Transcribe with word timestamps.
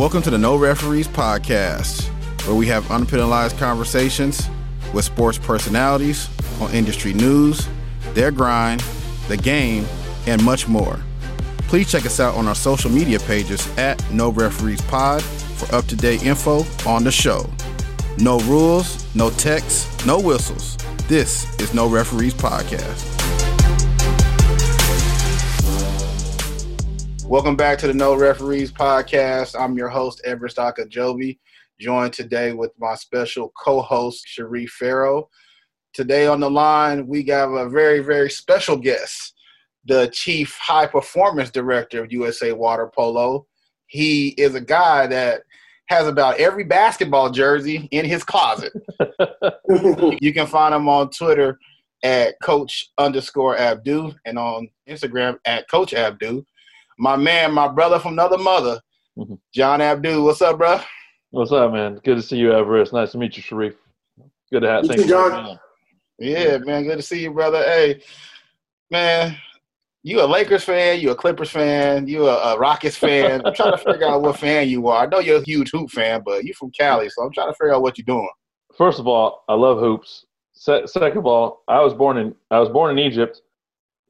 Welcome 0.00 0.22
to 0.22 0.30
the 0.30 0.38
No 0.38 0.56
Referees 0.56 1.08
Podcast, 1.08 2.04
where 2.46 2.56
we 2.56 2.66
have 2.68 2.84
unpenalized 2.84 3.58
conversations 3.58 4.48
with 4.94 5.04
sports 5.04 5.36
personalities 5.36 6.26
on 6.58 6.72
industry 6.72 7.12
news, 7.12 7.68
their 8.14 8.30
grind, 8.30 8.82
the 9.28 9.36
game, 9.36 9.84
and 10.26 10.42
much 10.42 10.66
more. 10.66 10.98
Please 11.68 11.90
check 11.92 12.06
us 12.06 12.18
out 12.18 12.34
on 12.34 12.48
our 12.48 12.54
social 12.54 12.90
media 12.90 13.18
pages 13.18 13.68
at 13.76 14.02
No 14.10 14.30
Referees 14.30 14.80
Pod 14.80 15.22
for 15.22 15.74
up 15.74 15.84
to 15.88 15.96
date 15.96 16.24
info 16.24 16.64
on 16.86 17.04
the 17.04 17.12
show. 17.12 17.44
No 18.16 18.38
rules, 18.40 19.14
no 19.14 19.28
texts, 19.28 20.06
no 20.06 20.18
whistles. 20.18 20.78
This 21.08 21.60
is 21.60 21.74
No 21.74 21.86
Referees 21.86 22.32
Podcast. 22.32 23.09
Welcome 27.30 27.54
back 27.54 27.78
to 27.78 27.86
the 27.86 27.94
No 27.94 28.16
Referees 28.16 28.72
Podcast. 28.72 29.54
I'm 29.56 29.76
your 29.78 29.88
host, 29.88 30.20
Everest 30.24 30.56
Akajobi, 30.56 31.38
joined 31.78 32.12
today 32.12 32.52
with 32.52 32.72
my 32.76 32.96
special 32.96 33.52
co 33.56 33.82
host, 33.82 34.24
Sharif 34.26 34.70
Farrow. 34.70 35.28
Today 35.94 36.26
on 36.26 36.40
the 36.40 36.50
line, 36.50 37.06
we 37.06 37.22
got 37.22 37.44
a 37.54 37.68
very, 37.68 38.00
very 38.00 38.28
special 38.30 38.76
guest, 38.76 39.34
the 39.84 40.08
Chief 40.08 40.58
High 40.60 40.88
Performance 40.88 41.52
Director 41.52 42.02
of 42.02 42.10
USA 42.10 42.50
Water 42.50 42.90
Polo. 42.92 43.46
He 43.86 44.30
is 44.30 44.56
a 44.56 44.60
guy 44.60 45.06
that 45.06 45.42
has 45.86 46.08
about 46.08 46.40
every 46.40 46.64
basketball 46.64 47.30
jersey 47.30 47.88
in 47.92 48.06
his 48.06 48.24
closet. 48.24 48.72
you 50.20 50.34
can 50.34 50.48
find 50.48 50.74
him 50.74 50.88
on 50.88 51.10
Twitter 51.10 51.60
at 52.02 52.34
Coach 52.42 52.90
underscore 52.98 53.56
Abdou 53.56 54.16
and 54.24 54.36
on 54.36 54.68
Instagram 54.88 55.38
at 55.44 55.70
Coach 55.70 55.92
Abdou 55.92 56.44
my 57.00 57.16
man, 57.16 57.52
my 57.52 57.66
brother 57.66 57.98
from 57.98 58.12
another 58.12 58.36
mother, 58.36 58.78
mm-hmm. 59.18 59.34
John 59.54 59.80
Abdou. 59.80 60.22
What's 60.22 60.42
up, 60.42 60.58
bro? 60.58 60.80
What's 61.30 61.50
up, 61.50 61.72
man? 61.72 61.98
Good 62.04 62.16
to 62.16 62.22
see 62.22 62.36
you, 62.36 62.52
Everest. 62.52 62.92
Nice 62.92 63.12
to 63.12 63.18
meet 63.18 63.36
you, 63.36 63.42
Sharif. 63.42 63.74
Good 64.52 64.60
to 64.60 64.68
have 64.68 64.84
you. 64.84 65.06
John. 65.06 65.58
Yeah, 66.18 66.58
man. 66.58 66.84
Good 66.84 66.96
to 66.96 67.02
see 67.02 67.22
you, 67.22 67.32
brother. 67.32 67.62
Hey, 67.62 68.02
man. 68.90 69.36
You 70.02 70.22
a 70.22 70.26
Lakers 70.26 70.64
fan? 70.64 71.00
You 71.00 71.10
a 71.10 71.14
Clippers 71.14 71.50
fan? 71.50 72.06
You 72.06 72.28
a, 72.28 72.54
a 72.54 72.58
Rockets 72.58 72.96
fan? 72.96 73.42
I'm 73.46 73.54
trying 73.54 73.72
to 73.72 73.78
figure 73.92 74.06
out 74.06 74.20
what 74.20 74.38
fan 74.38 74.68
you 74.68 74.88
are. 74.88 75.04
I 75.04 75.06
know 75.06 75.20
you're 75.20 75.40
a 75.40 75.44
huge 75.44 75.70
hoop 75.70 75.90
fan, 75.90 76.22
but 76.24 76.44
you're 76.44 76.54
from 76.54 76.70
Cali, 76.70 77.08
so 77.08 77.22
I'm 77.22 77.32
trying 77.32 77.48
to 77.48 77.54
figure 77.54 77.74
out 77.74 77.82
what 77.82 77.96
you're 77.96 78.04
doing. 78.04 78.28
First 78.76 78.98
of 78.98 79.06
all, 79.06 79.44
I 79.48 79.54
love 79.54 79.78
hoops. 79.78 80.26
Se- 80.52 80.86
second 80.86 81.18
of 81.18 81.26
all, 81.26 81.62
I 81.68 81.80
was 81.80 81.94
born 81.94 82.18
in 82.18 82.34
I 82.50 82.58
was 82.58 82.68
born 82.68 82.90
in 82.90 82.98
Egypt 82.98 83.40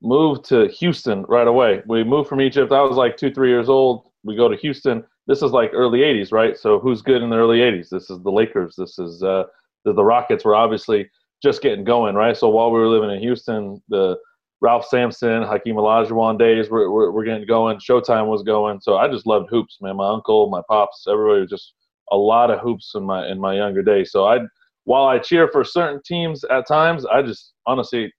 moved 0.02 0.44
to 0.46 0.68
Houston 0.68 1.24
right 1.28 1.46
away. 1.46 1.82
We 1.86 2.04
moved 2.04 2.28
from 2.28 2.40
Egypt. 2.40 2.72
I 2.72 2.82
was 2.82 2.96
like 2.96 3.16
two, 3.16 3.32
three 3.32 3.50
years 3.50 3.68
old. 3.68 4.08
We 4.24 4.36
go 4.36 4.48
to 4.48 4.56
Houston. 4.56 5.04
This 5.26 5.42
is 5.42 5.52
like 5.52 5.70
early 5.72 6.00
80s, 6.00 6.32
right? 6.32 6.56
So 6.56 6.78
who's 6.78 7.02
good 7.02 7.22
in 7.22 7.30
the 7.30 7.36
early 7.36 7.58
80s? 7.58 7.88
This 7.88 8.10
is 8.10 8.22
the 8.22 8.30
Lakers. 8.30 8.74
This 8.76 8.98
is 8.98 9.22
uh, 9.22 9.44
the, 9.84 9.92
the 9.92 10.04
Rockets 10.04 10.44
were 10.44 10.54
obviously 10.54 11.08
just 11.42 11.62
getting 11.62 11.84
going, 11.84 12.14
right? 12.14 12.36
So 12.36 12.48
while 12.48 12.70
we 12.70 12.80
were 12.80 12.88
living 12.88 13.10
in 13.10 13.20
Houston, 13.20 13.82
the 13.88 14.16
Ralph 14.60 14.86
Sampson, 14.86 15.42
Hakeem 15.42 15.76
Olajuwon 15.76 16.38
days 16.38 16.68
were, 16.68 16.90
were, 16.90 17.12
were 17.12 17.24
getting 17.24 17.46
going. 17.46 17.78
Showtime 17.78 18.26
was 18.26 18.42
going. 18.42 18.80
So 18.80 18.96
I 18.98 19.08
just 19.08 19.26
loved 19.26 19.48
hoops, 19.50 19.78
man. 19.80 19.96
My 19.96 20.08
uncle, 20.08 20.50
my 20.50 20.60
pops, 20.68 21.06
everybody 21.08 21.40
was 21.40 21.50
just 21.50 21.74
a 22.12 22.16
lot 22.16 22.50
of 22.50 22.60
hoops 22.60 22.92
in 22.94 23.04
my 23.04 23.26
in 23.28 23.40
my 23.40 23.54
younger 23.54 23.82
days. 23.82 24.10
So 24.10 24.26
I, 24.26 24.40
while 24.84 25.06
I 25.06 25.18
cheer 25.18 25.48
for 25.48 25.64
certain 25.64 26.00
teams 26.04 26.44
at 26.44 26.66
times, 26.66 27.06
I 27.06 27.22
just 27.22 27.52
honestly 27.66 28.12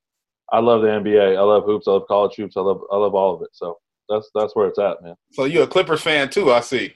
I 0.52 0.60
love 0.60 0.82
the 0.82 0.88
NBA. 0.88 1.38
I 1.38 1.42
love 1.42 1.64
hoops. 1.66 1.88
I 1.88 1.92
love 1.92 2.08
college 2.08 2.36
hoops. 2.36 2.58
I 2.58 2.62
love 2.62 2.82
I 2.92 2.98
love 2.98 3.16
all 3.16 3.36
of 3.36 3.42
it. 3.42 3.50
So 3.54 3.78
that's 4.10 4.30
that's 4.36 4.56
where 4.56 4.68
it's 4.68 4.80
at, 4.80 5.02
man. 5.02 5.16
So 5.32 5.46
you're 5.46 5.64
a 5.64 5.68
Clippers 5.68 6.02
fan 6.02 6.30
too, 6.30 6.52
I 6.52 6.60
see. 6.62 6.96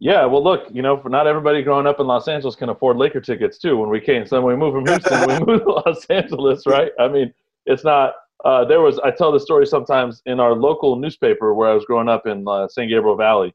Yeah, 0.00 0.24
well, 0.26 0.44
look, 0.44 0.68
you 0.70 0.80
know, 0.80 0.96
for 0.96 1.08
not 1.08 1.26
everybody 1.26 1.60
growing 1.62 1.86
up 1.86 1.98
in 1.98 2.06
Los 2.06 2.28
Angeles 2.28 2.54
can 2.54 2.68
afford 2.68 2.96
Laker 2.96 3.20
tickets 3.20 3.58
too. 3.58 3.76
When 3.76 3.90
we 3.90 4.00
came, 4.00 4.26
so 4.26 4.40
when 4.40 4.54
we 4.54 4.64
moved 4.64 4.76
from 4.76 4.86
Houston, 4.86 5.28
we 5.28 5.44
moved 5.52 5.64
to 5.64 5.72
Los 5.72 6.04
Angeles, 6.06 6.66
right? 6.66 6.92
I 7.00 7.08
mean, 7.08 7.32
it's 7.66 7.84
not. 7.84 8.14
Uh, 8.44 8.64
there 8.64 8.80
was. 8.80 9.00
I 9.00 9.10
tell 9.10 9.32
the 9.32 9.40
story 9.40 9.66
sometimes 9.66 10.22
in 10.26 10.38
our 10.38 10.54
local 10.54 10.94
newspaper 10.94 11.52
where 11.52 11.68
I 11.68 11.74
was 11.74 11.84
growing 11.84 12.08
up 12.08 12.26
in 12.26 12.46
uh, 12.46 12.68
San 12.68 12.88
Gabriel 12.88 13.16
Valley. 13.16 13.52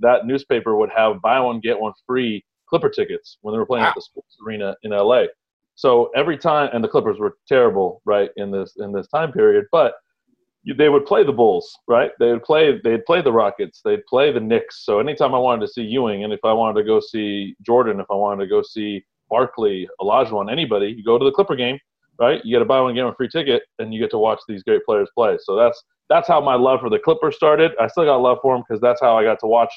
That 0.00 0.26
newspaper 0.26 0.76
would 0.76 0.90
have 0.94 1.22
buy 1.22 1.40
one 1.40 1.60
get 1.60 1.80
one 1.80 1.94
free 2.06 2.44
Clipper 2.68 2.90
tickets 2.90 3.38
when 3.40 3.54
they 3.54 3.58
were 3.58 3.64
playing 3.64 3.84
wow. 3.84 3.90
at 3.90 3.94
the 3.94 4.02
sports 4.02 4.36
arena 4.46 4.76
in 4.82 4.90
LA. 4.90 5.24
So 5.76 6.10
every 6.16 6.38
time, 6.38 6.70
and 6.72 6.82
the 6.82 6.88
Clippers 6.88 7.18
were 7.18 7.36
terrible, 7.46 8.02
right, 8.04 8.30
in 8.36 8.50
this 8.50 8.74
in 8.78 8.92
this 8.92 9.06
time 9.08 9.30
period, 9.30 9.66
but 9.70 9.94
they 10.78 10.88
would 10.88 11.06
play 11.06 11.22
the 11.22 11.32
Bulls, 11.32 11.78
right? 11.86 12.10
They 12.18 12.32
would 12.32 12.42
play 12.42 12.80
they'd 12.82 13.04
play 13.04 13.22
the 13.22 13.32
Rockets, 13.32 13.82
they'd 13.84 14.04
play 14.06 14.32
the 14.32 14.40
Knicks. 14.40 14.84
So 14.84 14.98
anytime 14.98 15.34
I 15.34 15.38
wanted 15.38 15.66
to 15.66 15.72
see 15.72 15.82
Ewing, 15.82 16.24
and 16.24 16.32
if 16.32 16.40
I 16.44 16.52
wanted 16.52 16.80
to 16.80 16.86
go 16.86 16.98
see 16.98 17.54
Jordan, 17.64 18.00
if 18.00 18.06
I 18.10 18.14
wanted 18.14 18.42
to 18.44 18.48
go 18.48 18.62
see 18.62 19.04
Barkley, 19.28 19.88
Olajuwon, 20.00 20.50
anybody, 20.50 20.94
you 20.96 21.04
go 21.04 21.18
to 21.18 21.24
the 21.24 21.30
Clipper 21.30 21.56
game, 21.56 21.78
right? 22.18 22.44
You 22.44 22.56
get 22.56 22.60
to 22.60 22.64
buy 22.64 22.80
one 22.80 22.94
get 22.94 23.04
one 23.04 23.14
free 23.14 23.28
ticket, 23.28 23.62
and 23.78 23.92
you 23.92 24.00
get 24.00 24.10
to 24.12 24.18
watch 24.18 24.40
these 24.48 24.62
great 24.62 24.84
players 24.84 25.10
play. 25.14 25.36
So 25.42 25.56
that's 25.56 25.80
that's 26.08 26.26
how 26.26 26.40
my 26.40 26.54
love 26.54 26.80
for 26.80 26.88
the 26.88 26.98
Clippers 26.98 27.36
started. 27.36 27.72
I 27.78 27.86
still 27.88 28.04
got 28.04 28.16
love 28.16 28.38
for 28.40 28.54
them 28.54 28.64
because 28.66 28.80
that's 28.80 29.00
how 29.00 29.16
I 29.18 29.24
got 29.24 29.38
to 29.40 29.46
watch 29.46 29.72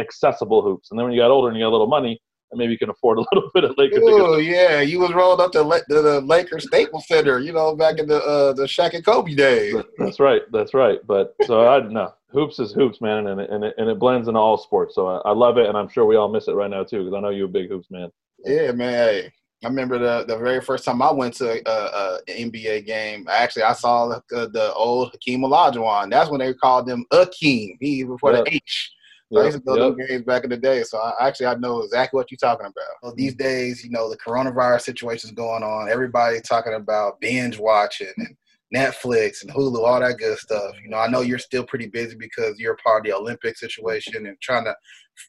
accessible 0.00 0.62
hoops. 0.62 0.90
And 0.90 0.98
then 0.98 1.04
when 1.04 1.12
you 1.12 1.20
got 1.20 1.30
older 1.30 1.48
and 1.48 1.56
you 1.58 1.62
got 1.62 1.68
a 1.68 1.76
little 1.76 1.86
money, 1.86 2.20
and 2.52 2.58
maybe 2.58 2.72
you 2.72 2.78
can 2.78 2.90
afford 2.90 3.18
a 3.18 3.24
little 3.32 3.50
bit 3.52 3.64
of 3.64 3.76
Lakers. 3.76 4.00
Oh 4.02 4.36
yeah, 4.36 4.80
you 4.80 5.00
was 5.00 5.12
rolled 5.12 5.40
up 5.40 5.52
to, 5.52 5.62
to 5.62 6.02
the 6.02 6.20
Lakers 6.20 6.66
Staples 6.66 7.08
Center, 7.08 7.40
you 7.40 7.52
know, 7.52 7.74
back 7.74 7.98
in 7.98 8.06
the 8.06 8.22
uh, 8.22 8.52
the 8.52 8.64
Shaq 8.64 8.94
and 8.94 9.04
Kobe 9.04 9.34
days. 9.34 9.74
That's 9.98 10.20
right, 10.20 10.42
that's 10.52 10.74
right. 10.74 11.00
But 11.06 11.34
so 11.46 11.66
I 11.66 11.80
no 11.88 12.12
hoops 12.30 12.58
is 12.58 12.72
hoops, 12.72 13.00
man, 13.00 13.26
and 13.26 13.40
it, 13.40 13.50
and 13.50 13.64
it, 13.64 13.74
and 13.78 13.88
it 13.88 13.98
blends 13.98 14.28
into 14.28 14.40
all 14.40 14.56
sports. 14.56 14.94
So 14.94 15.06
I, 15.06 15.30
I 15.30 15.32
love 15.32 15.58
it, 15.58 15.66
and 15.66 15.76
I'm 15.76 15.88
sure 15.88 16.06
we 16.06 16.16
all 16.16 16.28
miss 16.28 16.48
it 16.48 16.52
right 16.52 16.70
now 16.70 16.84
too, 16.84 17.04
because 17.04 17.14
I 17.14 17.20
know 17.20 17.30
you're 17.30 17.46
a 17.46 17.48
big 17.48 17.68
hoops 17.68 17.90
man. 17.90 18.10
Yeah, 18.44 18.72
man. 18.72 18.92
Hey, 18.92 19.32
I 19.64 19.68
remember 19.68 19.98
the 19.98 20.24
the 20.26 20.38
very 20.38 20.60
first 20.60 20.84
time 20.84 21.02
I 21.02 21.12
went 21.12 21.34
to 21.34 21.62
a, 21.68 21.70
a 21.70 22.20
NBA 22.28 22.86
game. 22.86 23.26
Actually, 23.30 23.62
I 23.62 23.72
saw 23.72 24.08
the, 24.28 24.48
the 24.48 24.72
old 24.74 25.12
Hakeem 25.12 25.40
Olajuwon. 25.40 26.10
That's 26.10 26.30
when 26.30 26.40
they 26.40 26.52
called 26.54 26.88
him 26.88 27.06
Akeem. 27.12 27.76
He 27.80 28.04
before 28.04 28.32
yep. 28.32 28.44
the 28.44 28.54
H. 28.54 28.92
So 29.32 29.38
yep, 29.38 29.42
I 29.42 29.46
used 29.46 29.58
to 29.58 29.64
go 29.64 29.96
yep. 29.96 30.08
games 30.08 30.24
back 30.24 30.44
in 30.44 30.50
the 30.50 30.58
day. 30.58 30.82
So 30.82 30.98
I, 30.98 31.28
actually, 31.28 31.46
I 31.46 31.54
know 31.54 31.80
exactly 31.80 32.18
what 32.18 32.30
you're 32.30 32.36
talking 32.36 32.66
about. 32.66 32.96
So 33.02 33.14
these 33.16 33.34
days, 33.34 33.82
you 33.82 33.90
know, 33.90 34.10
the 34.10 34.18
coronavirus 34.18 34.82
situation 34.82 35.30
is 35.30 35.34
going 35.34 35.62
on. 35.62 35.88
Everybody 35.88 36.40
talking 36.42 36.74
about 36.74 37.18
binge 37.20 37.58
watching 37.58 38.12
and 38.18 38.36
Netflix 38.74 39.42
and 39.42 39.50
Hulu, 39.50 39.86
all 39.86 40.00
that 40.00 40.18
good 40.18 40.38
stuff. 40.38 40.74
You 40.82 40.90
know, 40.90 40.98
I 40.98 41.08
know 41.08 41.22
you're 41.22 41.38
still 41.38 41.64
pretty 41.64 41.86
busy 41.86 42.14
because 42.14 42.58
you're 42.58 42.76
part 42.84 43.06
of 43.06 43.10
the 43.10 43.16
Olympic 43.16 43.56
situation 43.56 44.26
and 44.26 44.36
trying 44.42 44.64
to, 44.64 44.74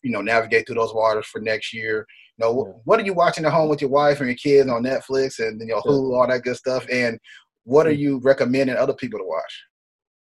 you 0.02 0.12
know, 0.12 0.22
navigate 0.22 0.68
through 0.68 0.76
those 0.76 0.94
waters 0.94 1.28
for 1.28 1.40
next 1.40 1.74
year. 1.74 2.06
You 2.38 2.46
know, 2.46 2.66
yeah. 2.66 2.74
what 2.84 3.00
are 3.00 3.04
you 3.04 3.14
watching 3.14 3.46
at 3.46 3.54
home 3.54 3.70
with 3.70 3.80
your 3.80 3.90
wife 3.90 4.20
and 4.20 4.28
your 4.28 4.36
kids 4.36 4.70
on 4.70 4.84
Netflix 4.84 5.40
and 5.40 5.62
you 5.62 5.68
know 5.68 5.82
Hulu, 5.82 6.14
all 6.14 6.28
that 6.28 6.44
good 6.44 6.58
stuff? 6.58 6.86
And 6.92 7.18
what 7.64 7.88
are 7.88 7.94
mm. 7.94 8.00
you 8.00 8.20
recommending 8.22 8.76
other 8.76 8.94
people 8.94 9.20
to 9.20 9.26
watch? 9.26 9.64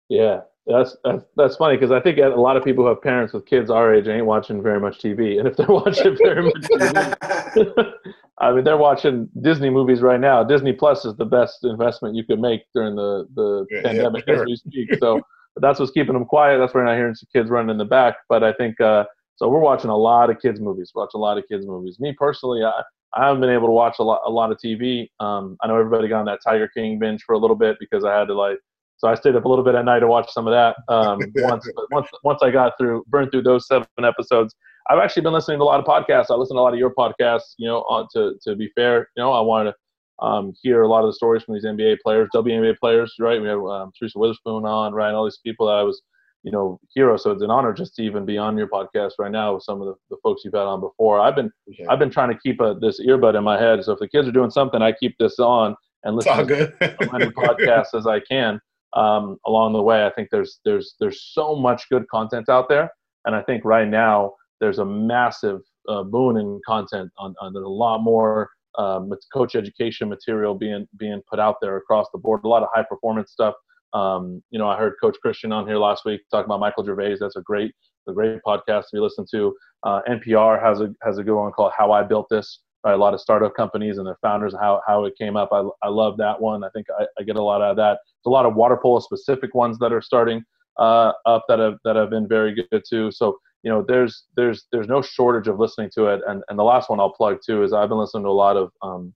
Yeah, 0.09 0.41
that's 0.66 0.97
that's, 1.04 1.25
that's 1.37 1.56
funny 1.56 1.77
because 1.77 1.93
I 1.93 2.00
think 2.00 2.19
a 2.19 2.28
lot 2.28 2.56
of 2.56 2.65
people 2.65 2.84
who 2.84 2.88
have 2.88 3.00
parents 3.00 3.32
with 3.32 3.47
kids 3.47 3.71
our 3.71 3.94
age 3.94 4.09
ain't 4.09 4.27
watching 4.27 4.62
very 4.62 4.81
much 4.81 4.99
TV, 4.99 5.38
and 5.38 5.47
if 5.47 5.56
they're 5.56 5.66
watching 5.69 6.16
very 6.22 6.43
much 6.43 6.54
TV, 6.54 7.93
I 8.38 8.53
mean 8.53 8.65
they're 8.65 8.77
watching 8.77 9.28
Disney 9.41 9.71
movies 9.71 10.00
right 10.00 10.19
now. 10.19 10.43
Disney 10.43 10.72
Plus 10.72 11.04
is 11.04 11.16
the 11.16 11.25
best 11.25 11.65
investment 11.65 12.16
you 12.16 12.25
could 12.25 12.41
make 12.41 12.62
during 12.75 12.97
the 12.97 13.28
the 13.34 13.66
yeah, 13.71 13.82
pandemic 13.82 14.25
yeah, 14.27 14.34
sure. 14.34 14.43
as 14.43 14.47
we 14.47 14.56
speak. 14.56 14.99
So 14.99 15.21
that's 15.56 15.78
what's 15.78 15.93
keeping 15.93 16.15
them 16.15 16.25
quiet. 16.25 16.59
That's 16.59 16.75
why 16.75 16.81
you're 16.81 16.88
not 16.88 16.97
hearing 16.97 17.15
some 17.15 17.28
kids 17.33 17.48
running 17.48 17.71
in 17.71 17.78
the 17.78 17.84
back. 17.84 18.16
But 18.28 18.43
I 18.43 18.53
think 18.53 18.81
uh, 18.81 19.04
so. 19.37 19.48
We're 19.48 19.60
watching 19.60 19.91
a 19.91 19.97
lot 19.97 20.31
of 20.31 20.41
kids 20.41 20.60
movies. 20.60 20.91
Watch 20.94 21.10
a 21.15 21.19
lot 21.19 21.38
of 21.38 21.44
kids 21.48 21.66
movies. 21.66 21.98
Me 22.00 22.15
personally, 22.19 22.65
I. 22.65 22.83
I 23.15 23.28
haven't 23.28 23.41
been 23.41 23.51
able 23.51 23.69
to 23.69 23.72
watch 23.72 23.97
a 23.98 24.03
lot, 24.03 24.21
a 24.27 24.30
lot 24.30 24.53
of 24.53 24.59
TV. 24.62 25.09
Um, 25.21 25.57
I 25.62 25.69
know 25.69 25.78
everybody 25.78 26.07
got 26.07 26.19
on 26.19 26.27
that 26.27 26.41
Tiger 26.45 26.69
King 26.69 26.98
binge 26.98 27.22
for 27.22 27.34
a 27.34 27.39
little 27.39 27.57
bit 27.57 27.77
because 27.80 28.04
I 28.04 28.12
had 28.15 28.27
to 28.27 28.34
like 28.34 28.59
so 28.98 29.09
I 29.09 29.15
stayed 29.15 29.37
up 29.37 29.45
a 29.45 29.48
little 29.48 29.65
bit 29.65 29.75
at 29.75 29.84
night 29.84 30.01
to 30.01 30.07
watch 30.07 30.31
some 30.33 30.47
of 30.47 30.53
that. 30.53 30.77
Um, 30.93 31.21
once, 31.37 31.69
once, 31.91 32.09
once 32.25 32.43
I 32.43 32.51
got 32.51 32.72
through, 32.78 33.04
burned 33.09 33.31
through 33.31 33.43
those 33.43 33.66
seven 33.66 33.87
episodes. 34.03 34.54
I've 34.89 34.98
actually 34.98 35.22
been 35.22 35.33
listening 35.33 35.59
to 35.59 35.65
a 35.65 35.66
lot 35.66 35.81
of 35.81 35.87
podcasts. 35.87 36.27
I 36.31 36.34
listen 36.34 36.57
to 36.57 36.60
a 36.60 36.63
lot 36.63 36.72
of 36.72 36.78
your 36.78 36.95
podcasts. 36.95 37.54
You 37.59 37.69
know, 37.69 37.81
uh, 37.83 38.07
to 38.15 38.34
to 38.43 38.54
be 38.54 38.71
fair, 38.75 39.09
you 39.16 39.22
know, 39.22 39.33
I 39.33 39.41
wanted 39.41 39.72
to 39.72 40.25
um, 40.25 40.53
hear 40.63 40.83
a 40.83 40.89
lot 40.89 41.01
of 41.01 41.09
the 41.09 41.13
stories 41.13 41.43
from 41.43 41.54
these 41.54 41.65
NBA 41.65 41.98
players, 42.03 42.28
WNBA 42.34 42.78
players, 42.78 43.15
right? 43.19 43.41
We 43.41 43.48
have 43.48 43.59
um, 43.65 43.93
Teresa 43.98 44.16
Weatherspoon 44.16 44.65
on, 44.65 44.95
right? 44.95 45.13
All 45.13 45.25
these 45.25 45.41
people 45.45 45.66
that 45.66 45.75
I 45.75 45.83
was, 45.83 46.01
you 46.45 46.53
know, 46.53 46.78
heroes. 46.95 47.25
So 47.25 47.33
it's 47.33 47.43
an 47.43 47.51
honor 47.51 47.72
just 47.72 47.97
to 47.97 48.03
even 48.03 48.25
be 48.25 48.39
on 48.39 48.57
your 48.57 48.69
podcast 48.69 49.13
right 49.19 49.33
now 49.33 49.54
with 49.54 49.65
some 49.65 49.83
of 49.83 49.89
the, 49.89 49.95
the 50.09 50.16
folks 50.22 50.43
you've 50.45 50.54
had 50.54 50.63
on 50.63 50.81
before. 50.81 51.21
I've 51.21 51.34
been 51.34 51.51
okay. 51.69 51.84
I've 51.91 51.98
been 51.98 52.10
trying 52.10 52.31
to 52.31 52.39
keep 52.39 52.60
a, 52.60 52.77
this 52.81 53.01
earbud 53.04 53.37
in 53.37 53.45
my 53.45 53.60
head. 53.60 53.83
So 53.84 53.93
if 53.93 53.98
the 53.98 54.09
kids 54.09 54.28
are 54.28 54.33
doing 54.33 54.51
something, 54.51 54.81
I 54.81 54.93
keep 54.93 55.16
this 55.19 55.39
on 55.41 55.75
and 56.04 56.15
listen 56.15 56.47
to 56.47 56.72
as 56.81 57.13
many 57.13 57.27
podcasts 57.27 57.95
as 57.95 58.07
I 58.07 58.21
can 58.21 58.60
um, 58.97 59.37
along 59.47 59.75
the 59.75 59.83
way. 59.83 60.04
I 60.04 60.10
think 60.10 60.31
there's 60.33 60.59
there's 60.65 60.95
there's 60.98 61.22
so 61.33 61.54
much 61.54 61.89
good 61.91 62.09
content 62.09 62.48
out 62.48 62.69
there, 62.69 62.91
and 63.25 63.37
I 63.37 63.43
think 63.43 63.65
right 63.65 63.87
now 63.87 64.33
there's 64.60 64.78
a 64.78 64.84
massive 64.84 65.60
uh, 65.89 66.03
boon 66.03 66.39
in 66.39 66.60
content. 66.66 67.10
On, 67.19 67.34
on 67.41 67.53
there's 67.53 67.65
a 67.65 67.69
lot 67.69 68.03
more 68.03 68.51
um, 68.78 69.13
coach 69.33 69.54
education 69.54 70.09
material 70.09 70.54
being 70.54 70.87
being 70.98 71.22
put 71.31 71.39
out 71.39 71.57
there 71.60 71.77
across 71.77 72.07
the 72.13 72.19
board. 72.19 72.41
A 72.45 72.48
lot 72.48 72.63
of 72.63 72.69
high 72.75 72.84
performance 72.89 73.31
stuff. 73.31 73.54
Um, 73.93 74.43
you 74.51 74.59
know, 74.59 74.69
I 74.69 74.77
heard 74.77 74.95
Coach 75.01 75.16
Christian 75.22 75.53
on 75.53 75.66
here 75.66 75.78
last 75.78 76.04
week 76.04 76.21
talking 76.31 76.47
about 76.47 76.60
Michael 76.60 76.84
Gervais. 76.84 77.16
That's 77.21 77.37
a 77.37 77.43
great 77.43 77.72
a 78.09 78.13
great 78.13 78.41
podcast 78.47 78.83
to 78.83 78.95
be 78.95 79.01
listened 79.01 79.28
to. 79.33 79.54
Uh, 79.83 80.01
NPR 80.09 80.63
has 80.63 80.81
a 80.81 80.93
has 81.03 81.19
a 81.19 81.25
good 81.25 81.37
one 81.37 81.53
called 81.53 81.72
How 81.77 81.93
I 81.93 82.03
Built 82.03 82.27
This. 82.31 82.60
Right? 82.86 82.94
A 82.94 82.97
lot 82.97 83.15
of 83.15 83.21
startup 83.21 83.56
companies 83.56 83.98
and 83.98 84.06
their 84.06 84.18
founders, 84.22 84.54
how 84.54 84.80
how 84.86 85.04
it 85.06 85.15
came 85.18 85.36
up. 85.36 85.48
I, 85.53 85.65
I 85.83 85.88
love 85.88 86.16
that 86.18 86.41
one. 86.41 86.62
I 86.62 86.68
think 86.71 86.86
I, 86.98 87.06
I 87.18 87.24
get 87.24 87.34
a 87.34 87.42
lot 87.42 87.60
out 87.60 87.72
of 87.72 87.77
that. 87.78 87.98
There's 88.04 88.27
a 88.27 88.30
lot 88.30 88.47
of 88.47 88.54
water 88.54 88.78
polo 88.80 89.00
specific 89.00 89.56
ones 89.56 89.77
that 89.80 89.92
are 89.92 90.00
starting 90.00 90.44
uh, 90.78 91.10
up 91.27 91.44
that 91.48 91.59
have 91.59 91.78
that 91.84 91.97
have 91.97 92.10
been 92.10 92.28
very 92.28 92.54
good 92.54 92.84
too. 92.88 93.10
So 93.10 93.38
you 93.65 93.72
know, 93.72 93.84
there's 93.86 94.27
there's 94.36 94.66
there's 94.71 94.86
no 94.86 95.03
shortage 95.03 95.48
of 95.48 95.59
listening 95.59 95.91
to 95.94 96.06
it. 96.06 96.21
And 96.28 96.44
and 96.48 96.56
the 96.56 96.62
last 96.62 96.88
one 96.88 97.00
I'll 97.00 97.10
plug 97.12 97.38
too 97.44 97.65
is 97.65 97.72
I've 97.72 97.88
been 97.88 97.98
listening 97.98 98.22
to 98.22 98.28
a 98.28 98.30
lot 98.30 98.56
of 98.56 98.71
um, 98.83 99.12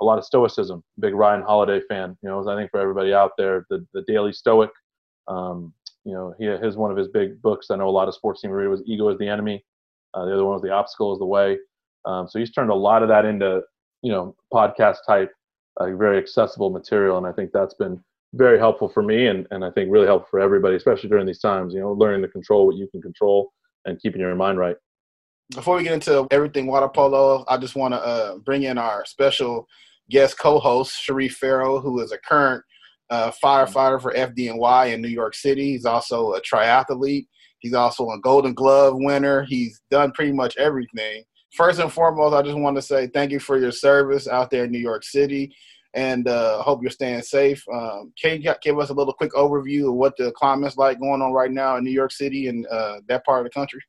a 0.00 0.04
lot 0.04 0.16
of 0.16 0.24
Stoicism. 0.24 0.82
Big 0.98 1.14
Ryan 1.14 1.42
Holiday 1.42 1.82
fan. 1.90 2.16
You 2.22 2.30
know, 2.30 2.48
I 2.48 2.56
think 2.56 2.70
for 2.70 2.80
everybody 2.80 3.12
out 3.12 3.32
there, 3.36 3.66
the 3.68 3.86
the 3.92 4.02
Daily 4.08 4.32
Stoic. 4.32 4.70
Um, 5.28 5.74
you 6.04 6.14
know, 6.14 6.34
he 6.38 6.46
his 6.46 6.78
one 6.78 6.90
of 6.90 6.96
his 6.96 7.08
big 7.08 7.42
books. 7.42 7.66
I 7.70 7.76
know 7.76 7.88
a 7.88 7.90
lot 7.90 8.08
of 8.08 8.14
sports 8.14 8.40
team 8.40 8.50
read 8.50 8.68
was 8.68 8.82
Ego 8.86 9.10
is 9.10 9.18
the 9.18 9.28
Enemy. 9.28 9.62
Uh, 10.14 10.24
the 10.24 10.32
other 10.32 10.44
one 10.44 10.54
was 10.54 10.62
The 10.62 10.70
Obstacle 10.70 11.12
is 11.12 11.18
the 11.18 11.26
Way. 11.26 11.58
Um, 12.04 12.28
so 12.28 12.38
he's 12.38 12.50
turned 12.50 12.70
a 12.70 12.74
lot 12.74 13.02
of 13.02 13.08
that 13.08 13.24
into 13.24 13.62
you 14.02 14.12
know 14.12 14.34
podcast 14.52 14.98
type, 15.06 15.30
uh, 15.78 15.94
very 15.96 16.18
accessible 16.18 16.70
material, 16.70 17.18
and 17.18 17.26
I 17.26 17.32
think 17.32 17.50
that's 17.52 17.74
been 17.74 18.02
very 18.34 18.58
helpful 18.58 18.88
for 18.88 19.02
me, 19.02 19.26
and 19.26 19.46
and 19.50 19.64
I 19.64 19.70
think 19.70 19.90
really 19.90 20.06
helpful 20.06 20.28
for 20.30 20.40
everybody, 20.40 20.76
especially 20.76 21.08
during 21.08 21.26
these 21.26 21.40
times. 21.40 21.74
You 21.74 21.80
know, 21.80 21.92
learning 21.92 22.22
to 22.22 22.28
control 22.28 22.66
what 22.66 22.76
you 22.76 22.88
can 22.88 23.02
control 23.02 23.52
and 23.84 24.00
keeping 24.00 24.20
your 24.20 24.34
mind 24.34 24.58
right. 24.58 24.76
Before 25.54 25.76
we 25.76 25.82
get 25.82 25.94
into 25.94 26.28
everything 26.30 26.66
water 26.66 26.88
polo, 26.88 27.44
I 27.48 27.56
just 27.56 27.74
want 27.74 27.92
to 27.94 27.98
uh, 27.98 28.38
bring 28.38 28.62
in 28.62 28.78
our 28.78 29.04
special 29.04 29.66
guest 30.08 30.38
co-host 30.38 31.00
Sharif 31.00 31.36
Farrow, 31.36 31.80
who 31.80 32.00
is 32.00 32.12
a 32.12 32.18
current 32.18 32.62
uh, 33.10 33.32
firefighter 33.42 34.00
for 34.00 34.14
FDNY 34.14 34.94
in 34.94 35.02
New 35.02 35.08
York 35.08 35.34
City. 35.34 35.72
He's 35.72 35.84
also 35.84 36.34
a 36.34 36.40
triathlete. 36.40 37.26
He's 37.58 37.74
also 37.74 38.08
a 38.10 38.20
Golden 38.20 38.54
Glove 38.54 38.94
winner. 38.96 39.42
He's 39.42 39.80
done 39.90 40.12
pretty 40.12 40.32
much 40.32 40.56
everything. 40.56 41.24
First 41.52 41.80
and 41.80 41.92
foremost, 41.92 42.34
I 42.34 42.42
just 42.42 42.58
want 42.58 42.76
to 42.76 42.82
say 42.82 43.08
thank 43.08 43.32
you 43.32 43.40
for 43.40 43.58
your 43.58 43.72
service 43.72 44.28
out 44.28 44.50
there 44.50 44.64
in 44.64 44.70
New 44.70 44.78
York 44.78 45.02
City, 45.02 45.54
and 45.94 46.28
uh, 46.28 46.62
hope 46.62 46.80
you're 46.80 46.90
staying 46.90 47.22
safe. 47.22 47.64
Um, 47.72 48.12
can 48.20 48.40
you 48.40 48.54
give 48.62 48.78
us 48.78 48.90
a 48.90 48.94
little 48.94 49.12
quick 49.12 49.32
overview 49.32 49.88
of 49.88 49.94
what 49.94 50.16
the 50.16 50.30
climate's 50.32 50.76
like 50.76 51.00
going 51.00 51.20
on 51.22 51.32
right 51.32 51.50
now 51.50 51.76
in 51.76 51.84
New 51.84 51.90
York 51.90 52.12
City 52.12 52.46
and 52.46 52.66
uh, 52.68 53.00
that 53.08 53.24
part 53.24 53.44
of 53.44 53.44
the 53.44 53.58
country? 53.58 53.80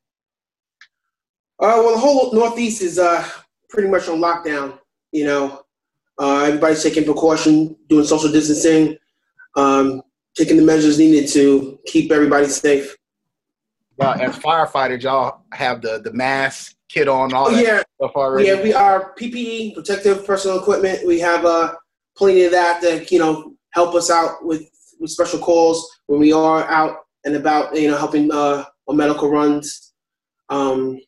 Uh, 1.60 1.78
well, 1.78 1.92
the 1.92 2.00
whole 2.00 2.34
Northeast 2.34 2.82
is 2.82 2.98
uh, 2.98 3.24
pretty 3.70 3.88
much 3.88 4.08
on 4.08 4.18
lockdown. 4.18 4.78
You 5.12 5.26
know, 5.26 5.62
uh, 6.18 6.44
everybody's 6.44 6.82
taking 6.82 7.04
precaution, 7.04 7.76
doing 7.88 8.04
social 8.04 8.32
distancing, 8.32 8.96
um, 9.56 10.02
taking 10.36 10.56
the 10.56 10.64
measures 10.64 10.98
needed 10.98 11.28
to 11.28 11.78
keep 11.86 12.10
everybody 12.10 12.46
safe. 12.46 12.96
Well, 13.96 14.14
as 14.14 14.36
firefighters, 14.38 15.02
y'all 15.02 15.42
have 15.52 15.82
the 15.82 16.00
the 16.02 16.12
mask, 16.12 16.74
kit 16.92 17.08
on, 17.08 17.32
all 17.32 17.50
that 17.50 17.62
yeah. 17.62 17.82
stuff 17.96 18.12
already. 18.14 18.48
Yeah, 18.48 18.62
we 18.62 18.74
are 18.74 19.14
PPE, 19.18 19.74
protective 19.74 20.26
personal 20.26 20.58
equipment. 20.58 21.06
We 21.06 21.18
have 21.20 21.44
uh, 21.44 21.74
plenty 22.16 22.44
of 22.44 22.52
that 22.52 22.80
that 22.82 23.10
you 23.10 23.18
know 23.18 23.54
help 23.70 23.94
us 23.94 24.10
out 24.10 24.44
with 24.44 24.68
with 25.00 25.10
special 25.10 25.38
calls 25.38 25.88
when 26.06 26.20
we 26.20 26.32
are 26.32 26.64
out 26.64 26.98
and 27.24 27.36
about. 27.36 27.74
You 27.76 27.90
know, 27.90 27.96
helping 27.96 28.30
uh, 28.30 28.64
on 28.86 28.96
medical 28.96 29.30
runs. 29.30 29.92
Um, 30.48 30.98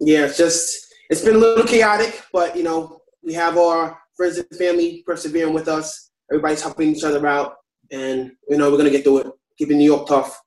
yeah, 0.00 0.24
it's 0.24 0.38
just 0.38 0.94
it's 1.10 1.22
been 1.22 1.36
a 1.36 1.38
little 1.38 1.66
chaotic, 1.66 2.22
but 2.32 2.56
you 2.56 2.62
know 2.62 3.00
we 3.22 3.34
have 3.34 3.56
our 3.58 3.98
friends 4.16 4.38
and 4.38 4.58
family 4.58 5.02
persevering 5.06 5.52
with 5.52 5.68
us. 5.68 6.10
Everybody's 6.30 6.62
helping 6.62 6.94
each 6.94 7.04
other 7.04 7.26
out, 7.26 7.56
and 7.90 8.32
you 8.48 8.56
know 8.56 8.70
we're 8.70 8.78
gonna 8.78 8.90
get 8.90 9.04
through 9.04 9.18
it. 9.18 9.26
Keeping 9.58 9.78
New 9.78 9.84
York 9.84 10.06
tough. 10.06 10.40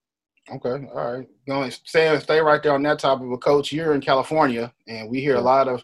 Okay, 0.51 0.87
all 0.93 1.13
right. 1.13 1.27
Going 1.47 1.71
stay 1.71 2.17
stay 2.19 2.39
right 2.39 2.61
there 2.61 2.73
on 2.73 2.83
that 2.83 2.99
topic. 2.99 3.27
But 3.29 3.37
coach, 3.37 3.71
you're 3.71 3.93
in 3.93 4.01
California, 4.01 4.73
and 4.87 5.09
we 5.09 5.21
hear 5.21 5.35
a 5.35 5.41
lot 5.41 5.67
of 5.67 5.83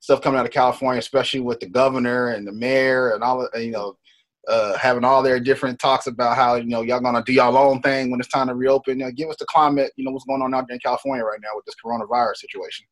stuff 0.00 0.20
coming 0.20 0.38
out 0.38 0.46
of 0.46 0.52
California, 0.52 0.98
especially 0.98 1.40
with 1.40 1.60
the 1.60 1.66
governor 1.66 2.28
and 2.28 2.46
the 2.46 2.52
mayor 2.52 3.10
and 3.10 3.24
all. 3.24 3.48
You 3.54 3.72
know, 3.72 3.96
uh, 4.48 4.76
having 4.78 5.04
all 5.04 5.22
their 5.22 5.40
different 5.40 5.78
talks 5.78 6.06
about 6.06 6.36
how 6.36 6.54
you 6.56 6.66
know 6.66 6.82
y'all 6.82 7.00
gonna 7.00 7.24
do 7.24 7.32
y'all 7.32 7.56
own 7.56 7.80
thing 7.82 8.10
when 8.10 8.20
it's 8.20 8.28
time 8.28 8.48
to 8.48 8.54
reopen. 8.54 8.98
Give 9.14 9.28
us 9.28 9.36
the 9.38 9.46
climate. 9.46 9.92
You 9.96 10.04
know, 10.04 10.12
what's 10.12 10.26
going 10.26 10.42
on 10.42 10.54
out 10.54 10.68
there 10.68 10.74
in 10.74 10.80
California 10.80 11.24
right 11.24 11.40
now 11.42 11.50
with 11.54 11.64
this 11.64 11.74
coronavirus 11.84 12.36
situation. 12.36 12.86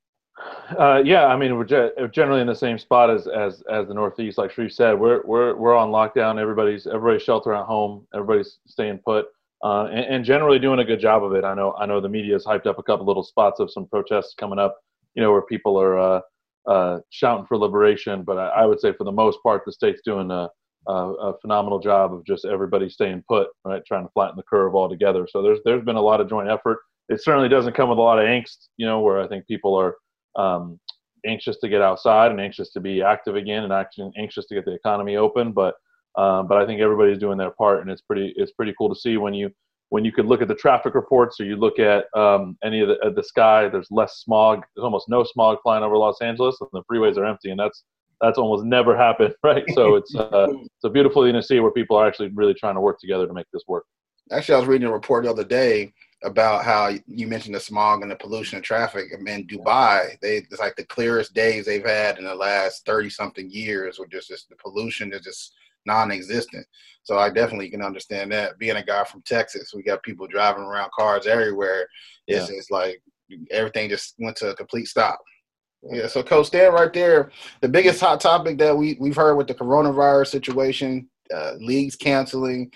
Uh, 0.78 1.02
yeah, 1.04 1.26
I 1.26 1.36
mean 1.36 1.56
we're 1.56 1.64
ge- 1.64 2.12
generally 2.12 2.40
in 2.40 2.46
the 2.46 2.54
same 2.54 2.78
spot 2.78 3.10
as 3.10 3.28
as 3.28 3.62
as 3.70 3.86
the 3.86 3.94
Northeast. 3.94 4.38
Like 4.38 4.50
Sharif 4.50 4.72
said, 4.72 4.98
we're 4.98 5.22
we're 5.25 5.54
we're 5.54 5.76
on 5.76 5.90
lockdown. 5.90 6.40
Everybody's 6.40 6.86
everybody's 6.86 7.22
sheltering 7.22 7.60
at 7.60 7.66
home. 7.66 8.06
Everybody's 8.14 8.58
staying 8.66 8.98
put, 8.98 9.26
uh, 9.62 9.85
and, 9.87 10.06
and, 10.06 10.25
generally 10.25 10.59
doing 10.59 10.81
a 10.81 10.85
good 10.85 11.00
job 11.00 11.23
of 11.23 11.32
it. 11.35 11.44
I 11.44 11.55
know 11.55 11.75
I 11.79 11.87
know 11.87 12.00
the 12.00 12.09
media 12.09 12.35
has 12.35 12.44
hyped 12.44 12.67
up 12.67 12.79
a 12.79 12.82
couple 12.82 13.06
little 13.06 13.23
spots 13.23 13.61
of 13.61 13.70
some 13.70 13.87
protests 13.87 14.35
coming 14.38 14.59
up. 14.59 14.76
You 15.14 15.23
know 15.23 15.31
where 15.31 15.43
people 15.43 15.81
are 15.81 15.99
uh, 15.99 16.20
uh, 16.67 16.99
shouting 17.11 17.47
for 17.47 17.56
liberation, 17.56 18.23
but 18.25 18.38
I, 18.38 18.49
I, 18.49 18.67
would 18.67 18.81
say 18.81 18.93
for 18.93 19.05
the 19.05 19.12
most 19.12 19.38
part 19.43 19.62
the 19.64 19.73
state's 19.73 20.00
doing 20.05 20.31
a, 20.31 20.49
a, 20.88 20.93
a 20.93 21.38
phenomenal 21.41 21.79
job 21.79 22.12
of 22.12 22.25
just 22.25 22.44
everybody 22.44 22.88
staying 22.88 23.23
put, 23.29 23.49
right, 23.64 23.82
trying 23.87 24.05
to 24.05 24.12
flatten 24.12 24.37
the 24.37 24.43
curve 24.43 24.75
altogether. 24.75 25.29
So 25.31 25.43
there's 25.43 25.59
there's 25.64 25.85
been 25.85 25.97
a 25.97 26.03
lot 26.03 26.20
of 26.20 26.29
joint 26.29 26.49
effort. 26.49 26.79
It 27.09 27.23
certainly 27.23 27.49
doesn't 27.49 27.75
come 27.75 27.88
with 27.88 27.99
a 27.99 28.03
lot 28.03 28.19
of 28.19 28.25
angst, 28.25 28.69
you 28.76 28.87
know, 28.87 29.00
where 29.00 29.20
I 29.20 29.29
think 29.29 29.47
people 29.47 29.75
are 29.75 29.97
um, 30.37 30.81
anxious 31.26 31.59
to 31.59 31.69
get 31.69 31.82
outside 31.82 32.31
and 32.31 32.41
anxious 32.41 32.70
to 32.73 32.81
be 32.81 33.03
active 33.03 33.37
again 33.37 33.70
and 33.70 34.12
anxious 34.19 34.47
to 34.47 34.55
get 34.55 34.64
the 34.64 34.75
economy 34.75 35.17
open. 35.17 35.53
But 35.53 35.75
um, 36.17 36.47
but 36.47 36.59
I 36.59 36.67
think 36.67 36.81
everybody's 36.81 37.19
doing 37.19 37.38
their 37.38 37.50
part, 37.50 37.81
and 37.81 37.91
it's 37.91 38.03
pretty 38.03 38.32
it's 38.37 38.53
pretty 38.53 38.75
cool 38.76 38.93
to 38.93 39.00
see 39.00 39.17
when 39.17 39.35
you 39.35 39.50
when 39.93 40.05
you 40.06 40.12
could 40.12 40.26
look 40.26 40.41
at 40.41 40.49
the 40.49 40.55
traffic 40.55 40.94
reports 40.94 41.38
or 41.38 41.44
you 41.44 41.55
look 41.55 41.79
at 41.79 42.06
um, 42.17 42.56
any 42.64 42.81
of 42.81 42.88
the, 42.88 42.99
uh, 43.00 43.11
the 43.11 43.23
sky. 43.23 43.69
There's 43.69 43.91
less 43.91 44.20
smog. 44.20 44.64
There's 44.75 44.85
almost 44.85 45.09
no 45.09 45.23
smog 45.23 45.59
flying 45.62 45.85
over 45.85 45.99
Los 45.99 46.23
Angeles, 46.23 46.56
and 46.61 46.70
the 46.73 46.82
freeways 46.91 47.19
are 47.19 47.26
empty, 47.26 47.50
and 47.50 47.61
that's 47.61 47.85
that's 48.20 48.38
almost 48.38 48.64
never 48.64 48.97
happened, 49.06 49.35
right? 49.43 49.64
So 49.75 49.94
it's 49.97 50.14
uh, 50.14 50.49
it's 50.50 50.85
a 50.85 50.91
beautiful 50.91 51.25
thing 51.25 51.35
to 51.35 51.43
see 51.43 51.61
where 51.61 51.70
people 51.70 51.97
are 51.97 52.06
actually 52.06 52.29
really 52.29 52.55
trying 52.55 52.75
to 52.75 52.81
work 52.81 52.99
together 53.00 53.26
to 53.26 53.35
make 53.35 53.47
this 53.53 53.64
work. 53.69 53.85
Actually, 54.31 54.55
I 54.55 54.59
was 54.59 54.69
reading 54.69 54.88
a 54.88 54.93
report 54.93 55.25
the 55.25 55.31
other 55.31 55.44
day 55.44 55.93
about 56.25 56.64
how 56.64 56.93
you 57.06 57.26
mentioned 57.26 57.55
the 57.55 57.61
smog 57.61 58.03
and 58.03 58.11
the 58.11 58.17
pollution 58.17 58.56
and 58.56 58.64
traffic 58.64 59.06
in 59.12 59.47
Dubai. 59.47 60.19
They 60.20 60.37
it's 60.37 60.61
like 60.61 60.76
the 60.76 60.87
clearest 60.87 61.35
days 61.35 61.67
they've 61.67 61.85
had 61.85 62.19
in 62.19 62.25
the 62.25 62.35
last 62.35 62.87
thirty 62.87 63.11
something 63.11 63.50
years, 63.50 63.99
where 63.99 64.09
just, 64.09 64.29
just 64.29 64.49
the 64.49 64.57
pollution 64.57 65.12
is 65.12 65.21
just 65.23 65.54
non-existent. 65.86 66.66
So 67.02 67.18
I 67.18 67.30
definitely 67.30 67.70
can 67.70 67.82
understand 67.82 68.32
that. 68.32 68.58
Being 68.58 68.76
a 68.76 68.84
guy 68.84 69.04
from 69.04 69.22
Texas, 69.22 69.72
we 69.74 69.82
got 69.82 70.02
people 70.02 70.26
driving 70.26 70.62
around 70.62 70.90
cars 70.96 71.26
everywhere. 71.26 71.86
It's 72.26 72.50
yeah. 72.50 72.60
like 72.70 73.02
everything 73.50 73.88
just 73.88 74.14
went 74.18 74.36
to 74.36 74.50
a 74.50 74.56
complete 74.56 74.86
stop. 74.86 75.18
Yeah, 75.90 76.06
so 76.06 76.22
Coach, 76.22 76.46
stand 76.46 76.74
right 76.74 76.92
there. 76.92 77.32
The 77.60 77.68
biggest 77.68 78.00
hot 78.00 78.20
topic 78.20 78.56
that 78.58 78.76
we 78.76 78.96
we've 79.00 79.16
heard 79.16 79.34
with 79.34 79.48
the 79.48 79.54
coronavirus 79.54 80.28
situation, 80.28 81.08
uh, 81.34 81.54
leagues 81.58 81.96
canceling, 81.96 82.70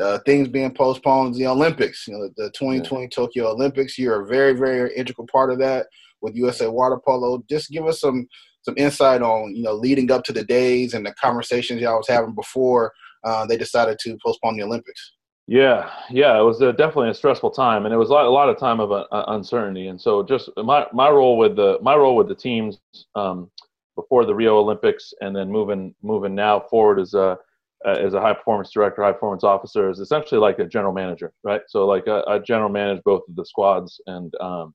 uh, 0.00 0.18
things 0.26 0.48
being 0.48 0.74
postponed, 0.74 1.34
the 1.34 1.46
Olympics, 1.46 2.06
you 2.06 2.14
know, 2.14 2.28
the 2.36 2.50
2020 2.50 3.04
yeah. 3.04 3.08
Tokyo 3.08 3.50
Olympics. 3.50 3.98
You're 3.98 4.22
a 4.22 4.26
very, 4.26 4.52
very 4.52 4.94
integral 4.94 5.26
part 5.32 5.50
of 5.50 5.58
that 5.60 5.86
with 6.20 6.36
USA 6.36 6.68
Water 6.68 6.98
Polo. 7.02 7.42
Just 7.48 7.70
give 7.70 7.86
us 7.86 8.00
some 8.00 8.26
some 8.62 8.74
insight 8.76 9.22
on 9.22 9.54
you 9.54 9.62
know 9.62 9.74
leading 9.74 10.10
up 10.10 10.24
to 10.24 10.32
the 10.32 10.44
days 10.44 10.94
and 10.94 11.04
the 11.04 11.14
conversations 11.14 11.80
y'all 11.80 11.98
was 11.98 12.08
having 12.08 12.34
before 12.34 12.92
uh, 13.24 13.46
they 13.46 13.56
decided 13.56 13.98
to 14.00 14.18
postpone 14.24 14.56
the 14.56 14.64
Olympics. 14.64 15.12
Yeah, 15.48 15.90
yeah, 16.10 16.38
it 16.38 16.42
was 16.42 16.60
a, 16.60 16.72
definitely 16.72 17.10
a 17.10 17.14
stressful 17.14 17.50
time, 17.50 17.84
and 17.84 17.92
it 17.92 17.96
was 17.96 18.10
a 18.10 18.12
lot, 18.12 18.26
a 18.26 18.30
lot 18.30 18.48
of 18.48 18.58
time 18.58 18.80
of 18.80 18.92
uh, 18.92 19.04
uncertainty. 19.28 19.88
And 19.88 20.00
so, 20.00 20.22
just 20.22 20.48
my 20.56 20.86
my 20.92 21.10
role 21.10 21.36
with 21.36 21.56
the 21.56 21.78
my 21.82 21.96
role 21.96 22.14
with 22.14 22.28
the 22.28 22.34
teams 22.34 22.78
um, 23.16 23.50
before 23.96 24.24
the 24.24 24.34
Rio 24.34 24.58
Olympics, 24.58 25.12
and 25.20 25.34
then 25.34 25.50
moving 25.50 25.94
moving 26.02 26.34
now 26.34 26.60
forward 26.60 27.00
as 27.00 27.14
a 27.14 27.36
uh, 27.84 27.90
as 27.90 28.14
a 28.14 28.20
high 28.20 28.32
performance 28.32 28.70
director, 28.70 29.02
high 29.02 29.12
performance 29.12 29.42
officer 29.42 29.90
is 29.90 29.98
essentially 29.98 30.40
like 30.40 30.60
a 30.60 30.64
general 30.64 30.92
manager, 30.92 31.32
right? 31.42 31.62
So 31.66 31.86
like 31.86 32.06
a, 32.06 32.22
a 32.28 32.40
general 32.40 32.68
manage 32.68 33.02
both 33.02 33.22
of 33.28 33.34
the 33.34 33.44
squads, 33.44 34.00
and 34.06 34.32
um, 34.40 34.74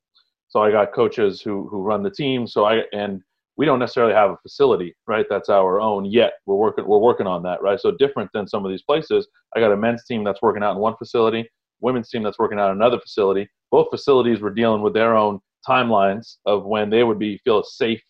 so 0.49 0.61
I 0.61 0.71
got 0.71 0.93
coaches 0.93 1.41
who 1.41 1.69
who 1.69 1.81
run 1.81 2.03
the 2.03 2.11
team. 2.11 2.45
So 2.45 2.65
I 2.65 2.83
and 2.91 3.21
we 3.57 3.65
don't 3.65 3.79
necessarily 3.79 4.13
have 4.13 4.29
a 4.29 4.37
facility, 4.37 4.95
right? 5.07 5.25
That's 5.29 5.49
our 5.49 5.81
own 5.81 6.05
yet. 6.05 6.33
We're 6.45 6.55
working 6.55 6.85
we're 6.87 6.99
working 6.99 7.27
on 7.27 7.43
that, 7.43 7.61
right? 7.61 7.79
So 7.79 7.91
different 7.91 8.29
than 8.33 8.47
some 8.47 8.63
of 8.63 8.71
these 8.71 8.83
places. 8.83 9.27
I 9.55 9.59
got 9.59 9.71
a 9.71 9.77
men's 9.77 10.05
team 10.05 10.23
that's 10.23 10.41
working 10.41 10.63
out 10.63 10.75
in 10.75 10.77
one 10.77 10.95
facility, 10.97 11.49
women's 11.81 12.09
team 12.09 12.23
that's 12.23 12.39
working 12.39 12.59
out 12.59 12.71
in 12.71 12.77
another 12.77 12.99
facility. 12.99 13.49
Both 13.71 13.89
facilities 13.89 14.39
were 14.39 14.53
dealing 14.53 14.81
with 14.81 14.93
their 14.93 15.15
own 15.15 15.39
timelines 15.67 16.37
of 16.45 16.65
when 16.65 16.89
they 16.89 17.03
would 17.03 17.19
be 17.19 17.39
feel 17.43 17.63
safe 17.63 18.01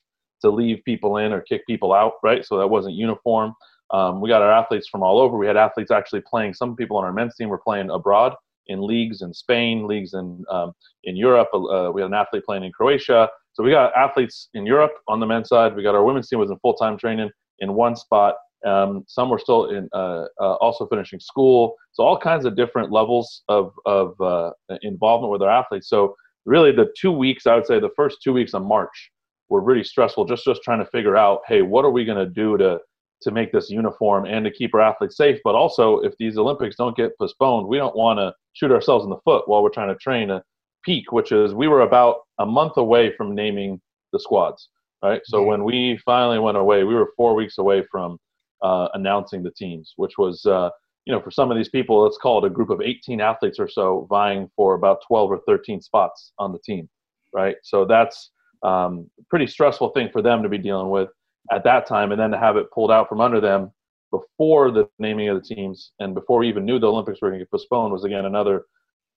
to 0.41 0.49
leave 0.49 0.83
people 0.85 1.17
in 1.17 1.33
or 1.33 1.41
kick 1.41 1.65
people 1.65 1.93
out, 1.93 2.13
right? 2.23 2.45
So 2.45 2.57
that 2.59 2.67
wasn't 2.67 2.95
uniform. 2.95 3.53
Um, 3.91 4.19
we 4.19 4.29
got 4.29 4.41
our 4.41 4.51
athletes 4.51 4.89
from 4.89 5.01
all 5.01 5.17
over. 5.17 5.37
We 5.37 5.47
had 5.47 5.57
athletes 5.57 5.91
actually 5.91 6.21
playing. 6.29 6.53
Some 6.53 6.75
people 6.75 6.97
on 6.97 7.05
our 7.05 7.13
men's 7.13 7.35
team 7.35 7.47
were 7.47 7.57
playing 7.57 7.89
abroad 7.89 8.35
in 8.67 8.81
leagues 8.81 9.21
in 9.21 9.33
Spain, 9.33 9.87
leagues 9.87 10.13
in 10.13 10.43
um, 10.49 10.73
in 11.03 11.15
Europe. 11.15 11.49
Uh, 11.53 11.91
we 11.93 12.01
had 12.01 12.11
an 12.11 12.13
athlete 12.13 12.43
playing 12.45 12.63
in 12.63 12.71
Croatia. 12.71 13.29
So 13.53 13.63
we 13.63 13.71
got 13.71 13.95
athletes 13.95 14.49
in 14.53 14.65
Europe 14.65 14.93
on 15.07 15.19
the 15.19 15.25
men's 15.25 15.49
side. 15.49 15.75
We 15.75 15.83
got 15.83 15.95
our 15.95 16.03
women's 16.03 16.27
team 16.27 16.39
was 16.39 16.51
in 16.51 16.59
full 16.59 16.75
time 16.75 16.97
training 16.97 17.29
in 17.59 17.73
one 17.73 17.95
spot. 17.95 18.35
Um, 18.65 19.03
some 19.07 19.29
were 19.29 19.39
still 19.39 19.69
in 19.69 19.87
uh, 19.93 20.25
uh, 20.39 20.55
also 20.55 20.87
finishing 20.87 21.19
school. 21.19 21.75
So 21.93 22.03
all 22.03 22.17
kinds 22.17 22.45
of 22.45 22.55
different 22.55 22.91
levels 22.91 23.43
of 23.47 23.71
of 23.85 24.19
uh, 24.21 24.51
involvement 24.81 25.31
with 25.31 25.41
our 25.41 25.49
athletes. 25.49 25.89
So 25.89 26.15
really 26.45 26.71
the 26.71 26.93
two 26.99 27.11
weeks 27.11 27.47
I 27.47 27.55
would 27.55 27.65
say 27.65 27.79
the 27.79 27.89
first 27.95 28.17
two 28.23 28.33
weeks 28.33 28.53
of 28.53 28.63
March 28.63 29.11
were 29.49 29.61
really 29.61 29.83
stressful. 29.83 30.25
Just 30.25 30.43
just 30.45 30.61
trying 30.63 30.79
to 30.79 30.89
figure 30.91 31.15
out, 31.15 31.41
hey, 31.47 31.61
what 31.61 31.85
are 31.85 31.91
we 31.91 32.05
going 32.05 32.17
to 32.17 32.31
do 32.31 32.57
to 32.57 32.79
to 33.21 33.31
make 33.31 33.51
this 33.51 33.69
uniform 33.69 34.25
and 34.25 34.45
to 34.45 34.51
keep 34.51 34.73
our 34.73 34.81
athletes 34.81 35.17
safe? 35.17 35.39
But 35.43 35.55
also, 35.55 35.99
if 35.99 36.13
these 36.19 36.37
Olympics 36.37 36.75
don't 36.75 36.95
get 36.95 37.17
postponed, 37.17 37.67
we 37.67 37.77
don't 37.77 37.95
want 37.95 38.19
to 38.19 38.33
shoot 38.53 38.71
ourselves 38.71 39.03
in 39.03 39.09
the 39.09 39.19
foot 39.25 39.47
while 39.47 39.63
we're 39.63 39.69
trying 39.69 39.89
to 39.89 39.95
train 39.95 40.31
a 40.31 40.43
peak, 40.83 41.11
which 41.11 41.31
is 41.31 41.53
we 41.53 41.67
were 41.67 41.81
about 41.81 42.17
a 42.39 42.45
month 42.45 42.77
away 42.77 43.13
from 43.15 43.35
naming 43.35 43.81
the 44.13 44.19
squads. 44.19 44.69
Right. 45.03 45.21
So 45.25 45.43
when 45.43 45.63
we 45.63 45.99
finally 46.03 46.39
went 46.39 46.57
away, 46.57 46.83
we 46.83 46.95
were 46.95 47.11
four 47.15 47.35
weeks 47.35 47.59
away 47.59 47.83
from 47.91 48.17
uh, 48.63 48.87
announcing 48.95 49.43
the 49.43 49.51
teams, 49.51 49.93
which 49.95 50.17
was 50.17 50.43
uh, 50.45 50.71
you 51.07 51.13
know, 51.13 51.21
for 51.21 51.31
some 51.31 51.49
of 51.49 51.55
these 51.55 51.69
people, 51.69 52.03
let's 52.03 52.17
call 52.17 52.43
it 52.43 52.47
a 52.47 52.53
group 52.53 52.69
of 52.69 52.81
18 52.81 53.21
athletes 53.21 53.59
or 53.59 53.69
so 53.69 54.05
vying 54.09 54.49
for 54.57 54.75
about 54.75 54.97
12 55.07 55.31
or 55.31 55.39
13 55.47 55.79
spots 55.79 56.33
on 56.37 56.51
the 56.51 56.59
team, 56.59 56.89
right? 57.33 57.55
So 57.63 57.85
that's 57.85 58.31
um, 58.61 59.09
a 59.17 59.23
pretty 59.29 59.47
stressful 59.47 59.91
thing 59.91 60.09
for 60.11 60.21
them 60.21 60.43
to 60.43 60.49
be 60.49 60.57
dealing 60.57 60.89
with 60.89 61.07
at 61.51 61.63
that 61.63 61.87
time, 61.87 62.11
and 62.11 62.19
then 62.19 62.31
to 62.31 62.37
have 62.37 62.57
it 62.57 62.71
pulled 62.71 62.91
out 62.91 63.07
from 63.09 63.21
under 63.21 63.39
them 63.39 63.71
before 64.11 64.71
the 64.71 64.87
naming 64.99 65.27
of 65.29 65.41
the 65.41 65.55
teams 65.55 65.91
and 65.99 66.13
before 66.13 66.39
we 66.39 66.47
even 66.47 66.65
knew 66.65 66.79
the 66.79 66.87
Olympics 66.87 67.21
were 67.21 67.29
going 67.29 67.39
to 67.39 67.45
get 67.45 67.51
postponed 67.51 67.91
was 67.91 68.05
again 68.05 68.25
another 68.25 68.63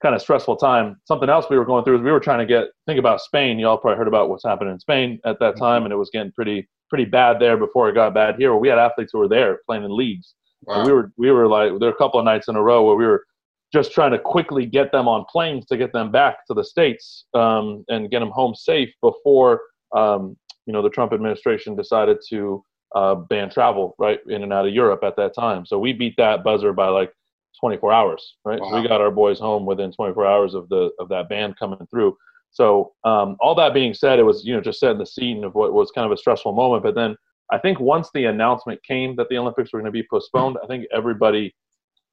kind 0.02 0.14
of 0.14 0.20
stressful 0.20 0.56
time. 0.56 1.00
Something 1.04 1.28
else 1.28 1.46
we 1.48 1.56
were 1.58 1.64
going 1.64 1.84
through 1.84 1.96
is 1.98 2.02
we 2.02 2.10
were 2.10 2.18
trying 2.20 2.40
to 2.40 2.46
get 2.46 2.68
think 2.86 2.98
about 2.98 3.20
Spain. 3.20 3.58
You 3.58 3.68
all 3.68 3.78
probably 3.78 3.98
heard 3.98 4.08
about 4.08 4.28
what's 4.28 4.44
happening 4.44 4.72
in 4.72 4.80
Spain 4.80 5.20
at 5.24 5.38
that 5.40 5.56
time, 5.56 5.84
and 5.84 5.92
it 5.92 5.96
was 5.96 6.10
getting 6.12 6.32
pretty 6.32 6.68
pretty 6.88 7.04
bad 7.04 7.38
there 7.38 7.56
before 7.56 7.88
it 7.88 7.94
got 7.94 8.14
bad 8.14 8.34
here. 8.36 8.54
we 8.56 8.68
had 8.68 8.78
athletes 8.78 9.10
who 9.12 9.18
were 9.20 9.28
there 9.28 9.60
playing 9.66 9.84
in 9.84 9.96
leagues 9.96 10.34
Wow. 10.62 10.84
we 10.84 10.92
were 10.92 11.12
we 11.16 11.30
were 11.30 11.46
like 11.48 11.70
there 11.78 11.88
were 11.88 11.94
a 11.94 11.98
couple 11.98 12.18
of 12.20 12.24
nights 12.24 12.48
in 12.48 12.56
a 12.56 12.62
row 12.62 12.84
where 12.84 12.96
we 12.96 13.06
were 13.06 13.24
just 13.72 13.92
trying 13.92 14.10
to 14.10 14.18
quickly 14.18 14.66
get 14.66 14.90
them 14.92 15.06
on 15.08 15.24
planes 15.30 15.64
to 15.66 15.76
get 15.76 15.92
them 15.92 16.10
back 16.10 16.44
to 16.48 16.54
the 16.54 16.64
states 16.64 17.24
um, 17.34 17.84
and 17.88 18.10
get 18.10 18.18
them 18.18 18.30
home 18.30 18.54
safe 18.54 18.90
before 19.00 19.60
um, 19.96 20.36
you 20.66 20.72
know 20.72 20.82
the 20.82 20.90
Trump 20.90 21.12
administration 21.12 21.76
decided 21.76 22.18
to 22.30 22.64
uh, 22.94 23.14
ban 23.14 23.50
travel 23.50 23.94
right 23.98 24.20
in 24.28 24.42
and 24.42 24.52
out 24.52 24.66
of 24.66 24.74
Europe 24.74 25.02
at 25.04 25.16
that 25.16 25.34
time. 25.34 25.64
So 25.64 25.78
we 25.78 25.92
beat 25.92 26.14
that 26.16 26.42
buzzer 26.42 26.72
by 26.72 26.88
like 26.88 27.12
24 27.60 27.92
hours, 27.92 28.36
right? 28.44 28.60
Wow. 28.60 28.70
So 28.70 28.80
we 28.80 28.88
got 28.88 29.00
our 29.00 29.10
boys 29.10 29.38
home 29.38 29.66
within 29.66 29.92
24 29.92 30.26
hours 30.26 30.54
of 30.54 30.68
the 30.68 30.90
of 30.98 31.08
that 31.08 31.28
ban 31.28 31.54
coming 31.58 31.86
through. 31.90 32.16
So 32.52 32.92
um, 33.04 33.36
all 33.40 33.54
that 33.54 33.74
being 33.74 33.94
said, 33.94 34.18
it 34.18 34.24
was 34.24 34.44
you 34.44 34.54
know 34.54 34.60
just 34.60 34.80
setting 34.80 34.98
the 34.98 35.06
scene 35.06 35.44
of 35.44 35.54
what 35.54 35.72
was 35.72 35.90
kind 35.92 36.06
of 36.06 36.12
a 36.12 36.16
stressful 36.16 36.52
moment, 36.52 36.82
but 36.82 36.94
then 36.94 37.16
I 37.52 37.58
think 37.58 37.80
once 37.80 38.10
the 38.14 38.26
announcement 38.26 38.82
came 38.84 39.16
that 39.16 39.28
the 39.28 39.36
Olympics 39.38 39.72
were 39.72 39.80
going 39.80 39.92
to 39.92 39.98
be 39.98 40.06
postponed, 40.08 40.56
I 40.62 40.66
think 40.66 40.86
everybody 40.94 41.54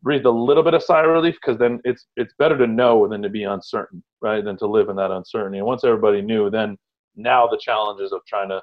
breathed 0.01 0.25
a 0.25 0.32
little 0.32 0.63
bit 0.63 0.74
of 0.74 0.84
sigh 0.84 1.04
of 1.04 1.10
relief 1.10 1.36
because 1.36 1.60
then 1.60 1.80
it's 1.84 2.08
it's 2.16 2.34
better 2.39 2.58
to 2.58 2.68
know 2.68 3.08
than 3.08 3.22
to 3.22 3.30
be 3.30 3.44
uncertain, 3.44 4.04
right? 4.22 4.44
Than 4.44 4.58
to 4.58 4.68
live 4.68 4.89
in 4.89 4.96
that 4.98 5.12
uncertainty. 5.12 5.60
And 5.60 5.68
once 5.68 5.84
everybody 5.84 6.22
knew, 6.22 6.50
then 6.50 6.77
now 7.18 7.48
the 7.48 7.58
challenges 7.58 8.14
of 8.14 8.22
trying 8.26 8.50
to 8.50 8.62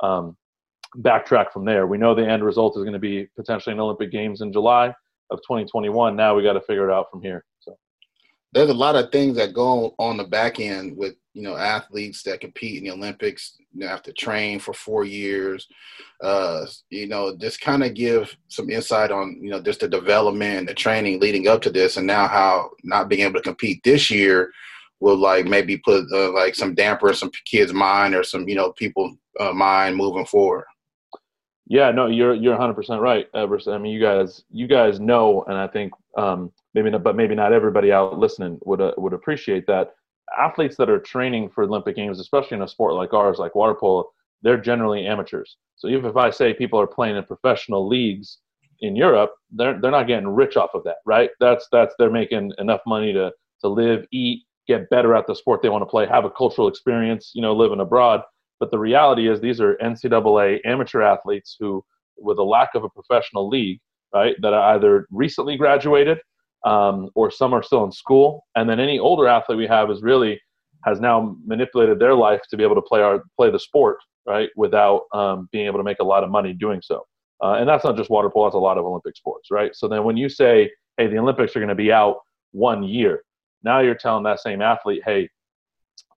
um, 0.00 0.36
backtrack 0.98 1.52
from 1.52 1.64
there. 1.64 1.86
We 1.86 1.98
know 1.98 2.14
the 2.14 2.26
end 2.26 2.44
result 2.44 2.76
is 2.76 2.82
going 2.82 2.94
to 2.94 2.98
be 2.98 3.28
potentially 3.36 3.74
an 3.74 3.80
Olympic 3.80 4.10
Games 4.10 4.40
in 4.40 4.52
July 4.52 4.88
of 5.30 5.38
2021. 5.40 6.16
Now 6.16 6.34
we 6.34 6.42
got 6.42 6.54
to 6.54 6.60
figure 6.60 6.88
it 6.88 6.92
out 6.92 7.06
from 7.10 7.22
here. 7.22 7.44
So 7.60 7.76
there's 8.52 8.70
a 8.70 8.74
lot 8.74 8.96
of 8.96 9.12
things 9.12 9.36
that 9.36 9.54
go 9.54 9.94
on 9.98 10.16
the 10.16 10.24
back 10.24 10.58
end 10.58 10.96
with 10.96 11.14
you 11.34 11.42
know 11.42 11.56
athletes 11.56 12.24
that 12.24 12.40
compete 12.40 12.78
in 12.78 12.84
the 12.84 12.90
Olympics 12.90 13.56
you 13.72 13.80
know, 13.80 13.88
have 13.88 14.02
to 14.02 14.12
train 14.12 14.58
for 14.58 14.74
four 14.74 15.04
years. 15.04 15.68
Uh, 16.20 16.66
you 16.90 17.06
know, 17.06 17.36
just 17.36 17.60
kind 17.60 17.84
of 17.84 17.94
give 17.94 18.36
some 18.48 18.68
insight 18.68 19.12
on 19.12 19.38
you 19.40 19.50
know 19.50 19.60
just 19.60 19.80
the 19.80 19.88
development 19.88 20.66
the 20.66 20.74
training 20.74 21.20
leading 21.20 21.46
up 21.46 21.62
to 21.62 21.70
this, 21.70 21.96
and 21.96 22.06
now 22.06 22.26
how 22.26 22.70
not 22.82 23.08
being 23.08 23.22
able 23.22 23.34
to 23.34 23.42
compete 23.42 23.80
this 23.84 24.10
year 24.10 24.50
will 25.00 25.16
like 25.16 25.46
maybe 25.46 25.78
put 25.78 26.04
uh, 26.12 26.32
like 26.32 26.54
some 26.54 26.74
damper 26.74 27.08
in 27.08 27.14
some 27.14 27.30
kids' 27.44 27.72
mind 27.72 28.14
or 28.14 28.22
some 28.22 28.48
you 28.48 28.54
know 28.54 28.72
people 28.72 29.16
uh, 29.38 29.52
mind 29.52 29.96
moving 29.96 30.26
forward. 30.26 30.66
Yeah, 31.66 31.90
no, 31.90 32.06
you're 32.06 32.34
you're 32.34 32.52
100 32.52 32.74
percent 32.74 33.00
right, 33.00 33.26
Everson. 33.34 33.74
I 33.74 33.78
mean, 33.78 33.92
you 33.92 34.00
guys 34.00 34.42
you 34.50 34.66
guys 34.66 35.00
know, 35.00 35.44
and 35.48 35.56
I 35.56 35.66
think 35.66 35.92
um, 36.16 36.52
maybe 36.74 36.90
not, 36.90 37.02
but 37.02 37.16
maybe 37.16 37.34
not 37.34 37.52
everybody 37.52 37.92
out 37.92 38.18
listening 38.18 38.58
would 38.64 38.80
uh, 38.80 38.92
would 38.96 39.12
appreciate 39.12 39.66
that 39.66 39.94
athletes 40.38 40.76
that 40.76 40.90
are 40.90 40.98
training 40.98 41.50
for 41.50 41.64
Olympic 41.64 41.96
Games, 41.96 42.20
especially 42.20 42.56
in 42.56 42.62
a 42.62 42.68
sport 42.68 42.94
like 42.94 43.12
ours, 43.12 43.38
like 43.38 43.54
water 43.54 43.74
polo, 43.74 44.10
they're 44.42 44.60
generally 44.60 45.06
amateurs. 45.06 45.56
So 45.76 45.88
even 45.88 46.06
if 46.06 46.16
I 46.16 46.30
say 46.30 46.54
people 46.54 46.80
are 46.80 46.86
playing 46.86 47.16
in 47.16 47.24
professional 47.24 47.86
leagues 47.86 48.38
in 48.80 48.96
Europe, 48.96 49.32
they're 49.50 49.80
they're 49.80 49.90
not 49.90 50.06
getting 50.06 50.28
rich 50.28 50.56
off 50.56 50.70
of 50.74 50.84
that, 50.84 50.96
right? 51.06 51.30
That's 51.40 51.68
that's 51.72 51.94
they're 51.98 52.10
making 52.10 52.52
enough 52.58 52.80
money 52.86 53.12
to 53.12 53.32
to 53.60 53.68
live, 53.68 54.06
eat, 54.10 54.44
get 54.70 54.88
better 54.90 55.14
at 55.14 55.26
the 55.26 55.34
sport 55.34 55.62
they 55.62 55.68
want 55.68 55.82
to 55.82 55.86
play, 55.86 56.06
have 56.06 56.24
a 56.24 56.30
cultural 56.30 56.68
experience, 56.68 57.32
you 57.34 57.42
know, 57.42 57.54
living 57.54 57.80
abroad. 57.80 58.22
But 58.60 58.70
the 58.70 58.78
reality 58.78 59.28
is 59.28 59.40
these 59.40 59.60
are 59.60 59.76
NCAA 59.82 60.60
amateur 60.64 61.02
athletes 61.02 61.56
who, 61.58 61.84
with 62.16 62.38
a 62.38 62.42
lack 62.42 62.70
of 62.74 62.84
a 62.84 62.88
professional 62.88 63.48
league, 63.48 63.80
right, 64.14 64.36
that 64.42 64.52
are 64.52 64.74
either 64.74 65.06
recently 65.10 65.56
graduated 65.56 66.18
um, 66.64 67.08
or 67.14 67.30
some 67.30 67.52
are 67.52 67.62
still 67.62 67.84
in 67.84 67.92
school. 67.92 68.44
And 68.54 68.68
then 68.68 68.78
any 68.80 68.98
older 68.98 69.26
athlete 69.26 69.58
we 69.58 69.66
have 69.66 69.90
is 69.90 70.02
really 70.02 70.40
has 70.84 71.00
now 71.00 71.36
manipulated 71.44 71.98
their 71.98 72.14
life 72.14 72.40
to 72.50 72.56
be 72.56 72.62
able 72.62 72.74
to 72.74 72.82
play 72.82 73.00
our 73.02 73.22
play 73.36 73.50
the 73.50 73.58
sport 73.58 73.98
right 74.26 74.50
without 74.56 75.02
um, 75.12 75.48
being 75.52 75.66
able 75.66 75.78
to 75.78 75.84
make 75.84 75.98
a 76.00 76.04
lot 76.04 76.24
of 76.24 76.30
money 76.30 76.52
doing 76.52 76.80
so. 76.82 77.04
Uh, 77.42 77.54
and 77.54 77.68
that's 77.68 77.84
not 77.84 77.96
just 77.96 78.10
water 78.10 78.30
polo; 78.30 78.46
that's 78.46 78.54
a 78.54 78.58
lot 78.58 78.78
of 78.78 78.84
Olympic 78.84 79.16
sports, 79.16 79.48
right? 79.50 79.74
So 79.74 79.88
then 79.88 80.04
when 80.04 80.16
you 80.16 80.28
say, 80.28 80.70
"Hey, 80.96 81.06
the 81.06 81.18
Olympics 81.18 81.56
are 81.56 81.60
going 81.60 81.70
to 81.70 81.74
be 81.74 81.90
out 81.90 82.16
one 82.52 82.82
year," 82.82 83.22
now 83.62 83.80
you're 83.80 83.94
telling 83.94 84.24
that 84.24 84.40
same 84.40 84.62
athlete, 84.62 85.02
"Hey, 85.04 85.28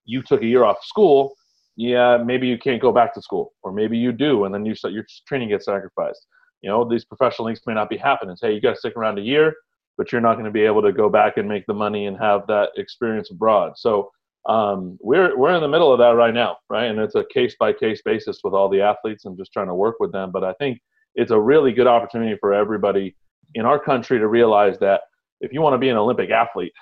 you 0.05 0.21
took 0.21 0.41
a 0.41 0.45
year 0.45 0.63
off 0.63 0.83
school." 0.83 1.33
Yeah, 1.75 2.17
maybe 2.17 2.47
you 2.47 2.57
can't 2.57 2.81
go 2.81 2.91
back 2.91 3.13
to 3.15 3.21
school, 3.21 3.53
or 3.63 3.71
maybe 3.71 3.97
you 3.97 4.11
do, 4.11 4.45
and 4.45 4.53
then 4.53 4.65
you 4.65 4.75
your 4.89 5.05
training 5.27 5.49
gets 5.49 5.65
sacrificed. 5.65 6.27
You 6.61 6.69
know, 6.69 6.87
these 6.87 7.03
professional 7.03 7.47
leagues 7.47 7.61
may 7.65 7.73
not 7.73 7.89
be 7.89 7.97
happening. 7.97 8.37
Hey, 8.39 8.53
you 8.53 8.61
got 8.61 8.71
to 8.71 8.75
stick 8.77 8.95
around 8.95 9.17
a 9.17 9.21
year 9.21 9.55
but 9.97 10.11
you're 10.11 10.21
not 10.21 10.33
going 10.33 10.45
to 10.45 10.51
be 10.51 10.61
able 10.61 10.81
to 10.81 10.91
go 10.91 11.09
back 11.09 11.37
and 11.37 11.47
make 11.47 11.65
the 11.67 11.73
money 11.73 12.07
and 12.07 12.17
have 12.17 12.47
that 12.47 12.69
experience 12.77 13.29
abroad. 13.31 13.73
So 13.75 14.11
um, 14.49 14.97
we're 15.01 15.37
we're 15.37 15.55
in 15.55 15.61
the 15.61 15.67
middle 15.67 15.91
of 15.91 15.99
that 15.99 16.15
right 16.15 16.33
now, 16.33 16.57
right? 16.69 16.85
And 16.85 16.99
it's 16.99 17.15
a 17.15 17.25
case 17.33 17.55
by 17.59 17.73
case 17.73 18.01
basis 18.03 18.39
with 18.43 18.53
all 18.53 18.69
the 18.69 18.81
athletes 18.81 19.25
and 19.25 19.37
just 19.37 19.53
trying 19.53 19.67
to 19.67 19.75
work 19.75 19.95
with 19.99 20.11
them. 20.11 20.31
But 20.31 20.43
I 20.43 20.53
think 20.53 20.79
it's 21.15 21.31
a 21.31 21.39
really 21.39 21.71
good 21.71 21.87
opportunity 21.87 22.35
for 22.39 22.53
everybody 22.53 23.15
in 23.55 23.65
our 23.65 23.79
country 23.79 24.19
to 24.19 24.27
realize 24.27 24.79
that 24.79 25.01
if 25.39 25.53
you 25.53 25.61
want 25.61 25.75
to 25.75 25.77
be 25.77 25.89
an 25.89 25.97
Olympic 25.97 26.31
athlete, 26.31 26.73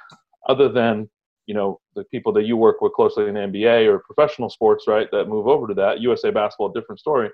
other 0.47 0.69
than 0.69 1.09
you 1.47 1.53
know 1.53 1.79
the 1.95 2.03
people 2.05 2.31
that 2.33 2.43
you 2.43 2.55
work 2.57 2.81
with 2.81 2.93
closely 2.93 3.27
in 3.27 3.35
NBA 3.35 3.87
or 3.87 3.99
professional 3.99 4.49
sports, 4.49 4.85
right, 4.87 5.09
that 5.11 5.25
move 5.27 5.47
over 5.47 5.67
to 5.67 5.73
that 5.73 5.99
USA 5.99 6.31
basketball, 6.31 6.69
different 6.69 6.99
story. 6.99 7.29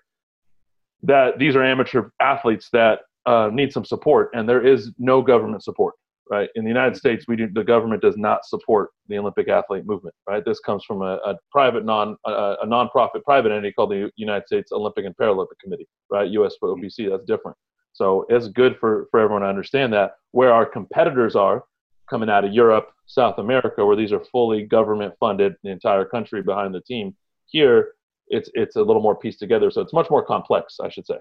That 1.04 1.38
these 1.38 1.56
are 1.56 1.64
amateur 1.64 2.10
athletes 2.20 2.70
that 2.74 3.02
uh, 3.26 3.50
need 3.52 3.72
some 3.72 3.86
support, 3.86 4.32
and 4.34 4.48
there 4.48 4.66
is 4.66 4.92
no 4.98 5.22
government 5.22 5.64
support. 5.64 5.96
Right 6.30 6.50
in 6.56 6.66
the 6.66 6.70
United 6.70 6.98
States, 6.98 7.24
we 7.30 7.38
do, 7.38 7.48
the 7.48 7.64
government 7.64 8.02
does 8.02 8.18
not 8.18 8.44
support 8.44 8.90
the 9.08 9.18
Olympic 9.18 9.48
athlete 9.48 9.86
movement. 9.86 10.14
Right, 10.28 10.44
this 10.44 10.60
comes 10.60 10.84
from 10.84 11.02
a, 11.02 11.20
a 11.26 11.36
private 11.52 11.86
non 11.86 12.18
a, 12.26 12.56
a 12.64 12.66
nonprofit 12.66 13.24
private 13.24 13.52
entity 13.52 13.72
called 13.72 13.92
the 13.92 14.12
United 14.18 14.46
States 14.46 14.72
Olympic 14.74 15.06
and 15.06 15.16
Paralympic 15.16 15.60
Committee. 15.64 15.88
Right, 16.10 16.30
USOPC. 16.30 17.10
That's 17.10 17.24
different. 17.26 17.56
So 17.94 18.26
it's 18.30 18.48
good 18.50 18.78
for 18.80 19.08
for 19.12 19.20
everyone 19.20 19.44
to 19.44 19.48
understand 19.48 19.94
that 19.94 20.14
where 20.32 20.52
our 20.52 20.66
competitors 20.66 21.36
are 21.36 21.64
coming 22.10 22.30
out 22.30 22.46
of 22.46 22.54
Europe, 22.54 22.92
South 23.06 23.38
America, 23.38 23.86
where 23.86 23.96
these 23.96 24.12
are 24.12 24.24
fully 24.24 24.64
government 24.64 25.14
funded, 25.20 25.56
the 25.64 25.70
entire 25.70 26.06
country 26.06 26.42
behind 26.42 26.74
the 26.74 26.82
team. 26.82 27.16
Here, 27.46 27.94
it's 28.28 28.50
it's 28.54 28.76
a 28.76 28.82
little 28.82 29.02
more 29.02 29.16
pieced 29.16 29.40
together, 29.40 29.72
so 29.72 29.82
it's 29.82 29.94
much 29.94 30.10
more 30.10 30.24
complex, 30.24 30.80
I 30.82 30.90
should 30.90 31.06
say 31.06 31.18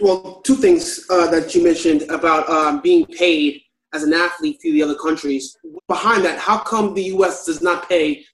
well, 0.00 0.40
two 0.44 0.54
things 0.54 1.06
uh, 1.10 1.30
that 1.30 1.54
you 1.54 1.62
mentioned 1.62 2.02
about 2.10 2.48
um, 2.48 2.80
being 2.80 3.04
paid 3.06 3.62
as 3.92 4.02
an 4.02 4.12
athlete 4.12 4.58
through 4.60 4.72
the 4.72 4.82
other 4.82 4.94
countries. 4.94 5.56
Behind 5.88 6.24
that, 6.24 6.38
how 6.38 6.58
come 6.58 6.94
the 6.94 7.04
U.S. 7.04 7.44
does 7.44 7.62
not 7.62 7.88
pay 7.88 8.24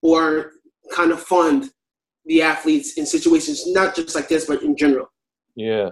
or 0.00 0.52
kind 0.92 1.12
of 1.12 1.20
fund 1.20 1.70
the 2.24 2.42
athletes 2.42 2.94
in 2.94 3.06
situations 3.06 3.66
not 3.66 3.94
just 3.94 4.14
like 4.14 4.28
this, 4.28 4.46
but 4.46 4.62
in 4.62 4.76
general? 4.76 5.06
Yeah, 5.54 5.90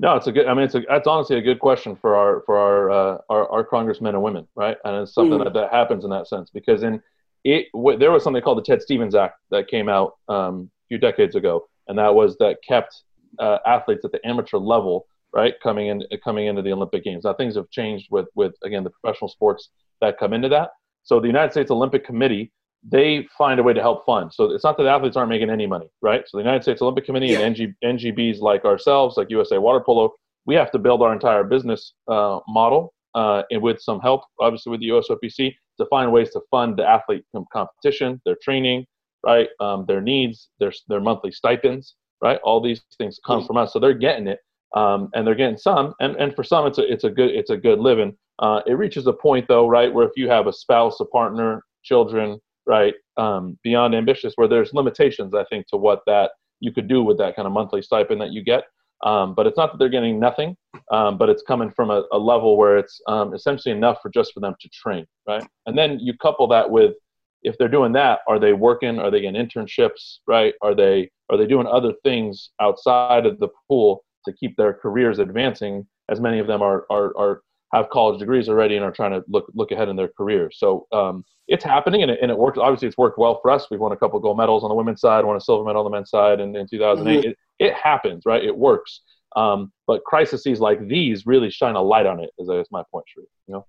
no, 0.00 0.14
it's 0.14 0.26
a 0.28 0.32
good. 0.32 0.46
I 0.46 0.54
mean, 0.54 0.64
it's 0.64 0.74
a, 0.74 0.82
that's 0.88 1.08
honestly 1.08 1.38
a 1.38 1.42
good 1.42 1.58
question 1.58 1.96
for 1.96 2.14
our 2.14 2.42
for 2.46 2.56
our 2.56 2.90
uh, 2.90 3.18
our, 3.28 3.48
our 3.50 3.64
congressmen 3.64 4.14
and 4.14 4.22
women, 4.22 4.46
right? 4.54 4.76
And 4.84 5.02
it's 5.02 5.12
something 5.12 5.38
mm. 5.38 5.44
that, 5.44 5.54
that 5.54 5.72
happens 5.72 6.04
in 6.04 6.10
that 6.10 6.28
sense 6.28 6.50
because 6.50 6.82
in 6.82 7.02
it 7.44 7.66
w- 7.74 7.98
there 7.98 8.12
was 8.12 8.22
something 8.22 8.42
called 8.42 8.58
the 8.58 8.62
Ted 8.62 8.80
Stevens 8.80 9.14
Act 9.14 9.40
that 9.50 9.68
came 9.68 9.88
out 9.88 10.16
um, 10.28 10.70
a 10.84 10.86
few 10.88 10.98
decades 10.98 11.34
ago, 11.34 11.68
and 11.88 11.98
that 11.98 12.14
was 12.14 12.36
that 12.38 12.58
kept 12.66 13.02
uh, 13.40 13.58
athletes 13.66 14.04
at 14.04 14.12
the 14.12 14.24
amateur 14.24 14.58
level, 14.58 15.06
right, 15.32 15.54
coming 15.60 15.88
in 15.88 16.04
coming 16.22 16.46
into 16.46 16.62
the 16.62 16.72
Olympic 16.72 17.02
Games. 17.02 17.24
Now 17.24 17.34
things 17.34 17.56
have 17.56 17.68
changed 17.70 18.06
with 18.10 18.28
with 18.36 18.54
again 18.62 18.84
the 18.84 18.90
professional 18.90 19.28
sports 19.28 19.70
that 20.00 20.18
come 20.18 20.32
into 20.32 20.48
that. 20.50 20.70
So 21.02 21.18
the 21.18 21.26
United 21.26 21.50
States 21.50 21.72
Olympic 21.72 22.04
Committee 22.04 22.52
they 22.82 23.26
find 23.36 23.58
a 23.58 23.62
way 23.62 23.72
to 23.72 23.80
help 23.80 24.06
fund. 24.06 24.32
So 24.32 24.44
it's 24.52 24.64
not 24.64 24.76
that 24.78 24.86
athletes 24.86 25.16
aren't 25.16 25.30
making 25.30 25.50
any 25.50 25.66
money, 25.66 25.90
right? 26.00 26.22
So 26.26 26.38
the 26.38 26.44
United 26.44 26.62
States 26.62 26.80
Olympic 26.80 27.04
Committee 27.04 27.28
yeah. 27.28 27.40
and 27.40 27.58
NG, 27.58 27.74
NGBs 27.84 28.40
like 28.40 28.64
ourselves, 28.64 29.16
like 29.16 29.30
USA 29.30 29.58
Water 29.58 29.80
Polo, 29.84 30.12
we 30.46 30.54
have 30.54 30.70
to 30.70 30.78
build 30.78 31.02
our 31.02 31.12
entire 31.12 31.44
business 31.44 31.94
uh, 32.08 32.38
model 32.48 32.94
uh, 33.14 33.42
and 33.50 33.60
with 33.62 33.80
some 33.80 34.00
help, 34.00 34.22
obviously 34.40 34.70
with 34.70 34.80
the 34.80 34.88
USOPC, 34.88 35.54
to 35.78 35.86
find 35.86 36.12
ways 36.12 36.30
to 36.30 36.40
fund 36.50 36.76
the 36.76 36.88
athlete 36.88 37.24
competition, 37.52 38.20
their 38.24 38.36
training, 38.42 38.86
right, 39.24 39.48
um, 39.60 39.84
their 39.86 40.00
needs, 40.00 40.48
their 40.58 40.72
their 40.88 41.00
monthly 41.00 41.32
stipends, 41.32 41.96
right. 42.22 42.38
All 42.44 42.60
these 42.60 42.80
things 42.98 43.18
come 43.26 43.46
from 43.46 43.56
us, 43.56 43.72
so 43.72 43.78
they're 43.78 43.94
getting 43.94 44.26
it, 44.26 44.40
um, 44.74 45.08
and 45.14 45.26
they're 45.26 45.34
getting 45.34 45.58
some, 45.58 45.94
and 46.00 46.16
and 46.16 46.34
for 46.34 46.44
some 46.44 46.66
it's 46.66 46.78
a 46.78 46.92
it's 46.92 47.04
a 47.04 47.10
good 47.10 47.30
it's 47.30 47.50
a 47.50 47.56
good 47.56 47.78
living. 47.78 48.16
Uh, 48.40 48.60
it 48.66 48.74
reaches 48.74 49.06
a 49.06 49.12
point 49.12 49.46
though, 49.48 49.66
right, 49.68 49.92
where 49.92 50.06
if 50.06 50.12
you 50.16 50.28
have 50.28 50.46
a 50.46 50.52
spouse, 50.52 51.00
a 51.00 51.04
partner, 51.04 51.62
children, 51.82 52.38
right, 52.68 52.94
um, 53.16 53.58
beyond 53.64 53.94
ambitious, 53.94 54.34
where 54.36 54.46
there's 54.46 54.72
limitations, 54.74 55.34
I 55.34 55.44
think, 55.44 55.66
to 55.68 55.76
what 55.76 56.02
that 56.06 56.32
you 56.60 56.72
could 56.72 56.88
do 56.88 57.02
with 57.02 57.18
that 57.18 57.34
kind 57.34 57.46
of 57.46 57.52
monthly 57.52 57.82
stipend 57.82 58.20
that 58.20 58.32
you 58.32 58.44
get. 58.44 58.64
Um, 59.04 59.34
but 59.34 59.46
it's 59.46 59.56
not 59.56 59.72
that 59.72 59.78
they're 59.78 59.88
getting 59.88 60.18
nothing, 60.18 60.56
um, 60.90 61.18
but 61.18 61.28
it's 61.28 61.42
coming 61.42 61.70
from 61.70 61.90
a, 61.90 62.02
a 62.12 62.18
level 62.18 62.56
where 62.56 62.78
it's 62.78 63.00
um, 63.06 63.32
essentially 63.32 63.72
enough 63.72 63.98
for 64.02 64.10
just 64.10 64.32
for 64.34 64.40
them 64.40 64.54
to 64.60 64.68
train, 64.70 65.06
right? 65.26 65.46
And 65.66 65.78
then 65.78 65.98
you 66.00 66.14
couple 66.18 66.48
that 66.48 66.68
with 66.68 66.94
if 67.42 67.56
they're 67.58 67.68
doing 67.68 67.92
that, 67.92 68.20
are 68.26 68.40
they 68.40 68.52
working? 68.52 68.98
Are 68.98 69.10
they 69.10 69.20
getting 69.20 69.40
internships, 69.40 70.18
right? 70.26 70.54
Are 70.62 70.74
they 70.74 71.10
are 71.30 71.38
they 71.38 71.46
doing 71.46 71.66
other 71.66 71.92
things 72.02 72.50
outside 72.60 73.26
of 73.26 73.38
the 73.38 73.48
pool 73.68 74.04
to 74.24 74.32
keep 74.32 74.56
their 74.56 74.74
careers 74.74 75.20
advancing? 75.20 75.86
As 76.08 76.20
many 76.20 76.40
of 76.40 76.46
them 76.48 76.62
are 76.62 76.84
are, 76.90 77.16
are 77.16 77.42
have 77.72 77.90
college 77.90 78.18
degrees 78.18 78.48
already 78.48 78.76
and 78.76 78.84
are 78.84 78.92
trying 78.92 79.12
to 79.12 79.22
look 79.28 79.50
look 79.54 79.72
ahead 79.72 79.88
in 79.88 79.96
their 79.96 80.08
careers. 80.08 80.56
So 80.58 80.86
um, 80.92 81.24
it's 81.48 81.64
happening 81.64 82.02
and 82.02 82.10
it, 82.10 82.18
and 82.22 82.30
it 82.30 82.38
works. 82.38 82.58
Obviously, 82.58 82.88
it's 82.88 82.98
worked 82.98 83.18
well 83.18 83.40
for 83.42 83.50
us. 83.50 83.66
We've 83.70 83.80
won 83.80 83.92
a 83.92 83.96
couple 83.96 84.18
gold 84.20 84.36
medals 84.36 84.62
on 84.62 84.68
the 84.68 84.74
women's 84.74 85.00
side, 85.00 85.24
won 85.24 85.36
a 85.36 85.40
silver 85.40 85.64
medal 85.64 85.84
on 85.84 85.90
the 85.90 85.96
men's 85.96 86.10
side 86.10 86.40
in, 86.40 86.54
in 86.56 86.66
2008. 86.68 87.18
Mm-hmm. 87.18 87.30
It, 87.30 87.36
it 87.58 87.74
happens, 87.74 88.24
right? 88.24 88.42
It 88.42 88.56
works. 88.56 89.00
Um, 89.36 89.72
but 89.86 90.02
crises 90.04 90.60
like 90.60 90.86
these 90.88 91.26
really 91.26 91.50
shine 91.50 91.74
a 91.74 91.82
light 91.82 92.06
on 92.06 92.20
it. 92.20 92.30
Is, 92.38 92.48
is 92.48 92.68
my 92.70 92.82
point, 92.90 93.04
Sharif, 93.08 93.28
You 93.46 93.54
know. 93.54 93.66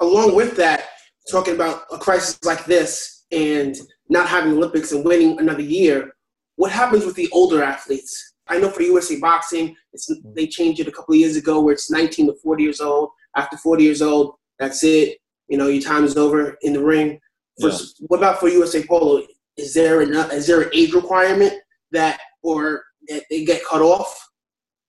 Along 0.00 0.34
with 0.34 0.56
that, 0.56 0.88
talking 1.30 1.54
about 1.54 1.84
a 1.92 1.98
crisis 1.98 2.42
like 2.44 2.64
this 2.64 3.24
and 3.32 3.76
not 4.08 4.28
having 4.28 4.52
Olympics 4.52 4.92
and 4.92 5.04
winning 5.04 5.38
another 5.38 5.62
year, 5.62 6.14
what 6.56 6.72
happens 6.72 7.04
with 7.04 7.14
the 7.14 7.28
older 7.32 7.62
athletes? 7.62 8.33
I 8.48 8.58
know 8.58 8.70
for 8.70 8.82
USA 8.82 9.18
Boxing, 9.18 9.74
it's, 9.92 10.10
they 10.34 10.46
changed 10.46 10.80
it 10.80 10.88
a 10.88 10.92
couple 10.92 11.14
of 11.14 11.20
years 11.20 11.36
ago 11.36 11.60
where 11.60 11.72
it's 11.72 11.90
19 11.90 12.26
to 12.26 12.34
40 12.34 12.62
years 12.62 12.80
old. 12.80 13.10
After 13.36 13.56
40 13.56 13.84
years 13.84 14.02
old, 14.02 14.34
that's 14.58 14.84
it. 14.84 15.18
You 15.48 15.58
know, 15.58 15.68
your 15.68 15.82
time 15.82 16.04
is 16.04 16.16
over 16.16 16.56
in 16.62 16.72
the 16.72 16.84
ring. 16.84 17.20
For, 17.60 17.70
yeah. 17.70 17.78
What 18.00 18.18
about 18.18 18.40
for 18.40 18.48
USA 18.48 18.84
Polo? 18.84 19.22
Is 19.56 19.74
there 19.74 20.02
enough, 20.02 20.32
is 20.32 20.46
there 20.46 20.62
an 20.62 20.70
age 20.72 20.92
requirement 20.92 21.54
that 21.92 22.20
or 22.42 22.84
that 23.08 23.24
they 23.30 23.44
get 23.44 23.64
cut 23.64 23.80
off? 23.80 24.28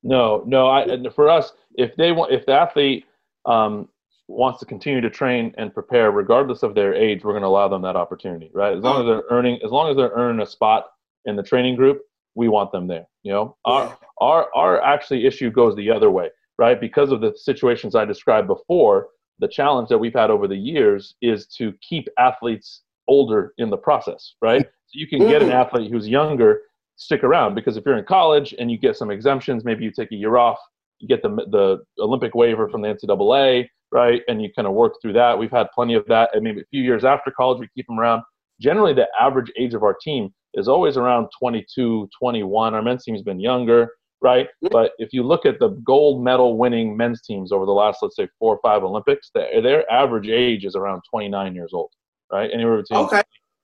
No, 0.04 0.44
no. 0.46 0.68
I, 0.68 0.86
for 1.16 1.30
us, 1.30 1.54
if 1.76 1.96
they 1.96 2.12
want, 2.12 2.32
if 2.32 2.46
the 2.46 2.54
athlete 2.54 3.06
um, 3.46 3.90
wants 4.28 4.60
to 4.60 4.66
continue 4.66 5.02
to 5.02 5.10
train 5.10 5.54
and 5.58 5.74
prepare, 5.74 6.12
regardless 6.12 6.64
of 6.64 6.76
their 6.76 6.94
age, 6.94 7.24
we're 7.24 7.34
going 7.34 7.44
to 7.44 7.48
allow 7.48 7.68
them 7.68 7.82
that 7.84 7.96
opportunity, 7.96 8.50
right? 8.54 8.76
As 8.76 8.84
long 8.84 9.02
as 9.02 9.08
they're 9.08 9.24
earning, 9.30 9.60
as 9.64 9.72
long 9.72 9.90
as 9.90 9.98
they're 9.98 10.14
earning 10.16 10.42
a 10.42 10.46
spot 10.46 10.88
in 11.26 11.36
the 11.36 11.44
training 11.44 11.76
group, 11.76 12.02
we 12.36 12.48
want 12.48 12.72
them 12.72 12.88
there. 12.88 13.06
You 13.24 13.32
know, 13.32 13.58
our 13.66 13.98
our 14.22 14.50
our 14.56 14.82
actually 14.82 15.26
issue 15.26 15.50
goes 15.50 15.76
the 15.76 15.90
other 15.90 16.12
way, 16.12 16.30
right? 16.58 16.80
Because 16.80 17.12
of 17.12 17.22
the 17.22 17.34
situations 17.36 17.96
I 17.96 18.06
described 18.06 18.48
before, 18.48 19.08
the 19.40 19.48
challenge 19.48 19.90
that 19.90 19.98
we've 19.98 20.14
had 20.14 20.30
over 20.30 20.48
the 20.48 20.58
years 20.58 21.16
is 21.22 21.48
to 21.58 21.74
keep 21.88 22.08
athletes 22.20 22.84
older 23.08 23.54
in 23.58 23.70
the 23.70 23.78
process, 23.78 24.36
right? 24.42 24.64
So 24.64 25.00
you 25.00 25.08
can 25.08 25.20
get 25.20 25.42
an 25.42 25.50
mm-hmm. 25.50 25.58
athlete 25.58 25.92
who's 25.92 26.08
younger 26.08 26.62
stick 26.96 27.24
around 27.24 27.56
because 27.56 27.78
if 27.78 27.86
you're 27.86 27.98
in 27.98 28.06
college 28.06 28.56
and 28.58 28.72
you 28.72 28.78
get 28.78 28.96
some 28.96 29.12
exemptions, 29.12 29.66
maybe 29.66 29.84
you 29.84 29.92
take 29.92 30.12
a 30.12 30.16
year 30.16 30.38
off, 30.38 30.58
you 31.00 31.08
get 31.08 31.22
the 31.22 31.30
the 31.52 31.84
Olympic 32.02 32.36
waiver 32.36 32.70
from 32.70 32.82
the 32.82 32.90
NCAA, 32.90 33.68
right? 33.92 34.22
And 34.28 34.42
you 34.42 34.50
kind 34.56 34.68
of 34.68 34.74
work 34.74 34.94
through 35.02 35.14
that. 35.14 35.38
We've 35.38 35.52
had 35.52 35.68
plenty 35.74 35.96
of 35.96 36.06
that, 36.08 36.30
and 36.34 36.44
maybe 36.44 36.62
a 36.62 36.66
few 36.72 36.84
years 36.84 37.04
after 37.04 37.32
college, 37.32 37.60
we 37.60 37.68
keep 37.76 37.88
them 37.88 38.00
around. 38.00 38.24
Generally, 38.62 38.94
the 38.94 39.08
average 39.20 39.52
age 39.58 39.74
of 39.74 39.84
our 39.84 39.94
team 40.02 40.34
is 40.56 40.68
always 40.68 40.98
around 40.98 41.28
22, 41.38 42.10
21. 42.18 42.74
Our 42.74 42.82
men's 42.82 43.04
team's 43.04 43.22
been 43.22 43.40
younger, 43.40 43.92
right? 44.22 44.48
But 44.72 44.94
if 44.98 45.14
you 45.14 45.24
look 45.24 45.46
at 45.46 45.60
the 45.60 45.70
gold 45.86 46.24
medal 46.24 46.58
winning 46.58 46.98
men's 46.98 47.22
teams 47.22 47.52
over 47.52 47.66
the 47.66 47.72
last, 47.72 48.00
let's 48.02 48.16
say, 48.16 48.28
four 48.40 48.56
or 48.56 48.60
five 48.62 48.84
Olympics, 48.84 49.30
their, 49.34 49.62
their 49.62 49.92
average 49.92 50.30
age 50.30 50.66
is 50.66 50.76
around 50.76 51.02
29 51.10 51.54
years 51.54 51.72
old, 51.74 51.92
right? 52.32 52.50
Anywhere 52.54 52.78
between 52.78 53.06
okay. 53.06 53.22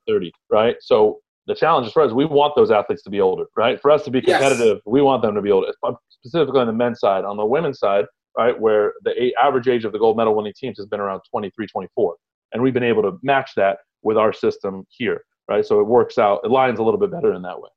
30, 0.07 0.31
right? 0.49 0.75
So 0.81 1.19
the 1.47 1.55
challenge 1.55 1.87
is 1.87 1.93
for 1.93 2.03
us, 2.03 2.11
we 2.11 2.25
want 2.25 2.53
those 2.55 2.71
athletes 2.71 3.03
to 3.03 3.09
be 3.09 3.21
older, 3.21 3.45
right? 3.55 3.81
For 3.81 3.89
us 3.89 4.03
to 4.03 4.11
be 4.11 4.21
competitive, 4.21 4.77
yes. 4.77 4.83
we 4.85 5.01
want 5.01 5.21
them 5.21 5.33
to 5.35 5.41
be 5.41 5.51
older, 5.51 5.73
uh, 5.83 5.93
specifically 6.09 6.59
on 6.59 6.67
the 6.67 6.73
men's 6.73 6.99
side. 6.99 7.25
On 7.25 7.37
the 7.37 7.45
women's 7.45 7.79
side, 7.79 8.05
right, 8.37 8.57
where 8.59 8.93
the 9.03 9.33
average 9.41 9.67
age 9.67 9.85
of 9.85 9.93
the 9.93 9.99
gold 9.99 10.17
medal 10.17 10.35
winning 10.35 10.53
teams 10.55 10.77
has 10.77 10.85
been 10.87 10.99
around 10.99 11.21
23, 11.31 11.67
24. 11.67 12.15
And 12.53 12.61
we've 12.61 12.73
been 12.73 12.83
able 12.83 13.01
to 13.03 13.17
match 13.23 13.51
that 13.55 13.77
with 14.03 14.17
our 14.17 14.33
system 14.33 14.85
here 14.89 15.23
right? 15.51 15.65
So 15.65 15.79
it 15.79 15.87
works 15.87 16.17
out. 16.17 16.41
It 16.43 16.51
lines 16.51 16.79
a 16.79 16.83
little 16.83 16.99
bit 16.99 17.11
better 17.11 17.33
in 17.33 17.41
that 17.41 17.59
way. 17.59 17.69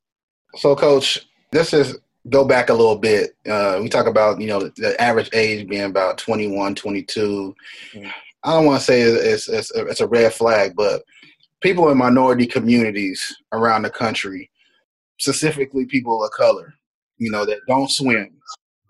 So, 0.56 0.76
coach, 0.76 1.26
this 1.50 1.72
is 1.72 1.98
go 2.30 2.44
back 2.44 2.70
a 2.70 2.74
little 2.74 2.96
bit. 2.96 3.36
Uh, 3.48 3.80
we 3.82 3.88
talk 3.88 4.06
about 4.06 4.40
you 4.40 4.46
know 4.46 4.70
the 4.76 4.94
average 5.00 5.30
age 5.32 5.68
being 5.68 5.84
about 5.84 6.18
21, 6.18 6.74
22. 6.74 7.54
Mm-hmm. 7.94 8.08
I 8.44 8.52
don't 8.52 8.66
want 8.66 8.78
to 8.78 8.84
say 8.84 9.02
it's, 9.02 9.48
it's 9.48 9.70
it's 9.74 10.00
a 10.00 10.06
red 10.06 10.32
flag, 10.32 10.74
but 10.76 11.02
people 11.60 11.90
in 11.90 11.98
minority 11.98 12.46
communities 12.46 13.24
around 13.52 13.82
the 13.82 13.90
country, 13.90 14.50
specifically 15.18 15.86
people 15.86 16.22
of 16.22 16.30
color, 16.30 16.74
you 17.18 17.30
know, 17.30 17.44
that 17.44 17.60
don't 17.66 17.90
swim, 17.90 18.30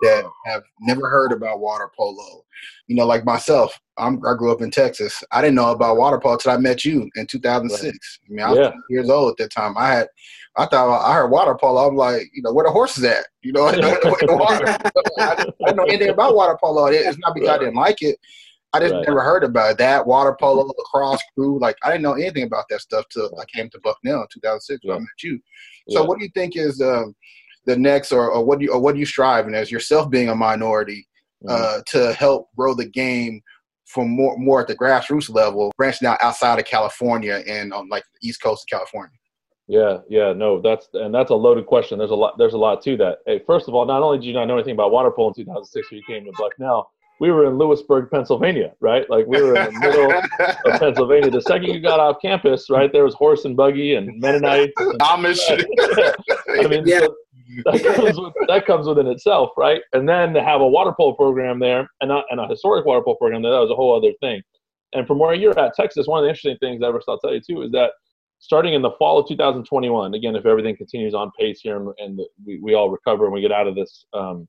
that 0.03 0.25
have 0.47 0.63
never 0.81 1.09
heard 1.09 1.33
about 1.33 1.61
water 1.61 1.91
polo. 1.97 2.45
You 2.87 2.97
know, 2.97 3.07
like 3.07 3.25
myself, 3.25 3.79
I'm, 3.97 4.17
i 4.27 4.35
grew 4.35 4.53
up 4.53 4.63
in 4.63 4.71
Texas. 4.71 5.23
I 5.31 5.41
didn't 5.41 5.57
know 5.57 5.71
about 5.71 5.97
water 5.97 6.19
polo 6.19 6.37
till 6.37 6.53
I 6.53 6.57
met 6.57 6.85
you 6.85 7.09
in 7.15 7.27
2006. 7.27 7.85
Right. 7.85 7.97
I 7.97 8.35
mean, 8.35 8.45
I 8.45 8.51
was 8.51 8.59
yeah. 8.59 8.81
years 8.91 9.11
old 9.11 9.31
at 9.31 9.37
that 9.39 9.53
time. 9.53 9.77
I 9.79 9.89
had, 9.89 10.09
I 10.57 10.67
thought 10.67 11.05
I 11.05 11.15
heard 11.15 11.31
water 11.31 11.55
polo. 11.55 11.89
I'm 11.89 11.97
like, 11.97 12.23
you 12.33 12.43
know, 12.43 12.53
where 12.53 12.65
the 12.65 12.71
horses 12.71 13.05
at? 13.05 13.27
You 13.43 13.53
know, 13.53 13.69
in 13.69 13.81
the 13.81 14.37
water. 14.39 14.67
I, 15.19 15.37
didn't 15.37 15.77
know 15.77 15.85
anything 15.85 16.11
about 16.11 16.35
water 16.35 16.59
polo. 16.63 16.87
It's 16.87 17.19
not 17.19 17.35
because. 17.35 17.51
I 17.51 17.59
didn't 17.59 17.75
like 17.75 18.03
it. 18.03 18.19
I 18.75 18.81
just 18.81 18.93
right. 18.93 19.07
never 19.07 19.21
heard 19.21 19.45
about 19.45 19.79
that 19.79 20.05
water 20.05 20.37
polo, 20.39 20.65
lacrosse 20.65 21.23
crew. 21.35 21.61
Like 21.61 21.77
I 21.85 21.91
didn't 21.91 22.03
know 22.03 22.15
anything 22.15 22.43
about 22.43 22.65
that 22.71 22.81
stuff 22.81 23.05
till 23.09 23.31
I 23.41 23.45
came 23.45 23.71
to 23.71 23.79
Bucknell 23.85 24.23
in 24.23 24.27
2006 24.33 24.85
when 24.85 24.97
I 24.97 24.99
met 24.99 25.23
you. 25.23 25.39
So, 25.91 26.01
yeah. 26.01 26.07
what 26.07 26.19
do 26.19 26.25
you 26.25 26.31
think 26.35 26.57
is 26.57 26.81
um, 26.81 27.15
the 27.67 27.77
next, 27.77 28.13
or, 28.13 28.31
or 28.31 28.45
what 28.45 28.59
do 28.59 28.67
you, 28.67 28.73
or 28.73 28.81
what 28.81 28.95
do 28.95 29.01
you 29.01 29.07
strive 29.07 29.47
and 29.47 29.57
as 29.57 29.71
yourself 29.71 30.11
being 30.11 30.29
a 30.29 30.35
minority 30.35 31.07
mm-hmm. 31.45 31.55
uh, 31.55 31.83
to 31.89 32.13
help 32.15 32.49
grow 32.57 32.75
the 32.75 32.87
game 32.87 33.41
from 33.87 34.11
more 34.11 34.37
more 34.39 34.61
at 34.61 34.67
the 34.67 34.77
grassroots 34.77 35.33
level, 35.33 35.73
branching 35.77 36.09
out 36.09 36.19
outside 36.23 36.59
of 36.59 36.65
California 36.65 37.43
and 37.47 37.73
on 37.73 37.89
like 37.89 38.05
the 38.15 38.29
East 38.29 38.43
Coast 38.43 38.65
of 38.65 38.77
California? 38.79 39.17
Yeah, 39.67 39.99
yeah, 40.09 40.33
no, 40.33 40.61
that's 40.61 40.89
and 40.93 41.15
that's 41.15 41.31
a 41.31 41.35
loaded 41.35 41.67
question. 41.67 41.99
There's 41.99 42.11
a 42.11 42.15
lot. 42.15 42.37
There's 42.37 42.53
a 42.53 42.59
lot 42.59 42.83
to 42.83 42.97
that. 42.99 43.19
Hey, 43.27 43.41
first 43.47 43.67
of 43.69 43.75
all, 43.75 43.87
not 43.87 44.03
only 44.03 44.19
did 44.19 44.27
you 44.27 44.35
not 44.35 44.47
know 44.47 44.55
anything 44.55 44.75
about 44.75 44.91
water 44.91 45.11
polo 45.11 45.29
in 45.29 45.35
2006 45.35 45.91
when 45.91 45.99
you 45.99 46.05
came 46.07 46.25
to 46.25 46.33
Bucknell, 46.37 46.91
we 47.21 47.31
were 47.31 47.47
in 47.47 47.57
Lewisburg, 47.57 48.11
Pennsylvania, 48.11 48.73
right? 48.81 49.09
Like 49.09 49.27
we 49.27 49.41
were 49.41 49.57
in 49.57 49.73
the 49.73 49.81
middle 49.81 50.13
of 50.13 50.81
Pennsylvania. 50.81 51.31
The 51.31 51.41
second 51.41 51.69
you 51.69 51.81
got 51.81 52.01
off 52.01 52.17
campus, 52.21 52.69
right, 52.69 52.93
there 52.93 53.05
was 53.05 53.15
horse 53.15 53.45
and 53.45 53.57
buggy 53.57 53.95
and 53.95 54.19
Mennonites. 54.21 54.73
And, 54.77 54.99
Amish. 55.01 55.39
I 56.65 56.67
mean, 56.67 56.87
yeah. 56.87 57.01
So 57.01 57.15
that 57.65 57.83
comes 57.83 58.19
with, 58.19 58.33
that 58.49 58.67
comes 58.67 58.87
within 58.87 59.07
itself, 59.07 59.51
right? 59.57 59.83
And 59.93 60.09
then 60.09 60.33
to 60.35 60.43
have 60.43 60.61
a 60.61 60.67
water 60.67 60.93
polo 60.97 61.15
program 61.15 61.59
there 61.59 61.89
and 62.01 62.11
a, 62.11 62.23
and 62.31 62.41
a 62.41 62.49
historic 62.49 62.87
water 62.87 63.03
polo 63.03 63.17
program 63.17 63.43
there, 63.43 63.53
that 63.53 63.61
was 63.61 63.71
a 63.71 63.75
whole 63.75 63.97
other 63.97 64.13
thing. 64.21 64.43
And 64.95 65.07
from 65.07 65.19
where 65.19 65.35
you're 65.35 65.59
at, 65.59 65.75
Texas, 65.75 66.07
one 66.07 66.21
of 66.21 66.25
the 66.25 66.29
interesting 66.29 66.57
things, 66.59 66.83
Everest, 66.83 67.09
I'll 67.09 67.19
tell 67.19 67.35
you 67.35 67.41
too, 67.41 67.63
is 67.63 67.73
that 67.73 67.93
starting 68.39 68.75
in 68.75 68.83
the 68.83 68.93
fall 68.99 69.19
of 69.19 69.29
2021, 69.29 70.15
again, 70.15 70.37
if 70.37 70.47
everything 70.47 70.77
continues 70.77 71.15
on 71.15 71.31
pace 71.39 71.61
here 71.63 71.77
and, 71.77 71.93
and 71.99 72.21
we, 72.47 72.61
we 72.63 72.75
all 72.75 72.91
recover 72.91 73.25
and 73.25 73.35
we 73.35 73.41
get 73.41 73.53
out 73.53 73.67
of 73.67 73.75
this 73.75 74.05
um, 74.15 74.49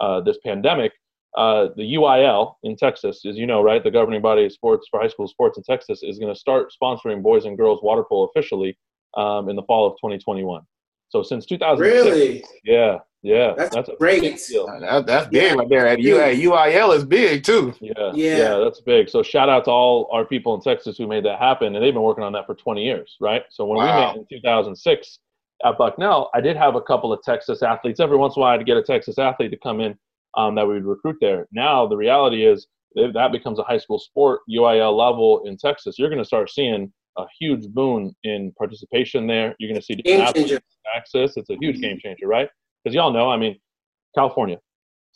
uh, 0.00 0.20
this 0.20 0.38
pandemic, 0.44 0.92
uh, 1.36 1.68
the 1.76 1.94
UIL 1.94 2.54
in 2.64 2.76
Texas, 2.76 3.24
as 3.24 3.36
you 3.36 3.46
know, 3.46 3.62
right, 3.62 3.82
the 3.82 3.90
governing 3.90 4.22
body 4.22 4.44
of 4.44 4.52
sports 4.52 4.88
for 4.90 5.00
high 5.00 5.08
school 5.08 5.28
sports 5.28 5.56
in 5.56 5.64
Texas 5.64 6.02
is 6.02 6.18
going 6.18 6.32
to 6.32 6.38
start 6.38 6.72
sponsoring 6.80 7.22
boys 7.22 7.44
and 7.44 7.56
girls 7.56 7.80
water 7.82 8.04
polo 8.08 8.28
officially 8.28 8.76
um, 9.16 9.48
in 9.48 9.56
the 9.56 9.62
fall 9.62 9.86
of 9.86 9.94
2021. 9.94 10.62
So 11.14 11.22
since 11.22 11.46
2006, 11.46 12.04
really, 12.04 12.44
yeah, 12.64 12.98
yeah, 13.22 13.54
that's, 13.56 13.72
that's 13.72 13.88
a 13.88 13.94
great. 14.00 14.20
deal. 14.48 14.66
That, 14.66 15.06
that's 15.06 15.28
big 15.28 15.42
yeah. 15.44 15.52
right 15.52 15.68
there. 15.68 15.86
At 15.86 16.00
UIL 16.00 16.96
is 16.96 17.04
big 17.04 17.44
too. 17.44 17.72
Yeah, 17.80 17.92
yeah, 18.12 18.36
yeah, 18.36 18.56
that's 18.56 18.80
big. 18.80 19.08
So 19.08 19.22
shout 19.22 19.48
out 19.48 19.66
to 19.66 19.70
all 19.70 20.08
our 20.10 20.24
people 20.24 20.56
in 20.56 20.60
Texas 20.60 20.98
who 20.98 21.06
made 21.06 21.24
that 21.24 21.38
happen, 21.38 21.76
and 21.76 21.84
they've 21.84 21.94
been 21.94 22.02
working 22.02 22.24
on 22.24 22.32
that 22.32 22.46
for 22.46 22.56
20 22.56 22.82
years, 22.82 23.16
right? 23.20 23.44
So 23.48 23.64
when 23.64 23.78
wow. 23.78 24.14
we 24.14 24.22
met 24.22 24.26
in 24.28 24.38
2006 24.40 25.18
at 25.64 25.78
Bucknell, 25.78 26.30
I 26.34 26.40
did 26.40 26.56
have 26.56 26.74
a 26.74 26.82
couple 26.82 27.12
of 27.12 27.22
Texas 27.22 27.62
athletes. 27.62 28.00
Every 28.00 28.16
once 28.16 28.34
in 28.34 28.40
a 28.40 28.42
while, 28.42 28.58
I'd 28.58 28.66
get 28.66 28.76
a 28.76 28.82
Texas 28.82 29.16
athlete 29.16 29.52
to 29.52 29.58
come 29.58 29.78
in 29.78 29.96
um, 30.36 30.56
that 30.56 30.66
we 30.66 30.74
would 30.74 30.84
recruit 30.84 31.18
there. 31.20 31.46
Now 31.52 31.86
the 31.86 31.96
reality 31.96 32.44
is 32.44 32.66
that 32.96 33.30
becomes 33.30 33.60
a 33.60 33.62
high 33.62 33.78
school 33.78 34.00
sport, 34.00 34.40
UIL 34.50 34.98
level 34.98 35.44
in 35.46 35.56
Texas. 35.58 35.96
You're 35.96 36.10
going 36.10 36.18
to 36.18 36.24
start 36.24 36.50
seeing 36.50 36.92
a 37.16 37.24
huge 37.38 37.68
boon 37.68 38.14
in 38.24 38.52
participation 38.58 39.26
there. 39.26 39.54
You're 39.58 39.70
going 39.70 39.80
to 39.80 39.84
see 39.84 40.00
access. 40.94 41.36
It's 41.36 41.50
a 41.50 41.56
huge 41.60 41.80
game 41.80 41.98
changer, 41.98 42.26
right? 42.26 42.48
Because 42.82 42.94
y'all 42.94 43.12
know, 43.12 43.30
I 43.30 43.36
mean, 43.36 43.58
California, 44.14 44.58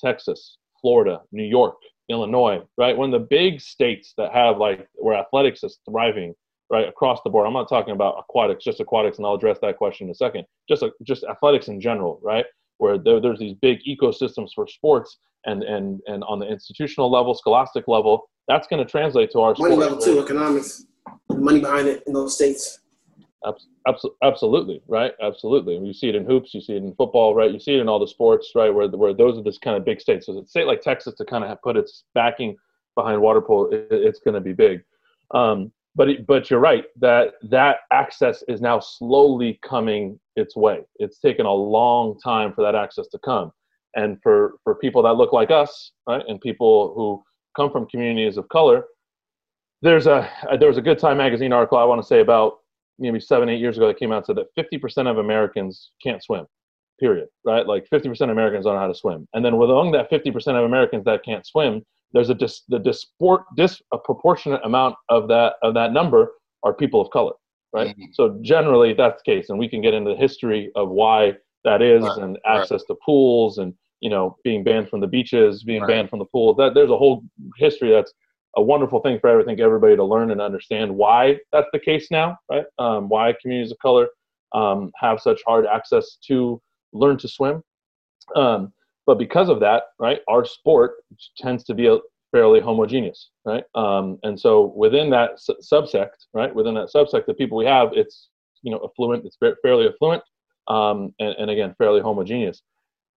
Texas, 0.01 0.59
Florida, 0.81 1.21
New 1.33 1.45
York, 1.45 1.77
Illinois, 2.09 2.61
right? 2.77 2.97
One 2.97 3.13
of 3.13 3.21
the 3.21 3.27
big 3.27 3.61
states 3.61 4.15
that 4.17 4.33
have 4.33 4.59
like 4.59 4.89
where 4.95 5.17
athletics 5.17 5.63
is 5.63 5.79
thriving, 5.89 6.35
right, 6.71 6.89
across 6.89 7.21
the 7.25 7.31
board. 7.31 7.47
I'm 7.47 7.53
not 7.53 7.69
talking 7.69 7.93
about 7.93 8.17
aquatics, 8.19 8.65
just 8.65 8.81
aquatics, 8.81 9.19
and 9.19 9.27
I'll 9.27 9.35
address 9.35 9.59
that 9.63 9.77
question 9.77 10.07
in 10.07 10.11
a 10.11 10.15
second. 10.15 10.45
Just 10.69 10.83
uh, 10.83 10.91
just 11.03 11.25
athletics 11.25 11.69
in 11.69 11.81
general, 11.81 12.19
right? 12.23 12.47
Where 12.79 12.99
there, 12.99 13.21
there's 13.21 13.39
these 13.39 13.55
big 13.61 13.81
ecosystems 13.87 14.51
for 14.55 14.67
sports, 14.67 15.19
and 15.45 15.63
and 15.63 16.01
and 16.07 16.25
on 16.25 16.39
the 16.39 16.47
institutional 16.47 17.11
level, 17.11 17.35
scholastic 17.35 17.87
level, 17.89 18.29
that's 18.49 18.67
going 18.67 18.85
to 18.85 18.91
translate 18.91 19.31
to 19.33 19.41
our 19.41 19.55
money 19.59 19.77
level 19.77 19.99
too, 19.99 20.21
economics, 20.21 20.87
money 21.31 21.61
behind 21.61 21.89
it 21.89 22.03
in 22.07 22.13
those 22.13 22.35
states. 22.35 22.81
Absolutely, 24.23 24.83
right? 24.89 25.13
Absolutely. 25.23 25.79
You 25.79 25.93
see 25.93 26.09
it 26.09 26.17
in 26.17 26.25
hoops, 26.25 26.53
you 26.53 26.61
see 26.61 26.75
it 26.75 26.83
in 26.83 26.95
football, 26.95 27.35
right? 27.35 27.53
You 27.53 27.61
see 27.61 27.75
it 27.75 27.81
in 27.81 27.89
all 27.89 28.01
the 28.01 28.09
sports, 28.09 28.53
right? 28.55 28.71
Where 28.75 28.89
where 28.89 29.15
those 29.15 29.39
are 29.39 29.43
this 29.43 29.59
kind 29.59 29.77
of 29.77 29.85
big 29.85 30.01
states. 30.01 30.27
So 30.27 30.39
a 30.39 30.47
state 30.47 30.67
like 30.67 30.83
Texas 30.83 31.15
to 31.15 31.25
kind 31.25 31.45
of 31.45 31.63
put 31.63 31.77
its 31.77 32.05
backing 32.15 32.57
behind 32.97 33.21
water 33.21 33.41
polo, 33.41 33.71
it, 33.71 33.87
it's 33.91 34.19
going 34.19 34.35
to 34.35 34.41
be 34.41 34.53
big. 34.53 34.83
Um, 35.33 35.73
but 35.95 36.09
it, 36.09 36.27
but 36.27 36.51
you're 36.51 36.61
right 36.61 36.85
that 36.97 37.35
that 37.43 37.79
access 37.93 38.43
is 38.49 38.61
now 38.61 38.81
slowly 38.81 39.59
coming 39.63 40.19
its 40.37 40.57
way. 40.57 40.81
It's 40.97 41.19
taken 41.19 41.47
a 41.47 41.53
long 41.53 42.19
time 42.19 42.53
for 42.53 42.63
that 42.63 42.75
access 42.75 43.07
to 43.09 43.19
come, 43.21 43.53
and 43.95 44.21
for 44.23 44.59
for 44.65 44.75
people 44.75 45.03
that 45.03 45.15
look 45.15 45.33
like 45.33 45.51
us, 45.51 45.93
right, 46.09 46.25
and 46.29 46.41
people 46.41 46.93
who 46.95 47.23
come 47.57 47.71
from 47.71 47.87
communities 47.87 48.37
of 48.37 48.49
color, 48.49 48.85
there's 49.83 50.07
a 50.07 50.29
there 50.59 50.69
was 50.69 50.79
a 50.79 50.83
Good 50.83 50.99
Time 50.99 51.19
magazine 51.19 51.53
article 51.53 51.79
I 51.79 51.85
want 51.85 52.01
to 52.01 52.07
say 52.07 52.21
about 52.21 52.59
maybe 52.99 53.21
seven, 53.21 53.49
eight 53.49 53.61
years 53.61 53.77
ago 53.77 53.87
that 53.87 53.99
came 53.99 54.13
out 54.13 54.27
said 54.27 54.37
that 54.37 54.47
50% 54.59 55.09
of 55.09 55.19
Americans 55.19 55.93
can't 56.03 56.23
swim, 56.23 56.47
period, 56.99 57.29
right? 57.45 57.67
Like 57.67 57.87
50% 57.93 58.21
of 58.23 58.31
Americans 58.31 58.65
don't 58.65 58.75
know 58.75 58.81
how 58.81 58.89
to 58.89 58.95
swim. 58.95 59.29
And 59.35 59.45
then 59.45 59.55
among 59.55 59.93
that 59.93 60.11
50% 60.11 60.35
of 60.59 60.65
Americans 60.65 61.05
that 61.05 61.25
can't 61.25 61.47
swim, 61.47 61.83
there's 62.13 62.31
a 62.31 62.35
dis, 62.35 62.63
the 62.69 62.79
disport, 62.79 63.45
dis, 63.57 63.81
a 63.93 63.99
proportionate 63.99 64.61
amount 64.65 64.97
of 65.09 65.29
that, 65.29 65.55
of 65.63 65.75
that 65.75 65.93
number 65.93 66.33
are 66.65 66.75
people 66.75 67.01
of 67.01 67.11
color, 67.11 67.35
right? 67.73 67.91
Mm-hmm. 67.91 68.13
So 68.15 68.39
generally 68.43 68.95
that's 68.95 69.23
the 69.25 69.33
case. 69.33 69.51
And 69.51 69.59
we 69.59 69.69
can 69.69 69.81
get 69.81 69.95
into 69.95 70.11
the 70.11 70.17
history 70.17 70.73
of 70.75 70.89
why 70.89 71.35
that 71.65 71.83
is 71.83 72.03
right. 72.03 72.19
and 72.19 72.39
access 72.47 72.83
right. 72.89 72.95
to 72.95 72.97
pools 73.05 73.59
and, 73.59 73.75
you 74.01 74.11
know, 74.11 74.37
being 74.43 74.65
banned 74.65 74.89
from 74.89 75.01
the 75.01 75.07
beaches, 75.07 75.65
being 75.65 75.83
right. 75.83 75.89
banned 75.89 76.11
from 76.11 76.19
the 76.19 76.25
pool. 76.25 76.55
That 76.55 76.75
there's 76.75 76.91
a 76.91 76.97
whole 76.97 77.23
history 77.59 77.91
that's 77.91 78.13
a 78.57 78.63
wonderful 78.63 79.01
thing 79.01 79.19
for 79.21 79.43
think 79.45 79.61
everybody 79.61 79.97
to 79.97 80.05
learn 80.05 80.31
and 80.31 80.41
understand 80.41 80.95
why 80.95 81.39
that's 81.53 81.69
the 81.73 81.79
case 81.79 82.09
now, 82.11 82.37
right? 82.51 82.65
Um, 82.79 83.09
why 83.09 83.35
communities 83.41 83.73
of 83.73 83.79
color 83.79 84.09
um, 84.55 84.91
have 84.97 85.21
such 85.21 85.41
hard 85.47 85.67
access 85.67 86.17
to 86.27 86.61
learn 86.93 87.19
to 87.19 87.29
swim. 87.29 87.63
Um, 88.35 88.73
but 89.07 89.19
because 89.19 89.49
of 89.49 89.61
that, 89.61 89.85
right, 89.99 90.21
our 90.29 90.45
sport 90.45 90.97
tends 91.37 91.65
to 91.65 91.75
be 91.75 91.87
a 91.87 91.99
fairly 92.33 92.61
homogeneous, 92.61 93.31
right? 93.45 93.65
Um, 93.75 94.19
and 94.23 94.39
so 94.39 94.73
within 94.77 95.09
that 95.11 95.39
subsect, 95.63 96.27
right, 96.35 96.55
within 96.55 96.75
that 96.75 96.91
subsect, 96.95 97.27
the 97.27 97.35
people 97.35 97.57
we 97.57 97.65
have, 97.67 97.91
it's 97.93 98.29
you 98.63 98.71
know 98.71 98.81
affluent, 98.85 99.25
it's 99.25 99.39
fairly 99.63 99.89
affluent, 99.89 100.23
um, 100.69 101.15
and, 101.21 101.35
and 101.39 101.51
again 101.51 101.75
fairly 101.79 102.01
homogeneous 102.01 102.63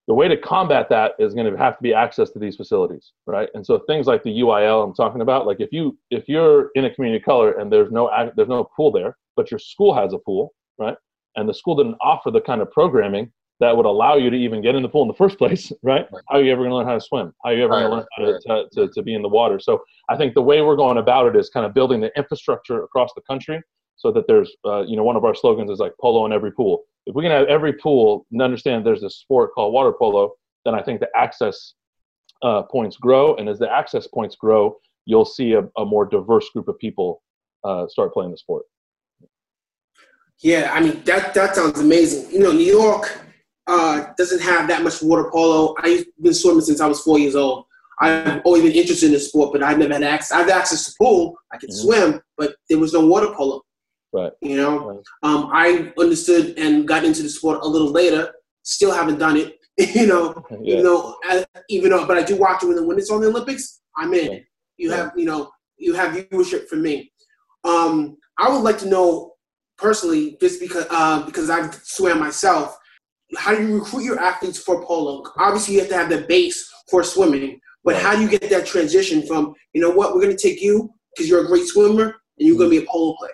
the 0.07 0.13
way 0.13 0.27
to 0.27 0.35
combat 0.35 0.87
that 0.89 1.13
is 1.19 1.33
going 1.33 1.49
to 1.51 1.57
have 1.57 1.77
to 1.77 1.83
be 1.83 1.93
access 1.93 2.31
to 2.31 2.39
these 2.39 2.55
facilities 2.55 3.11
right? 3.27 3.49
And 3.53 3.65
so 3.65 3.79
things 3.87 4.07
like 4.07 4.23
the 4.23 4.31
uil 4.39 4.83
i'm 4.83 4.93
talking 4.93 5.21
about 5.21 5.45
like 5.45 5.59
if 5.59 5.71
you 5.71 5.97
if 6.09 6.27
you're 6.27 6.69
in 6.75 6.85
a 6.85 6.93
community 6.93 7.21
of 7.21 7.25
color 7.25 7.53
and 7.53 7.71
there's 7.71 7.91
no 7.91 8.09
there's 8.35 8.49
no 8.49 8.67
pool 8.75 8.91
there 8.91 9.17
but 9.35 9.51
your 9.51 9.59
school 9.59 9.93
has 9.93 10.13
a 10.13 10.17
pool 10.19 10.53
right? 10.81 10.95
And 11.35 11.47
the 11.47 11.53
school 11.53 11.75
didn't 11.75 11.95
offer 12.01 12.31
the 12.31 12.41
kind 12.41 12.61
of 12.61 12.71
programming 12.71 13.31
that 13.59 13.77
would 13.77 13.85
allow 13.85 14.15
you 14.15 14.31
to 14.31 14.35
even 14.35 14.61
get 14.61 14.73
in 14.73 14.81
the 14.81 14.89
pool 14.89 15.03
in 15.03 15.07
the 15.07 15.13
first 15.13 15.37
place 15.37 15.71
right, 15.83 16.07
right. 16.11 16.23
how 16.29 16.37
are 16.37 16.43
you 16.43 16.51
ever 16.51 16.61
going 16.61 16.71
to 16.71 16.75
learn 16.77 16.87
how 16.87 16.95
to 16.95 17.01
swim? 17.01 17.31
How 17.43 17.51
are 17.51 17.53
you 17.53 17.63
ever 17.63 17.73
right. 17.73 17.81
going 17.81 17.91
to 17.91 18.25
learn 18.25 18.39
how 18.47 18.55
to, 18.55 18.69
to, 18.69 18.87
to, 18.87 18.93
to 18.93 19.01
be 19.03 19.13
in 19.13 19.21
the 19.21 19.29
water? 19.29 19.59
So 19.59 19.81
i 20.09 20.17
think 20.17 20.33
the 20.33 20.41
way 20.41 20.61
we're 20.61 20.75
going 20.75 20.97
about 20.97 21.27
it 21.27 21.39
is 21.39 21.49
kind 21.49 21.65
of 21.65 21.73
building 21.73 22.01
the 22.01 22.11
infrastructure 22.17 22.83
across 22.83 23.11
the 23.15 23.21
country 23.21 23.61
so 24.01 24.11
that 24.11 24.27
there's 24.27 24.51
uh, 24.65 24.81
you 24.81 24.95
know 24.97 25.03
one 25.03 25.15
of 25.15 25.23
our 25.23 25.35
slogans 25.35 25.69
is 25.69 25.79
like 25.79 25.93
polo 26.01 26.25
in 26.25 26.33
every 26.33 26.51
pool 26.51 26.83
if 27.05 27.15
we 27.15 27.23
can 27.23 27.31
have 27.31 27.47
every 27.47 27.73
pool 27.73 28.25
and 28.31 28.41
understand 28.41 28.85
there's 28.85 29.03
a 29.03 29.09
sport 29.09 29.53
called 29.53 29.73
water 29.73 29.93
polo, 29.97 30.33
then 30.65 30.75
I 30.75 30.83
think 30.83 30.99
the 30.99 31.09
access 31.15 31.73
uh, 32.43 32.63
points 32.63 32.97
grow. 32.97 33.35
And 33.35 33.49
as 33.49 33.59
the 33.59 33.71
access 33.71 34.07
points 34.07 34.35
grow, 34.35 34.77
you'll 35.05 35.25
see 35.25 35.53
a, 35.53 35.63
a 35.77 35.85
more 35.85 36.05
diverse 36.05 36.49
group 36.49 36.67
of 36.67 36.77
people 36.79 37.21
uh, 37.63 37.87
start 37.87 38.13
playing 38.13 38.31
the 38.31 38.37
sport. 38.37 38.63
Yeah, 40.39 40.71
I 40.73 40.79
mean 40.81 41.03
that 41.03 41.35
that 41.35 41.55
sounds 41.55 41.79
amazing. 41.79 42.31
You 42.31 42.39
know, 42.39 42.51
New 42.51 42.65
York 42.65 43.19
uh, 43.67 44.07
doesn't 44.17 44.41
have 44.41 44.67
that 44.69 44.83
much 44.83 45.01
water 45.03 45.29
polo. 45.31 45.75
I've 45.79 46.05
been 46.19 46.33
swimming 46.33 46.61
since 46.61 46.81
I 46.81 46.87
was 46.87 47.01
four 47.01 47.19
years 47.19 47.35
old. 47.35 47.65
I've 47.99 48.41
always 48.43 48.63
been 48.63 48.71
interested 48.71 49.07
in 49.07 49.11
the 49.11 49.19
sport, 49.19 49.53
but 49.53 49.61
I've 49.61 49.77
never 49.77 49.93
had 49.93 50.01
access. 50.01 50.31
I 50.31 50.39
have 50.39 50.49
access 50.49 50.85
to 50.85 50.93
pool. 50.99 51.35
I 51.51 51.57
can 51.57 51.69
mm-hmm. 51.69 51.87
swim, 51.87 52.21
but 52.37 52.55
there 52.69 52.79
was 52.79 52.93
no 52.93 53.05
water 53.05 53.31
polo. 53.35 53.61
Right. 54.13 54.31
You 54.41 54.57
know, 54.57 54.89
right. 54.89 54.99
Um, 55.23 55.49
I 55.53 55.93
understood 55.97 56.57
and 56.57 56.87
got 56.87 57.05
into 57.05 57.23
the 57.23 57.29
sport 57.29 57.59
a 57.61 57.67
little 57.67 57.91
later. 57.91 58.33
Still 58.63 58.93
haven't 58.93 59.19
done 59.19 59.37
it. 59.37 59.57
you 59.95 60.05
know, 60.05 60.45
yeah. 60.61 60.73
even 60.73 60.83
though, 60.83 61.15
even 61.69 61.89
though, 61.91 62.05
but 62.05 62.17
I 62.17 62.23
do 62.23 62.35
watch 62.35 62.63
it 62.63 62.67
when, 62.67 62.85
when 62.85 62.97
it's 62.97 63.09
on 63.09 63.21
the 63.21 63.27
Olympics. 63.27 63.81
I'm 63.97 64.13
in. 64.13 64.31
Yeah. 64.31 64.39
You 64.77 64.89
yeah. 64.89 64.95
have, 64.97 65.11
you 65.15 65.25
know, 65.25 65.49
you 65.77 65.93
have 65.93 66.13
viewership 66.13 66.67
for 66.67 66.75
me. 66.75 67.11
Um, 67.63 68.17
I 68.37 68.49
would 68.49 68.63
like 68.63 68.77
to 68.79 68.89
know 68.89 69.33
personally, 69.77 70.37
just 70.41 70.59
because 70.59 70.85
uh, 70.89 71.23
because 71.25 71.49
I've 71.49 71.73
swam 71.75 72.19
myself. 72.19 72.77
How 73.37 73.55
do 73.55 73.65
you 73.65 73.79
recruit 73.79 74.03
your 74.03 74.19
athletes 74.19 74.59
for 74.59 74.85
polo? 74.85 75.23
Obviously, 75.37 75.75
you 75.75 75.79
have 75.79 75.89
to 75.89 75.95
have 75.95 76.09
the 76.09 76.25
base 76.27 76.69
for 76.89 77.01
swimming, 77.01 77.61
but 77.85 77.93
right. 77.93 78.03
how 78.03 78.15
do 78.15 78.21
you 78.21 78.29
get 78.29 78.49
that 78.49 78.65
transition 78.65 79.25
from, 79.25 79.53
you 79.73 79.79
know 79.79 79.89
what, 79.89 80.13
we're 80.13 80.21
going 80.21 80.35
to 80.35 80.41
take 80.41 80.61
you 80.61 80.93
because 81.15 81.29
you're 81.29 81.45
a 81.45 81.47
great 81.47 81.65
swimmer 81.65 82.03
and 82.37 82.47
you're 82.47 82.57
going 82.57 82.69
to 82.69 82.77
be 82.77 82.83
a 82.83 82.89
polo 82.89 83.15
player 83.17 83.31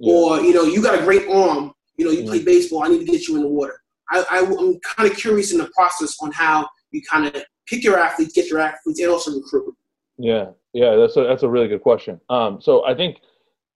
yeah. 0.00 0.12
or 0.12 0.40
you 0.40 0.52
know 0.52 0.64
you 0.64 0.82
got 0.82 0.98
a 0.98 1.02
great 1.02 1.28
arm 1.28 1.72
you 1.96 2.04
know 2.04 2.10
you 2.10 2.24
play 2.24 2.42
baseball 2.42 2.82
i 2.82 2.88
need 2.88 2.98
to 2.98 3.04
get 3.04 3.28
you 3.28 3.36
in 3.36 3.42
the 3.42 3.48
water. 3.48 3.80
I, 4.10 4.24
I, 4.28 4.38
am 4.38 4.80
kind 4.80 5.08
of 5.08 5.16
curious 5.16 5.52
in 5.52 5.58
the 5.58 5.70
process 5.76 6.16
on 6.20 6.32
how 6.32 6.68
you 6.90 7.00
kind 7.08 7.26
of 7.26 7.44
pick 7.68 7.84
your 7.84 7.98
athletes 7.98 8.32
get 8.32 8.48
your 8.48 8.58
athletes 8.58 8.98
and 8.98 9.10
also 9.10 9.32
recruit 9.32 9.74
yeah 10.18 10.46
yeah 10.72 10.96
that's 10.96 11.16
a, 11.16 11.22
that's 11.22 11.42
a 11.42 11.48
really 11.48 11.68
good 11.68 11.82
question. 11.82 12.20
Um, 12.28 12.60
so 12.60 12.84
i 12.86 12.94
think 12.94 13.18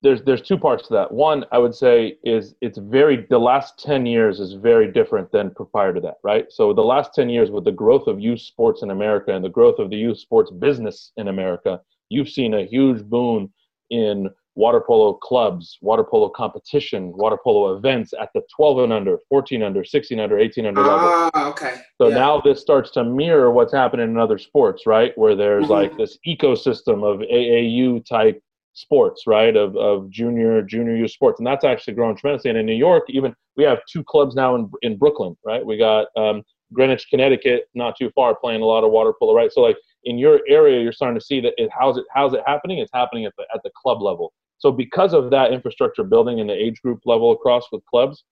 there's 0.03 0.23
there's 0.23 0.43
two 0.43 0.59
parts 0.59 0.87
to 0.89 0.95
that. 0.95 1.13
One 1.13 1.45
i 1.53 1.59
would 1.59 1.75
say 1.75 2.19
is 2.25 2.55
it's 2.61 2.79
very 2.79 3.27
the 3.31 3.39
last 3.39 3.79
10 3.79 4.07
years 4.07 4.41
is 4.41 4.55
very 4.55 4.91
different 4.91 5.31
than 5.31 5.55
prior 5.73 5.93
to 5.93 6.01
that 6.01 6.17
right? 6.23 6.47
So 6.51 6.73
the 6.73 6.83
last 6.83 7.15
10 7.15 7.29
years 7.29 7.51
with 7.51 7.65
the 7.65 7.73
growth 7.73 8.07
of 8.07 8.19
youth 8.19 8.41
sports 8.41 8.83
in 8.83 8.91
america 8.91 9.35
and 9.35 9.45
the 9.45 9.51
growth 9.59 9.79
of 9.79 9.91
the 9.91 9.97
youth 9.97 10.19
sports 10.19 10.51
business 10.51 11.13
in 11.17 11.29
america 11.29 11.81
you've 12.09 12.29
seen 12.29 12.55
a 12.55 12.65
huge 12.65 13.03
boon 13.05 13.53
in 13.91 14.29
water 14.57 14.81
polo 14.81 15.15
clubs, 15.15 15.79
water 15.81 16.05
polo 16.05 16.29
competition, 16.29 17.13
water 17.17 17.39
polo 17.43 17.77
events 17.77 18.13
at 18.21 18.31
the 18.35 18.43
12 18.55 18.79
and 18.81 18.93
under, 18.93 19.19
14 19.29 19.63
under, 19.63 19.85
16 19.85 20.21
under, 20.21 20.39
18 20.39 20.67
under 20.67 20.81
level. 20.81 20.99
Ah, 21.35 21.49
okay. 21.51 21.77
So 22.01 22.09
yeah. 22.09 22.15
now 22.15 22.41
this 22.41 22.61
starts 22.61 22.91
to 22.93 23.05
mirror 23.05 23.51
what's 23.51 23.73
happening 23.73 24.09
in 24.09 24.19
other 24.19 24.39
sports, 24.39 24.87
right? 24.87 25.17
Where 25.17 25.35
there's 25.35 25.65
mm-hmm. 25.65 25.73
like 25.73 25.97
this 25.97 26.19
ecosystem 26.27 27.05
of 27.05 27.21
AAU 27.21 28.05
type 28.07 28.41
sports, 28.75 29.25
right? 29.27 29.57
Of, 29.57 29.77
of 29.77 30.09
junior, 30.11 30.63
junior 30.63 30.97
youth 30.97 31.13
sports. 31.13 31.41
And 31.41 31.47
that's 31.47 31.65
actually 31.65 31.95
growing 31.95 32.17
tremendously. 32.17 32.51
And 32.51 32.59
in 32.59 32.67
New 32.67 32.75
York, 32.75 33.05
even 33.09 33.35
we 33.57 33.65
have 33.65 33.81
two 33.91 34.05
clubs 34.05 34.35
now 34.35 34.55
in, 34.55 34.71
in 34.83 34.97
Brooklyn, 34.97 35.37
right? 35.45 35.65
We 35.65 35.77
got 35.77 36.09
um, 36.17 36.43
Greenwich, 36.73 37.07
Connecticut, 37.11 37.69
not 37.75 37.97
too 37.97 38.11
far, 38.15 38.37
playing 38.37 38.63
a 38.63 38.67
lot 38.67 38.85
of 38.85 38.91
water 38.91 39.13
polo, 39.19 39.35
right? 39.35 39.53
So 39.53 39.61
like 39.61 39.77
in 40.05 40.19
your 40.19 40.41
area, 40.49 40.81
you're 40.81 40.93
starting 40.93 41.19
to 41.19 41.25
see 41.25 41.41
that 41.41 41.55
it, 41.57 41.71
how's 41.77 41.97
it, 41.97 42.05
how's 42.13 42.35
it 42.35 42.43
happening? 42.47 42.79
It's 42.79 42.91
happening 42.93 43.25
at 43.25 43.33
the, 43.37 43.45
at 43.55 43.63
the 43.63 43.71
club 43.81 44.03
level. 44.03 44.33
So 44.59 44.73
because 44.73 45.13
of 45.13 45.31
that 45.31 45.53
infrastructure 45.53 46.05
building 46.05 46.39
in 46.39 46.47
the 46.47 46.55
age 46.55 46.81
group 46.83 47.01
level 47.05 47.33
across 47.33 47.65
with 47.73 47.85
clubs, 47.87 48.25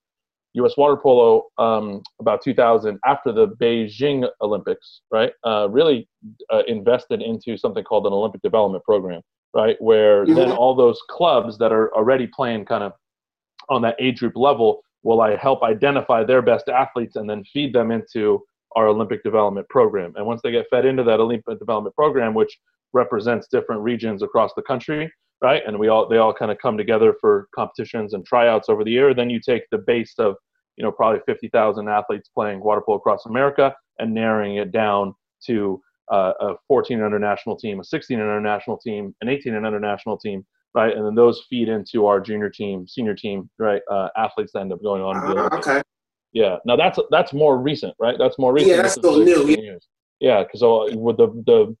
U.S. 0.55 0.77
water 0.77 0.95
polo 0.95 1.45
um, 1.57 2.01
about 2.19 2.41
2000 2.43 2.99
after 3.05 3.31
the 3.31 3.47
Beijing 3.61 4.27
Olympics, 4.41 5.01
right, 5.11 5.31
uh, 5.45 5.67
really 5.69 6.07
uh, 6.51 6.61
invested 6.67 7.21
into 7.21 7.57
something 7.57 7.83
called 7.83 8.05
an 8.05 8.13
Olympic 8.13 8.41
development 8.41 8.83
program, 8.83 9.21
right, 9.55 9.75
where 9.81 10.25
mm-hmm. 10.25 10.35
then 10.35 10.51
all 10.51 10.75
those 10.75 10.99
clubs 11.09 11.57
that 11.57 11.71
are 11.71 11.93
already 11.95 12.27
playing 12.27 12.65
kind 12.65 12.83
of 12.83 12.93
on 13.69 13.81
that 13.81 13.95
age 13.99 14.19
group 14.19 14.35
level 14.35 14.81
will 15.01 15.21
I 15.21 15.35
help 15.35 15.63
identify 15.63 16.23
their 16.23 16.41
best 16.41 16.69
athletes 16.69 17.15
and 17.15 17.29
then 17.29 17.43
feed 17.45 17.73
them 17.73 17.91
into 17.91 18.41
our 18.75 18.87
Olympic 18.87 19.23
development 19.23 19.67
program. 19.69 20.13
And 20.15 20.25
once 20.25 20.41
they 20.43 20.51
get 20.51 20.65
fed 20.69 20.85
into 20.85 21.03
that 21.03 21.19
Olympic 21.19 21.59
development 21.59 21.95
program, 21.95 22.33
which 22.33 22.57
represents 22.93 23.47
different 23.47 23.81
regions 23.81 24.23
across 24.23 24.51
the 24.55 24.61
country, 24.61 25.11
right? 25.43 25.61
And 25.67 25.77
we 25.77 25.89
all 25.89 26.07
they 26.07 26.17
all 26.17 26.33
kind 26.33 26.51
of 26.51 26.57
come 26.57 26.77
together 26.77 27.13
for 27.19 27.49
competitions 27.53 28.13
and 28.13 28.25
tryouts 28.25 28.69
over 28.69 28.83
the 28.83 28.91
year. 28.91 29.13
Then 29.13 29.29
you 29.29 29.39
take 29.39 29.63
the 29.69 29.77
base 29.77 30.13
of 30.17 30.35
you 30.77 30.83
know 30.83 30.91
probably 30.91 31.21
50,000 31.27 31.87
athletes 31.87 32.29
playing 32.33 32.63
water 32.63 32.81
polo 32.83 32.97
across 32.97 33.25
America 33.27 33.75
and 33.99 34.13
narrowing 34.13 34.55
it 34.55 34.71
down 34.71 35.13
to 35.45 35.79
uh, 36.11 36.33
a 36.39 36.53
14 36.67 37.01
under 37.01 37.19
national 37.19 37.57
team, 37.57 37.79
a 37.79 37.83
16 37.83 38.19
under 38.19 38.41
national 38.41 38.77
team, 38.77 39.13
an 39.21 39.29
18 39.29 39.53
and 39.53 39.65
under 39.65 39.79
national 39.79 40.17
team, 40.17 40.45
right? 40.73 40.95
And 40.95 41.05
then 41.05 41.15
those 41.15 41.45
feed 41.49 41.69
into 41.69 42.05
our 42.07 42.19
junior 42.19 42.49
team, 42.49 42.87
senior 42.87 43.13
team, 43.13 43.49
right? 43.59 43.81
Uh, 43.91 44.09
athletes 44.17 44.51
that 44.53 44.61
end 44.61 44.73
up 44.73 44.81
going 44.81 45.01
on. 45.01 45.37
Uh, 45.37 45.49
okay. 45.53 45.81
Yeah. 46.31 46.57
Now 46.65 46.75
that's 46.75 46.97
that's 47.11 47.33
more 47.33 47.57
recent, 47.57 47.93
right? 47.99 48.15
That's 48.17 48.39
more 48.39 48.53
recent. 48.53 48.71
Yeah, 48.71 48.81
that's 48.81 48.95
still 48.95 49.19
new. 49.19 49.79
Yeah, 50.19 50.43
because 50.43 50.63
uh, 50.63 50.97
with 50.97 51.17
the 51.17 51.27
the 51.45 51.75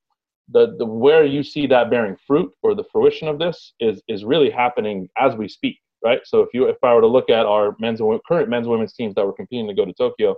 the, 0.49 0.75
the 0.77 0.85
where 0.85 1.25
you 1.25 1.43
see 1.43 1.67
that 1.67 1.89
bearing 1.89 2.17
fruit 2.27 2.51
or 2.61 2.75
the 2.75 2.83
fruition 2.91 3.27
of 3.27 3.39
this 3.39 3.73
is 3.79 4.01
is 4.07 4.25
really 4.25 4.49
happening 4.49 5.09
as 5.17 5.35
we 5.35 5.47
speak, 5.47 5.79
right? 6.03 6.19
So 6.25 6.41
if 6.41 6.49
you 6.53 6.67
if 6.67 6.77
I 6.83 6.93
were 6.93 7.01
to 7.01 7.07
look 7.07 7.29
at 7.29 7.45
our 7.45 7.75
men's 7.79 8.01
and 8.01 8.19
current 8.27 8.49
men's 8.49 8.65
and 8.65 8.71
women's 8.71 8.93
teams 8.93 9.15
that 9.15 9.25
were 9.25 9.33
competing 9.33 9.67
to 9.67 9.73
go 9.73 9.85
to 9.85 9.93
Tokyo, 9.93 10.35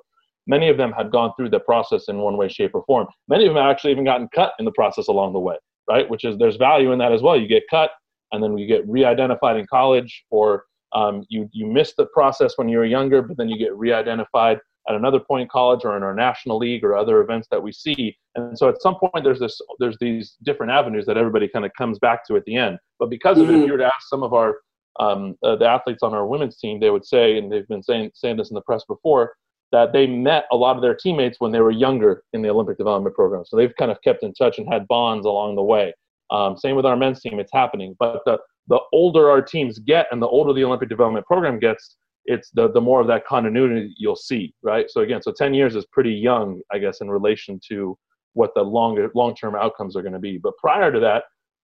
many 0.47 0.69
of 0.69 0.77
them 0.77 0.91
had 0.91 1.11
gone 1.11 1.31
through 1.37 1.49
the 1.49 1.59
process 1.59 2.07
in 2.07 2.19
one 2.19 2.37
way, 2.37 2.47
shape, 2.47 2.71
or 2.73 2.83
form. 2.85 3.07
Many 3.27 3.47
of 3.47 3.53
them 3.53 3.63
actually 3.63 3.91
even 3.91 4.05
gotten 4.05 4.27
cut 4.33 4.53
in 4.59 4.65
the 4.65 4.71
process 4.71 5.07
along 5.07 5.33
the 5.33 5.39
way, 5.39 5.55
right? 5.89 6.09
Which 6.09 6.23
is 6.23 6.37
there's 6.37 6.57
value 6.57 6.91
in 6.91 6.99
that 6.99 7.11
as 7.11 7.21
well. 7.21 7.39
You 7.39 7.47
get 7.47 7.63
cut, 7.69 7.91
and 8.31 8.43
then 8.43 8.57
you 8.57 8.67
get 8.67 8.87
re-identified 8.87 9.57
in 9.57 9.65
college, 9.67 10.23
or 10.29 10.65
um, 10.93 11.23
you 11.29 11.49
you 11.51 11.65
miss 11.65 11.93
the 11.97 12.05
process 12.07 12.53
when 12.57 12.69
you 12.69 12.77
were 12.77 12.85
younger, 12.85 13.21
but 13.21 13.37
then 13.37 13.49
you 13.49 13.57
get 13.57 13.75
re-identified 13.75 14.59
at 14.87 14.95
another 14.95 15.19
point 15.19 15.43
in 15.43 15.47
college 15.47 15.81
or 15.83 15.97
in 15.97 16.03
our 16.03 16.13
national 16.13 16.57
league 16.57 16.83
or 16.83 16.95
other 16.95 17.21
events 17.21 17.47
that 17.51 17.61
we 17.61 17.71
see. 17.71 18.15
And 18.35 18.57
so 18.57 18.69
at 18.69 18.81
some 18.81 18.95
point 18.95 19.23
there's 19.23 19.39
this 19.39 19.59
there's 19.79 19.97
these 19.99 20.35
different 20.43 20.71
avenues 20.71 21.05
that 21.05 21.17
everybody 21.17 21.47
kind 21.47 21.65
of 21.65 21.71
comes 21.77 21.99
back 21.99 22.25
to 22.27 22.35
at 22.35 22.45
the 22.45 22.55
end. 22.55 22.77
But 22.99 23.09
because 23.09 23.37
of 23.37 23.47
mm-hmm. 23.47 23.53
it, 23.53 23.55
if 23.55 23.59
mm-hmm. 23.61 23.67
you 23.67 23.71
were 23.73 23.79
to 23.79 23.85
ask 23.85 24.07
some 24.09 24.23
of 24.23 24.33
our 24.33 24.57
um, 24.99 25.35
uh, 25.43 25.55
the 25.55 25.65
athletes 25.65 26.03
on 26.03 26.13
our 26.13 26.25
women's 26.25 26.57
team, 26.57 26.79
they 26.79 26.89
would 26.89 27.05
say, 27.05 27.37
and 27.37 27.51
they've 27.51 27.67
been 27.67 27.83
saying 27.83 28.11
saying 28.13 28.37
this 28.37 28.49
in 28.49 28.55
the 28.55 28.61
press 28.61 28.83
before, 28.87 29.33
that 29.71 29.91
they 29.91 30.07
met 30.07 30.45
a 30.51 30.55
lot 30.55 30.75
of 30.75 30.81
their 30.81 30.95
teammates 30.95 31.39
when 31.39 31.51
they 31.51 31.59
were 31.59 31.71
younger 31.71 32.23
in 32.33 32.41
the 32.41 32.49
Olympic 32.49 32.77
development 32.77 33.15
program. 33.15 33.43
So 33.45 33.57
they've 33.57 33.75
kind 33.77 33.91
of 33.91 34.01
kept 34.01 34.23
in 34.23 34.33
touch 34.33 34.57
and 34.57 34.71
had 34.71 34.87
bonds 34.87 35.25
along 35.25 35.55
the 35.55 35.63
way. 35.63 35.93
Um, 36.31 36.57
same 36.57 36.75
with 36.75 36.85
our 36.85 36.95
men's 36.95 37.21
team, 37.21 37.39
it's 37.39 37.51
happening. 37.53 37.95
But 37.99 38.21
the 38.25 38.39
the 38.67 38.79
older 38.93 39.29
our 39.29 39.41
teams 39.41 39.79
get 39.79 40.07
and 40.11 40.21
the 40.21 40.27
older 40.27 40.53
the 40.53 40.63
Olympic 40.63 40.89
development 40.89 41.25
program 41.25 41.59
gets, 41.59 41.97
it's 42.25 42.49
the, 42.51 42.71
the 42.71 42.81
more 42.81 43.01
of 43.01 43.07
that 43.07 43.25
continuity 43.25 43.93
you'll 43.97 44.15
see, 44.15 44.53
right? 44.63 44.89
So 44.89 45.01
again, 45.01 45.21
so 45.21 45.31
10 45.31 45.53
years 45.53 45.75
is 45.75 45.85
pretty 45.91 46.13
young, 46.13 46.61
I 46.71 46.79
guess, 46.79 47.01
in 47.01 47.09
relation 47.09 47.59
to 47.69 47.97
what 48.33 48.51
the 48.55 48.61
longer 48.61 49.09
long-term 49.15 49.55
outcomes 49.55 49.95
are 49.95 50.01
going 50.01 50.13
to 50.13 50.19
be. 50.19 50.37
But 50.37 50.53
prior 50.57 50.91
to 50.91 50.99
that, 50.99 51.23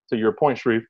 to 0.09 0.17
your 0.17 0.33
point, 0.33 0.57
Sharif, 0.57 0.83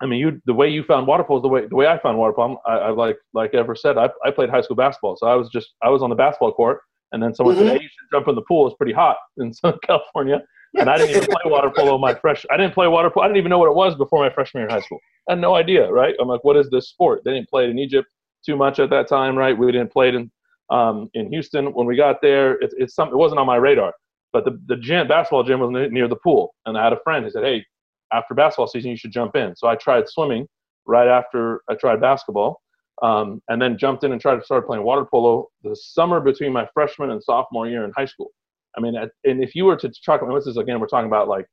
I 0.00 0.06
mean, 0.06 0.20
you 0.20 0.40
the 0.46 0.54
way 0.54 0.68
you 0.68 0.84
found 0.84 1.06
water 1.06 1.24
polo 1.24 1.40
is 1.40 1.42
the 1.42 1.48
way 1.48 1.66
the 1.66 1.74
way 1.74 1.88
I 1.88 1.98
found 1.98 2.18
water 2.18 2.32
polo. 2.32 2.60
I, 2.64 2.74
I 2.76 2.90
like 2.90 3.16
like 3.34 3.52
Ever 3.52 3.74
said, 3.74 3.98
I, 3.98 4.08
I 4.24 4.30
played 4.30 4.48
high 4.48 4.60
school 4.60 4.76
basketball, 4.76 5.16
so 5.16 5.26
I 5.26 5.34
was 5.34 5.48
just 5.48 5.74
I 5.82 5.88
was 5.88 6.02
on 6.02 6.10
the 6.10 6.16
basketball 6.16 6.52
court, 6.52 6.80
and 7.10 7.20
then 7.20 7.34
someone 7.34 7.56
mm-hmm. 7.56 7.66
said, 7.66 7.78
"Hey, 7.78 7.82
you 7.82 7.88
should 7.88 8.08
jump 8.12 8.28
in 8.28 8.36
the 8.36 8.42
pool. 8.42 8.68
It's 8.68 8.76
pretty 8.76 8.92
hot 8.92 9.16
in 9.38 9.52
Southern 9.52 9.80
California." 9.84 10.40
And 10.78 10.88
I 10.88 10.98
didn't 10.98 11.16
even 11.16 11.24
play 11.24 11.50
water 11.50 11.72
polo 11.74 11.98
my 11.98 12.14
fresh. 12.14 12.44
I 12.50 12.56
didn't 12.56 12.74
play 12.74 12.86
water 12.86 13.10
polo. 13.10 13.24
I 13.24 13.28
didn't 13.28 13.38
even 13.38 13.50
know 13.50 13.58
what 13.58 13.70
it 13.70 13.74
was 13.74 13.96
before 13.96 14.22
my 14.22 14.32
freshman 14.32 14.60
year 14.60 14.68
in 14.68 14.74
high 14.74 14.84
school. 14.84 14.98
I 15.28 15.32
had 15.32 15.40
no 15.40 15.54
idea, 15.54 15.90
right? 15.90 16.14
I'm 16.20 16.28
like, 16.28 16.44
what 16.44 16.56
is 16.56 16.68
this 16.70 16.90
sport? 16.90 17.22
They 17.24 17.32
didn't 17.32 17.48
play 17.48 17.64
it 17.64 17.70
in 17.70 17.78
Egypt 17.78 18.08
too 18.44 18.56
much 18.56 18.78
at 18.78 18.90
that 18.90 19.08
time, 19.08 19.36
right? 19.36 19.56
We 19.56 19.70
didn't 19.72 19.92
play 19.92 20.08
it 20.08 20.14
in 20.14 20.30
um, 20.70 21.10
in 21.14 21.30
Houston 21.32 21.72
when 21.72 21.86
we 21.86 21.96
got 21.96 22.20
there. 22.20 22.52
It, 22.60 22.74
it's 22.76 22.94
something. 22.94 23.14
It 23.14 23.18
wasn't 23.18 23.40
on 23.40 23.46
my 23.46 23.56
radar. 23.56 23.94
But 24.32 24.44
the 24.44 24.60
the 24.66 24.76
gym, 24.76 25.08
basketball 25.08 25.44
gym 25.44 25.60
was 25.60 25.70
near 25.90 26.08
the 26.08 26.16
pool, 26.16 26.54
and 26.66 26.76
I 26.76 26.84
had 26.84 26.92
a 26.92 27.00
friend 27.02 27.24
who 27.24 27.30
said, 27.30 27.44
"Hey, 27.44 27.64
after 28.12 28.34
basketball 28.34 28.66
season, 28.66 28.90
you 28.90 28.96
should 28.96 29.12
jump 29.12 29.36
in." 29.36 29.56
So 29.56 29.68
I 29.68 29.76
tried 29.76 30.08
swimming 30.08 30.46
right 30.86 31.08
after 31.08 31.62
I 31.70 31.74
tried 31.74 32.00
basketball, 32.00 32.60
um, 33.02 33.40
and 33.48 33.60
then 33.60 33.78
jumped 33.78 34.04
in 34.04 34.12
and 34.12 34.20
tried 34.20 34.36
to 34.36 34.44
start 34.44 34.66
playing 34.66 34.84
water 34.84 35.04
polo 35.04 35.48
the 35.62 35.74
summer 35.74 36.20
between 36.20 36.52
my 36.52 36.68
freshman 36.74 37.10
and 37.10 37.22
sophomore 37.22 37.68
year 37.68 37.84
in 37.84 37.92
high 37.96 38.04
school. 38.06 38.30
I 38.76 38.80
mean, 38.80 38.94
and 38.96 39.10
if 39.42 39.54
you 39.54 39.64
were 39.64 39.76
to 39.76 39.90
talk, 40.04 40.20
this 40.34 40.46
is 40.46 40.56
again, 40.58 40.78
we're 40.78 40.86
talking 40.86 41.08
about 41.08 41.28
like 41.28 41.46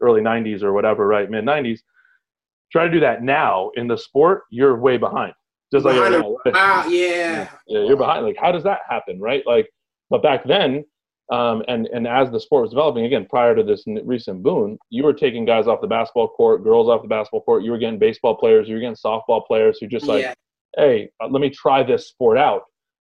early 0.00 0.22
'90s 0.22 0.62
or 0.62 0.72
whatever, 0.72 1.06
right? 1.06 1.30
Mid 1.30 1.44
'90s. 1.44 1.80
Try 2.72 2.84
to 2.86 2.90
do 2.90 3.00
that 3.00 3.22
now 3.22 3.70
in 3.74 3.86
the 3.86 3.98
sport, 3.98 4.44
you're 4.50 4.78
way 4.78 4.96
behind. 4.96 5.34
Just 5.72 5.86
like 5.86 5.96
wow, 5.96 6.36
yeah. 6.86 7.48
yeah, 7.66 7.84
you're 7.84 7.96
behind. 7.96 8.26
Like, 8.26 8.36
how 8.38 8.52
does 8.52 8.62
that 8.64 8.80
happen, 8.88 9.18
right? 9.18 9.42
Like, 9.46 9.70
but 10.10 10.22
back 10.22 10.44
then, 10.44 10.84
um, 11.32 11.62
and 11.66 11.86
and 11.86 12.06
as 12.06 12.30
the 12.30 12.38
sport 12.38 12.62
was 12.62 12.70
developing, 12.72 13.06
again, 13.06 13.26
prior 13.30 13.56
to 13.56 13.62
this 13.62 13.84
recent 14.04 14.42
boom, 14.42 14.76
you 14.90 15.02
were 15.02 15.14
taking 15.14 15.46
guys 15.46 15.66
off 15.66 15.80
the 15.80 15.86
basketball 15.86 16.28
court, 16.28 16.62
girls 16.62 16.88
off 16.88 17.00
the 17.00 17.08
basketball 17.08 17.40
court. 17.40 17.62
You 17.62 17.70
were 17.70 17.78
getting 17.78 17.98
baseball 17.98 18.36
players, 18.36 18.68
you 18.68 18.74
were 18.74 18.80
getting 18.80 18.96
softball 18.96 19.46
players 19.46 19.78
who 19.80 19.86
just 19.86 20.06
like, 20.06 20.22
yeah. 20.22 20.34
hey, 20.76 21.08
uh, 21.22 21.28
let 21.28 21.40
me 21.40 21.48
try 21.48 21.82
this 21.82 22.08
sport 22.08 22.36
out, 22.36 22.64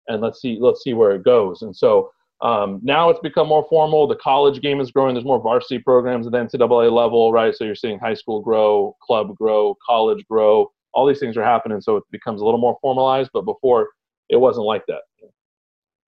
and 0.08 0.22
let's 0.22 0.40
see 0.40 0.56
let's 0.58 0.82
see 0.82 0.94
where 0.94 1.12
it 1.12 1.22
goes. 1.22 1.60
And 1.60 1.76
so 1.76 2.10
um, 2.40 2.80
now 2.82 3.10
it's 3.10 3.20
become 3.20 3.46
more 3.46 3.66
formal. 3.68 4.06
The 4.06 4.16
college 4.16 4.62
game 4.62 4.80
is 4.80 4.90
growing. 4.90 5.14
There's 5.14 5.26
more 5.26 5.42
varsity 5.42 5.80
programs 5.80 6.26
at 6.26 6.32
the 6.32 6.38
NCAA 6.38 6.90
level, 6.90 7.30
right? 7.30 7.54
So 7.54 7.64
you're 7.64 7.74
seeing 7.74 7.98
high 7.98 8.14
school 8.14 8.40
grow, 8.40 8.96
club 9.02 9.36
grow, 9.36 9.76
college 9.86 10.24
grow 10.30 10.70
all 10.94 11.06
these 11.06 11.18
things 11.18 11.36
are 11.36 11.44
happening, 11.44 11.80
so 11.80 11.96
it 11.96 12.04
becomes 12.10 12.40
a 12.40 12.44
little 12.44 12.60
more 12.60 12.78
formalized. 12.80 13.30
But 13.34 13.42
before, 13.42 13.90
it 14.28 14.36
wasn't 14.36 14.66
like 14.66 14.84
that. 14.86 15.02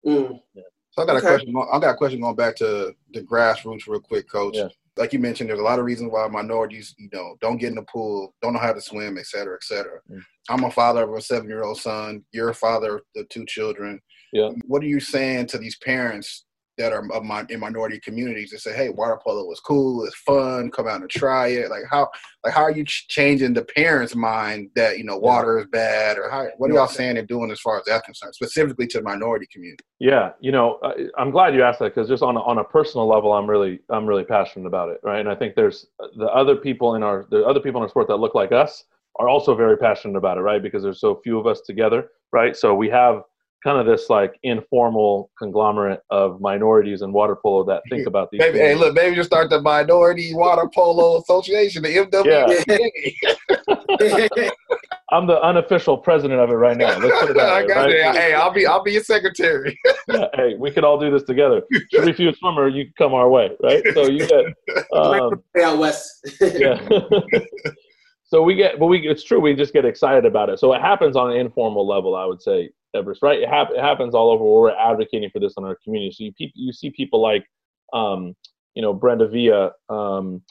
Mm. 0.06 0.40
Yeah. 0.54 0.62
So 0.92 1.02
I 1.02 1.06
got 1.06 1.16
okay. 1.16 1.26
a 1.26 1.30
question. 1.30 1.54
I 1.72 1.78
got 1.78 1.94
a 1.94 1.96
question 1.96 2.20
going 2.20 2.36
back 2.36 2.56
to 2.56 2.94
the 3.12 3.20
grassroots, 3.20 3.86
real 3.86 4.00
quick, 4.00 4.30
Coach. 4.30 4.56
Yeah. 4.56 4.68
Like 4.96 5.12
you 5.12 5.18
mentioned, 5.18 5.50
there's 5.50 5.60
a 5.60 5.62
lot 5.62 5.78
of 5.78 5.84
reasons 5.84 6.10
why 6.10 6.26
minorities, 6.26 6.94
you 6.96 7.10
know, 7.12 7.36
don't 7.42 7.58
get 7.58 7.68
in 7.68 7.74
the 7.74 7.82
pool, 7.82 8.34
don't 8.40 8.54
know 8.54 8.58
how 8.58 8.72
to 8.72 8.80
swim, 8.80 9.18
et 9.18 9.26
cetera, 9.26 9.54
et 9.54 9.62
cetera. 9.62 10.00
Mm. 10.10 10.20
I'm 10.48 10.64
a 10.64 10.70
father 10.70 11.02
of 11.02 11.12
a 11.12 11.20
seven-year-old 11.20 11.76
son. 11.76 12.24
You're 12.32 12.48
a 12.48 12.54
father 12.54 13.02
of 13.14 13.28
two 13.28 13.44
children. 13.44 14.00
Yeah. 14.32 14.48
What 14.64 14.82
are 14.82 14.86
you 14.86 15.00
saying 15.00 15.48
to 15.48 15.58
these 15.58 15.76
parents 15.76 16.45
that 16.78 16.92
are 16.92 17.10
of 17.12 17.24
my 17.24 17.44
in 17.48 17.60
minority 17.60 17.98
communities 18.00 18.52
and 18.52 18.60
say, 18.60 18.74
hey, 18.74 18.88
water 18.88 19.18
polo 19.22 19.44
was 19.44 19.60
cool, 19.60 20.04
it's 20.04 20.16
fun, 20.16 20.70
come 20.70 20.88
out 20.88 21.00
and 21.00 21.10
try 21.10 21.48
it. 21.48 21.70
Like 21.70 21.84
how 21.90 22.08
like 22.44 22.54
how 22.54 22.62
are 22.62 22.70
you 22.70 22.84
ch- 22.84 23.08
changing 23.08 23.54
the 23.54 23.64
parents' 23.64 24.14
mind 24.14 24.70
that 24.76 24.98
you 24.98 25.04
know 25.04 25.16
water 25.16 25.58
is 25.58 25.66
bad, 25.72 26.18
or 26.18 26.30
how, 26.30 26.46
what 26.58 26.70
are 26.70 26.74
y'all 26.74 26.86
saying 26.86 27.18
and 27.18 27.28
doing 27.28 27.50
as 27.50 27.60
far 27.60 27.78
as 27.78 27.84
that's 27.86 28.04
concerned, 28.04 28.34
specifically 28.34 28.86
to 28.88 28.98
the 28.98 29.04
minority 29.04 29.46
community? 29.52 29.84
Yeah, 29.98 30.30
you 30.40 30.52
know, 30.52 30.78
uh, 30.82 30.92
I'm 31.18 31.30
glad 31.30 31.54
you 31.54 31.62
asked 31.62 31.78
that 31.80 31.94
because 31.94 32.08
just 32.08 32.22
on 32.22 32.36
a, 32.36 32.40
on 32.42 32.58
a 32.58 32.64
personal 32.64 33.06
level, 33.06 33.32
I'm 33.32 33.48
really 33.48 33.80
I'm 33.90 34.06
really 34.06 34.24
passionate 34.24 34.66
about 34.66 34.90
it, 34.90 35.00
right? 35.02 35.20
And 35.20 35.28
I 35.28 35.34
think 35.34 35.54
there's 35.54 35.86
uh, 36.00 36.08
the 36.16 36.26
other 36.26 36.56
people 36.56 36.94
in 36.94 37.02
our 37.02 37.26
the 37.30 37.44
other 37.44 37.60
people 37.60 37.80
in 37.80 37.84
our 37.84 37.88
sport 37.88 38.08
that 38.08 38.16
look 38.16 38.34
like 38.34 38.52
us 38.52 38.84
are 39.18 39.28
also 39.28 39.54
very 39.54 39.78
passionate 39.78 40.16
about 40.16 40.38
it, 40.38 40.42
right? 40.42 40.62
Because 40.62 40.82
there's 40.82 41.00
so 41.00 41.20
few 41.24 41.38
of 41.38 41.46
us 41.46 41.62
together, 41.62 42.10
right? 42.32 42.56
So 42.56 42.74
we 42.74 42.88
have 42.90 43.22
kind 43.66 43.80
of 43.80 43.86
this 43.86 44.08
like 44.08 44.38
informal 44.44 45.28
conglomerate 45.36 46.00
of 46.10 46.40
minorities 46.40 47.02
in 47.02 47.12
water 47.12 47.34
polo 47.34 47.64
that 47.64 47.82
think 47.90 48.06
about 48.06 48.30
these. 48.30 48.38
Maybe, 48.38 48.58
hey, 48.58 48.76
look, 48.76 48.94
maybe 48.94 49.16
you 49.16 49.24
start 49.24 49.50
the 49.50 49.60
Minority 49.60 50.32
Water 50.34 50.70
Polo 50.72 51.20
Association, 51.20 51.82
the 51.82 51.88
MWPA. 51.88 53.16
Yeah. 54.38 54.50
I'm 55.10 55.26
the 55.26 55.40
unofficial 55.40 55.98
president 55.98 56.40
of 56.40 56.50
it 56.50 56.54
right 56.54 56.76
now. 56.76 56.96
Let's 56.98 57.18
put 57.20 57.30
it 57.30 57.36
that 57.36 57.66
way, 57.68 57.74
right? 57.74 58.16
Hey, 58.16 58.34
I'll 58.34 58.52
be 58.52 58.66
I'll 58.66 58.84
be 58.84 58.92
your 58.92 59.02
secretary. 59.02 59.76
yeah, 60.08 60.26
hey, 60.34 60.54
we 60.56 60.70
could 60.70 60.84
all 60.84 60.98
do 61.00 61.10
this 61.10 61.24
together. 61.24 61.62
If 61.70 62.20
you're 62.20 62.30
a 62.30 62.36
swimmer, 62.36 62.68
you 62.68 62.88
come 62.96 63.14
our 63.14 63.28
way, 63.28 63.50
right? 63.64 63.82
So 63.94 64.06
you 64.06 64.28
get 64.28 64.44
um, 64.92 65.42
out 65.60 65.78
west. 65.78 66.36
yeah. 66.40 66.80
so 68.24 68.42
we 68.42 68.54
get, 68.54 68.78
but 68.78 68.86
we 68.86 69.08
it's 69.08 69.24
true. 69.24 69.40
We 69.40 69.54
just 69.54 69.72
get 69.72 69.84
excited 69.84 70.24
about 70.24 70.50
it. 70.50 70.60
So 70.60 70.72
it 70.72 70.80
happens 70.80 71.16
on 71.16 71.32
an 71.32 71.36
informal 71.36 71.86
level, 71.86 72.14
I 72.14 72.24
would 72.24 72.42
say, 72.42 72.70
Everest, 72.96 73.22
right? 73.22 73.40
It, 73.40 73.48
hap- 73.48 73.70
it 73.70 73.80
happens 73.80 74.14
all 74.14 74.30
over 74.30 74.44
where 74.44 74.72
we're 74.72 74.78
advocating 74.78 75.30
for 75.30 75.40
this 75.40 75.54
in 75.56 75.64
our 75.64 75.76
community. 75.84 76.12
So 76.12 76.24
you, 76.24 76.32
pe- 76.32 76.52
you 76.54 76.72
see 76.72 76.90
people 76.90 77.20
like, 77.22 77.44
um, 77.92 78.34
you 78.74 78.82
know, 78.82 78.92
Brenda 78.92 79.28
Villa, 79.28 79.72
um, 79.88 80.42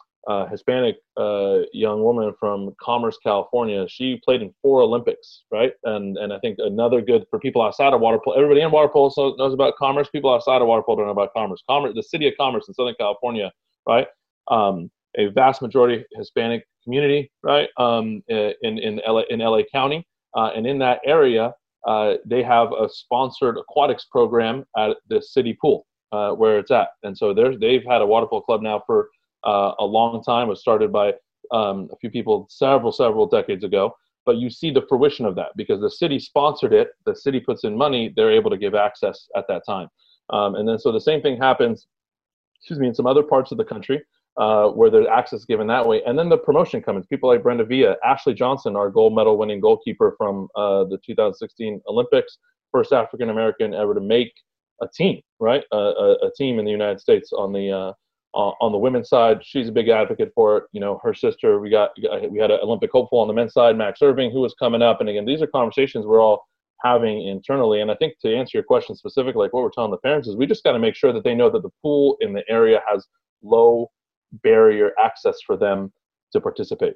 Hispanic 0.50 0.98
uh, 1.18 1.60
young 1.74 2.02
woman 2.04 2.34
from 2.40 2.74
Commerce, 2.82 3.18
California. 3.22 3.86
She 3.88 4.20
played 4.26 4.42
in 4.42 4.54
four 4.62 4.82
Olympics, 4.82 5.44
right? 5.52 5.74
And 5.84 6.18
and 6.18 6.34
I 6.34 6.40
think 6.40 6.58
another 6.60 7.02
good 7.02 7.26
for 7.30 7.40
people 7.40 7.62
outside 7.62 7.94
of 7.94 8.02
water 8.02 8.20
polo. 8.24 8.36
Everybody 8.36 8.62
in 8.62 8.72
water 8.72 8.90
polo 8.90 9.12
knows 9.38 9.54
about 9.54 9.76
Commerce. 9.78 10.10
People 10.10 10.34
outside 10.34 10.62
of 10.62 10.68
water 10.68 10.82
polo 10.84 10.98
don't 10.98 11.06
know 11.06 11.12
about 11.12 11.34
Commerce. 11.36 11.62
Commerce, 11.70 11.94
the 11.96 12.04
city 12.04 12.28
of 12.28 12.34
Commerce 12.38 12.68
in 12.68 12.74
Southern 12.74 12.96
California, 13.00 13.52
right? 13.88 14.08
Um, 14.50 14.90
a 15.18 15.28
vast 15.28 15.62
majority 15.62 16.04
Hispanic 16.16 16.66
community, 16.84 17.32
right? 17.44 17.70
Um, 17.78 18.24
in 18.28 18.80
in 18.80 19.02
LA 19.08 19.22
in 19.30 19.40
LA 19.40 19.62
County, 19.72 20.08
uh, 20.36 20.52
and 20.56 20.66
in 20.66 20.80
that 20.80 21.02
area, 21.06 21.54
uh, 21.86 22.16
they 22.26 22.44
have 22.44 22.72
a 22.72 22.90
sponsored 22.90 23.58
aquatics 23.58 24.06
program 24.06 24.66
at 24.78 24.98
the 25.10 25.22
city 25.22 25.58
pool 25.62 25.86
uh, 26.12 26.32
where 26.32 26.60
it's 26.60 26.72
at. 26.72 26.90
And 27.04 27.18
so 27.18 27.34
they've 27.34 27.84
had 27.84 28.02
a 28.02 28.06
water 28.06 28.28
polo 28.28 28.42
club 28.42 28.62
now 28.62 28.82
for 28.86 29.10
uh, 29.46 29.74
a 29.80 29.86
long 29.86 30.24
time. 30.24 30.48
It 30.48 30.52
was 30.52 30.62
started 30.62 30.92
by 30.92 31.14
um, 31.52 31.90
a 31.92 31.96
few 31.98 32.10
people 32.10 32.48
several, 32.50 32.92
several 32.92 33.28
decades 33.28 33.64
ago. 33.64 33.96
But 34.26 34.38
you 34.38 34.50
see 34.50 34.72
the 34.72 34.86
fruition 34.90 35.26
of 35.26 35.36
that 35.36 35.50
because 35.56 35.82
the 35.82 35.90
city 35.90 36.18
sponsored 36.18 36.74
it, 36.74 36.90
the 37.06 37.16
city 37.16 37.40
puts 37.40 37.64
in 37.64 37.78
money, 37.78 38.12
they're 38.16 38.32
able 38.32 38.50
to 38.50 38.58
give 38.58 38.74
access 38.74 39.28
at 39.36 39.48
that 39.50 39.64
time. 39.68 39.88
Um, 40.32 40.56
and 40.56 40.68
then 40.68 40.80
so 40.80 40.92
the 40.92 41.00
same 41.00 41.22
thing 41.22 41.38
happens, 41.38 41.86
excuse 42.58 42.80
me, 42.80 42.88
in 42.88 42.96
some 42.96 43.06
other 43.06 43.22
parts 43.22 43.52
of 43.52 43.60
the 43.60 43.64
country 43.64 44.02
uh, 44.38 44.68
where 44.70 44.90
there's 44.90 45.08
access 45.08 45.46
given 45.46 45.68
that 45.68 45.88
way. 45.88 46.02
And 46.06 46.18
then 46.18 46.30
the 46.30 46.38
promotion 46.38 46.82
comes. 46.82 47.06
People 47.08 47.30
like 47.30 47.44
Brenda 47.44 47.66
Villa, 47.66 47.96
Ashley 48.04 48.34
Johnson, 48.34 48.76
our 48.76 48.90
gold 48.90 49.16
medal 49.16 49.38
winning 49.38 49.60
goalkeeper 49.60 50.16
from 50.18 50.48
uh, 50.56 50.84
the 50.86 51.00
2016 51.06 51.82
Olympics, 51.88 52.38
first 52.72 52.92
African 52.92 53.30
American 53.30 53.74
ever 53.74 53.94
to 53.94 54.02
make 54.02 54.34
a 54.82 54.88
team, 54.94 55.22
right? 55.40 55.64
a, 55.72 55.78
a, 55.78 56.32
team 56.38 56.60
in 56.60 56.66
the 56.66 56.72
United 56.72 57.00
States 57.00 57.32
on 57.32 57.54
the 57.54 57.72
uh, 57.72 57.94
on 58.36 58.74
the 58.74 58.78
women's 58.78 59.08
side. 59.08 59.40
She's 59.44 59.70
a 59.70 59.72
big 59.72 59.88
advocate 59.88 60.32
for 60.36 60.58
it. 60.58 60.64
You 60.74 60.82
know, 60.82 61.00
her 61.02 61.14
sister, 61.14 61.60
we 61.60 61.70
got 61.70 61.92
we 62.30 62.40
had 62.40 62.52
an 62.52 62.60
Olympic 62.62 62.92
hopeful 62.92 63.20
on 63.20 63.28
the 63.28 63.34
men's 63.34 63.54
side, 63.54 63.78
Max 63.78 64.02
Irving, 64.02 64.32
who 64.32 64.42
was 64.42 64.54
coming 64.60 64.82
up. 64.82 65.00
And 65.00 65.10
again, 65.10 65.26
these 65.26 65.42
are 65.42 65.48
conversations 65.48 66.06
we're 66.06 66.22
all 66.22 66.46
having 66.84 67.28
internally. 67.28 67.82
And 67.82 67.90
I 67.90 67.96
think 67.96 68.20
to 68.20 68.36
answer 68.36 68.58
your 68.58 68.64
question 68.64 68.96
specifically, 68.96 69.44
like 69.46 69.54
what 69.54 69.64
we're 69.64 69.72
telling 69.72 69.92
the 69.92 69.98
parents 69.98 70.28
is 70.28 70.36
we 70.36 70.46
just 70.46 70.64
got 70.64 70.74
to 70.74 70.80
make 70.80 70.96
sure 70.96 71.14
that 71.14 71.24
they 71.24 71.34
know 71.34 71.50
that 71.50 71.64
the 71.64 71.70
pool 71.82 72.18
in 72.20 72.34
the 72.34 72.44
area 72.50 72.82
has 72.88 73.08
low 73.42 73.90
barrier 74.44 74.92
access 75.04 75.38
for 75.46 75.58
them 75.58 75.92
to 76.34 76.42
participate. 76.42 76.94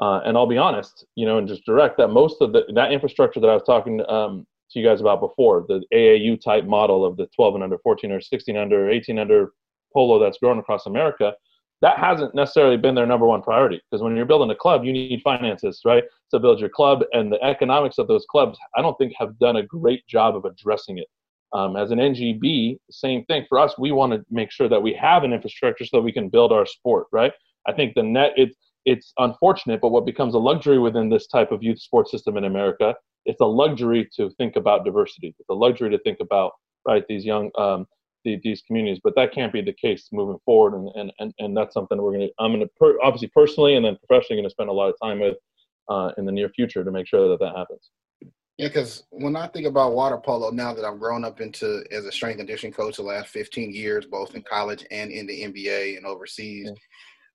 Uh, 0.00 0.20
and 0.24 0.36
I'll 0.36 0.46
be 0.46 0.58
honest, 0.58 1.04
you 1.14 1.24
know, 1.24 1.38
and 1.38 1.46
just 1.46 1.64
direct 1.64 1.96
that 1.98 2.08
most 2.08 2.40
of 2.40 2.52
the 2.52 2.62
that 2.74 2.92
infrastructure 2.92 3.40
that 3.40 3.48
I 3.48 3.54
was 3.54 3.62
talking 3.64 4.00
um, 4.08 4.46
to 4.70 4.80
you 4.80 4.84
guys 4.84 5.00
about 5.00 5.20
before, 5.20 5.64
the 5.68 5.82
AAU 5.92 6.40
type 6.40 6.64
model 6.64 7.04
of 7.04 7.16
the 7.16 7.28
12 7.36 7.54
and 7.54 7.64
under, 7.64 7.78
14 7.78 8.10
or 8.10 8.20
16 8.20 8.56
under, 8.56 8.90
18 8.90 9.18
under 9.18 9.52
polo 9.92 10.18
that's 10.18 10.38
grown 10.38 10.58
across 10.58 10.86
America, 10.86 11.32
that 11.80 11.98
hasn't 11.98 12.34
necessarily 12.34 12.76
been 12.76 12.94
their 12.94 13.06
number 13.06 13.26
one 13.26 13.42
priority. 13.42 13.80
Because 13.90 14.02
when 14.02 14.16
you're 14.16 14.26
building 14.26 14.50
a 14.50 14.56
club, 14.56 14.84
you 14.84 14.92
need 14.92 15.20
finances, 15.22 15.80
right, 15.84 16.04
to 16.32 16.40
build 16.40 16.58
your 16.58 16.70
club, 16.70 17.04
and 17.12 17.32
the 17.32 17.42
economics 17.42 17.98
of 17.98 18.08
those 18.08 18.24
clubs, 18.28 18.58
I 18.76 18.82
don't 18.82 18.96
think 18.98 19.12
have 19.18 19.38
done 19.38 19.56
a 19.56 19.62
great 19.62 20.04
job 20.08 20.34
of 20.34 20.44
addressing 20.44 20.98
it. 20.98 21.06
Um, 21.54 21.76
as 21.76 21.92
an 21.92 21.98
NGB, 21.98 22.78
same 22.90 23.24
thing 23.26 23.46
for 23.48 23.60
us. 23.60 23.78
We 23.78 23.92
want 23.92 24.12
to 24.12 24.24
make 24.28 24.50
sure 24.50 24.68
that 24.68 24.82
we 24.82 24.92
have 24.94 25.22
an 25.22 25.32
infrastructure 25.32 25.84
so 25.84 25.98
that 25.98 26.02
we 26.02 26.12
can 26.12 26.28
build 26.28 26.50
our 26.50 26.66
sport, 26.66 27.06
right? 27.12 27.32
I 27.66 27.72
think 27.72 27.94
the 27.94 28.02
net 28.02 28.32
it's 28.36 28.56
it's 28.84 29.12
unfortunate, 29.18 29.80
but 29.80 29.90
what 29.90 30.04
becomes 30.04 30.34
a 30.34 30.38
luxury 30.38 30.78
within 30.78 31.08
this 31.08 31.26
type 31.26 31.52
of 31.52 31.62
youth 31.62 31.80
sports 31.80 32.10
system 32.10 32.36
in 32.36 32.44
America, 32.44 32.94
it's 33.24 33.40
a 33.40 33.46
luxury 33.46 34.08
to 34.16 34.30
think 34.36 34.56
about 34.56 34.84
diversity. 34.84 35.34
It's 35.38 35.48
a 35.48 35.54
luxury 35.54 35.90
to 35.90 35.98
think 36.00 36.18
about 36.20 36.52
right 36.86 37.04
these 37.08 37.24
young 37.24 37.50
um, 37.56 37.86
the, 38.24 38.40
these 38.42 38.62
communities, 38.62 39.00
but 39.04 39.14
that 39.16 39.32
can't 39.32 39.52
be 39.52 39.62
the 39.62 39.72
case 39.72 40.08
moving 40.12 40.38
forward, 40.44 40.74
and 40.74 40.88
and 40.96 41.12
and, 41.20 41.32
and 41.38 41.56
that's 41.56 41.74
something 41.74 42.00
we're 42.02 42.12
gonna 42.12 42.28
I'm 42.40 42.52
gonna 42.52 42.66
per, 42.78 42.98
obviously 43.02 43.30
personally 43.34 43.76
and 43.76 43.84
then 43.84 43.96
professionally 44.06 44.42
gonna 44.42 44.50
spend 44.50 44.70
a 44.70 44.72
lot 44.72 44.88
of 44.88 44.96
time 45.02 45.20
with 45.20 45.36
uh, 45.88 46.10
in 46.18 46.24
the 46.24 46.32
near 46.32 46.48
future 46.48 46.82
to 46.82 46.90
make 46.90 47.06
sure 47.06 47.28
that 47.28 47.38
that 47.40 47.56
happens. 47.56 47.90
Yeah, 48.56 48.68
because 48.68 49.02
when 49.10 49.34
I 49.34 49.48
think 49.48 49.66
about 49.66 49.94
water 49.94 50.16
polo, 50.16 50.50
now 50.50 50.72
that 50.74 50.84
I've 50.84 51.00
grown 51.00 51.24
up 51.24 51.40
into 51.40 51.82
as 51.90 52.04
a 52.04 52.12
strength 52.12 52.38
conditioning 52.38 52.72
coach 52.72 52.96
the 52.96 53.02
last 53.02 53.28
15 53.28 53.72
years, 53.72 54.06
both 54.06 54.34
in 54.36 54.42
college 54.42 54.86
and 54.92 55.10
in 55.10 55.26
the 55.26 55.42
NBA 55.42 55.96
and 55.96 56.06
overseas, 56.06 56.66
yeah. 56.66 56.72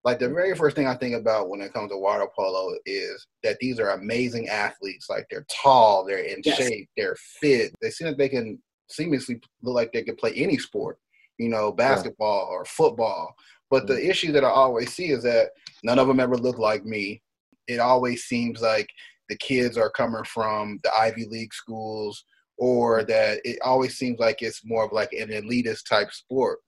like 0.05 0.19
the 0.19 0.29
very 0.29 0.55
first 0.55 0.77
thing 0.77 0.87
I 0.87 0.95
think 0.95 1.15
about 1.15 1.49
when 1.49 1.59
it 1.59 1.73
comes 1.73 1.91
to 1.91 1.97
water 1.97 2.25
polo 2.33 2.73
is 2.85 3.27
that 3.43 3.57
these 3.59 3.81
are 3.81 3.89
amazing 3.89 4.47
athletes. 4.47 5.07
Like 5.09 5.25
they're 5.29 5.45
tall, 5.61 6.05
they're 6.05 6.19
in 6.19 6.41
yes. 6.45 6.57
shape, 6.57 6.89
they're 6.95 7.17
fit. 7.41 7.73
They 7.81 7.89
seem 7.89 8.07
like 8.07 8.17
they 8.17 8.29
can 8.29 8.57
seamlessly 8.89 9.43
look 9.61 9.75
like 9.75 9.91
they 9.91 10.03
could 10.03 10.17
play 10.17 10.31
any 10.35 10.57
sport, 10.57 10.99
you 11.37 11.49
know, 11.49 11.73
basketball 11.73 12.47
yeah. 12.49 12.55
or 12.55 12.63
football. 12.63 13.35
But 13.69 13.83
mm-hmm. 13.83 13.95
the 13.95 14.09
issue 14.09 14.31
that 14.31 14.45
I 14.45 14.49
always 14.49 14.93
see 14.93 15.09
is 15.09 15.23
that 15.23 15.49
none 15.83 15.99
of 15.99 16.07
them 16.07 16.21
ever 16.21 16.37
look 16.37 16.59
like 16.59 16.85
me. 16.85 17.21
It 17.67 17.79
always 17.79 18.23
seems 18.23 18.61
like 18.61 18.89
the 19.29 19.37
kids 19.37 19.77
are 19.77 19.89
coming 19.89 20.23
from 20.23 20.79
the 20.83 20.93
Ivy 20.93 21.25
League 21.25 21.53
schools, 21.53 22.23
or 22.57 23.03
that 23.05 23.39
it 23.43 23.59
always 23.63 23.97
seems 23.97 24.19
like 24.19 24.41
it's 24.41 24.65
more 24.65 24.85
of 24.85 24.91
like 24.91 25.13
an 25.13 25.29
elitist 25.29 25.87
type 25.87 26.11
sport. 26.11 26.59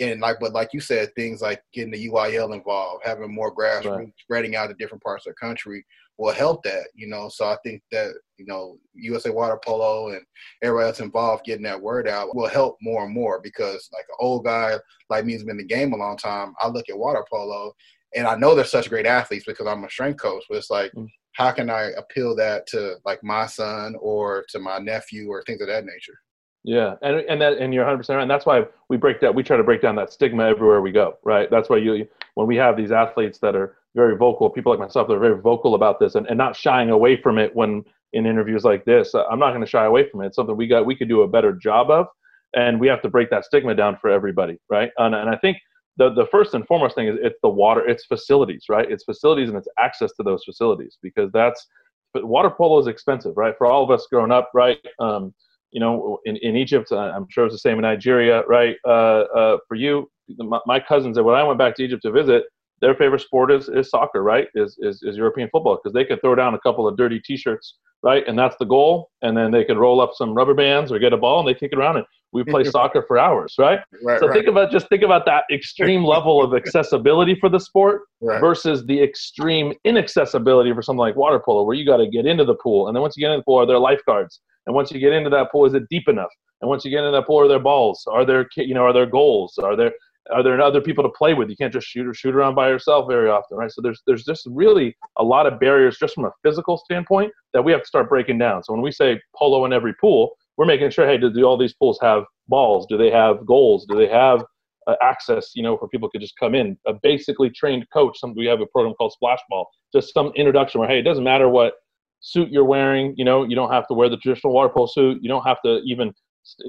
And 0.00 0.20
like, 0.20 0.38
but 0.40 0.52
like 0.52 0.70
you 0.72 0.80
said, 0.80 1.14
things 1.14 1.40
like 1.40 1.62
getting 1.72 1.92
the 1.92 2.08
UIL 2.08 2.52
involved, 2.52 3.02
having 3.04 3.32
more 3.32 3.54
grassroots, 3.54 3.96
right. 3.96 4.12
spreading 4.18 4.56
out 4.56 4.66
to 4.68 4.74
different 4.74 5.02
parts 5.02 5.26
of 5.26 5.34
the 5.34 5.46
country 5.46 5.84
will 6.18 6.32
help 6.32 6.62
that. 6.64 6.88
You 6.94 7.06
know, 7.08 7.28
so 7.28 7.46
I 7.46 7.56
think 7.64 7.82
that 7.92 8.12
you 8.36 8.46
know 8.46 8.76
USA 8.94 9.30
Water 9.30 9.58
Polo 9.64 10.08
and 10.08 10.20
everybody 10.62 10.88
else 10.88 11.00
involved 11.00 11.44
getting 11.44 11.64
that 11.64 11.80
word 11.80 12.08
out 12.08 12.34
will 12.34 12.48
help 12.48 12.76
more 12.82 13.04
and 13.04 13.14
more 13.14 13.40
because 13.40 13.88
like 13.92 14.04
an 14.08 14.16
old 14.18 14.44
guy 14.44 14.74
like 15.10 15.24
me 15.24 15.32
who's 15.32 15.44
been 15.44 15.52
in 15.52 15.58
the 15.58 15.64
game 15.64 15.92
a 15.92 15.96
long 15.96 16.16
time, 16.16 16.54
I 16.58 16.68
look 16.68 16.88
at 16.88 16.98
water 16.98 17.24
polo 17.30 17.72
and 18.14 18.26
I 18.26 18.36
know 18.36 18.54
they're 18.54 18.64
such 18.64 18.88
great 18.88 19.06
athletes 19.06 19.44
because 19.46 19.66
I'm 19.66 19.84
a 19.84 19.90
strength 19.90 20.20
coach. 20.20 20.44
But 20.48 20.58
it's 20.58 20.70
like, 20.70 20.92
mm. 20.92 21.08
How 21.34 21.50
can 21.50 21.68
I 21.68 21.90
appeal 21.96 22.34
that 22.36 22.66
to 22.68 22.96
like 23.04 23.22
my 23.22 23.46
son 23.46 23.96
or 24.00 24.44
to 24.48 24.58
my 24.58 24.78
nephew 24.78 25.28
or 25.28 25.42
things 25.42 25.60
of 25.60 25.68
that 25.68 25.84
nature? 25.84 26.18
Yeah, 26.64 26.94
and 27.02 27.16
and 27.28 27.40
that 27.42 27.58
and 27.58 27.74
you're 27.74 27.84
100 27.84 27.98
percent 27.98 28.16
right. 28.16 28.22
And 28.22 28.30
that's 28.30 28.46
why 28.46 28.64
we 28.88 28.96
break 28.96 29.20
down. 29.20 29.34
We 29.34 29.42
try 29.42 29.58
to 29.58 29.64
break 29.64 29.82
down 29.82 29.96
that 29.96 30.12
stigma 30.12 30.44
everywhere 30.44 30.80
we 30.80 30.92
go. 30.92 31.18
Right. 31.22 31.50
That's 31.50 31.68
why 31.68 31.76
you 31.76 32.08
when 32.34 32.46
we 32.46 32.56
have 32.56 32.76
these 32.76 32.90
athletes 32.90 33.38
that 33.40 33.54
are 33.54 33.76
very 33.94 34.16
vocal, 34.16 34.48
people 34.48 34.72
like 34.72 34.80
myself 34.80 35.06
that 35.08 35.14
are 35.14 35.20
very 35.20 35.40
vocal 35.40 35.74
about 35.74 36.00
this 36.00 36.14
and, 36.14 36.26
and 36.26 36.38
not 36.38 36.56
shying 36.56 36.90
away 36.90 37.20
from 37.20 37.38
it 37.38 37.54
when 37.54 37.84
in 38.12 38.26
interviews 38.26 38.64
like 38.64 38.84
this. 38.84 39.14
Uh, 39.14 39.24
I'm 39.26 39.38
not 39.38 39.50
going 39.50 39.60
to 39.60 39.66
shy 39.66 39.84
away 39.84 40.08
from 40.08 40.22
it. 40.22 40.28
It's 40.28 40.36
something 40.36 40.56
we 40.56 40.66
got 40.66 40.86
we 40.86 40.96
could 40.96 41.08
do 41.08 41.22
a 41.22 41.28
better 41.28 41.52
job 41.52 41.90
of, 41.90 42.06
and 42.54 42.80
we 42.80 42.88
have 42.88 43.02
to 43.02 43.10
break 43.10 43.28
that 43.30 43.44
stigma 43.44 43.74
down 43.74 43.98
for 44.00 44.08
everybody. 44.08 44.58
Right. 44.70 44.90
And 44.96 45.14
and 45.14 45.28
I 45.28 45.36
think 45.36 45.58
the, 45.96 46.12
the 46.12 46.26
first 46.26 46.54
and 46.54 46.66
foremost 46.66 46.94
thing 46.94 47.08
is 47.08 47.16
it's 47.22 47.38
the 47.42 47.48
water, 47.48 47.86
it's 47.86 48.04
facilities, 48.06 48.64
right? 48.68 48.90
It's 48.90 49.04
facilities 49.04 49.48
and 49.48 49.58
it's 49.58 49.68
access 49.78 50.12
to 50.14 50.22
those 50.22 50.42
facilities 50.44 50.98
because 51.02 51.30
that's 51.32 51.66
water 52.14 52.50
polo 52.50 52.78
is 52.78 52.86
expensive, 52.86 53.36
right? 53.36 53.54
For 53.56 53.66
all 53.66 53.82
of 53.82 53.90
us 53.90 54.06
growing 54.10 54.32
up, 54.32 54.50
right? 54.54 54.78
Um, 54.98 55.34
you 55.70 55.80
know, 55.80 56.18
in, 56.24 56.36
in 56.36 56.56
Egypt, 56.56 56.92
I'm 56.92 57.26
sure 57.28 57.46
it's 57.46 57.54
the 57.54 57.58
same 57.58 57.78
in 57.78 57.82
Nigeria, 57.82 58.42
right? 58.46 58.76
Uh, 58.86 59.24
uh, 59.34 59.58
for 59.66 59.74
you, 59.74 60.08
my, 60.38 60.60
my 60.66 60.78
cousins, 60.78 61.18
when 61.18 61.34
I 61.34 61.42
went 61.42 61.58
back 61.58 61.74
to 61.76 61.82
Egypt 61.82 62.02
to 62.02 62.12
visit, 62.12 62.44
their 62.80 62.94
favorite 62.94 63.20
sport 63.20 63.50
is, 63.50 63.68
is 63.68 63.90
soccer, 63.90 64.22
right? 64.22 64.48
Is, 64.54 64.76
is, 64.80 65.02
is 65.02 65.16
European 65.16 65.48
football 65.50 65.78
because 65.82 65.94
they 65.94 66.04
could 66.04 66.20
throw 66.20 66.34
down 66.34 66.54
a 66.54 66.60
couple 66.60 66.86
of 66.86 66.96
dirty 66.96 67.20
T-shirts, 67.20 67.78
right? 68.02 68.26
And 68.26 68.38
that's 68.38 68.56
the 68.58 68.66
goal. 68.66 69.10
And 69.22 69.36
then 69.36 69.50
they 69.50 69.64
could 69.64 69.78
roll 69.78 70.00
up 70.00 70.10
some 70.14 70.34
rubber 70.34 70.54
bands 70.54 70.92
or 70.92 70.98
get 70.98 71.12
a 71.12 71.16
ball 71.16 71.40
and 71.40 71.48
they 71.48 71.58
kick 71.58 71.72
it 71.72 71.78
around 71.78 71.96
and 71.96 72.06
we 72.34 72.42
play 72.48 72.64
soccer 72.64 73.04
for 73.06 73.16
hours, 73.16 73.54
right? 73.58 73.78
right 74.04 74.20
so 74.20 74.26
right. 74.26 74.34
think 74.34 74.48
about 74.48 74.70
just 74.70 74.88
think 74.88 75.02
about 75.02 75.24
that 75.24 75.44
extreme 75.52 76.04
level 76.14 76.42
of 76.42 76.52
accessibility 76.52 77.36
for 77.40 77.48
the 77.48 77.60
sport 77.60 78.02
right. 78.20 78.40
versus 78.40 78.84
the 78.86 79.00
extreme 79.00 79.72
inaccessibility 79.84 80.72
for 80.74 80.82
something 80.82 80.98
like 80.98 81.16
water 81.16 81.40
polo, 81.42 81.62
where 81.62 81.76
you 81.76 81.86
got 81.86 81.98
to 81.98 82.08
get 82.08 82.26
into 82.26 82.44
the 82.44 82.56
pool, 82.56 82.88
and 82.88 82.96
then 82.96 83.00
once 83.00 83.16
you 83.16 83.22
get 83.22 83.30
into 83.30 83.38
the 83.38 83.44
pool, 83.44 83.58
are 83.58 83.66
there 83.66 83.78
lifeguards? 83.78 84.40
And 84.66 84.74
once 84.74 84.90
you 84.90 84.98
get 84.98 85.12
into 85.12 85.30
that 85.30 85.52
pool, 85.52 85.66
is 85.66 85.74
it 85.74 85.84
deep 85.90 86.08
enough? 86.08 86.30
And 86.60 86.68
once 86.68 86.84
you 86.84 86.90
get 86.90 87.00
into 87.00 87.12
that 87.12 87.26
pool, 87.26 87.40
are 87.40 87.48
there 87.48 87.58
balls? 87.58 88.04
Are 88.10 88.24
there 88.24 88.48
you 88.56 88.74
know 88.74 88.84
are 88.84 88.92
there 88.92 89.06
goals? 89.06 89.58
Are 89.58 89.76
there 89.76 89.92
are 90.32 90.42
there 90.42 90.60
other 90.60 90.80
people 90.80 91.04
to 91.04 91.10
play 91.10 91.34
with? 91.34 91.50
You 91.50 91.56
can't 91.56 91.72
just 91.72 91.86
shoot 91.86 92.06
or 92.06 92.14
shoot 92.14 92.34
around 92.34 92.54
by 92.54 92.68
yourself 92.68 93.06
very 93.08 93.28
often, 93.28 93.58
right? 93.58 93.70
So 93.70 93.82
there's 93.82 94.02
there's 94.06 94.24
just 94.24 94.46
really 94.50 94.96
a 95.18 95.24
lot 95.24 95.46
of 95.46 95.60
barriers 95.60 95.98
just 95.98 96.14
from 96.14 96.24
a 96.24 96.30
physical 96.42 96.78
standpoint 96.78 97.32
that 97.52 97.62
we 97.62 97.72
have 97.72 97.82
to 97.82 97.86
start 97.86 98.08
breaking 98.08 98.38
down. 98.38 98.62
So 98.64 98.72
when 98.72 98.82
we 98.82 98.90
say 98.90 99.20
polo 99.36 99.64
in 99.64 99.72
every 99.72 99.94
pool, 100.00 100.32
we're 100.56 100.66
making 100.66 100.90
sure, 100.90 101.06
hey, 101.06 101.18
do, 101.18 101.32
do 101.32 101.44
all 101.44 101.58
these 101.58 101.74
pools 101.74 101.98
have 102.00 102.24
balls? 102.48 102.86
Do 102.88 102.96
they 102.96 103.10
have 103.10 103.44
goals? 103.46 103.86
Do 103.86 103.96
they 103.96 104.08
have 104.08 104.44
uh, 104.86 104.96
access, 105.02 105.52
you 105.54 105.62
know, 105.62 105.76
where 105.76 105.88
people 105.88 106.08
could 106.08 106.20
just 106.20 106.38
come 106.38 106.54
in? 106.54 106.78
A 106.86 106.94
basically 107.02 107.50
trained 107.50 107.86
coach. 107.92 108.18
Some 108.18 108.34
we 108.34 108.46
have 108.46 108.60
a 108.60 108.66
program 108.66 108.94
called 108.94 109.12
Splash 109.12 109.40
Ball. 109.50 109.68
Just 109.92 110.12
some 110.14 110.32
introduction 110.36 110.80
where, 110.80 110.88
hey, 110.88 110.98
it 111.00 111.02
doesn't 111.02 111.24
matter 111.24 111.48
what 111.48 111.74
suit 112.20 112.50
you're 112.50 112.64
wearing. 112.64 113.14
You 113.16 113.24
know, 113.24 113.44
you 113.44 113.54
don't 113.54 113.70
have 113.70 113.86
to 113.88 113.94
wear 113.94 114.08
the 114.08 114.16
traditional 114.16 114.52
water 114.52 114.70
polo 114.70 114.86
suit. 114.86 115.18
You 115.22 115.28
don't 115.28 115.44
have 115.44 115.58
to 115.64 115.80
even, 115.84 116.14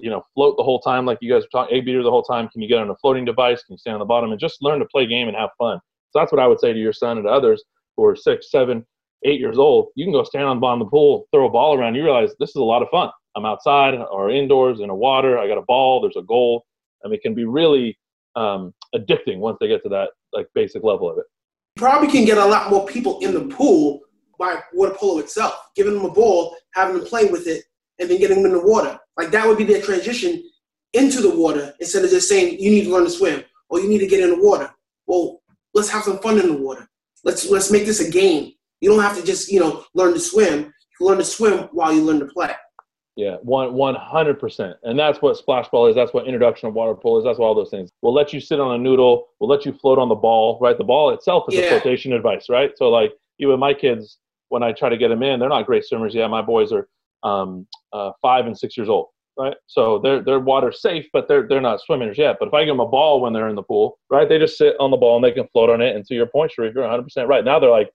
you 0.01 0.09
know, 0.09 0.23
float 0.33 0.57
the 0.57 0.63
whole 0.63 0.79
time 0.79 1.05
like 1.05 1.17
you 1.21 1.31
guys 1.31 1.43
are 1.43 1.47
talking, 1.51 1.77
egg 1.77 1.85
beater 1.85 2.03
the 2.03 2.09
whole 2.09 2.23
time. 2.23 2.47
Can 2.49 2.61
you 2.61 2.67
get 2.67 2.79
on 2.79 2.89
a 2.89 2.95
floating 2.95 3.25
device? 3.25 3.63
Can 3.63 3.73
you 3.73 3.77
stand 3.77 3.95
on 3.95 3.99
the 3.99 4.05
bottom 4.05 4.31
and 4.31 4.39
just 4.39 4.61
learn 4.61 4.79
to 4.79 4.85
play 4.85 5.05
game 5.05 5.27
and 5.27 5.37
have 5.37 5.49
fun? 5.57 5.79
So 6.11 6.19
that's 6.19 6.31
what 6.31 6.41
I 6.41 6.47
would 6.47 6.59
say 6.59 6.73
to 6.73 6.79
your 6.79 6.93
son 6.93 7.17
and 7.17 7.25
to 7.25 7.31
others 7.31 7.63
who 7.97 8.05
are 8.05 8.15
six, 8.15 8.51
seven, 8.51 8.85
eight 9.23 9.39
years 9.39 9.57
old. 9.57 9.89
You 9.95 10.05
can 10.05 10.13
go 10.13 10.23
stand 10.23 10.45
on 10.45 10.57
the 10.57 10.61
bottom 10.61 10.81
of 10.81 10.87
the 10.87 10.91
pool, 10.91 11.27
throw 11.33 11.47
a 11.47 11.49
ball 11.49 11.77
around. 11.77 11.95
You 11.95 12.03
realize 12.03 12.31
this 12.39 12.49
is 12.49 12.55
a 12.55 12.63
lot 12.63 12.81
of 12.81 12.89
fun. 12.89 13.09
I'm 13.35 13.45
outside 13.45 13.95
or 13.95 14.29
indoors 14.29 14.79
in 14.79 14.89
a 14.89 14.95
water. 14.95 15.37
I 15.37 15.47
got 15.47 15.57
a 15.57 15.63
ball. 15.63 16.01
There's 16.01 16.15
a 16.15 16.25
goal. 16.25 16.65
I 17.03 17.09
mean, 17.09 17.15
it 17.15 17.21
can 17.21 17.33
be 17.33 17.45
really 17.45 17.97
um, 18.35 18.73
addicting 18.95 19.39
once 19.39 19.57
they 19.59 19.67
get 19.67 19.83
to 19.83 19.89
that 19.89 20.09
like 20.33 20.47
basic 20.53 20.83
level 20.83 21.09
of 21.09 21.17
it. 21.17 21.25
Probably 21.75 22.07
can 22.07 22.25
get 22.25 22.37
a 22.37 22.45
lot 22.45 22.69
more 22.69 22.85
people 22.85 23.19
in 23.19 23.33
the 23.33 23.53
pool 23.53 24.01
by 24.39 24.61
water 24.73 24.95
polo 24.97 25.19
itself, 25.19 25.69
giving 25.75 25.93
them 25.93 26.05
a 26.05 26.11
ball, 26.11 26.55
having 26.73 26.97
them 26.97 27.05
play 27.05 27.25
with 27.25 27.47
it, 27.47 27.63
and 27.99 28.09
then 28.09 28.19
getting 28.19 28.37
them 28.41 28.51
in 28.51 28.57
the 28.57 28.65
water. 28.65 28.99
Like 29.17 29.31
that 29.31 29.47
would 29.47 29.57
be 29.57 29.63
their 29.63 29.81
transition 29.81 30.43
into 30.93 31.21
the 31.21 31.35
water 31.35 31.73
instead 31.79 32.03
of 32.03 32.09
just 32.09 32.29
saying 32.29 32.59
you 32.59 32.69
need 32.69 32.85
to 32.85 32.91
learn 32.91 33.03
to 33.03 33.09
swim 33.09 33.43
or 33.69 33.79
you 33.79 33.89
need 33.89 33.99
to 33.99 34.07
get 34.07 34.21
in 34.21 34.29
the 34.29 34.43
water. 34.43 34.71
Well, 35.07 35.41
let's 35.73 35.89
have 35.89 36.03
some 36.03 36.19
fun 36.19 36.39
in 36.39 36.47
the 36.47 36.57
water. 36.57 36.87
Let's 37.23 37.49
let's 37.49 37.71
make 37.71 37.85
this 37.85 37.99
a 37.99 38.09
game. 38.09 38.53
You 38.81 38.89
don't 38.89 39.01
have 39.01 39.17
to 39.17 39.23
just 39.23 39.51
you 39.51 39.59
know 39.59 39.83
learn 39.93 40.13
to 40.13 40.19
swim. 40.19 40.73
You 40.99 41.07
learn 41.07 41.17
to 41.17 41.25
swim 41.25 41.69
while 41.71 41.93
you 41.93 42.01
learn 42.03 42.19
to 42.19 42.25
play. 42.25 42.53
Yeah, 43.15 43.37
one 43.43 43.73
one 43.73 43.95
hundred 43.95 44.39
percent, 44.39 44.75
and 44.83 44.99
that's 44.99 45.21
what 45.21 45.37
splash 45.37 45.69
ball 45.69 45.87
is. 45.87 45.95
That's 45.95 46.13
what 46.13 46.25
introduction 46.25 46.67
of 46.67 46.73
water 46.73 46.93
polo 46.95 47.19
is. 47.19 47.23
That's 47.23 47.39
what 47.39 47.45
all 47.45 47.55
those 47.55 47.69
things. 47.69 47.89
We'll 48.01 48.13
let 48.13 48.33
you 48.33 48.41
sit 48.41 48.59
on 48.59 48.75
a 48.75 48.77
noodle. 48.77 49.27
We'll 49.39 49.49
let 49.49 49.65
you 49.65 49.73
float 49.73 49.99
on 49.99 50.09
the 50.09 50.15
ball. 50.15 50.57
Right, 50.61 50.77
the 50.77 50.83
ball 50.83 51.11
itself 51.11 51.45
is 51.49 51.55
yeah. 51.55 51.61
a 51.61 51.69
flotation 51.69 52.11
device. 52.11 52.49
Right, 52.49 52.71
so 52.75 52.89
like 52.89 53.13
even 53.39 53.57
my 53.59 53.73
kids, 53.73 54.17
when 54.49 54.63
I 54.63 54.73
try 54.73 54.89
to 54.89 54.97
get 54.97 55.09
them 55.09 55.23
in, 55.23 55.39
they're 55.39 55.49
not 55.49 55.65
great 55.65 55.85
swimmers 55.85 56.13
Yeah, 56.13 56.27
My 56.27 56.41
boys 56.41 56.71
are 56.71 56.89
um, 57.23 57.67
uh, 57.93 58.11
five 58.21 58.45
and 58.45 58.57
six 58.57 58.77
years 58.77 58.89
old. 58.89 59.07
Right, 59.37 59.57
so 59.67 59.99
they're 59.99 60.21
they're 60.23 60.39
water 60.39 60.71
safe, 60.71 61.07
but 61.11 61.27
they're 61.27 61.45
they're 61.45 61.59
not 61.59 61.81
swimmers 61.81 62.17
yet. 62.17 62.37
But 62.39 62.47
if 62.47 62.53
I 62.53 62.63
give 62.63 62.71
them 62.71 62.79
a 62.79 62.87
ball 62.87 63.19
when 63.19 63.33
they're 63.33 63.49
in 63.49 63.55
the 63.57 63.63
pool, 63.63 63.99
right, 64.09 64.29
they 64.29 64.39
just 64.39 64.57
sit 64.57 64.75
on 64.79 64.91
the 64.91 64.97
ball 64.97 65.17
and 65.17 65.25
they 65.25 65.33
can 65.33 65.45
float 65.51 65.69
on 65.69 65.81
it. 65.81 65.93
And 65.93 66.05
to 66.05 66.15
your 66.15 66.25
point, 66.25 66.53
Sharif, 66.53 66.73
you're 66.73 66.83
100 66.83 67.03
percent 67.03 67.27
right. 67.27 67.43
Now 67.43 67.59
they're 67.59 67.69
like 67.69 67.89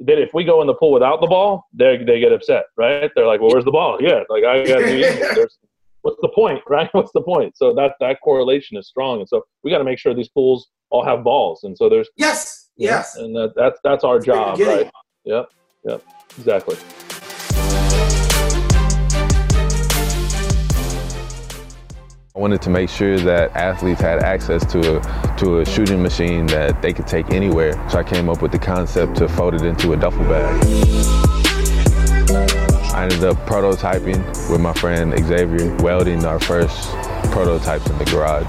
that 0.00 0.20
if 0.20 0.34
we 0.34 0.44
go 0.44 0.60
in 0.60 0.66
the 0.66 0.74
pool 0.74 0.92
without 0.92 1.20
the 1.20 1.26
ball, 1.26 1.66
they 1.72 1.96
they 2.04 2.20
get 2.20 2.32
upset, 2.32 2.66
right? 2.76 3.10
They're 3.14 3.26
like, 3.26 3.40
"Well, 3.40 3.50
where's 3.50 3.64
the 3.64 3.72
ball?" 3.72 3.98
Yeah, 4.00 4.22
like 4.28 4.44
I 4.44 4.66
got 4.66 4.78
to 4.78 5.48
what's 6.02 6.20
the 6.20 6.28
point, 6.28 6.62
right? 6.68 6.88
What's 6.92 7.12
the 7.12 7.22
point? 7.22 7.56
So 7.56 7.74
that 7.74 7.94
that 8.00 8.20
correlation 8.22 8.76
is 8.76 8.88
strong, 8.88 9.20
and 9.20 9.28
so 9.28 9.42
we 9.62 9.70
got 9.70 9.78
to 9.78 9.84
make 9.84 9.98
sure 9.98 10.14
these 10.14 10.28
pools 10.28 10.68
all 10.90 11.04
have 11.04 11.24
balls, 11.24 11.64
and 11.64 11.76
so 11.76 11.88
there's 11.88 12.08
yes, 12.16 12.70
yes, 12.76 13.16
and 13.16 13.34
that, 13.34 13.54
that's 13.56 13.80
that's 13.82 14.04
our 14.04 14.16
that's 14.16 14.26
job, 14.26 14.60
right? 14.60 14.90
Yep, 15.24 15.50
yep, 15.84 16.02
exactly. 16.38 16.76
I 22.36 22.38
wanted 22.38 22.60
to 22.62 22.70
make 22.70 22.90
sure 22.90 23.18
that 23.18 23.56
athletes 23.56 24.02
had 24.02 24.22
access 24.22 24.62
to 24.70 24.98
a, 24.98 25.36
to 25.38 25.60
a 25.60 25.64
shooting 25.64 26.02
machine 26.02 26.44
that 26.48 26.82
they 26.82 26.92
could 26.92 27.06
take 27.06 27.30
anywhere. 27.30 27.72
So 27.88 27.98
I 27.98 28.02
came 28.02 28.28
up 28.28 28.42
with 28.42 28.52
the 28.52 28.58
concept 28.58 29.16
to 29.16 29.28
fold 29.28 29.54
it 29.54 29.62
into 29.62 29.94
a 29.94 29.96
duffel 29.96 30.22
bag. 30.24 30.62
I 32.94 33.04
ended 33.04 33.24
up 33.24 33.38
prototyping 33.46 34.50
with 34.50 34.60
my 34.60 34.74
friend 34.74 35.14
Xavier, 35.18 35.74
welding 35.76 36.26
our 36.26 36.38
first 36.38 36.90
prototypes 37.32 37.88
in 37.88 37.96
the 37.96 38.04
garage. 38.04 38.46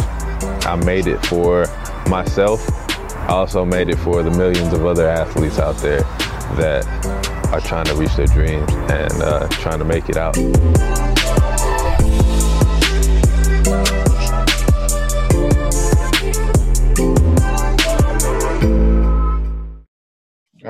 I 0.66 0.76
made 0.76 1.08
it 1.08 1.26
for 1.26 1.66
myself. 2.10 2.70
I 3.00 3.28
also 3.28 3.64
made 3.64 3.88
it 3.88 3.98
for 4.00 4.22
the 4.22 4.32
millions 4.32 4.74
of 4.74 4.86
other 4.86 5.08
athletes 5.08 5.60
out 5.60 5.78
there 5.78 6.02
that 6.58 6.86
are 7.54 7.62
trying 7.62 7.86
to 7.86 7.96
reach 7.96 8.18
their 8.18 8.28
dreams 8.28 8.70
and 8.92 9.14
uh, 9.24 9.48
trying 9.48 9.80
to 9.80 9.86
make 9.86 10.10
it 10.10 10.18
out. 10.18 10.36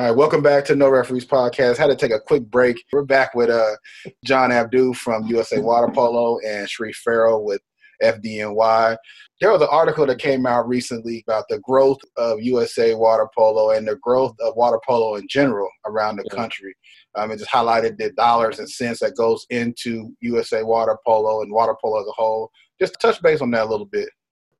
Right, 0.08 0.16
welcome 0.16 0.41
back 0.41 0.64
to 0.66 0.76
No 0.78 0.88
Referees 0.88 1.26
Podcast. 1.26 1.76
Had 1.76 1.88
to 1.88 1.95
take 1.97 2.14
a 2.14 2.20
quick 2.22 2.43
break. 2.43 2.82
We're 2.93 3.03
back 3.03 3.36
with 3.36 3.49
uh, 3.49 3.76
John 4.24 4.51
Abdou 4.51 4.95
from 4.95 5.26
USA 5.26 5.60
Water 5.60 5.91
Polo 5.93 6.39
and 6.47 6.70
Sharif 6.70 6.95
Farrell 7.03 7.43
with 7.43 7.60
FDNY. 8.01 8.95
There 9.41 9.51
was 9.51 9.62
an 9.62 9.68
article 9.70 10.05
that 10.05 10.18
came 10.18 10.45
out 10.45 10.66
recently 10.66 11.26
about 11.28 11.43
the 11.49 11.60
growth 11.60 11.97
of 12.16 12.41
USA 12.41 12.95
water 12.95 13.28
polo 13.38 13.72
and 13.72 13.86
the 13.86 13.97
growth 13.97 14.34
of 14.39 14.55
water 14.55 14.80
polo 14.88 15.16
in 15.16 15.28
general 15.28 15.68
around 15.86 16.16
the 16.16 16.28
yeah. 16.32 16.38
country. 16.38 16.74
Um, 17.16 17.32
it 17.32 17.39
just 17.39 17.51
highlighted 17.51 17.97
the 17.97 18.14
dollars 18.14 18.60
and 18.60 18.70
cents 18.70 19.01
that 19.01 19.18
goes 19.18 19.45
into 19.49 20.16
USA 20.22 20.64
water 20.64 20.97
polo 21.05 21.41
and 21.41 21.51
water 21.51 21.76
polo 21.84 21.99
as 21.99 22.08
a 22.08 22.14
whole. 22.14 22.49
Just 22.80 22.97
touch 23.01 23.22
base 23.22 23.41
on 23.41 23.51
that 23.51 23.66
a 23.66 23.70
little 23.70 23.86
bit. 23.86 24.08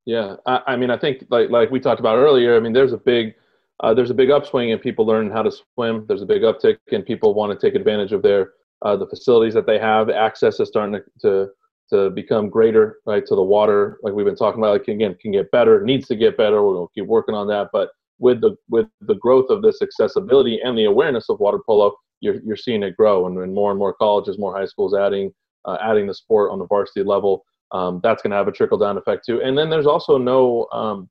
Yeah, 0.03 0.35
I, 0.45 0.59
I 0.67 0.75
mean, 0.75 0.91
I 0.91 0.97
think 0.97 1.23
like 1.29 1.49
like 1.49 1.71
we 1.71 1.79
talked 1.79 2.01
about 2.01 2.17
earlier. 2.17 2.57
I 2.57 2.59
mean, 2.59 2.73
there's 2.73 2.91
a 2.91 2.97
big 2.97 3.33
uh, 3.82 3.93
there's 3.93 4.09
a 4.09 4.15
big 4.15 4.32
upswing 4.32 4.69
in 4.69 4.80
people 4.80 5.05
learning 5.05 5.32
how 5.32 5.43
to 5.43 5.51
swim. 5.51 6.05
There's 6.07 6.21
a 6.21 6.25
big 6.25 6.41
uptick 6.41 6.78
in 6.88 7.03
people 7.03 7.34
want 7.34 7.57
to 7.57 7.65
take 7.67 7.75
advantage 7.75 8.11
of 8.11 8.21
their 8.21 8.51
uh, 8.84 8.95
the 8.95 9.07
facilities 9.07 9.53
that 9.53 9.65
they 9.65 9.80
have. 9.80 10.09
Access 10.09 10.59
is 10.59 10.67
starting 10.67 10.93
to, 10.93 11.03
to 11.21 11.49
to 11.89 12.09
become 12.09 12.49
greater, 12.49 12.97
right, 13.05 13.25
to 13.25 13.36
the 13.36 13.43
water, 13.43 13.97
like 14.03 14.13
we've 14.13 14.25
been 14.25 14.36
talking 14.36 14.59
about, 14.59 14.73
like 14.73 14.88
again, 14.89 15.15
can 15.21 15.32
get 15.32 15.49
better, 15.51 15.82
needs 15.84 16.05
to 16.07 16.15
get 16.15 16.36
better. 16.36 16.61
We're 16.61 16.73
to 16.73 16.88
keep 16.93 17.07
working 17.07 17.34
on 17.34 17.47
that. 17.47 17.69
But 17.71 17.91
with 18.19 18.41
the 18.41 18.55
with 18.69 18.88
the 19.01 19.15
growth 19.15 19.49
of 19.49 19.61
this 19.61 19.82
accessibility 19.82 20.59
and 20.63 20.78
the 20.78 20.86
awareness 20.86 21.30
of 21.30 21.39
water 21.39 21.59
polo, 21.65 21.95
you're 22.19 22.41
you're 22.43 22.57
seeing 22.57 22.84
it 22.84 22.97
grow, 22.97 23.28
and, 23.28 23.38
and 23.38 23.53
more 23.53 23.71
and 23.71 23.80
more 23.80 23.93
colleges, 23.93 24.38
more 24.38 24.55
high 24.55 24.65
schools 24.65 24.95
adding 24.95 25.32
uh, 25.65 25.78
adding 25.82 26.07
the 26.07 26.13
sport 26.13 26.51
on 26.51 26.59
the 26.59 26.67
varsity 26.67 27.03
level. 27.03 27.45
Um, 27.71 27.99
that's 28.01 28.21
going 28.21 28.32
to 28.32 28.38
have 28.38 28.47
a 28.47 28.51
trickle 28.51 28.78
down 28.78 28.97
effect 28.97 29.25
too. 29.25 29.41
And 29.41 29.57
then 29.57 29.69
there's 29.69 29.86
also 29.86 30.17
no 30.17 30.67
um, 30.71 31.09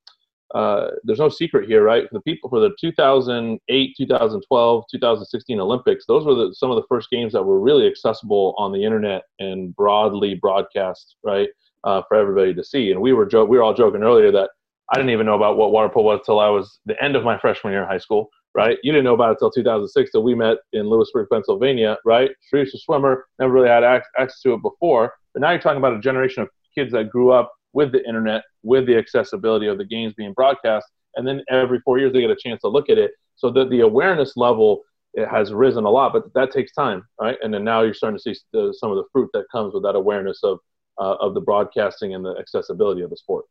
uh, 0.54 0.88
there's 1.04 1.18
no 1.18 1.28
secret 1.28 1.68
here, 1.68 1.82
right? 1.82 2.04
The 2.12 2.20
people 2.20 2.48
for 2.48 2.60
the 2.60 2.70
2008, 2.80 3.94
2012, 3.96 4.84
2016 4.90 5.60
Olympics, 5.60 6.04
those 6.06 6.24
were 6.24 6.34
the, 6.34 6.54
some 6.54 6.70
of 6.70 6.76
the 6.76 6.86
first 6.88 7.10
games 7.10 7.32
that 7.32 7.42
were 7.42 7.60
really 7.60 7.86
accessible 7.86 8.54
on 8.56 8.72
the 8.72 8.84
internet 8.84 9.22
and 9.40 9.74
broadly 9.74 10.34
broadcast, 10.34 11.16
right, 11.24 11.48
uh, 11.84 12.02
for 12.08 12.16
everybody 12.16 12.54
to 12.54 12.62
see. 12.62 12.92
And 12.92 13.00
we 13.00 13.12
were 13.12 13.26
jo- 13.26 13.44
we 13.44 13.56
were 13.56 13.62
all 13.64 13.74
joking 13.74 14.02
earlier 14.02 14.30
that 14.32 14.50
I 14.92 14.96
didn't 14.96 15.10
even 15.10 15.26
know 15.26 15.34
about 15.34 15.56
what 15.56 15.72
water 15.72 15.88
polo 15.88 16.14
was 16.14 16.20
till 16.24 16.38
I 16.38 16.48
was 16.48 16.78
the 16.86 17.02
end 17.02 17.16
of 17.16 17.24
my 17.24 17.38
freshman 17.38 17.72
year 17.72 17.82
in 17.82 17.88
high 17.88 17.98
school, 17.98 18.30
right? 18.54 18.78
You 18.84 18.92
didn't 18.92 19.04
know 19.04 19.14
about 19.14 19.32
it 19.32 19.38
till 19.40 19.50
2006 19.50 20.12
till 20.12 20.22
we 20.22 20.34
met 20.34 20.58
in 20.72 20.88
Lewisburg, 20.88 21.28
Pennsylvania, 21.30 21.96
right? 22.04 22.30
Streets 22.42 22.72
a 22.72 22.78
swimmer, 22.78 23.26
never 23.40 23.52
really 23.52 23.68
had 23.68 23.82
access 23.82 24.40
to 24.42 24.54
it 24.54 24.62
before. 24.62 25.12
But 25.34 25.40
now 25.40 25.50
you're 25.50 25.60
talking 25.60 25.78
about 25.78 25.94
a 25.94 26.00
generation 26.00 26.44
of 26.44 26.50
kids 26.72 26.92
that 26.92 27.10
grew 27.10 27.32
up 27.32 27.52
with 27.76 27.92
the 27.92 28.02
internet, 28.08 28.42
with 28.62 28.86
the 28.86 28.96
accessibility 28.96 29.66
of 29.66 29.76
the 29.76 29.84
games 29.84 30.14
being 30.16 30.32
broadcast, 30.32 30.86
and 31.16 31.28
then 31.28 31.42
every 31.50 31.78
four 31.84 31.98
years 31.98 32.12
they 32.12 32.22
get 32.22 32.30
a 32.30 32.36
chance 32.36 32.62
to 32.62 32.68
look 32.68 32.88
at 32.88 32.96
it. 32.96 33.10
So 33.36 33.50
that 33.50 33.68
the 33.68 33.80
awareness 33.80 34.32
level 34.36 34.80
it 35.12 35.28
has 35.28 35.52
risen 35.52 35.84
a 35.84 35.90
lot, 35.90 36.12
but 36.12 36.32
that 36.34 36.52
takes 36.52 36.72
time, 36.72 37.02
right? 37.20 37.36
And 37.42 37.52
then 37.52 37.64
now 37.64 37.82
you're 37.82 37.94
starting 37.94 38.18
to 38.18 38.22
see 38.22 38.38
the, 38.52 38.74
some 38.78 38.90
of 38.90 38.96
the 38.96 39.04
fruit 39.12 39.30
that 39.34 39.44
comes 39.52 39.72
with 39.74 39.82
that 39.82 39.94
awareness 39.94 40.40
of 40.42 40.58
uh, 40.98 41.16
of 41.20 41.34
the 41.34 41.40
broadcasting 41.42 42.14
and 42.14 42.24
the 42.24 42.34
accessibility 42.38 43.02
of 43.02 43.10
the 43.10 43.16
sport. 43.16 43.44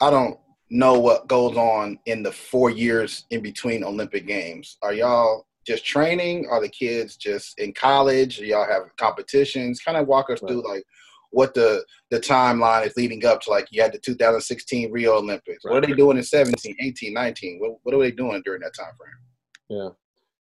I 0.00 0.10
don't 0.10 0.36
know 0.68 0.98
what 0.98 1.28
goes 1.28 1.56
on 1.56 2.00
in 2.06 2.24
the 2.24 2.32
four 2.32 2.70
years 2.70 3.26
in 3.30 3.40
between 3.42 3.84
Olympic 3.84 4.26
Games. 4.26 4.76
Are 4.82 4.92
y'all 4.92 5.46
just 5.64 5.84
training? 5.84 6.48
Are 6.50 6.60
the 6.60 6.68
kids 6.68 7.16
just 7.16 7.58
in 7.60 7.72
college? 7.72 8.38
Do 8.38 8.46
y'all 8.46 8.66
have 8.66 8.82
competitions? 8.96 9.80
Kind 9.80 9.96
of 9.96 10.08
walk 10.08 10.30
us 10.30 10.42
right. 10.42 10.48
through 10.48 10.68
like 10.68 10.84
what 11.30 11.54
the 11.54 11.84
the 12.10 12.20
timeline 12.20 12.86
is 12.86 12.96
leading 12.96 13.24
up 13.24 13.40
to 13.42 13.50
like 13.50 13.68
you 13.70 13.82
had 13.82 13.92
the 13.92 13.98
2016 13.98 14.90
Rio 14.90 15.16
Olympics. 15.16 15.64
Right. 15.64 15.74
What 15.74 15.84
are 15.84 15.86
they 15.86 15.94
doing 15.94 16.16
in 16.16 16.22
17, 16.22 16.76
18, 16.80 17.12
19? 17.12 17.58
What, 17.60 17.78
what 17.82 17.94
are 17.94 17.98
they 17.98 18.10
doing 18.10 18.42
during 18.44 18.60
that 18.62 18.74
time 18.74 18.92
frame? 18.98 19.14
Yeah. 19.68 19.90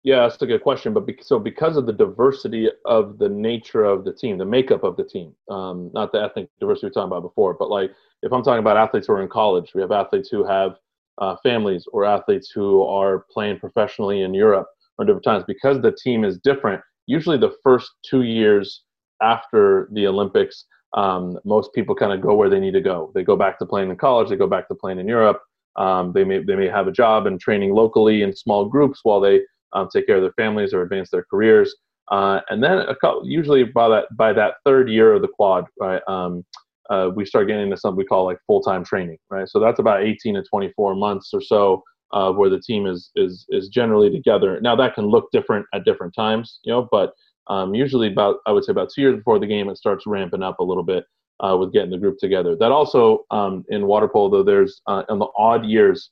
Yeah, 0.03 0.21
that's 0.21 0.41
a 0.41 0.45
good 0.45 0.63
question. 0.63 0.93
But 0.93 1.05
be, 1.05 1.17
so 1.21 1.37
because 1.37 1.75
of 1.75 1.85
the 1.85 1.91
diversity 1.91 2.69
of 2.85 3.17
the 3.17 3.27
nature 3.27 3.83
of 3.83 4.05
the 4.05 4.13
team, 4.13 4.37
the 4.37 4.45
makeup 4.45 4.83
of 4.83 4.95
the 4.95 5.03
team, 5.03 5.33
um, 5.49 5.91
not 5.93 6.13
the 6.13 6.21
ethnic 6.21 6.47
diversity 6.61 6.85
we 6.85 6.89
were 6.89 6.93
talking 6.93 7.07
about 7.07 7.23
before, 7.23 7.55
but 7.55 7.69
like 7.69 7.91
if 8.23 8.31
I'm 8.31 8.41
talking 8.41 8.59
about 8.59 8.77
athletes 8.77 9.07
who 9.07 9.13
are 9.13 9.21
in 9.21 9.27
college, 9.27 9.71
we 9.75 9.81
have 9.81 9.91
athletes 9.91 10.29
who 10.29 10.45
have 10.45 10.77
uh, 11.17 11.35
families 11.43 11.85
or 11.91 12.05
athletes 12.05 12.49
who 12.49 12.83
are 12.83 13.25
playing 13.31 13.59
professionally 13.59 14.21
in 14.21 14.33
Europe 14.33 14.67
or 14.97 15.03
different 15.03 15.25
times. 15.25 15.43
Because 15.45 15.81
the 15.81 15.91
team 15.91 16.23
is 16.23 16.39
different, 16.39 16.81
usually 17.05 17.37
the 17.37 17.55
first 17.63 17.91
two 18.05 18.21
years 18.21 18.83
after 19.21 19.89
the 19.91 20.07
Olympics, 20.07 20.65
um, 20.93 21.37
most 21.43 21.73
people 21.73 21.95
kind 21.95 22.13
of 22.13 22.21
go 22.21 22.35
where 22.35 22.49
they 22.49 22.59
need 22.59 22.73
to 22.73 22.81
go. 22.81 23.11
They 23.13 23.23
go 23.23 23.35
back 23.35 23.59
to 23.59 23.65
playing 23.65 23.89
in 23.89 23.97
college. 23.97 24.29
They 24.29 24.35
go 24.35 24.47
back 24.47 24.67
to 24.69 24.75
playing 24.75 24.99
in 24.99 25.07
Europe. 25.07 25.41
Um, 25.75 26.11
they 26.13 26.23
may 26.23 26.43
they 26.43 26.55
may 26.55 26.67
have 26.67 26.87
a 26.87 26.91
job 26.91 27.27
and 27.27 27.39
training 27.39 27.73
locally 27.73 28.23
in 28.23 28.35
small 28.35 28.65
groups 28.65 29.01
while 29.03 29.19
they 29.19 29.41
um, 29.73 29.89
take 29.93 30.07
care 30.07 30.15
of 30.15 30.23
their 30.23 30.33
families 30.33 30.73
or 30.73 30.81
advance 30.81 31.09
their 31.11 31.25
careers. 31.29 31.75
Uh, 32.09 32.39
and 32.49 32.63
then 32.63 32.83
couple, 33.01 33.21
usually 33.25 33.63
by 33.63 33.87
that 33.89 34.05
by 34.15 34.33
that 34.33 34.55
third 34.65 34.89
year 34.89 35.13
of 35.13 35.21
the 35.21 35.27
quad, 35.27 35.65
right, 35.79 36.01
um, 36.07 36.43
uh, 36.89 37.09
we 37.13 37.25
start 37.25 37.47
getting 37.47 37.63
into 37.63 37.77
something 37.77 37.97
we 37.97 38.05
call 38.05 38.25
like 38.25 38.39
full 38.47 38.61
time 38.61 38.83
training, 38.83 39.17
right? 39.29 39.47
So 39.47 39.59
that's 39.59 39.79
about 39.79 40.03
18 40.03 40.35
to 40.35 40.43
24 40.43 40.95
months 40.95 41.31
or 41.33 41.41
so 41.41 41.83
uh, 42.13 42.31
where 42.31 42.49
the 42.49 42.61
team 42.61 42.85
is 42.85 43.11
is 43.15 43.45
is 43.49 43.67
generally 43.69 44.09
together. 44.09 44.59
Now 44.61 44.75
that 44.77 44.95
can 44.95 45.05
look 45.05 45.29
different 45.31 45.65
at 45.73 45.85
different 45.85 46.15
times, 46.15 46.59
you 46.63 46.71
know, 46.71 46.87
but 46.91 47.13
um, 47.49 47.73
usually 47.73 48.07
about 48.07 48.37
I 48.45 48.51
would 48.51 48.63
say 48.63 48.71
about 48.71 48.89
two 48.93 49.01
years 49.01 49.15
before 49.17 49.39
the 49.39 49.47
game, 49.47 49.69
it 49.69 49.77
starts 49.77 50.05
ramping 50.05 50.43
up 50.43 50.59
a 50.59 50.63
little 50.63 50.83
bit 50.83 51.05
uh, 51.39 51.55
with 51.59 51.73
getting 51.73 51.91
the 51.91 51.97
group 51.97 52.17
together. 52.19 52.55
That 52.55 52.71
also 52.71 53.25
um, 53.31 53.63
in 53.69 53.87
water 53.87 54.07
polo, 54.07 54.29
though, 54.29 54.43
there's 54.43 54.81
uh, 54.87 55.03
in 55.09 55.19
the 55.19 55.27
odd 55.37 55.65
years 55.65 56.11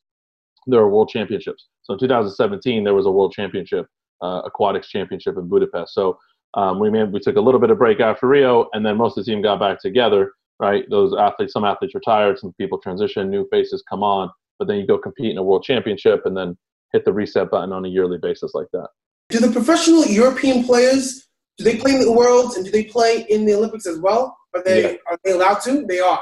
there 0.67 0.79
are 0.79 0.89
world 0.89 1.09
championships. 1.09 1.67
So 1.83 1.93
in 1.93 1.99
2017 1.99 2.83
there 2.83 2.93
was 2.93 3.05
a 3.05 3.11
world 3.11 3.33
championship, 3.33 3.87
uh, 4.21 4.41
aquatics 4.45 4.89
championship 4.89 5.37
in 5.37 5.47
Budapest. 5.47 5.93
So 5.93 6.17
um, 6.55 6.79
we 6.79 6.89
made, 6.89 7.11
we 7.11 7.19
took 7.19 7.35
a 7.35 7.41
little 7.41 7.59
bit 7.59 7.69
of 7.69 7.77
break 7.77 7.99
after 7.99 8.27
Rio, 8.27 8.67
and 8.73 8.85
then 8.85 8.97
most 8.97 9.17
of 9.17 9.25
the 9.25 9.31
team 9.31 9.41
got 9.41 9.59
back 9.59 9.79
together. 9.79 10.31
Right, 10.57 10.85
those 10.89 11.13
athletes, 11.13 11.51
some 11.51 11.65
athletes 11.65 11.93
retired, 11.93 12.39
some 12.39 12.53
people 12.53 12.77
transition, 12.77 13.29
new 13.29 13.45
faces 13.51 13.83
come 13.89 14.03
on, 14.03 14.29
but 14.57 14.69
then 14.69 14.77
you 14.77 14.87
go 14.87 14.97
compete 14.97 15.31
in 15.31 15.37
a 15.37 15.43
world 15.43 15.63
championship, 15.63 16.21
and 16.23 16.35
then 16.35 16.57
hit 16.93 17.03
the 17.03 17.11
reset 17.11 17.51
button 17.51 17.73
on 17.73 17.83
a 17.83 17.89
yearly 17.89 18.17
basis 18.17 18.53
like 18.53 18.67
that. 18.71 18.87
Do 19.29 19.39
the 19.39 19.51
professional 19.51 20.05
European 20.05 20.63
players 20.63 21.25
do 21.57 21.63
they 21.63 21.77
play 21.77 21.93
in 21.93 22.01
the 22.01 22.11
Worlds 22.11 22.57
and 22.57 22.65
do 22.65 22.71
they 22.71 22.83
play 22.83 23.25
in 23.29 23.45
the 23.45 23.53
Olympics 23.53 23.85
as 23.85 23.99
well? 23.99 24.37
Are 24.53 24.63
they 24.63 24.93
yeah. 24.93 24.97
are 25.09 25.17
they 25.23 25.31
allowed 25.31 25.61
to? 25.61 25.85
They 25.87 25.99
are. 25.99 26.21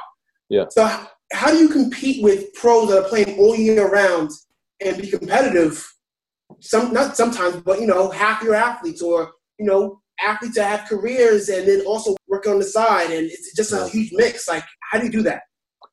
Yeah. 0.50 0.66
So 0.70 0.86
how 1.32 1.52
do 1.52 1.58
you 1.58 1.70
compete 1.70 2.24
with 2.24 2.54
pros 2.54 2.90
that 2.90 3.04
are 3.04 3.10
playing 3.10 3.38
all 3.40 3.56
year 3.56 3.90
round 3.90 4.30
and 4.84 5.02
be 5.02 5.10
competitive? 5.10 5.92
Some 6.60 6.94
not 6.94 7.18
sometimes, 7.18 7.58
but 7.58 7.82
you 7.82 7.88
know, 7.88 8.12
half 8.12 8.44
your 8.44 8.56
athletes 8.56 9.02
or 9.02 9.32
you 9.58 9.66
know 9.66 10.02
athletes 10.22 10.56
that 10.56 10.80
have 10.80 10.88
careers 10.88 11.50
and 11.50 11.68
then 11.68 11.82
also 11.82 12.16
work 12.28 12.46
on 12.46 12.60
the 12.60 12.66
side, 12.66 13.10
and 13.10 13.26
it's 13.26 13.56
just 13.56 13.74
a 13.74 13.88
huge 13.88 14.12
mix. 14.14 14.48
Like, 14.48 14.64
how 14.92 15.00
do 15.00 15.06
you 15.06 15.12
do 15.12 15.24
that? 15.24 15.44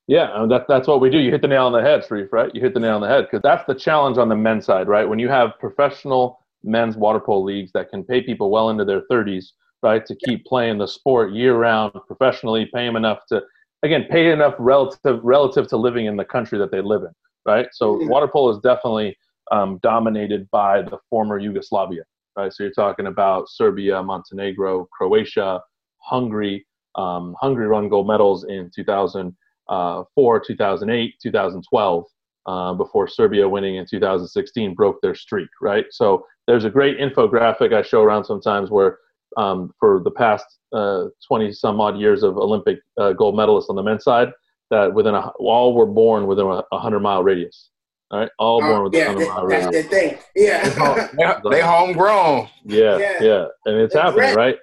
Yeah, 0.06 0.24
uh, 0.24 0.46
that, 0.48 0.66
that's 0.68 0.88
what 0.88 1.00
we 1.00 1.08
do. 1.08 1.18
You 1.18 1.30
hit 1.30 1.40
the 1.40 1.48
nail 1.48 1.66
on 1.66 1.72
the 1.72 1.80
head, 1.80 2.04
Sharif, 2.04 2.32
right? 2.32 2.52
You 2.52 2.61
hit 2.61 2.74
the 2.74 2.80
nail 2.80 2.96
on 2.96 3.00
the 3.00 3.06
head 3.06 3.26
because 3.30 3.42
that's 3.42 3.64
the 3.66 3.74
challenge 3.74 4.18
on 4.18 4.28
the 4.28 4.34
men's 4.34 4.66
side, 4.66 4.88
right? 4.88 5.08
When 5.08 5.20
you 5.20 5.28
have 5.28 5.52
professional 5.61 6.39
men's 6.62 6.96
water 6.96 7.20
polo 7.20 7.44
leagues 7.44 7.70
that 7.72 7.90
can 7.90 8.04
pay 8.04 8.22
people 8.22 8.50
well 8.50 8.70
into 8.70 8.84
their 8.84 9.02
30s, 9.11 9.46
right, 9.82 10.04
to 10.06 10.14
keep 10.14 10.44
playing 10.44 10.78
the 10.78 10.86
sport 10.86 11.32
year 11.32 11.56
round 11.56 11.92
professionally, 12.06 12.68
pay 12.72 12.86
them 12.86 12.96
enough 12.96 13.20
to, 13.28 13.42
again, 13.82 14.06
pay 14.11 14.30
enough 14.30 14.54
relative 14.58 15.20
relative 15.22 15.68
to 15.68 15.76
living 15.76 16.06
in 16.06 16.16
the 16.16 16.24
country 16.24 16.58
that 16.58 16.70
they 16.70 16.80
live 16.80 17.02
in, 17.02 17.12
right? 17.46 17.66
So 17.72 17.96
mm-hmm. 17.96 18.08
water 18.08 18.28
polo 18.28 18.50
is 18.50 18.58
definitely 18.58 19.16
um, 19.50 19.78
dominated 19.82 20.48
by 20.50 20.82
the 20.82 20.98
former 21.08 21.38
Yugoslavia, 21.38 22.02
right? 22.36 22.52
So 22.52 22.64
you're 22.64 22.72
talking 22.72 23.06
about 23.06 23.48
Serbia, 23.48 24.02
Montenegro, 24.02 24.88
Croatia, 24.92 25.61
Hungary. 25.98 26.66
Um, 26.96 27.34
Hungary 27.40 27.68
won 27.68 27.88
gold 27.88 28.06
medals 28.06 28.44
in 28.44 28.70
2004, 28.74 30.40
2008, 30.40 31.14
2012. 31.22 32.04
Uh, 32.47 32.72
before 32.72 33.07
Serbia 33.07 33.47
winning 33.49 33.76
in 33.76 33.84
2016 33.86 34.74
broke 34.74 35.01
their 35.03 35.14
streak, 35.14 35.49
right? 35.61 35.84
So 35.91 36.24
there's 36.47 36.64
a 36.64 36.70
great 36.70 36.99
infographic 36.99 37.72
I 37.74 37.82
show 37.82 38.01
around 38.03 38.24
sometimes 38.24 38.70
where 38.70 38.99
um, 39.36 39.72
for 39.78 40.01
the 40.03 40.11
past 40.11 40.47
uh, 40.72 41.05
20 41.28 41.53
some 41.53 41.80
odd 41.80 41.99
years 41.99 42.22
of 42.22 42.38
Olympic 42.38 42.78
uh, 42.99 43.12
gold 43.12 43.34
medalists 43.34 43.68
on 43.68 43.76
the 43.76 43.82
men's 43.82 44.05
side 44.05 44.30
that 44.70 44.93
within 44.95 45.14
a, 45.14 45.28
all 45.38 45.74
were 45.74 45.86
born 45.86 46.26
within 46.26 46.47
a 46.47 46.62
100 46.70 47.01
mile 47.01 47.22
radius. 47.22 47.68
All 48.11 48.20
right, 48.20 48.30
all 48.38 48.61
born 48.61 48.84
within 48.84 49.01
yeah, 49.01 49.11
a 49.12 49.14
100 49.14 49.28
mile 49.28 49.47
that's 49.49 49.66
radius. 49.66 49.84
the 49.84 49.91
thing. 49.91 50.18
Yeah. 50.34 51.09
They, 51.45 51.51
they 51.51 51.61
homegrown. 51.74 52.49
Yeah, 52.64 52.97
Yeah. 52.99 53.18
yeah, 53.20 53.45
and 53.66 53.76
it's 53.76 53.93
That's 53.95 54.07
happening, 54.07 54.34
great. 54.34 54.36
right? 54.36 54.57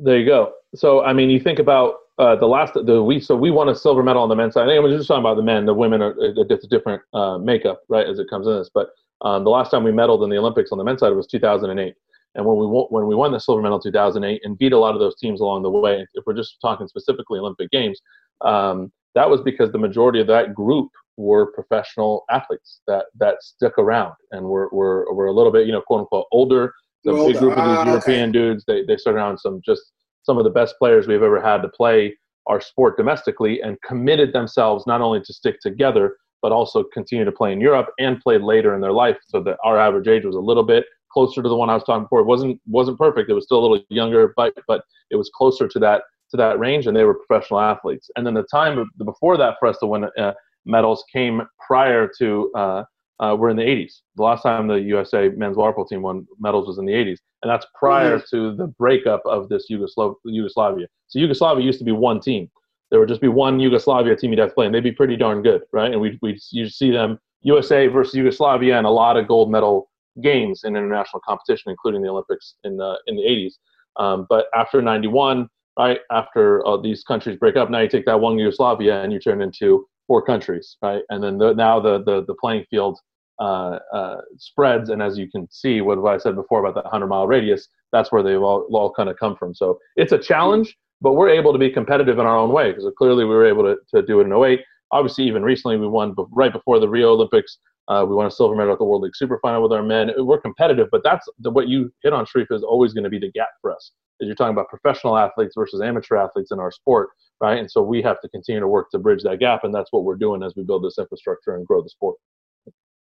There 0.00 0.18
you 0.18 0.26
go. 0.26 0.52
So, 0.74 1.02
I 1.04 1.12
mean, 1.12 1.30
you 1.30 1.40
think 1.40 1.58
about 1.58 1.94
uh, 2.18 2.34
the 2.36 2.46
last 2.46 2.74
the 2.74 3.02
we 3.02 3.20
so 3.20 3.36
we 3.36 3.50
won 3.50 3.68
a 3.68 3.74
silver 3.74 4.02
medal 4.02 4.22
on 4.22 4.28
the 4.28 4.36
men's 4.36 4.54
side. 4.54 4.68
And 4.68 4.82
we're 4.82 4.96
just 4.96 5.08
talking 5.08 5.22
about 5.22 5.36
the 5.36 5.42
men. 5.42 5.66
The 5.66 5.74
women 5.74 6.00
are 6.02 6.14
it's 6.18 6.64
a 6.64 6.68
different 6.68 7.02
uh, 7.12 7.38
makeup, 7.38 7.82
right, 7.88 8.06
as 8.06 8.18
it 8.18 8.28
comes 8.30 8.46
in 8.46 8.54
this. 8.56 8.70
But 8.72 8.88
um, 9.22 9.44
the 9.44 9.50
last 9.50 9.70
time 9.70 9.84
we 9.84 9.90
medaled 9.92 10.24
in 10.24 10.30
the 10.30 10.38
Olympics 10.38 10.72
on 10.72 10.78
the 10.78 10.84
men's 10.84 11.00
side 11.00 11.10
was 11.12 11.26
2008. 11.26 11.94
And 12.34 12.44
when 12.44 12.56
we 12.58 12.66
won, 12.66 12.86
when 12.90 13.06
we 13.06 13.14
won 13.14 13.32
the 13.32 13.38
silver 13.40 13.62
medal 13.62 13.78
in 13.78 13.82
2008 13.82 14.40
and 14.44 14.58
beat 14.58 14.72
a 14.72 14.78
lot 14.78 14.94
of 14.94 15.00
those 15.00 15.16
teams 15.16 15.40
along 15.40 15.62
the 15.62 15.70
way, 15.70 16.06
if 16.14 16.24
we're 16.26 16.34
just 16.36 16.56
talking 16.60 16.86
specifically 16.86 17.38
Olympic 17.38 17.70
Games, 17.70 18.00
um, 18.42 18.92
that 19.14 19.28
was 19.28 19.40
because 19.42 19.72
the 19.72 19.78
majority 19.78 20.20
of 20.20 20.26
that 20.26 20.54
group 20.54 20.90
were 21.18 21.46
professional 21.52 22.24
athletes 22.30 22.80
that 22.86 23.06
that 23.18 23.42
stuck 23.42 23.78
around 23.78 24.12
and 24.32 24.44
were 24.44 24.68
were, 24.70 25.12
were 25.14 25.26
a 25.26 25.32
little 25.32 25.50
bit 25.52 25.66
you 25.66 25.72
know 25.72 25.80
quote 25.82 26.00
unquote 26.00 26.26
older. 26.32 26.72
The 27.04 27.12
Older. 27.12 27.32
big 27.32 27.40
group 27.40 27.56
of 27.56 27.64
these 27.64 27.64
Ah, 27.64 27.80
okay. 27.82 27.90
European 27.90 28.32
dudes, 28.32 28.64
they 28.66 28.84
they 28.84 28.96
started 28.96 29.18
around 29.18 29.38
some 29.38 29.60
just 29.64 29.92
some 30.26 30.36
of 30.36 30.44
the 30.44 30.50
best 30.50 30.74
players 30.78 31.06
we've 31.06 31.22
ever 31.22 31.40
had 31.40 31.62
to 31.62 31.68
play 31.68 32.14
our 32.48 32.60
sport 32.60 32.96
domestically 32.96 33.62
and 33.62 33.80
committed 33.82 34.32
themselves 34.32 34.86
not 34.86 35.00
only 35.00 35.20
to 35.20 35.32
stick 35.32 35.60
together 35.60 36.16
but 36.42 36.52
also 36.52 36.84
continue 36.92 37.24
to 37.24 37.32
play 37.32 37.52
in 37.52 37.60
Europe 37.60 37.88
and 37.98 38.20
played 38.20 38.42
later 38.42 38.74
in 38.74 38.80
their 38.80 38.92
life 38.92 39.16
so 39.26 39.40
that 39.40 39.56
our 39.64 39.78
average 39.78 40.06
age 40.06 40.24
was 40.24 40.36
a 40.36 40.40
little 40.40 40.62
bit 40.62 40.84
closer 41.10 41.42
to 41.42 41.48
the 41.48 41.56
one 41.56 41.70
I 41.70 41.74
was 41.74 41.84
talking 41.84 42.04
before. 42.04 42.20
It 42.20 42.26
wasn't 42.26 42.60
wasn't 42.66 42.98
perfect. 42.98 43.30
It 43.30 43.34
was 43.34 43.44
still 43.44 43.58
a 43.58 43.64
little 43.66 43.80
younger, 43.88 44.34
but 44.36 44.52
but 44.68 44.82
it 45.10 45.16
was 45.16 45.30
closer 45.34 45.66
to 45.66 45.78
that 45.78 46.02
to 46.30 46.36
that 46.36 46.58
range, 46.58 46.86
and 46.86 46.96
they 46.96 47.04
were 47.04 47.14
professional 47.14 47.60
athletes. 47.60 48.10
And 48.16 48.26
then 48.26 48.34
the 48.34 48.42
time 48.44 48.90
before 49.02 49.36
that 49.38 49.54
for 49.58 49.66
us 49.68 49.78
to 49.78 49.86
win 49.86 50.04
uh, 50.04 50.32
medals 50.66 51.04
came 51.10 51.42
prior 51.66 52.10
to 52.18 52.50
uh, 52.54 52.82
uh, 53.20 53.36
we're 53.38 53.50
in 53.50 53.56
the 53.56 53.62
80s. 53.62 54.00
The 54.16 54.22
last 54.22 54.42
time 54.42 54.66
the 54.66 54.74
USA 54.74 55.28
men's 55.30 55.56
water 55.56 55.72
polo 55.72 55.86
team 55.86 56.02
won 56.02 56.26
medals 56.38 56.66
was 56.66 56.78
in 56.78 56.84
the 56.84 56.92
80s, 56.92 57.18
and 57.42 57.50
that's 57.50 57.66
prior 57.74 58.20
to 58.30 58.54
the 58.54 58.66
breakup 58.66 59.22
of 59.24 59.48
this 59.48 59.66
Yugoslav- 59.70 60.16
Yugoslavia. 60.24 60.86
So 61.08 61.18
Yugoslavia 61.18 61.64
used 61.64 61.78
to 61.78 61.84
be 61.84 61.92
one 61.92 62.20
team. 62.20 62.50
There 62.90 63.00
would 63.00 63.08
just 63.08 63.20
be 63.20 63.28
one 63.28 63.58
Yugoslavia 63.58 64.16
team 64.16 64.30
you'd 64.30 64.38
have 64.38 64.50
to 64.50 64.54
play, 64.54 64.66
and 64.66 64.74
they'd 64.74 64.80
be 64.80 64.92
pretty 64.92 65.16
darn 65.16 65.42
good, 65.42 65.62
right? 65.72 65.90
And 65.90 66.00
we 66.00 66.18
we 66.22 66.38
you 66.50 66.68
see 66.68 66.90
them 66.90 67.18
USA 67.42 67.86
versus 67.86 68.14
Yugoslavia 68.14 68.76
and 68.76 68.86
a 68.86 68.90
lot 68.90 69.16
of 69.16 69.26
gold 69.26 69.50
medal 69.50 69.88
games 70.22 70.64
in 70.64 70.76
international 70.76 71.20
competition, 71.26 71.70
including 71.70 72.02
the 72.02 72.08
Olympics 72.08 72.54
in 72.64 72.76
the 72.76 72.98
in 73.06 73.16
the 73.16 73.22
80s. 73.22 73.54
Um, 73.98 74.26
but 74.28 74.46
after 74.54 74.82
91, 74.82 75.48
right 75.78 76.00
after 76.10 76.66
uh, 76.66 76.76
these 76.76 77.02
countries 77.02 77.38
break 77.38 77.56
up, 77.56 77.70
now 77.70 77.80
you 77.80 77.88
take 77.88 78.04
that 78.06 78.20
one 78.20 78.38
Yugoslavia 78.38 79.02
and 79.02 79.12
you 79.12 79.18
turn 79.18 79.40
into 79.40 79.86
four 80.06 80.22
countries, 80.22 80.76
right? 80.82 81.02
And 81.10 81.22
then 81.22 81.38
the, 81.38 81.52
now 81.52 81.80
the, 81.80 82.02
the 82.02 82.24
the 82.26 82.34
playing 82.34 82.64
field 82.70 82.98
uh, 83.38 83.78
uh, 83.92 84.16
spreads, 84.38 84.88
and 84.90 85.02
as 85.02 85.18
you 85.18 85.30
can 85.30 85.48
see, 85.50 85.80
what 85.80 85.98
I 86.06 86.18
said 86.18 86.34
before 86.34 86.60
about 86.60 86.74
that 86.74 86.84
100 86.84 87.06
mile 87.06 87.26
radius, 87.26 87.68
that's 87.92 88.10
where 88.10 88.22
they've 88.22 88.40
all, 88.40 88.66
all 88.72 88.92
kind 88.92 89.08
of 89.08 89.18
come 89.18 89.36
from. 89.36 89.54
So 89.54 89.78
it's 89.96 90.12
a 90.12 90.18
challenge, 90.18 90.74
but 91.00 91.12
we're 91.12 91.28
able 91.28 91.52
to 91.52 91.58
be 91.58 91.70
competitive 91.70 92.18
in 92.18 92.26
our 92.26 92.36
own 92.36 92.52
way 92.52 92.70
because 92.72 92.90
clearly 92.96 93.24
we 93.24 93.34
were 93.34 93.46
able 93.46 93.64
to, 93.64 93.76
to 93.94 94.02
do 94.02 94.20
it 94.20 94.24
in 94.24 94.32
08. 94.32 94.60
Obviously, 94.92 95.24
even 95.24 95.42
recently, 95.42 95.76
we 95.76 95.86
won 95.86 96.14
right 96.30 96.52
before 96.52 96.78
the 96.78 96.88
Rio 96.88 97.12
Olympics. 97.12 97.58
Uh, 97.88 98.04
we 98.08 98.14
won 98.14 98.26
a 98.26 98.30
silver 98.30 98.56
medal 98.56 98.72
at 98.72 98.78
the 98.78 98.84
World 98.84 99.02
League 99.02 99.14
Super 99.14 99.38
Final 99.42 99.62
with 99.62 99.72
our 99.72 99.82
men. 99.82 100.10
We're 100.16 100.40
competitive, 100.40 100.88
but 100.90 101.02
that's 101.04 101.26
the, 101.40 101.50
what 101.50 101.68
you 101.68 101.92
hit 102.02 102.12
on, 102.12 102.26
Sharif, 102.26 102.48
is 102.50 102.62
always 102.62 102.92
going 102.92 103.04
to 103.04 103.10
be 103.10 103.18
the 103.18 103.30
gap 103.32 103.50
for 103.60 103.72
us. 103.72 103.92
Is 104.20 104.26
you're 104.26 104.34
talking 104.34 104.54
about 104.54 104.68
professional 104.68 105.16
athletes 105.16 105.54
versus 105.56 105.80
amateur 105.82 106.16
athletes 106.16 106.50
in 106.50 106.58
our 106.58 106.72
sport, 106.72 107.10
right? 107.40 107.58
And 107.58 107.70
so 107.70 107.82
we 107.82 108.02
have 108.02 108.20
to 108.20 108.28
continue 108.28 108.60
to 108.60 108.68
work 108.68 108.90
to 108.90 108.98
bridge 108.98 109.22
that 109.22 109.40
gap, 109.40 109.64
and 109.64 109.74
that's 109.74 109.92
what 109.92 110.04
we're 110.04 110.16
doing 110.16 110.42
as 110.42 110.54
we 110.56 110.62
build 110.62 110.84
this 110.84 110.98
infrastructure 110.98 111.56
and 111.56 111.66
grow 111.66 111.82
the 111.82 111.88
sport. 111.88 112.16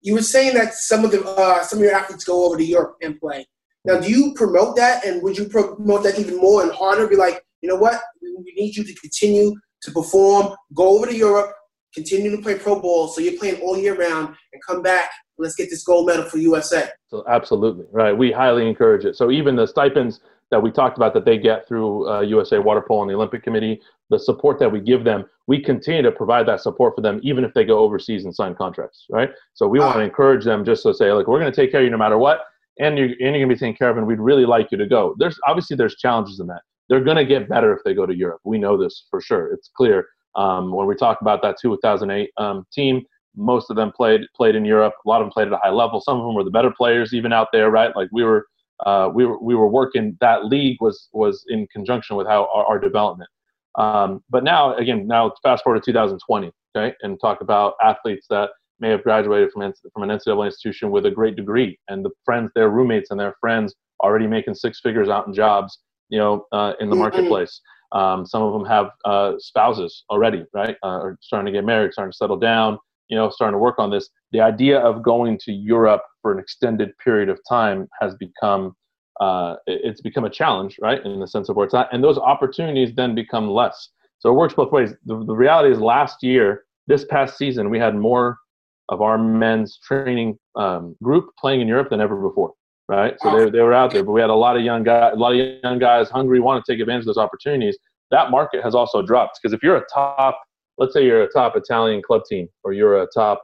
You 0.02 0.14
were 0.14 0.22
saying 0.22 0.54
that 0.56 0.74
some 0.74 1.04
of 1.04 1.12
the 1.12 1.24
uh, 1.24 1.64
some 1.64 1.80
of 1.80 1.84
your 1.84 1.94
athletes 1.94 2.24
go 2.24 2.46
over 2.46 2.58
to 2.58 2.64
Europe 2.64 2.98
and 3.02 3.20
play. 3.20 3.46
Now, 3.86 4.00
do 4.00 4.10
you 4.10 4.34
promote 4.34 4.76
that, 4.78 5.06
and 5.06 5.22
would 5.24 5.38
you 5.38 5.46
promote 5.46 6.04
that 6.04 6.20
even 6.20 6.38
more 6.38 6.64
and 6.64 6.72
harder? 6.72 7.08
Be 7.08 7.16
like, 7.16 7.44
you 7.62 7.70
know 7.70 7.76
what? 7.76 8.02
We 8.22 8.54
need 8.56 8.76
you 8.76 8.84
to 8.84 8.94
continue 8.96 9.56
to 9.84 9.92
perform. 9.92 10.56
Go 10.74 10.98
over 10.98 11.06
to 11.06 11.16
Europe, 11.16 11.54
continue 11.94 12.32
to 12.32 12.42
play 12.42 12.56
pro 12.56 12.80
ball, 12.80 13.08
so 13.08 13.22
you're 13.22 13.38
playing 13.38 13.62
all 13.62 13.78
year 13.78 13.96
round, 13.96 14.36
and 14.54 14.62
come 14.66 14.82
back. 14.82 15.10
Let's 15.38 15.56
get 15.56 15.70
this 15.70 15.84
gold 15.84 16.08
medal 16.08 16.26
for 16.26 16.38
USA. 16.38 16.90
So 17.08 17.24
absolutely 17.28 17.86
right. 17.92 18.12
We 18.12 18.32
highly 18.32 18.68
encourage 18.68 19.06
it. 19.06 19.16
So 19.16 19.32
even 19.32 19.56
the 19.56 19.66
stipends 19.66 20.20
that 20.52 20.62
we 20.62 20.72
talked 20.72 20.98
about 20.98 21.14
that 21.14 21.26
they 21.26 21.38
get 21.38 21.68
through 21.68 22.10
uh, 22.10 22.22
USA 22.22 22.60
Water 22.60 22.84
Polo 22.86 23.04
and 23.04 23.10
the 23.10 23.16
Olympic 23.16 23.44
Committee, 23.44 23.82
the 24.10 24.20
support 24.20 24.60
that 24.60 24.72
we 24.72 24.80
give 24.80 25.04
them, 25.04 25.26
we 25.48 25.62
continue 25.62 26.02
to 26.02 26.12
provide 26.12 26.48
that 26.48 26.62
support 26.62 26.96
for 26.96 27.02
them 27.02 27.20
even 27.24 27.44
if 27.44 27.54
they 27.54 27.64
go 27.64 27.80
overseas 27.80 28.26
and 28.26 28.34
sign 28.34 28.56
contracts. 28.56 29.06
Right. 29.10 29.30
So 29.54 29.68
we 29.68 29.80
want 29.80 29.96
to 29.96 30.02
encourage 30.02 30.46
them 30.46 30.66
just 30.66 30.84
to 30.84 30.94
say, 30.94 31.12
like, 31.12 31.28
we're 31.28 31.40
going 31.40 31.52
to 31.52 31.56
take 31.56 31.72
care 31.72 31.82
of 31.82 31.86
you 31.86 31.92
no 31.92 31.98
matter 31.98 32.18
what, 32.18 32.42
and 32.80 32.98
you're, 32.98 33.08
and 33.08 33.20
you're 33.20 33.32
going 33.32 33.50
to 33.50 33.56
be 33.56 33.60
taken 33.60 33.76
care 33.76 33.90
of, 33.90 33.98
and 33.98 34.08
we'd 34.08 34.20
really 34.20 34.46
like 34.46 34.72
you 34.72 34.78
to 34.78 34.88
go. 34.88 35.16
There's 35.20 35.38
obviously 35.48 35.76
there's 35.76 35.96
challenges 35.96 36.40
in 36.40 36.48
that. 36.48 36.62
They're 36.88 37.04
going 37.04 37.18
to 37.18 37.26
get 37.26 37.48
better 37.48 37.72
if 37.74 37.84
they 37.84 37.94
go 37.94 38.06
to 38.06 38.16
Europe. 38.16 38.42
We 38.44 38.58
know 38.58 38.82
this 38.82 39.06
for 39.10 39.22
sure. 39.22 39.54
It's 39.54 39.70
clear. 39.76 40.08
Um, 40.36 40.72
when 40.72 40.88
we 40.88 40.96
talk 40.96 41.22
about 41.22 41.42
that 41.44 41.58
2008 41.62 42.32
um, 42.38 42.66
team, 42.72 43.04
most 43.36 43.70
of 43.70 43.76
them 43.76 43.92
played 43.96 44.22
played 44.36 44.56
in 44.56 44.66
Europe. 44.66 44.94
A 45.06 45.10
lot 45.10 45.22
of 45.22 45.26
them 45.26 45.32
played 45.32 45.48
at 45.48 45.54
a 45.54 45.60
high 45.64 45.70
level. 45.70 46.02
Some 46.02 46.20
of 46.20 46.26
them 46.26 46.34
were 46.34 46.44
the 46.44 46.52
better 46.52 46.72
players, 46.76 47.14
even 47.14 47.32
out 47.32 47.48
there, 47.52 47.70
right? 47.70 47.96
Like 47.96 48.10
we 48.12 48.24
were, 48.24 48.48
uh, 48.86 49.10
we 49.14 49.26
were 49.26 49.40
we 49.40 49.56
were 49.56 49.68
working. 49.68 50.18
That 50.22 50.46
league 50.46 50.78
was 50.80 51.10
was 51.14 51.46
in 51.50 51.68
conjunction 51.68 52.16
with 52.16 52.28
how 52.28 52.50
our, 52.54 52.66
our 52.66 52.80
development. 52.80 53.30
Um, 53.76 54.24
but 54.30 54.44
now, 54.44 54.76
again, 54.76 55.08
now 55.08 55.32
fast 55.44 55.64
forward 55.64 55.84
to 55.84 55.92
2020, 55.92 56.52
okay, 56.76 56.96
and 57.02 57.20
talk 57.20 57.42
about 57.42 57.76
athletes 57.84 58.26
that 58.30 58.50
may 58.80 58.90
have 58.90 59.04
graduated 59.04 59.52
from 59.52 59.74
from 59.94 60.04
an 60.04 60.10
NCAA 60.10 60.46
institution 60.46 60.92
with 60.92 61.06
a 61.06 61.12
great 61.12 61.36
degree, 61.36 61.78
and 61.88 62.04
the 62.04 62.12
friends, 62.26 62.52
their 62.56 62.70
roommates, 62.70 63.12
and 63.12 63.20
their 63.20 63.36
friends 63.40 63.76
already 64.02 64.28
making 64.28 64.56
six 64.56 64.80
figures 64.82 65.10
out 65.10 65.28
in 65.28 65.34
jobs, 65.34 65.80
you 66.10 66.18
know, 66.18 66.46
uh, 66.52 66.74
in 66.80 66.90
the 66.90 66.96
marketplace. 66.96 67.62
Um, 67.92 68.26
some 68.26 68.44
of 68.44 68.54
them 68.54 68.66
have 68.66 68.92
uh, 69.06 69.34
spouses 69.40 70.04
already, 70.10 70.46
right? 70.54 70.78
Uh, 70.84 71.00
or 71.00 71.18
starting 71.22 71.52
to 71.52 71.58
get 71.58 71.66
married, 71.66 71.92
starting 71.92 72.12
to 72.12 72.16
settle 72.16 72.38
down, 72.38 72.78
you 73.10 73.18
know, 73.18 73.30
starting 73.30 73.56
to 73.56 73.60
work 73.60 73.80
on 73.80 73.90
this. 73.90 74.10
The 74.32 74.42
idea 74.42 74.80
of 74.80 75.04
going 75.04 75.40
to 75.40 75.52
Europe 75.52 76.04
for 76.22 76.32
an 76.32 76.40
extended 76.40 76.98
period 76.98 77.30
of 77.30 77.40
time 77.48 77.88
has 78.00 78.16
become 78.16 78.76
uh, 79.20 79.56
it's 79.68 80.00
become 80.00 80.24
a 80.24 80.30
challenge, 80.30 80.78
right? 80.82 81.04
In 81.06 81.20
the 81.20 81.28
sense 81.28 81.50
of 81.50 81.58
where 81.58 81.66
it's 81.66 81.74
at, 81.74 81.90
and 81.92 82.04
those 82.04 82.18
opportunities 82.18 82.94
then 82.96 83.16
become 83.16 83.50
less. 83.50 83.90
So 84.20 84.30
it 84.30 84.34
works 84.34 84.54
both 84.54 84.72
ways. 84.72 84.94
The, 85.06 85.24
the 85.26 85.36
reality 85.36 85.72
is, 85.74 85.80
last 85.80 86.24
year, 86.24 86.64
this 86.88 87.06
past 87.06 87.38
season, 87.38 87.70
we 87.70 87.80
had 87.80 87.96
more 87.96 88.38
of 88.90 89.02
our 89.02 89.18
men's 89.18 89.78
training 89.86 90.38
um, 90.56 90.96
group 91.04 91.30
playing 91.40 91.62
in 91.62 91.68
Europe 91.68 91.90
than 91.90 92.02
ever 92.02 92.16
before, 92.16 92.54
right? 92.88 93.16
So 93.20 93.46
they, 93.46 93.50
they 93.52 93.60
were 93.60 93.74
out 93.74 93.92
there, 93.92 94.04
but 94.04 94.12
we 94.12 94.22
had 94.22 94.30
a 94.30 94.36
lot 94.36 94.58
of 94.58 94.64
young 94.64 94.84
guys, 94.84 95.14
a 95.14 95.20
lot 95.20 95.34
of 95.34 95.60
young 95.64 95.80
guys 95.80 96.10
hungry, 96.10 96.40
want 96.40 96.64
to 96.64 96.72
take 96.72 96.82
advantage 96.82 97.02
of 97.02 97.08
those 97.08 97.18
opportunities. 97.18 97.78
That 98.12 98.32
market 98.32 98.64
has 98.64 98.74
also 98.74 99.02
dropped 99.02 99.40
because 99.42 99.54
if 99.54 99.62
you're 99.62 99.78
a 99.78 99.86
top, 99.94 100.42
let's 100.80 100.94
say 100.94 101.06
you're 101.06 101.24
a 101.24 101.32
top 101.32 101.56
Italian 101.56 102.02
club 102.02 102.24
team 102.28 102.48
or 102.64 102.74
you're 102.74 103.04
a 103.04 103.08
top 103.14 103.42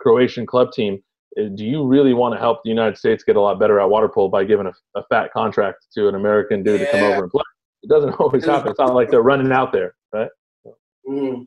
Croatian 0.00 0.46
club 0.46 0.72
team, 0.72 1.02
do 1.36 1.64
you 1.64 1.84
really 1.86 2.14
want 2.14 2.34
to 2.34 2.38
help 2.40 2.62
the 2.64 2.70
United 2.70 2.96
States 2.96 3.22
get 3.22 3.36
a 3.36 3.40
lot 3.40 3.58
better 3.58 3.78
at 3.80 3.88
water 3.88 4.08
polo 4.08 4.28
by 4.28 4.44
giving 4.44 4.66
a, 4.66 4.72
a 4.98 5.02
fat 5.10 5.32
contract 5.32 5.86
to 5.94 6.08
an 6.08 6.14
American 6.14 6.62
dude 6.62 6.80
to 6.80 6.90
come 6.90 7.02
over 7.02 7.22
and 7.24 7.30
play? 7.30 7.42
It 7.82 7.90
doesn't 7.90 8.10
always 8.20 8.44
happen. 8.44 8.70
It's 8.70 8.78
not 8.78 8.94
like 8.94 9.10
they're 9.10 9.22
running 9.22 9.52
out 9.52 9.72
there, 9.72 9.94
right? 10.12 10.30
Mm. 11.08 11.44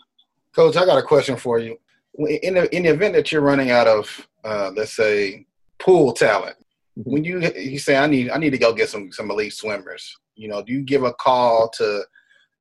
Coach, 0.56 0.78
I 0.78 0.86
got 0.86 0.98
a 0.98 1.04
question 1.04 1.36
for 1.36 1.60
you. 1.60 1.78
In 2.18 2.56
the 2.56 2.76
in 2.76 2.84
the 2.84 2.90
event 2.90 3.14
that 3.14 3.32
you're 3.32 3.42
running 3.42 3.72
out 3.72 3.88
of, 3.88 4.28
uh, 4.44 4.72
let's 4.76 4.96
say, 4.96 5.46
pool 5.80 6.12
talent, 6.12 6.56
Mhm. 6.98 7.04
when 7.06 7.24
you 7.24 7.40
you 7.56 7.80
say 7.80 7.96
I 7.98 8.08
need 8.08 8.30
I 8.30 8.38
need 8.38 8.50
to 8.52 8.58
go 8.58 8.74
get 8.74 8.90
some 8.90 9.12
some 9.12 9.32
elite 9.32 9.54
swimmers, 9.54 10.16
you 10.36 10.48
know, 10.50 10.62
do 10.62 10.74
you 10.74 10.82
give 10.82 11.04
a 11.04 11.14
call 11.14 11.70
to 11.78 12.04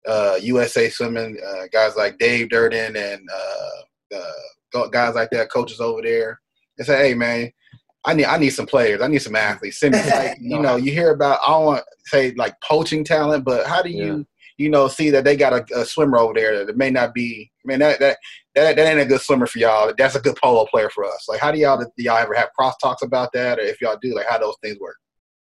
uh, 0.06 0.38
USA 0.42 0.88
Swimming 0.88 1.38
uh, 1.44 1.64
guys 1.72 1.96
like 1.96 2.18
Dave 2.18 2.50
Durden 2.50 2.96
and 2.96 3.28
uh, 3.30 4.16
uh, 4.16 4.88
guys 4.88 5.14
like 5.14 5.30
that, 5.30 5.50
coaches 5.50 5.80
over 5.80 6.02
there, 6.02 6.40
and 6.78 6.86
say, 6.86 7.08
hey 7.08 7.14
man, 7.14 7.52
I 8.04 8.14
need 8.14 8.26
I 8.26 8.38
need 8.38 8.50
some 8.50 8.66
players, 8.66 9.02
I 9.02 9.08
need 9.08 9.22
some 9.22 9.36
athletes. 9.36 9.80
Send 9.80 9.94
me 9.94 10.10
like 10.10 10.38
you 10.40 10.60
know 10.60 10.76
you 10.76 10.92
hear 10.92 11.10
about 11.10 11.40
I 11.46 11.50
don't 11.50 11.64
want 11.64 11.78
to 11.80 12.10
say 12.10 12.32
like 12.32 12.54
poaching 12.60 13.04
talent, 13.04 13.44
but 13.44 13.66
how 13.66 13.82
do 13.82 13.90
you 13.90 14.26
you 14.56 14.68
know 14.68 14.88
see 14.88 15.10
that 15.10 15.24
they 15.24 15.36
got 15.36 15.52
a, 15.52 15.80
a 15.80 15.84
swimmer 15.84 16.18
over 16.18 16.34
there 16.34 16.64
that 16.64 16.76
may 16.76 16.90
not 16.90 17.14
be 17.14 17.50
man 17.64 17.78
that 17.80 18.00
that 18.00 18.18
that, 18.58 18.76
that 18.76 18.86
ain't 18.86 19.00
a 19.00 19.06
good 19.06 19.20
swimmer 19.20 19.46
for 19.46 19.58
y'all. 19.58 19.92
That's 19.96 20.16
a 20.16 20.20
good 20.20 20.36
polo 20.36 20.66
player 20.66 20.90
for 20.90 21.04
us. 21.04 21.26
Like, 21.28 21.40
how 21.40 21.52
do 21.52 21.58
y'all 21.58 21.78
do 21.78 22.02
y'all 22.02 22.16
ever 22.16 22.34
have 22.34 22.52
cross 22.52 22.76
talks 22.78 23.02
about 23.02 23.32
that, 23.32 23.58
or 23.58 23.62
if 23.62 23.80
y'all 23.80 23.98
do, 24.00 24.14
like, 24.14 24.26
how 24.28 24.38
those 24.38 24.56
things 24.62 24.78
work? 24.80 24.96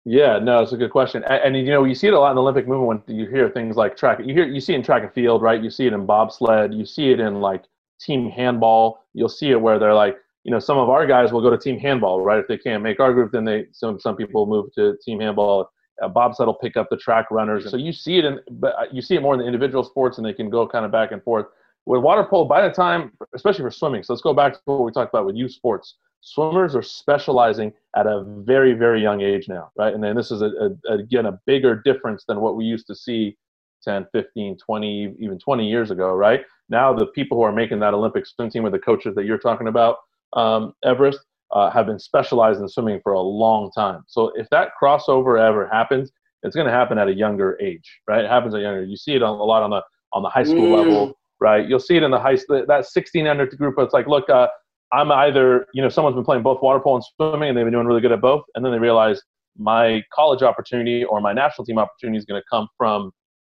Yeah, 0.05 0.39
no, 0.39 0.61
it's 0.61 0.71
a 0.71 0.77
good 0.77 0.91
question. 0.91 1.23
And, 1.23 1.55
and 1.55 1.65
you 1.65 1.71
know, 1.71 1.83
you 1.83 1.95
see 1.95 2.07
it 2.07 2.13
a 2.13 2.19
lot 2.19 2.29
in 2.29 2.35
the 2.35 2.41
Olympic 2.41 2.67
movement 2.67 3.03
when 3.07 3.17
you 3.17 3.27
hear 3.27 3.49
things 3.49 3.75
like 3.75 3.97
track. 3.97 4.19
You 4.23 4.33
hear, 4.33 4.45
you 4.45 4.61
see 4.61 4.73
in 4.73 4.83
track 4.83 5.03
and 5.03 5.11
field, 5.13 5.41
right? 5.41 5.61
You 5.61 5.69
see 5.69 5.87
it 5.87 5.93
in 5.93 6.05
bobsled. 6.05 6.73
You 6.73 6.85
see 6.85 7.11
it 7.11 7.19
in 7.19 7.41
like 7.41 7.63
team 7.99 8.29
handball. 8.29 8.99
You'll 9.13 9.27
see 9.29 9.49
it 9.51 9.59
where 9.59 9.79
they're 9.79 9.93
like, 9.93 10.17
you 10.47 10.51
know, 10.53 10.59
some 10.59 10.77
of 10.77 10.89
our 10.89 11.05
guys 11.05 11.33
will 11.33 11.41
go 11.41 11.49
to 11.49 11.57
team 11.57 11.77
handball, 11.77 12.21
right? 12.21 12.39
If 12.39 12.47
they 12.47 12.57
can't 12.57 12.81
make 12.81 13.01
our 13.01 13.13
group, 13.13 13.33
then 13.33 13.43
they 13.43 13.65
some 13.73 13.99
some 13.99 14.15
people 14.15 14.45
move 14.45 14.73
to 14.75 14.97
team 15.03 15.19
handball. 15.19 15.69
Uh, 16.01 16.07
bobsled 16.07 16.47
will 16.47 16.53
pick 16.53 16.77
up 16.77 16.87
the 16.89 16.95
track 16.95 17.29
runners. 17.31 17.69
So 17.69 17.75
you 17.75 17.91
see 17.91 18.17
it 18.17 18.23
in, 18.23 18.39
but 18.51 18.75
uh, 18.75 18.85
you 18.91 19.01
see 19.01 19.15
it 19.15 19.21
more 19.21 19.33
in 19.33 19.41
the 19.41 19.45
individual 19.45 19.83
sports, 19.83 20.17
and 20.17 20.25
they 20.25 20.31
can 20.31 20.49
go 20.49 20.65
kind 20.65 20.85
of 20.85 20.91
back 20.91 21.11
and 21.11 21.21
forth. 21.21 21.47
With 21.85 22.01
water 22.01 22.23
polo, 22.23 22.45
by 22.45 22.65
the 22.65 22.73
time, 22.73 23.11
especially 23.35 23.63
for 23.63 23.71
swimming, 23.71 24.03
so 24.03 24.13
let's 24.13 24.21
go 24.21 24.33
back 24.33 24.53
to 24.53 24.59
what 24.65 24.83
we 24.83 24.91
talked 24.91 25.13
about 25.13 25.25
with 25.25 25.35
youth 25.35 25.51
sports. 25.51 25.95
Swimmers 26.21 26.75
are 26.75 26.81
specializing 26.81 27.73
at 27.95 28.07
a 28.07 28.23
very, 28.39 28.73
very 28.73 29.01
young 29.01 29.21
age 29.21 29.49
now, 29.49 29.71
right? 29.77 29.93
And 29.93 30.03
then 30.03 30.15
this 30.15 30.31
is, 30.31 30.41
a, 30.41 30.75
a, 30.89 30.93
again, 30.93 31.25
a 31.25 31.39
bigger 31.45 31.81
difference 31.83 32.25
than 32.25 32.41
what 32.41 32.55
we 32.55 32.65
used 32.65 32.87
to 32.87 32.95
see 32.95 33.37
10, 33.83 34.07
15, 34.11 34.57
20, 34.57 35.15
even 35.19 35.39
20 35.39 35.67
years 35.67 35.91
ago, 35.91 36.13
right? 36.13 36.41
Now 36.69 36.93
the 36.93 37.07
people 37.07 37.37
who 37.37 37.43
are 37.43 37.51
making 37.51 37.79
that 37.79 37.93
Olympic 37.93 38.25
swim 38.25 38.49
team 38.49 38.63
with 38.63 38.73
the 38.73 38.79
coaches 38.79 39.15
that 39.15 39.25
you're 39.25 39.37
talking 39.37 39.67
about, 39.67 39.97
um, 40.33 40.73
Everest, 40.83 41.19
uh, 41.51 41.69
have 41.69 41.85
been 41.85 41.99
specialized 41.99 42.59
in 42.59 42.67
swimming 42.67 42.99
for 43.03 43.13
a 43.13 43.21
long 43.21 43.71
time. 43.71 44.03
So 44.07 44.31
if 44.35 44.49
that 44.49 44.71
crossover 44.81 45.39
ever 45.39 45.67
happens, 45.67 46.11
it's 46.43 46.55
going 46.55 46.67
to 46.67 46.73
happen 46.73 46.97
at 46.97 47.07
a 47.07 47.13
younger 47.13 47.57
age, 47.61 47.99
right? 48.07 48.23
It 48.23 48.29
happens 48.29 48.53
at 48.53 48.61
younger. 48.61 48.83
You 48.83 48.97
see 48.97 49.15
it 49.15 49.23
on, 49.23 49.39
a 49.39 49.43
lot 49.43 49.63
on 49.63 49.69
the 49.71 49.81
on 50.13 50.23
the 50.23 50.29
high 50.29 50.43
school 50.43 50.67
mm. 50.67 50.77
level, 50.77 51.17
right? 51.39 51.67
You'll 51.67 51.79
see 51.79 51.97
it 51.97 52.03
in 52.03 52.11
the 52.11 52.19
high 52.19 52.37
that 52.67 52.85
16 52.87 53.27
under 53.27 53.45
group. 53.45 53.75
It's 53.77 53.93
like, 53.93 54.07
look, 54.07 54.29
uh, 54.29 54.47
I'm 54.93 55.11
either 55.11 55.67
you 55.73 55.81
know 55.81 55.89
someone's 55.89 56.15
been 56.15 56.25
playing 56.25 56.43
both 56.43 56.61
water 56.61 56.79
polo 56.79 56.97
and 56.97 57.05
swimming, 57.15 57.49
and 57.49 57.57
they've 57.57 57.65
been 57.65 57.73
doing 57.73 57.87
really 57.87 58.01
good 58.01 58.11
at 58.11 58.21
both, 58.21 58.43
and 58.55 58.63
then 58.63 58.71
they 58.71 58.79
realize 58.79 59.21
my 59.57 60.03
college 60.13 60.43
opportunity 60.43 61.03
or 61.03 61.19
my 61.19 61.33
national 61.33 61.65
team 61.65 61.79
opportunity 61.79 62.17
is 62.17 62.25
going 62.25 62.39
to 62.39 62.45
come 62.49 62.67
from 62.77 63.11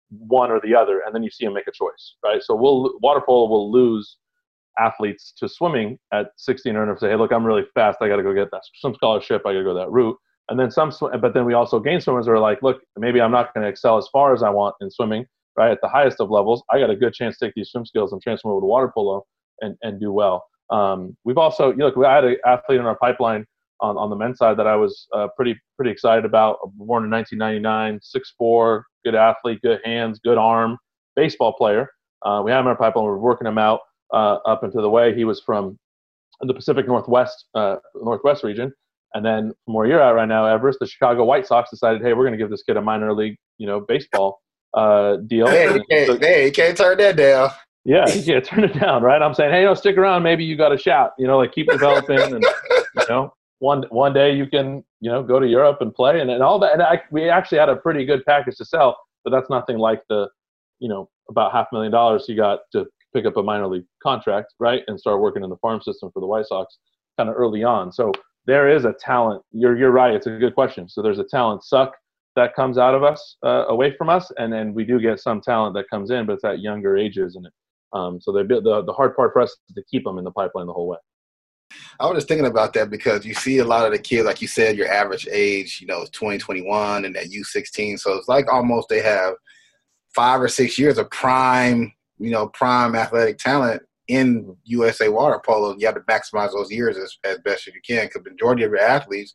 one 0.09 0.51
or 0.51 0.59
the 0.61 0.75
other, 0.75 1.01
and 1.05 1.15
then 1.15 1.23
you 1.23 1.31
see 1.31 1.45
them 1.45 1.53
make 1.53 1.67
a 1.67 1.71
choice, 1.71 2.15
right? 2.23 2.41
So 2.43 2.55
we'll 2.55 2.99
water 3.01 3.21
polo 3.25 3.49
will 3.49 3.71
lose 3.71 4.17
athletes 4.79 5.33
to 5.37 5.47
swimming 5.47 5.97
at 6.11 6.27
16 6.37 6.75
or 6.75 6.81
under 6.81 6.97
say, 6.97 7.09
hey, 7.09 7.15
look, 7.15 7.31
I'm 7.31 7.45
really 7.45 7.63
fast. 7.73 7.99
I 8.01 8.07
got 8.07 8.17
to 8.17 8.23
go 8.23 8.33
get 8.33 8.51
that 8.51 8.61
some 8.75 8.93
scholarship. 8.95 9.43
I 9.45 9.53
got 9.53 9.59
to 9.59 9.63
go 9.63 9.73
that 9.73 9.91
route. 9.91 10.17
And 10.49 10.59
then 10.59 10.71
some, 10.71 10.91
but 11.21 11.33
then 11.33 11.45
we 11.45 11.53
also 11.53 11.79
gain 11.79 12.01
swimmers 12.01 12.27
are 12.27 12.39
like, 12.39 12.61
look, 12.61 12.81
maybe 12.97 13.21
I'm 13.21 13.31
not 13.31 13.53
going 13.53 13.63
to 13.63 13.69
excel 13.69 13.97
as 13.97 14.07
far 14.11 14.33
as 14.33 14.43
I 14.43 14.49
want 14.49 14.75
in 14.81 14.91
swimming, 14.91 15.25
right? 15.57 15.71
At 15.71 15.79
the 15.81 15.87
highest 15.87 16.19
of 16.19 16.29
levels, 16.29 16.63
I 16.69 16.79
got 16.79 16.89
a 16.89 16.95
good 16.95 17.13
chance 17.13 17.37
to 17.37 17.45
take 17.45 17.53
these 17.55 17.69
swim 17.69 17.85
skills 17.85 18.11
and 18.11 18.21
transfer 18.21 18.49
over 18.49 18.59
to 18.59 18.65
water 18.65 18.91
polo 18.93 19.25
and, 19.61 19.77
and 19.83 19.99
do 19.99 20.11
well. 20.11 20.45
Um, 20.69 21.15
we've 21.23 21.37
also, 21.37 21.71
you 21.71 21.77
look, 21.77 21.95
we 21.95 22.05
had 22.05 22.25
an 22.25 22.37
athlete 22.45 22.79
in 22.79 22.85
our 22.85 22.97
pipeline 22.97 23.45
on, 23.79 23.97
on 23.97 24.09
the 24.09 24.15
men's 24.15 24.37
side 24.37 24.57
that 24.57 24.67
I 24.67 24.75
was 24.75 25.07
uh, 25.13 25.27
pretty 25.35 25.55
pretty 25.77 25.91
excited 25.91 26.25
about. 26.25 26.57
Born 26.75 27.03
in 27.03 27.11
1999, 27.11 27.99
6'4", 28.41 28.83
good 29.05 29.15
athlete, 29.15 29.61
good 29.61 29.79
hands, 29.85 30.19
good 30.23 30.37
arm, 30.37 30.77
baseball 31.15 31.53
player. 31.53 31.89
Uh, 32.25 32.41
we 32.43 32.51
had 32.51 32.59
him 32.59 32.65
in 32.65 32.69
our 32.69 32.77
pipeline. 32.77 33.05
We're 33.05 33.17
working 33.17 33.47
him 33.47 33.57
out 33.57 33.81
uh, 34.13 34.37
up 34.45 34.63
into 34.63 34.81
the 34.81 34.89
way. 34.89 35.15
He 35.15 35.25
was 35.25 35.41
from 35.41 35.77
the 36.41 36.53
Pacific 36.53 36.87
Northwest 36.87 37.45
uh, 37.55 37.77
Northwest 37.95 38.43
region, 38.43 38.71
and 39.13 39.25
then 39.25 39.53
from 39.65 39.73
where 39.73 39.85
you're 39.85 40.01
at 40.01 40.11
right 40.11 40.27
now, 40.27 40.45
Everest, 40.45 40.79
the 40.79 40.87
Chicago 40.87 41.23
White 41.25 41.45
Sox 41.45 41.69
decided, 41.69 42.01
hey, 42.01 42.13
we're 42.13 42.23
going 42.23 42.37
to 42.37 42.37
give 42.37 42.49
this 42.49 42.63
kid 42.63 42.77
a 42.77 42.81
minor 42.81 43.13
league, 43.13 43.35
you 43.57 43.67
know, 43.67 43.81
baseball 43.81 44.41
uh, 44.73 45.17
deal. 45.27 45.47
Hey, 45.47 45.73
you 45.73 45.83
can't, 45.89 46.07
so, 46.07 46.17
hey, 46.19 46.45
you 46.45 46.51
can't 46.51 46.77
turn 46.77 46.97
that 46.97 47.15
down. 47.15 47.49
Yeah, 47.85 48.07
you 48.09 48.23
can't 48.23 48.45
turn 48.45 48.63
it 48.63 48.79
down, 48.79 49.03
right? 49.03 49.21
I'm 49.21 49.33
saying, 49.33 49.51
hey, 49.51 49.61
you 49.61 49.65
know, 49.65 49.73
stick 49.73 49.97
around. 49.97 50.23
Maybe 50.23 50.45
you 50.45 50.55
got 50.55 50.71
a 50.71 50.77
shot. 50.77 51.13
You 51.17 51.27
know, 51.27 51.37
like 51.37 51.51
keep 51.51 51.69
developing, 51.69 52.19
and 52.19 52.43
you 52.97 53.05
know, 53.09 53.33
one 53.59 53.83
one 53.89 54.13
day 54.13 54.33
you 54.33 54.47
can, 54.47 54.83
you 55.01 55.11
know, 55.11 55.21
go 55.21 55.39
to 55.39 55.47
Europe 55.47 55.79
and 55.81 55.93
play, 55.93 56.21
and, 56.21 56.31
and 56.31 56.41
all 56.41 56.59
that. 56.59 56.73
And 56.73 56.81
I, 56.81 57.01
we 57.11 57.29
actually 57.29 57.59
had 57.59 57.69
a 57.69 57.75
pretty 57.75 58.05
good 58.05 58.25
package 58.25 58.55
to 58.57 58.65
sell, 58.65 58.97
but 59.23 59.31
that's 59.31 59.49
nothing 59.49 59.77
like 59.77 60.01
the, 60.09 60.29
you 60.79 60.87
know, 60.87 61.09
about 61.29 61.51
half 61.51 61.67
a 61.71 61.75
million 61.75 61.91
dollars 61.91 62.25
you 62.27 62.35
got 62.35 62.59
to 62.71 62.85
pick 63.13 63.25
up 63.25 63.37
a 63.37 63.43
minor 63.43 63.67
league 63.67 63.85
contract, 64.01 64.53
right, 64.59 64.83
and 64.87 64.99
start 64.99 65.19
working 65.19 65.43
in 65.43 65.49
the 65.49 65.57
farm 65.57 65.81
system 65.81 66.09
for 66.13 66.19
the 66.19 66.25
White 66.25 66.45
Sox 66.45 66.77
kind 67.17 67.29
of 67.29 67.35
early 67.35 67.63
on. 67.63 67.91
So 67.91 68.11
there 68.45 68.69
is 68.69 68.85
a 68.85 68.93
talent. 68.93 69.43
You're 69.51 69.77
you're 69.77 69.91
right. 69.91 70.13
It's 70.13 70.27
a 70.27 70.31
good 70.31 70.55
question. 70.55 70.89
So 70.89 71.01
there's 71.01 71.19
a 71.19 71.23
talent 71.23 71.63
suck 71.63 71.93
that 72.35 72.55
comes 72.55 72.77
out 72.77 72.95
of 72.95 73.03
us, 73.03 73.37
uh, 73.45 73.65
away 73.67 73.95
from 73.95 74.09
us, 74.09 74.31
and 74.37 74.51
then 74.51 74.73
we 74.73 74.83
do 74.83 74.99
get 74.99 75.19
some 75.19 75.39
talent 75.39 75.75
that 75.75 75.89
comes 75.89 76.09
in, 76.09 76.25
but 76.25 76.33
it's 76.33 76.43
at 76.43 76.59
younger 76.59 76.97
ages, 76.97 77.35
and 77.35 77.47
um, 77.93 78.19
so 78.19 78.31
the 78.31 78.43
the 78.43 78.93
hard 78.93 79.15
part 79.15 79.33
for 79.33 79.41
us 79.41 79.55
is 79.69 79.75
to 79.75 79.83
keep 79.89 80.03
them 80.03 80.17
in 80.17 80.23
the 80.23 80.31
pipeline 80.31 80.67
the 80.67 80.73
whole 80.73 80.87
way. 80.87 80.97
I 81.99 82.05
was 82.05 82.17
just 82.17 82.27
thinking 82.27 82.47
about 82.47 82.73
that 82.73 82.89
because 82.89 83.25
you 83.25 83.33
see 83.33 83.59
a 83.59 83.65
lot 83.65 83.85
of 83.85 83.91
the 83.91 83.99
kids, 83.99 84.25
like 84.25 84.41
you 84.41 84.47
said, 84.47 84.77
your 84.77 84.91
average 84.91 85.27
age, 85.31 85.79
you 85.81 85.87
know, 85.87 86.03
is 86.03 86.09
20, 86.11 86.37
21, 86.37 87.05
and 87.05 87.15
that 87.15 87.31
U16. 87.31 87.99
So 87.99 88.13
it's 88.13 88.27
like 88.27 88.51
almost 88.51 88.89
they 88.89 89.01
have 89.01 89.33
five 90.13 90.41
or 90.41 90.47
six 90.47 90.77
years 90.77 90.97
of 90.97 91.09
prime 91.09 91.91
you 92.23 92.31
know, 92.31 92.47
prime 92.47 92.95
athletic 92.95 93.37
talent 93.37 93.83
in 94.07 94.55
USA 94.65 95.09
water 95.09 95.39
polo, 95.45 95.75
you 95.77 95.85
have 95.85 95.95
to 95.95 96.01
maximize 96.01 96.51
those 96.51 96.71
years 96.71 96.97
as, 96.97 97.17
as 97.23 97.39
best 97.39 97.67
as 97.67 97.73
you 97.73 97.81
can 97.85 98.07
because 98.07 98.23
majority 98.23 98.63
of 98.63 98.71
your 98.71 98.79
athletes 98.79 99.33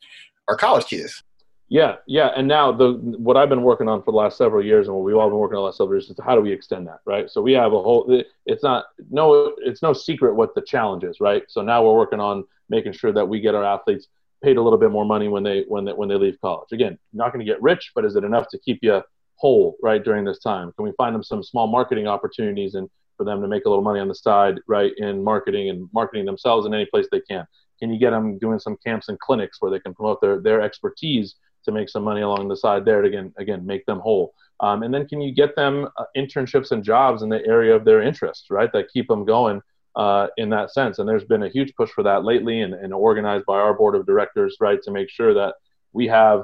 are 0.48 0.56
college 0.56 0.86
kids. 0.86 1.22
Yeah, 1.70 1.96
yeah, 2.06 2.30
and 2.34 2.48
now 2.48 2.72
the 2.72 2.94
what 3.18 3.36
I've 3.36 3.50
been 3.50 3.62
working 3.62 3.88
on 3.88 4.02
for 4.02 4.10
the 4.10 4.16
last 4.16 4.38
several 4.38 4.64
years, 4.64 4.86
and 4.86 4.96
what 4.96 5.04
we've 5.04 5.16
all 5.16 5.28
been 5.28 5.38
working 5.38 5.56
on 5.56 5.62
the 5.62 5.66
last 5.66 5.76
several 5.76 5.96
years, 5.96 6.08
is 6.08 6.16
how 6.24 6.34
do 6.34 6.40
we 6.40 6.50
extend 6.50 6.86
that, 6.86 7.00
right? 7.04 7.28
So 7.28 7.42
we 7.42 7.52
have 7.52 7.74
a 7.74 7.82
whole. 7.82 8.22
It's 8.46 8.62
not 8.62 8.86
no, 9.10 9.54
it's 9.58 9.82
no 9.82 9.92
secret 9.92 10.34
what 10.34 10.54
the 10.54 10.62
challenge 10.62 11.04
is, 11.04 11.20
right? 11.20 11.42
So 11.48 11.60
now 11.60 11.84
we're 11.84 11.94
working 11.94 12.20
on 12.20 12.44
making 12.70 12.92
sure 12.92 13.12
that 13.12 13.28
we 13.28 13.40
get 13.40 13.54
our 13.54 13.64
athletes 13.64 14.08
paid 14.42 14.56
a 14.56 14.62
little 14.62 14.78
bit 14.78 14.90
more 14.90 15.04
money 15.04 15.28
when 15.28 15.42
they 15.42 15.66
when 15.68 15.84
they 15.84 15.92
when 15.92 16.08
they 16.08 16.14
leave 16.14 16.40
college. 16.40 16.72
Again, 16.72 16.98
not 17.12 17.34
going 17.34 17.44
to 17.44 17.50
get 17.50 17.60
rich, 17.60 17.92
but 17.94 18.06
is 18.06 18.16
it 18.16 18.24
enough 18.24 18.48
to 18.48 18.58
keep 18.58 18.78
you 18.80 19.02
whole 19.38 19.76
right 19.82 20.04
during 20.04 20.24
this 20.24 20.38
time? 20.38 20.72
Can 20.72 20.84
we 20.84 20.92
find 20.96 21.14
them 21.14 21.22
some 21.22 21.42
small 21.42 21.66
marketing 21.66 22.06
opportunities 22.06 22.74
and 22.74 22.88
for 23.16 23.24
them 23.24 23.42
to 23.42 23.48
make 23.48 23.64
a 23.64 23.68
little 23.68 23.84
money 23.84 24.00
on 24.00 24.08
the 24.08 24.14
side, 24.14 24.60
right, 24.66 24.92
in 24.98 25.22
marketing 25.22 25.70
and 25.70 25.88
marketing 25.92 26.24
themselves 26.24 26.66
in 26.66 26.72
any 26.72 26.86
place 26.86 27.06
they 27.10 27.20
can? 27.20 27.46
Can 27.78 27.92
you 27.92 27.98
get 27.98 28.10
them 28.10 28.38
doing 28.38 28.58
some 28.58 28.76
camps 28.84 29.08
and 29.08 29.18
clinics 29.18 29.60
where 29.60 29.70
they 29.70 29.80
can 29.80 29.94
promote 29.94 30.20
their 30.20 30.40
their 30.40 30.60
expertise 30.62 31.36
to 31.64 31.72
make 31.72 31.88
some 31.88 32.04
money 32.04 32.22
along 32.22 32.48
the 32.48 32.56
side 32.56 32.84
there 32.84 33.02
to 33.02 33.08
again 33.08 33.32
again 33.38 33.66
make 33.66 33.84
them 33.86 34.00
whole? 34.00 34.34
Um, 34.60 34.82
and 34.82 34.92
then 34.92 35.06
can 35.06 35.20
you 35.20 35.32
get 35.32 35.54
them 35.54 35.88
uh, 35.96 36.04
internships 36.16 36.72
and 36.72 36.82
jobs 36.82 37.22
in 37.22 37.28
the 37.28 37.44
area 37.46 37.74
of 37.74 37.84
their 37.84 38.02
interest, 38.02 38.46
right, 38.50 38.72
that 38.72 38.90
keep 38.92 39.06
them 39.06 39.24
going 39.24 39.60
uh, 39.94 40.28
in 40.36 40.50
that 40.50 40.72
sense? 40.72 40.98
And 40.98 41.08
there's 41.08 41.24
been 41.24 41.44
a 41.44 41.48
huge 41.48 41.74
push 41.76 41.90
for 41.90 42.02
that 42.04 42.24
lately, 42.24 42.62
and, 42.62 42.74
and 42.74 42.92
organized 42.92 43.46
by 43.46 43.58
our 43.58 43.74
board 43.74 43.94
of 43.94 44.06
directors, 44.06 44.56
right, 44.60 44.82
to 44.82 44.90
make 44.90 45.10
sure 45.10 45.34
that 45.34 45.54
we 45.92 46.08
have 46.08 46.42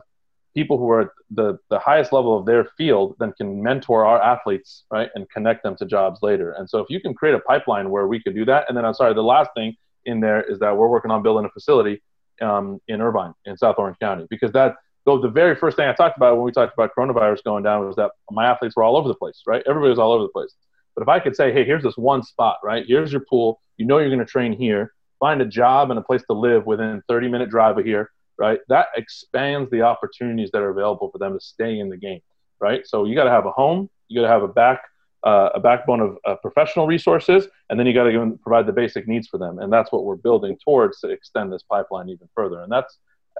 people 0.55 0.79
who 0.79 0.89
are 0.91 1.03
at 1.03 1.09
the, 1.31 1.59
the 1.69 1.79
highest 1.79 2.13
level 2.13 2.39
of 2.39 2.47
their 2.47 2.65
field 2.77 3.17
then 3.19 3.33
can 3.33 3.63
mentor 3.63 4.05
our 4.05 4.23
athletes, 4.23 4.85
right, 4.91 5.11
and 5.15 5.29
connect 5.31 5.63
them 5.63 5.77
to 5.77 5.85
jobs 5.85 6.21
later. 6.23 6.53
And 6.53 6.69
so 6.71 6.79
if 6.79 6.89
you 6.89 7.01
can 7.01 7.13
create 7.13 7.35
a 7.35 7.41
pipeline 7.41 7.91
where 7.91 8.07
we 8.07 8.23
could 8.23 8.35
do 8.35 8.45
that, 8.47 8.67
and 8.69 8.77
then 8.77 8.85
I'm 8.85 8.95
sorry, 8.95 9.15
the 9.15 9.23
last 9.23 9.51
thing 9.57 9.77
in 10.07 10.21
there 10.21 10.43
is 10.43 10.59
that 10.61 10.77
we're 10.77 10.89
working 10.89 11.11
on 11.11 11.23
building 11.23 11.45
a 11.45 11.51
facility 11.51 12.03
um, 12.41 12.81
in 12.89 13.01
Irvine, 13.01 13.35
in 13.45 13.57
South 13.57 13.77
Orange 13.79 13.99
County, 13.99 14.27
because 14.31 14.53
that 14.53 14.77
so 15.05 15.19
the 15.19 15.29
very 15.29 15.55
first 15.55 15.77
thing 15.77 15.87
I 15.87 15.93
talked 15.93 16.17
about 16.17 16.37
when 16.37 16.47
we 16.47 16.53
talked 16.53 16.73
about 16.73 16.91
coronavirus 16.97 17.45
going 17.45 17.63
down 17.63 17.87
was 17.87 17.97
that 17.97 18.13
my 18.31 18.47
athletes 18.47 18.75
were 18.75 18.83
all 18.83 18.97
over 18.97 19.07
the 19.07 19.15
place, 19.15 19.43
right? 19.47 19.63
Everybody 19.69 19.91
was 19.91 19.99
all 19.99 20.13
over 20.13 20.23
the 20.23 20.31
place. 20.31 20.55
But 20.97 21.03
if 21.03 21.09
I 21.09 21.21
could 21.21 21.37
say, 21.37 21.53
hey, 21.53 21.65
here's 21.65 21.83
this 21.83 21.99
one 21.99 22.23
spot, 22.23 22.57
right? 22.65 22.85
Here's 22.87 23.13
your 23.13 23.21
pool. 23.29 23.61
You 23.77 23.85
know 23.85 23.99
you're 23.99 24.09
going 24.09 24.21
to 24.21 24.25
train 24.25 24.55
here. 24.55 24.95
Find 25.21 25.43
a 25.43 25.45
job 25.45 25.91
and 25.91 25.99
a 25.99 26.03
place 26.03 26.23
to 26.31 26.33
live 26.33 26.65
within 26.65 27.03
30 27.07 27.29
minute 27.29 27.51
drive 27.51 27.77
of 27.77 27.85
here 27.85 28.11
right? 28.39 28.59
That 28.68 28.89
expands 28.97 29.70
the 29.70 29.82
opportunities 29.82 30.51
that 30.53 30.62
are 30.62 30.70
available 30.70 31.11
for 31.11 31.18
them 31.18 31.35
to 31.35 31.41
stay 31.41 31.78
in 31.78 31.89
the 31.89 31.97
game, 31.97 32.20
right? 32.61 32.87
So 32.87 33.05
you 33.05 33.14
got 33.14 33.24
to 33.24 33.30
have 33.30 33.47
a 33.47 33.51
home, 33.51 33.89
you 34.09 34.20
got 34.20 34.26
to 34.26 34.32
have 34.32 34.43
a 34.43 34.49
back, 34.49 34.82
uh, 35.24 35.51
a 35.55 35.61
backbone 35.61 36.01
of 36.01 36.18
uh, 36.26 36.35
professional 36.37 36.87
resources, 36.87 37.49
and 37.70 37.78
then 37.78 37.87
you 37.87 37.95
got 37.95 38.05
to 38.05 38.39
provide 38.43 38.66
the 38.66 38.72
basic 38.72 39.09
needs 39.09 39.28
for 39.28 39.39
them, 39.39 39.59
and 39.59 39.72
that's 39.72 39.91
what 39.93 40.05
we're 40.05 40.16
building 40.16 40.57
towards 40.64 41.01
to 41.01 41.09
extend 41.09 41.53
this 41.53 41.62
pipeline 41.62 42.09
even 42.09 42.28
further. 42.35 42.61
And 42.61 42.70
that's, 42.70 42.99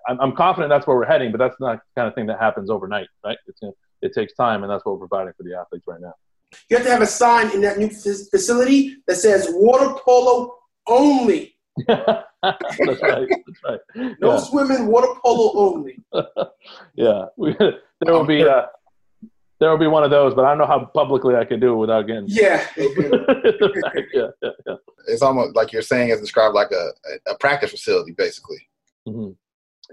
I'm, 0.09 0.21
I'm 0.21 0.33
confident 0.35 0.71
that's 0.71 0.87
where 0.87 0.97
we're 0.97 1.05
heading, 1.05 1.31
but 1.31 1.39
that's 1.39 1.61
not 1.61 1.77
the 1.77 2.01
kind 2.01 2.09
of 2.09 2.15
thing 2.15 2.27
that 2.27 2.39
happens 2.41 2.71
overnight, 2.71 3.09
right? 3.25 3.37
Gonna, 3.61 3.73
it 4.01 4.15
takes 4.15 4.35
time, 4.35 4.63
and 4.63 4.71
that's 4.71 4.85
what 4.85 4.99
we're 4.99 5.07
providing 5.07 5.35
for 5.37 5.43
the 5.43 5.55
athletes 5.59 5.87
right 5.87 6.01
now. 6.01 6.15
You 6.71 6.77
have 6.77 6.87
to 6.87 6.93
have 6.93 7.03
a 7.03 7.07
sign 7.07 7.51
in 7.51 7.61
that 7.63 7.79
new 7.79 7.89
facility 7.89 8.99
that 9.07 9.17
says 9.17 9.49
water 9.51 9.95
polo 10.05 10.55
only. 10.87 11.54
that's 11.87 13.03
right. 13.03 13.29
That's 13.29 13.61
right. 13.65 13.81
No 14.21 14.35
yeah. 14.35 14.39
swimming, 14.39 14.87
water 14.87 15.09
polo 15.25 15.75
only. 15.75 15.99
yeah, 16.95 17.27
we, 17.37 17.55
there 17.59 18.13
will 18.13 18.25
be 18.25 18.45
uh, 18.45 18.67
there 19.61 19.71
will 19.71 19.79
be 19.79 19.87
one 19.87 20.05
of 20.05 20.11
those, 20.11 20.35
but 20.35 20.45
I 20.45 20.51
don't 20.51 20.59
know 20.59 20.67
how 20.67 20.85
publicly 20.85 21.37
I 21.37 21.45
can 21.45 21.59
do 21.59 21.73
it 21.73 21.77
without 21.77 22.03
getting. 22.07 22.25
Yeah. 22.27 22.65
yeah, 22.77 24.29
yeah, 24.43 24.51
yeah. 24.67 24.75
It's 25.09 25.23
almost 25.23 25.57
like 25.57 25.73
you're 25.73 25.83
saying 25.83 26.11
it's 26.11 26.21
described 26.21 26.55
like 26.55 26.71
a, 26.71 26.91
a 27.31 27.37
practice 27.39 27.71
facility, 27.71 28.13
basically. 28.13 28.59
Mm-hmm. 29.09 29.33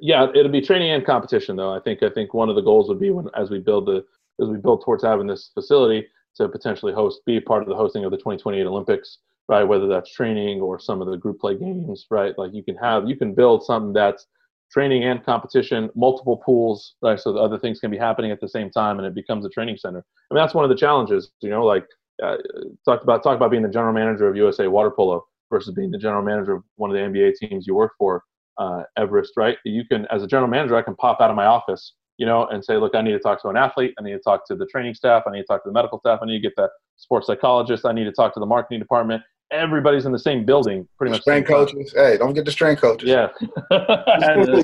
Yeah, 0.01 0.27
it'll 0.35 0.51
be 0.51 0.61
training 0.61 0.91
and 0.91 1.05
competition, 1.05 1.55
though. 1.55 1.73
I 1.73 1.79
think 1.79 2.03
I 2.03 2.09
think 2.09 2.33
one 2.33 2.49
of 2.49 2.55
the 2.55 2.61
goals 2.61 2.89
would 2.89 2.99
be 2.99 3.11
when 3.11 3.27
as 3.35 3.49
we 3.49 3.59
build 3.59 3.85
the 3.85 4.05
as 4.41 4.49
we 4.49 4.57
build 4.57 4.83
towards 4.83 5.03
having 5.03 5.27
this 5.27 5.51
facility 5.53 6.07
to 6.35 6.47
potentially 6.47 6.93
host, 6.93 7.21
be 7.25 7.39
part 7.39 7.61
of 7.61 7.67
the 7.67 7.75
hosting 7.75 8.05
of 8.05 8.11
the 8.11 8.17
2028 8.17 8.65
Olympics 8.65 9.19
right? 9.47 9.63
Whether 9.63 9.87
that's 9.87 10.13
training 10.13 10.61
or 10.61 10.79
some 10.79 11.01
of 11.01 11.07
the 11.07 11.17
group 11.17 11.39
play 11.39 11.57
games, 11.57 12.05
right? 12.09 12.37
Like 12.37 12.53
you 12.53 12.63
can 12.63 12.75
have, 12.77 13.07
you 13.07 13.15
can 13.15 13.33
build 13.33 13.63
something 13.63 13.93
that's 13.93 14.27
training 14.71 15.03
and 15.03 15.23
competition, 15.23 15.89
multiple 15.95 16.37
pools, 16.37 16.95
right? 17.01 17.19
So 17.19 17.33
the 17.33 17.39
other 17.39 17.59
things 17.59 17.79
can 17.79 17.91
be 17.91 17.97
happening 17.97 18.31
at 18.31 18.39
the 18.39 18.47
same 18.47 18.69
time, 18.71 18.97
and 18.97 19.05
it 19.05 19.13
becomes 19.13 19.45
a 19.45 19.49
training 19.49 19.77
center. 19.77 20.03
I 20.29 20.33
mean, 20.33 20.41
that's 20.41 20.53
one 20.53 20.63
of 20.63 20.69
the 20.69 20.77
challenges, 20.77 21.31
you 21.41 21.49
know. 21.49 21.65
Like 21.65 21.85
uh, 22.23 22.37
talked 22.85 23.03
about, 23.03 23.23
talk 23.23 23.35
about 23.35 23.51
being 23.51 23.63
the 23.63 23.69
general 23.69 23.93
manager 23.93 24.27
of 24.27 24.35
USA 24.35 24.67
Water 24.67 24.91
Polo 24.91 25.25
versus 25.49 25.73
being 25.75 25.91
the 25.91 25.97
general 25.97 26.23
manager 26.23 26.53
of 26.53 26.63
one 26.77 26.89
of 26.89 26.95
the 26.95 27.01
NBA 27.01 27.35
teams 27.35 27.67
you 27.67 27.75
work 27.75 27.91
for, 27.97 28.23
uh, 28.57 28.83
Everest, 28.97 29.33
right? 29.35 29.57
You 29.65 29.83
can, 29.85 30.05
as 30.11 30.23
a 30.23 30.27
general 30.27 30.49
manager, 30.49 30.75
I 30.75 30.81
can 30.81 30.95
pop 30.95 31.19
out 31.19 31.29
of 31.29 31.35
my 31.35 31.45
office, 31.45 31.93
you 32.17 32.25
know, 32.25 32.47
and 32.47 32.63
say, 32.63 32.77
look, 32.77 32.95
I 32.95 33.01
need 33.01 33.11
to 33.11 33.19
talk 33.19 33.41
to 33.41 33.49
an 33.49 33.57
athlete. 33.57 33.93
I 33.99 34.03
need 34.03 34.13
to 34.13 34.19
talk 34.19 34.47
to 34.47 34.55
the 34.55 34.65
training 34.67 34.93
staff. 34.93 35.23
I 35.27 35.31
need 35.31 35.41
to 35.41 35.47
talk 35.47 35.63
to 35.63 35.69
the 35.69 35.73
medical 35.73 35.99
staff. 35.99 36.19
I 36.21 36.25
need 36.25 36.41
to 36.41 36.41
get 36.41 36.55
the 36.55 36.69
sports 37.01 37.27
psychologist. 37.27 37.85
I 37.85 37.91
need 37.91 38.05
to 38.05 38.11
talk 38.11 38.33
to 38.35 38.39
the 38.39 38.45
marketing 38.45 38.79
department. 38.79 39.23
Everybody's 39.51 40.05
in 40.05 40.13
the 40.13 40.19
same 40.19 40.45
building, 40.45 40.87
pretty 40.97 41.11
much. 41.11 41.21
Strength 41.21 41.47
coaches. 41.47 41.93
Hey, 41.93 42.17
don't 42.17 42.33
get 42.33 42.45
the 42.45 42.51
strength 42.51 42.81
coaches. 42.81 43.09
Yeah, 43.09 43.27
and, 43.69 44.63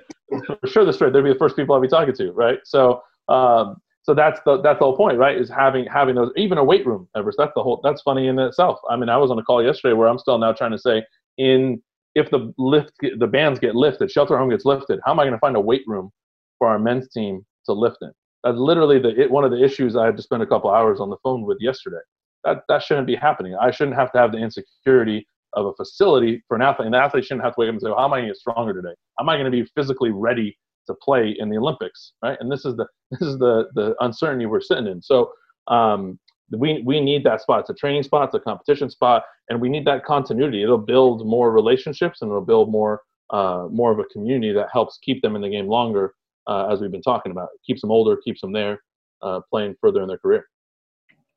for 0.62 0.68
sure, 0.68 0.86
the 0.86 0.94
strength. 0.94 1.14
They'll 1.14 1.24
be 1.24 1.34
the 1.34 1.40
first 1.40 1.56
people 1.58 1.76
I'll 1.76 1.82
be 1.82 1.90
talking 1.90 2.16
to, 2.16 2.32
right? 2.32 2.60
So, 2.64 3.02
um, 3.28 3.82
so 4.04 4.14
that's 4.14 4.40
the 4.46 4.62
that's 4.62 4.80
the 4.80 4.86
whole 4.86 4.96
point, 4.96 5.18
right? 5.18 5.38
Is 5.38 5.50
having 5.50 5.86
having 5.86 6.16
those 6.16 6.32
even 6.38 6.58
a 6.58 6.64
weight 6.64 6.86
room, 6.86 7.10
Everest. 7.18 7.38
That's 7.38 7.52
the 7.56 7.64
whole. 7.64 7.82
That's 7.84 8.02
funny 8.02 8.28
in 8.28 8.40
itself. 8.40 8.80
I 8.90 8.96
mean, 8.96 9.10
I 9.10 9.18
was 9.18 9.30
on 9.30 9.40
a 9.40 9.44
call 9.44 9.62
yesterday 9.62 9.94
where 9.94 10.08
I'm 10.08 10.20
still 10.20 10.38
now 10.38 10.54
trying 10.54 10.72
to 10.72 10.78
say 10.78 11.04
in 11.38 11.82
if 12.16 12.32
the 12.32 12.54
lift 12.58 12.94
the 13.02 13.28
bands 13.28 13.60
get 13.60 13.76
lifted, 13.76 14.10
shelter 14.10 14.38
home 14.38 14.50
gets 14.50 14.64
lifted. 14.64 15.00
How 15.06 15.12
am 15.12 15.20
I 15.20 15.24
going 15.24 15.34
to 15.34 15.40
find 15.40 15.58
a 15.58 15.62
weight 15.62 15.84
room 15.86 16.12
for 16.58 16.68
our 16.68 16.80
men's 16.80 17.10
team 17.10 17.46
to 17.66 17.74
lift 17.74 17.98
in? 18.02 18.12
That's 18.44 18.58
literally 18.58 19.00
the 19.00 19.20
it, 19.20 19.30
one 19.30 19.44
of 19.44 19.52
the 19.52 19.64
issues 19.64 19.96
I 19.96 20.06
had 20.06 20.16
to 20.18 20.24
spend 20.24 20.42
a 20.42 20.48
couple 20.48 20.70
hours 20.70 21.00
on 21.00 21.10
the 21.10 21.18
phone 21.22 21.44
with 21.44 21.58
yesterday. 21.60 21.98
That 22.48 22.64
that 22.70 22.82
shouldn't 22.82 23.08
be 23.08 23.16
happening. 23.16 23.56
I 23.60 23.72
shouldn't 23.72 23.98
have 23.98 24.12
to 24.14 24.18
have 24.18 24.32
the 24.32 24.38
insecurity 24.38 25.28
of 25.54 25.66
a 25.66 25.74
facility 25.74 26.42
for 26.48 26.56
an 26.56 26.62
athlete, 26.62 26.86
and 26.86 26.94
the 26.94 27.00
athlete 27.00 27.26
shouldn't 27.26 27.44
have 27.44 27.56
to 27.56 27.60
wake 27.60 27.68
up 27.68 27.74
and 27.74 27.82
say, 27.82 27.90
well, 27.90 27.98
"How 27.98 28.06
am 28.06 28.14
I 28.14 28.20
going 28.20 28.28
to 28.28 28.34
get 28.34 28.38
stronger 28.38 28.74
today? 28.74 28.96
How 29.18 29.26
am 29.26 29.30
I 29.30 29.36
going 29.36 29.52
to 29.52 29.52
be 29.52 29.70
physically 29.76 30.12
ready 30.12 30.58
to 30.88 30.96
play 31.02 31.36
in 31.38 31.50
the 31.50 31.58
Olympics?" 31.58 32.14
Right? 32.24 32.38
And 32.40 32.50
this 32.50 32.64
is 32.64 32.78
the 32.78 32.88
this 33.12 33.22
is 33.22 33.38
the 33.38 33.68
the 33.76 33.96
uncertainty 34.00 34.46
we're 34.46 34.62
sitting 34.62 34.88
in. 34.88 35.02
So 35.02 35.32
um, 35.68 36.18
we 36.56 36.82
we 36.86 37.02
need 37.02 37.26
that 37.26 37.42
spot. 37.42 37.62
It's 37.62 37.70
a 37.70 37.74
training 37.74 38.04
spot. 38.04 38.30
It's 38.30 38.36
a 38.36 38.40
competition 38.40 38.90
spot, 38.90 39.24
and 39.50 39.60
we 39.60 39.68
need 39.68 39.86
that 39.86 40.06
continuity. 40.06 40.64
It'll 40.64 40.78
build 40.78 41.28
more 41.28 41.52
relationships, 41.52 42.22
and 42.22 42.30
it'll 42.30 42.42
build 42.42 42.72
more 42.72 43.02
uh, 43.32 43.68
more 43.70 43.92
of 43.92 44.00
a 44.00 44.06
community 44.06 44.54
that 44.54 44.70
helps 44.72 45.00
keep 45.04 45.22
them 45.22 45.36
in 45.36 45.42
the 45.42 45.50
game 45.50 45.68
longer, 45.68 46.14
uh, 46.48 46.68
as 46.72 46.80
we've 46.80 46.92
been 46.92 47.02
talking 47.02 47.32
about. 47.32 47.50
It 47.54 47.62
keeps 47.66 47.82
them 47.82 47.92
older, 47.92 48.16
keeps 48.18 48.40
them 48.40 48.54
there, 48.54 48.80
uh, 49.22 49.42
playing 49.50 49.76
further 49.82 50.02
in 50.02 50.08
their 50.08 50.18
career. 50.18 50.46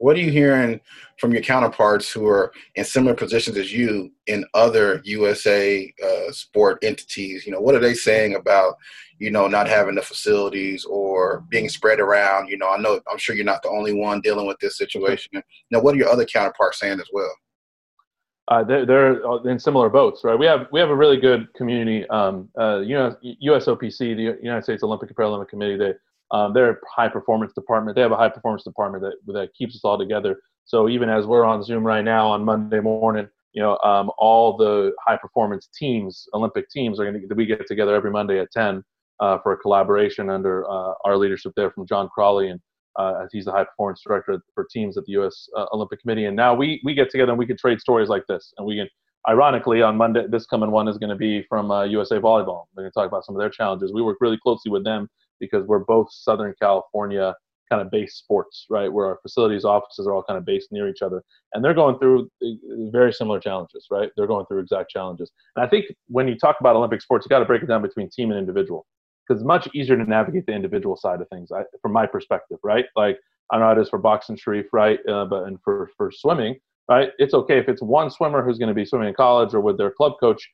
What 0.01 0.16
are 0.16 0.20
you 0.20 0.30
hearing 0.30 0.80
from 1.18 1.32
your 1.32 1.42
counterparts 1.42 2.11
who 2.11 2.26
are 2.26 2.55
in 2.74 2.86
similar 2.86 3.14
positions 3.14 3.59
as 3.59 3.70
you 3.70 4.11
in 4.28 4.46
other 4.55 5.03
USA 5.05 5.92
uh, 6.03 6.32
sport 6.32 6.78
entities? 6.82 7.44
You 7.44 7.53
know, 7.53 7.61
what 7.61 7.74
are 7.74 7.80
they 7.80 7.92
saying 7.92 8.34
about, 8.34 8.76
you 9.18 9.30
know, 9.30 9.46
not 9.46 9.68
having 9.68 9.94
the 9.94 10.01
facilities 10.01 10.86
or 10.86 11.44
being 11.51 11.68
spread 11.68 12.01
around? 12.01 12.48
You 12.48 12.57
know, 12.57 12.70
I 12.70 12.78
know 12.78 12.98
I'm 13.12 13.18
sure 13.18 13.36
you're 13.36 13.44
not 13.44 13.62
the 13.62 13.68
only 13.68 13.92
one 13.92 14.22
dealing 14.22 14.46
with 14.46 14.59
this 14.59 14.78
situation. 14.78 15.42
Now, 15.70 15.80
what 15.80 15.94
are 15.94 15.98
your 15.98 16.09
other 16.09 16.24
counterparts 16.24 16.80
saying 16.80 16.98
as 16.98 17.09
well? 17.12 17.34
Uh, 18.48 18.64
they're, 18.64 18.86
they're 18.86 19.51
in 19.51 19.59
similar 19.59 19.90
boats, 19.90 20.24
right? 20.24 20.38
We 20.38 20.46
have 20.46 20.66
we 20.72 20.80
have 20.80 20.88
a 20.88 20.96
really 20.96 21.18
good 21.18 21.53
community. 21.53 22.09
Um, 22.09 22.48
uh, 22.59 22.78
you 22.78 22.94
know, 22.94 23.14
USOPC, 23.44 23.98
the 23.98 24.38
United 24.42 24.64
States 24.64 24.82
Olympic 24.82 25.11
and 25.11 25.16
Paralympic 25.16 25.48
Committee, 25.48 25.76
they 25.76 25.92
um, 26.33 26.53
they're 26.53 26.70
a 26.70 26.76
high 26.89 27.09
performance 27.09 27.53
department. 27.53 27.97
They 27.97 28.03
have 28.03 28.12
a 28.12 28.16
high 28.16 28.28
performance 28.28 28.64
department 28.64 29.03
that 29.03 29.33
that 29.33 29.55
keeps 29.55 29.74
us 29.74 29.83
all 29.85 29.99
together. 29.99 30.41
So 30.64 30.89
even 30.89 31.09
as 31.09 31.26
we're 31.26 31.45
on 31.45 31.62
Zoom 31.62 31.85
right 31.85 32.05
now 32.05 32.28
on 32.28 32.45
Monday 32.45 32.81
morning, 32.81 33.28
you 33.53 33.62
know, 33.62 33.76
um, 33.78 34.11
all 34.18 34.57
the 34.57 34.93
high 35.07 35.16
performance 35.16 35.68
teams, 35.76 36.28
Olympic 36.35 36.70
teams, 36.70 37.01
are 37.01 37.11
going 37.11 37.28
to 37.28 37.35
we 37.35 37.47
get 37.47 37.66
together 37.66 37.95
every 37.95 38.11
Monday 38.11 38.39
at 38.39 38.53
10 38.53 38.83
uh, 39.18 39.39
for 39.43 39.53
a 39.53 39.57
collaboration 39.57 40.31
under 40.31 40.68
uh, 40.70 40.95
our 41.05 41.16
leadership 41.16 41.53
there 41.57 41.70
from 41.70 41.87
John 41.87 42.09
Crawley 42.14 42.51
and 42.51 42.61
uh, 42.97 43.26
he's 43.33 43.45
the 43.45 43.53
high 43.53 43.64
performance 43.64 44.03
director 44.07 44.41
for 44.55 44.66
teams 44.70 44.97
at 44.99 45.05
the 45.05 45.12
U.S. 45.12 45.49
Uh, 45.57 45.66
Olympic 45.72 46.01
Committee. 46.01 46.26
And 46.26 46.37
now 46.37 46.55
we 46.55 46.81
we 46.85 46.95
get 46.95 47.11
together 47.11 47.31
and 47.31 47.39
we 47.39 47.47
can 47.47 47.57
trade 47.57 47.81
stories 47.81 48.09
like 48.09 48.26
this, 48.28 48.53
and 48.59 48.66
we 48.66 48.76
can. 48.76 48.89
Ironically, 49.28 49.83
on 49.83 49.99
Monday, 49.99 50.24
this 50.31 50.47
coming 50.47 50.70
one 50.70 50.89
is 50.89 50.97
going 50.97 51.11
to 51.11 51.16
be 51.16 51.43
from 51.43 51.66
USA 51.91 52.16
uh, 52.16 52.20
Volleyball. 52.20 52.64
They're 52.74 52.85
going 52.85 52.91
to 52.91 52.99
talk 52.99 53.07
about 53.07 53.26
some 53.26 53.37
of 53.37 53.39
their 53.39 53.51
challenges. 53.51 53.93
We 53.93 54.01
work 54.01 54.16
really 54.18 54.39
closely 54.43 54.72
with 54.72 54.83
them 54.83 55.11
because 55.41 55.66
we're 55.66 55.80
both 55.80 56.09
Southern 56.12 56.55
California 56.61 57.34
kind 57.70 57.80
of 57.80 57.91
based 57.91 58.18
sports, 58.18 58.66
right? 58.68 58.93
Where 58.93 59.07
our 59.07 59.18
facilities, 59.22 59.64
offices 59.64 60.07
are 60.07 60.12
all 60.12 60.24
kind 60.24 60.36
of 60.36 60.45
based 60.45 60.72
near 60.72 60.88
each 60.88 61.03
other, 61.03 61.22
and 61.55 61.64
they're 61.64 61.74
going 61.74 61.99
through 61.99 62.28
uh, 62.43 62.47
very 62.91 63.12
similar 63.12 63.38
challenges, 63.41 63.86
right? 63.91 64.11
They're 64.16 64.26
going 64.26 64.47
through 64.47 64.59
exact 64.59 64.91
challenges. 64.91 65.30
And 65.57 65.64
I 65.64 65.68
think 65.68 65.86
when 66.09 66.26
you 66.28 66.36
talk 66.36 66.57
about 66.61 66.76
Olympic 66.76 67.01
sports, 67.01 67.24
you 67.24 67.28
got 67.30 67.38
to 67.38 67.45
break 67.45 67.62
it 67.62 67.66
down 67.66 67.82
between 67.82 68.11
team 68.11 68.30
and 68.30 68.38
individual, 68.38 68.86
because 69.26 69.41
it's 69.41 69.47
much 69.47 69.68
easier 69.72 69.97
to 69.97 70.05
navigate 70.05 70.47
the 70.47 70.53
individual 70.53 70.97
side 70.97 71.20
of 71.20 71.28
things, 71.28 71.51
I, 71.53 71.62
from 71.80 71.93
my 71.93 72.07
perspective, 72.07 72.59
right? 72.64 72.86
Like 72.97 73.18
I 73.53 73.59
know 73.59 73.70
it 73.70 73.78
is 73.78 73.88
for 73.88 73.99
boxing, 73.99 74.36
Sharif, 74.36 74.66
right? 74.72 74.99
Uh, 75.09 75.24
but 75.26 75.45
and 75.45 75.59
for 75.62 75.91
for 75.97 76.11
swimming, 76.11 76.57
right? 76.88 77.11
It's 77.18 77.34
okay 77.34 77.59
if 77.59 77.68
it's 77.68 77.82
one 77.82 78.11
swimmer 78.11 78.45
who's 78.45 78.59
going 78.59 78.68
to 78.68 78.74
be 78.74 78.84
swimming 78.84 79.09
in 79.09 79.14
college 79.14 79.55
or 79.55 79.61
with 79.61 79.78
their 79.78 79.93
club 79.93 80.14
coach 80.18 80.49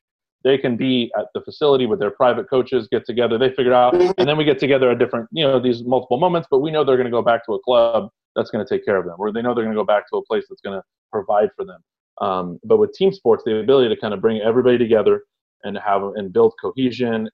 they 0.46 0.56
can 0.56 0.76
be 0.76 1.10
at 1.18 1.26
the 1.34 1.40
facility 1.40 1.86
with 1.86 1.98
their 1.98 2.12
private 2.12 2.48
coaches, 2.48 2.86
get 2.92 3.04
together, 3.04 3.36
they 3.36 3.48
figure 3.48 3.72
it 3.72 3.74
out, 3.74 3.94
mm-hmm. 3.94 4.12
and 4.16 4.28
then 4.28 4.36
we 4.36 4.44
get 4.44 4.60
together 4.60 4.92
at 4.92 4.98
different, 5.00 5.28
you 5.32 5.44
know, 5.44 5.58
these 5.58 5.82
multiple 5.82 6.18
moments. 6.18 6.46
But 6.48 6.60
we 6.60 6.70
know 6.70 6.84
they're 6.84 6.96
going 6.96 7.06
to 7.06 7.10
go 7.10 7.20
back 7.20 7.44
to 7.46 7.54
a 7.54 7.60
club 7.62 8.10
that's 8.36 8.50
going 8.50 8.64
to 8.64 8.68
take 8.68 8.84
care 8.84 8.96
of 8.96 9.06
them, 9.06 9.16
or 9.18 9.32
they 9.32 9.42
know 9.42 9.54
they're 9.54 9.64
going 9.64 9.74
to 9.74 9.80
go 9.80 9.84
back 9.84 10.08
to 10.10 10.18
a 10.18 10.24
place 10.24 10.44
that's 10.48 10.60
going 10.60 10.78
to 10.78 10.84
provide 11.10 11.48
for 11.56 11.64
them. 11.64 11.80
Um, 12.20 12.60
but 12.62 12.76
with 12.76 12.92
team 12.92 13.12
sports, 13.12 13.42
the 13.44 13.58
ability 13.58 13.92
to 13.92 14.00
kind 14.00 14.14
of 14.14 14.20
bring 14.20 14.40
everybody 14.40 14.78
together 14.78 15.22
and 15.64 15.76
have 15.78 16.02
and 16.14 16.32
build 16.32 16.54
cohesion, 16.62 17.28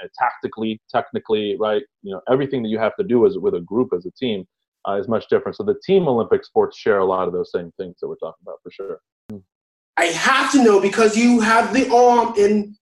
and 0.00 0.10
tactically, 0.18 0.78
technically, 0.90 1.56
right? 1.58 1.82
You 2.02 2.12
know, 2.12 2.20
everything 2.30 2.62
that 2.64 2.68
you 2.68 2.78
have 2.78 2.94
to 2.96 3.02
do 3.02 3.26
as 3.26 3.38
with 3.38 3.54
a 3.54 3.60
group 3.60 3.94
as 3.96 4.04
a 4.04 4.10
team 4.10 4.44
uh, 4.86 5.00
is 5.00 5.08
much 5.08 5.26
different. 5.30 5.56
So 5.56 5.64
the 5.64 5.80
team 5.86 6.06
Olympic 6.06 6.44
sports 6.44 6.76
share 6.76 6.98
a 6.98 7.04
lot 7.06 7.28
of 7.28 7.32
those 7.32 7.50
same 7.50 7.72
things 7.78 7.96
that 8.02 8.08
we're 8.08 8.16
talking 8.16 8.42
about 8.42 8.58
for 8.62 8.70
sure. 8.70 9.00
I 9.98 10.04
have 10.06 10.52
to 10.52 10.62
know 10.62 10.80
because 10.80 11.16
you 11.16 11.40
have 11.40 11.74
the 11.74 11.92
arm 11.92 12.34
in 12.38 12.76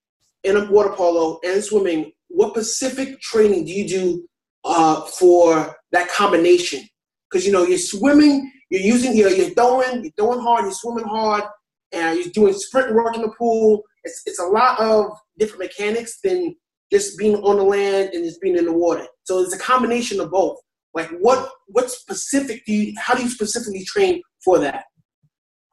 in 0.44 0.68
water 0.68 0.90
polo 0.90 1.40
and 1.44 1.64
swimming. 1.64 2.12
What 2.28 2.52
specific 2.52 3.20
training 3.22 3.64
do 3.64 3.72
you 3.72 3.88
do 3.88 4.28
uh, 4.64 5.00
for 5.00 5.74
that 5.92 6.08
combination? 6.10 6.86
Because 7.30 7.46
you 7.46 7.52
know 7.52 7.64
you're 7.64 7.78
swimming, 7.78 8.52
you're 8.68 8.82
using 8.82 9.16
you're, 9.16 9.30
you're 9.30 9.50
throwing, 9.50 10.02
you're 10.04 10.12
throwing 10.18 10.40
hard, 10.40 10.64
you're 10.64 10.72
swimming 10.72 11.06
hard, 11.06 11.44
and 11.92 12.18
you're 12.18 12.32
doing 12.34 12.52
sprint 12.52 12.94
work 12.94 13.16
in 13.16 13.22
the 13.22 13.30
pool. 13.30 13.82
It's 14.04 14.20
it's 14.26 14.38
a 14.38 14.46
lot 14.46 14.78
of 14.78 15.06
different 15.38 15.62
mechanics 15.62 16.18
than 16.22 16.54
just 16.92 17.16
being 17.16 17.36
on 17.36 17.56
the 17.56 17.64
land 17.64 18.10
and 18.12 18.24
just 18.24 18.42
being 18.42 18.58
in 18.58 18.66
the 18.66 18.72
water. 18.72 19.06
So 19.24 19.40
it's 19.40 19.54
a 19.54 19.58
combination 19.58 20.20
of 20.20 20.30
both. 20.30 20.58
Like 20.92 21.08
what 21.20 21.50
what 21.68 21.90
specific 21.90 22.66
do 22.66 22.74
you 22.74 22.94
how 22.98 23.14
do 23.14 23.22
you 23.22 23.30
specifically 23.30 23.84
train 23.84 24.20
for 24.44 24.58
that? 24.58 24.84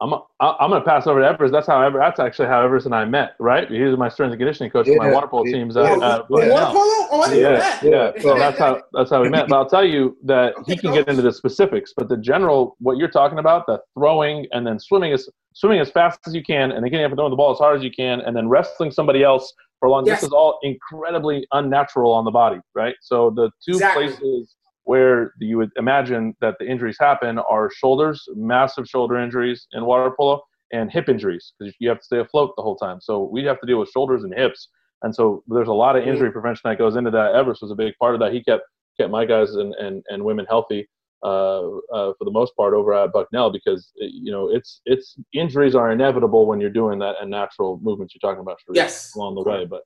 I'm 0.00 0.12
a, 0.12 0.20
I'm 0.40 0.70
gonna 0.70 0.84
pass 0.84 1.06
over 1.06 1.20
to 1.20 1.26
Everest. 1.26 1.52
That's 1.52 1.66
how 1.66 1.80
Ever, 1.80 1.98
that's 1.98 2.18
actually 2.18 2.48
how 2.48 2.62
Everest 2.62 2.86
and 2.86 2.94
I 2.94 3.04
met, 3.04 3.36
right? 3.38 3.70
He 3.70 3.80
was 3.80 3.96
my 3.96 4.08
strength 4.08 4.32
and 4.32 4.40
conditioning 4.40 4.70
coach 4.70 4.88
yeah, 4.88 4.96
for 4.96 5.04
my 5.04 5.12
water 5.12 5.28
polo 5.28 5.44
teams. 5.44 5.76
Yeah, 5.76 5.82
uh, 5.82 6.24
water 6.28 6.48
polo? 6.48 7.08
Oh, 7.10 7.24
I 7.26 7.34
yeah, 7.34 7.78
yeah. 7.82 8.12
So 8.20 8.36
that's 8.36 8.58
how 8.58 8.82
that's 8.92 9.10
how 9.10 9.22
we 9.22 9.28
met. 9.28 9.48
But 9.48 9.56
I'll 9.56 9.68
tell 9.68 9.84
you 9.84 10.16
that 10.24 10.54
he 10.66 10.76
can 10.76 10.92
get 10.92 11.08
into 11.08 11.22
the 11.22 11.32
specifics. 11.32 11.92
But 11.96 12.08
the 12.08 12.16
general, 12.16 12.76
what 12.80 12.96
you're 12.96 13.10
talking 13.10 13.38
about, 13.38 13.66
the 13.66 13.78
throwing 13.96 14.46
and 14.50 14.66
then 14.66 14.80
swimming 14.80 15.12
is 15.12 15.30
swimming 15.54 15.78
as 15.78 15.90
fast 15.90 16.18
as 16.26 16.34
you 16.34 16.42
can, 16.42 16.72
and 16.72 16.82
then 16.84 16.90
getting 16.90 17.04
up 17.04 17.12
and 17.12 17.18
throwing 17.18 17.30
the 17.30 17.36
ball 17.36 17.52
as 17.52 17.58
hard 17.58 17.78
as 17.78 17.84
you 17.84 17.92
can, 17.92 18.20
and 18.20 18.36
then 18.36 18.48
wrestling 18.48 18.90
somebody 18.90 19.22
else 19.22 19.52
for 19.78 19.86
a 19.86 19.90
long. 19.92 20.04
Yes. 20.06 20.20
This 20.20 20.28
is 20.28 20.32
all 20.32 20.58
incredibly 20.62 21.46
unnatural 21.52 22.12
on 22.12 22.24
the 22.24 22.32
body, 22.32 22.58
right? 22.74 22.96
So 23.00 23.30
the 23.30 23.48
two 23.64 23.76
exactly. 23.76 24.08
places 24.08 24.56
where 24.84 25.32
you 25.38 25.56
would 25.56 25.70
imagine 25.76 26.34
that 26.40 26.54
the 26.58 26.66
injuries 26.66 26.96
happen 27.00 27.38
are 27.38 27.70
shoulders, 27.70 28.22
massive 28.34 28.86
shoulder 28.86 29.18
injuries 29.18 29.66
in 29.72 29.84
water 29.84 30.12
polo, 30.16 30.42
and 30.72 30.90
hip 30.90 31.08
injuries 31.08 31.52
because 31.58 31.74
you 31.78 31.88
have 31.88 31.98
to 31.98 32.04
stay 32.04 32.18
afloat 32.18 32.52
the 32.56 32.62
whole 32.62 32.76
time. 32.76 33.00
So 33.00 33.28
we 33.30 33.44
have 33.44 33.60
to 33.60 33.66
deal 33.66 33.78
with 33.78 33.90
shoulders 33.90 34.24
and 34.24 34.34
hips, 34.34 34.68
and 35.02 35.14
so 35.14 35.42
there's 35.48 35.68
a 35.68 35.72
lot 35.72 35.96
of 35.96 36.06
injury 36.06 36.30
prevention 36.30 36.62
that 36.70 36.78
goes 36.78 36.96
into 36.96 37.10
that. 37.10 37.34
Everest 37.34 37.62
was 37.62 37.70
a 37.70 37.76
big 37.76 37.94
part 38.00 38.14
of 38.14 38.20
that. 38.20 38.32
He 38.32 38.42
kept 38.42 38.62
kept 38.98 39.10
my 39.10 39.24
guys 39.24 39.54
and 39.54 39.74
and, 39.74 40.02
and 40.08 40.24
women 40.24 40.46
healthy 40.48 40.88
uh, 41.24 41.78
uh, 41.92 42.12
for 42.18 42.24
the 42.24 42.30
most 42.30 42.54
part 42.54 42.74
over 42.74 42.92
at 42.92 43.12
Bucknell 43.12 43.50
because 43.50 43.90
you 43.96 44.30
know 44.30 44.50
it's 44.50 44.82
it's 44.84 45.16
injuries 45.32 45.74
are 45.74 45.90
inevitable 45.90 46.46
when 46.46 46.60
you're 46.60 46.70
doing 46.70 46.98
that 46.98 47.16
and 47.20 47.30
natural 47.30 47.80
movements 47.82 48.14
you're 48.14 48.28
talking 48.28 48.42
about 48.42 48.58
yes. 48.74 49.14
along 49.14 49.34
the 49.34 49.42
way, 49.42 49.64
but 49.64 49.82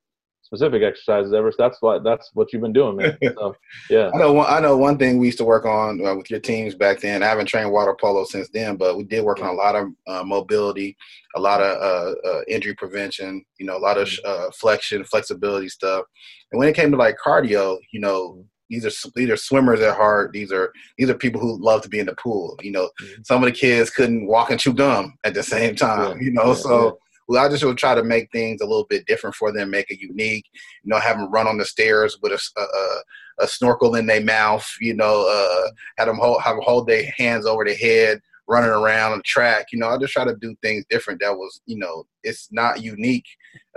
specific 0.49 0.83
exercises 0.83 1.35
ever. 1.35 1.53
So 1.53 1.57
that's 1.59 1.81
what 1.83 2.03
that's 2.03 2.31
what 2.33 2.53
you've 2.53 2.63
been 2.63 2.73
doing, 2.73 2.97
man. 2.97 3.19
So, 3.39 3.55
yeah. 3.91 4.11
I 4.15 4.19
know. 4.19 4.33
One, 4.33 4.47
I 4.49 4.61
know 4.61 4.77
one 4.77 4.97
thing 4.97 5.19
we 5.19 5.27
used 5.27 5.39
to 5.39 5.45
work 5.45 5.67
on 5.67 6.05
uh, 6.05 6.15
with 6.15 6.31
your 6.31 6.41
teams 6.41 6.75
back 6.75 7.01
then. 7.01 7.23
I 7.23 7.27
haven't 7.27 7.47
trained 7.47 7.71
water 7.71 7.95
polo 8.01 8.25
since 8.25 8.49
then, 8.49 8.77
but 8.77 8.97
we 8.97 9.05
did 9.05 9.25
work 9.25 9.43
on 9.43 9.49
a 9.49 9.53
lot 9.53 9.77
of 9.77 9.89
uh, 10.07 10.25
mobility, 10.25 10.97
a 11.37 11.41
lot 11.41 11.61
of 11.61 11.77
uh, 11.77 12.29
uh 12.29 12.41
injury 12.49 12.75
prevention. 12.75 13.45
You 13.59 13.67
know, 13.67 13.77
a 13.77 13.79
lot 13.79 13.99
of 13.99 14.09
mm-hmm. 14.09 14.49
uh, 14.49 14.51
flexion, 14.59 15.05
flexibility 15.05 15.69
stuff. 15.69 16.05
And 16.51 16.59
when 16.59 16.69
it 16.69 16.77
came 16.77 16.91
to 16.91 16.97
like 16.97 17.17
cardio, 17.25 17.79
you 17.93 18.01
know. 18.01 18.45
These 18.71 18.85
are 18.85 19.11
these 19.17 19.31
are 19.31 19.37
swimmers 19.39 19.81
at 19.81 19.97
heart. 19.97 20.35
These 20.35 20.53
are 20.53 20.75
these 20.99 21.09
are 21.09 21.15
people 21.15 21.41
who 21.41 21.57
love 21.59 21.81
to 21.81 21.89
be 21.89 22.01
in 22.01 22.05
the 22.05 22.15
pool. 22.17 22.55
You 22.61 22.73
know, 22.73 22.91
mm-hmm. 23.01 23.23
some 23.25 23.43
of 23.43 23.47
the 23.47 23.59
kids 23.59 23.89
couldn't 23.89 24.27
walk 24.27 24.51
and 24.51 24.61
chew 24.61 24.75
gum 24.75 25.17
at 25.25 25.33
the 25.33 25.43
same 25.43 25.75
time. 25.75 26.19
Yeah. 26.19 26.25
You 26.25 26.33
know, 26.33 26.49
yeah, 26.49 26.53
so 26.53 26.99
well, 27.29 27.45
I 27.45 27.49
just 27.51 27.63
would 27.63 27.77
try 27.77 27.95
to 27.95 28.03
make 28.03 28.33
things 28.33 28.63
a 28.63 28.67
little 28.67 28.87
bit 28.89 29.07
different 29.07 29.37
for 29.37 29.53
them, 29.53 29.71
make 29.71 29.91
it 29.91 30.01
unique. 30.01 30.47
You 30.83 30.91
know, 30.91 30.99
have 30.99 31.19
them 31.19 31.31
run 31.31 31.47
on 31.47 31.59
the 31.59 31.65
stairs 31.67 32.19
with 32.23 32.33
a, 32.33 32.61
a, 32.61 33.45
a 33.45 33.47
snorkel 33.47 33.95
in 33.97 34.07
their 34.07 34.23
mouth. 34.23 34.67
You 34.81 34.95
know, 34.95 35.29
uh, 35.29 35.71
have 35.99 36.07
them 36.07 36.17
hold 36.17 36.41
have 36.43 36.57
them 36.57 36.65
hold 36.65 36.89
their 36.89 37.05
hands 37.17 37.45
over 37.45 37.65
their 37.65 37.77
head, 37.77 38.21
running 38.49 38.71
around 38.71 39.13
on 39.13 39.19
the 39.19 39.25
track. 39.25 39.67
You 39.73 39.79
know, 39.79 39.89
I 39.89 39.99
just 39.99 40.15
try 40.15 40.25
to 40.25 40.37
do 40.41 40.57
things 40.63 40.87
different. 40.89 41.21
That 41.21 41.37
was, 41.37 41.61
you 41.67 41.79
know, 41.79 42.05
it's 42.25 42.49
not 42.51 42.83
unique 42.83 43.27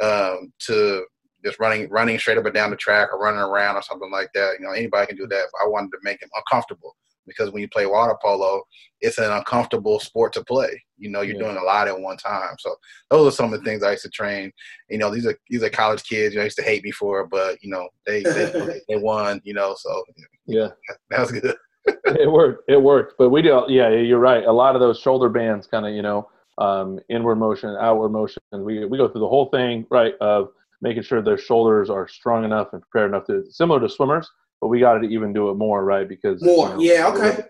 um, 0.01 0.53
to 0.67 1.05
just 1.43 1.59
running 1.59 1.89
running 1.89 2.17
straight 2.19 2.37
up 2.37 2.45
and 2.45 2.53
down 2.53 2.69
the 2.71 2.77
track 2.77 3.09
or 3.11 3.19
running 3.19 3.41
around 3.41 3.75
or 3.75 3.81
something 3.81 4.11
like 4.11 4.31
that. 4.33 4.53
You 4.59 4.65
know, 4.65 4.71
anybody 4.71 5.07
can 5.07 5.17
do 5.17 5.27
that. 5.27 5.45
But 5.51 5.65
I 5.65 5.67
wanted 5.67 5.91
to 5.91 5.97
make 6.03 6.21
them 6.21 6.29
uncomfortable 6.35 6.95
because 7.27 7.51
when 7.51 7.61
you 7.61 7.69
play 7.69 7.85
water 7.85 8.15
polo, 8.21 8.63
it's 8.99 9.17
an 9.17 9.31
uncomfortable 9.31 9.99
sport 9.99 10.33
to 10.33 10.43
play. 10.43 10.81
You 10.97 11.09
know, 11.09 11.21
you're 11.21 11.35
yeah. 11.35 11.43
doing 11.43 11.57
a 11.57 11.63
lot 11.63 11.87
at 11.87 11.99
one 11.99 12.17
time. 12.17 12.55
So 12.59 12.75
those 13.09 13.33
are 13.33 13.35
some 13.35 13.53
of 13.53 13.59
the 13.59 13.65
things 13.65 13.83
I 13.83 13.91
used 13.91 14.03
to 14.03 14.09
train. 14.09 14.51
You 14.89 14.97
know, 14.97 15.09
these 15.09 15.25
are 15.25 15.37
these 15.49 15.63
are 15.63 15.69
college 15.69 16.03
kids. 16.03 16.33
You 16.33 16.39
know, 16.39 16.43
I 16.43 16.45
used 16.45 16.57
to 16.57 16.63
hate 16.63 16.83
me 16.83 16.91
for, 16.91 17.25
but 17.25 17.61
you 17.61 17.69
know, 17.69 17.89
they 18.05 18.23
they, 18.23 18.81
they 18.89 18.97
won. 18.97 19.41
You 19.43 19.53
know, 19.53 19.75
so 19.77 20.03
yeah, 20.45 20.69
that 21.09 21.19
was 21.19 21.31
good. 21.31 21.55
it 21.85 22.31
worked. 22.31 22.69
It 22.69 22.81
worked. 22.81 23.15
But 23.17 23.29
we 23.29 23.41
do. 23.41 23.63
Yeah, 23.67 23.89
you're 23.89 24.19
right. 24.19 24.45
A 24.45 24.51
lot 24.51 24.75
of 24.75 24.81
those 24.81 24.99
shoulder 24.99 25.29
bands, 25.29 25.65
kind 25.67 25.85
of, 25.85 25.93
you 25.93 26.03
know, 26.03 26.29
um, 26.57 26.99
inward 27.09 27.37
motion, 27.37 27.75
outward 27.79 28.09
motion. 28.09 28.41
We 28.53 28.85
we 28.85 28.97
go 28.97 29.07
through 29.07 29.21
the 29.21 29.27
whole 29.27 29.49
thing, 29.49 29.85
right? 29.89 30.13
Of 30.21 30.49
making 30.81 31.03
sure 31.03 31.21
their 31.21 31.37
shoulders 31.37 31.89
are 31.89 32.07
strong 32.07 32.43
enough 32.43 32.69
and 32.73 32.81
prepared 32.81 33.11
enough 33.11 33.25
to 33.27 33.45
similar 33.51 33.79
to 33.79 33.89
swimmers 33.89 34.29
but 34.61 34.67
we 34.67 34.79
got 34.79 34.99
to 34.99 35.07
even 35.07 35.33
do 35.33 35.49
it 35.49 35.55
more, 35.55 35.83
right? 35.83 36.07
Because 36.07 36.41
more, 36.43 36.69
you 36.69 36.73
know, 36.75 36.81
yeah, 36.81 37.07
okay. 37.07 37.43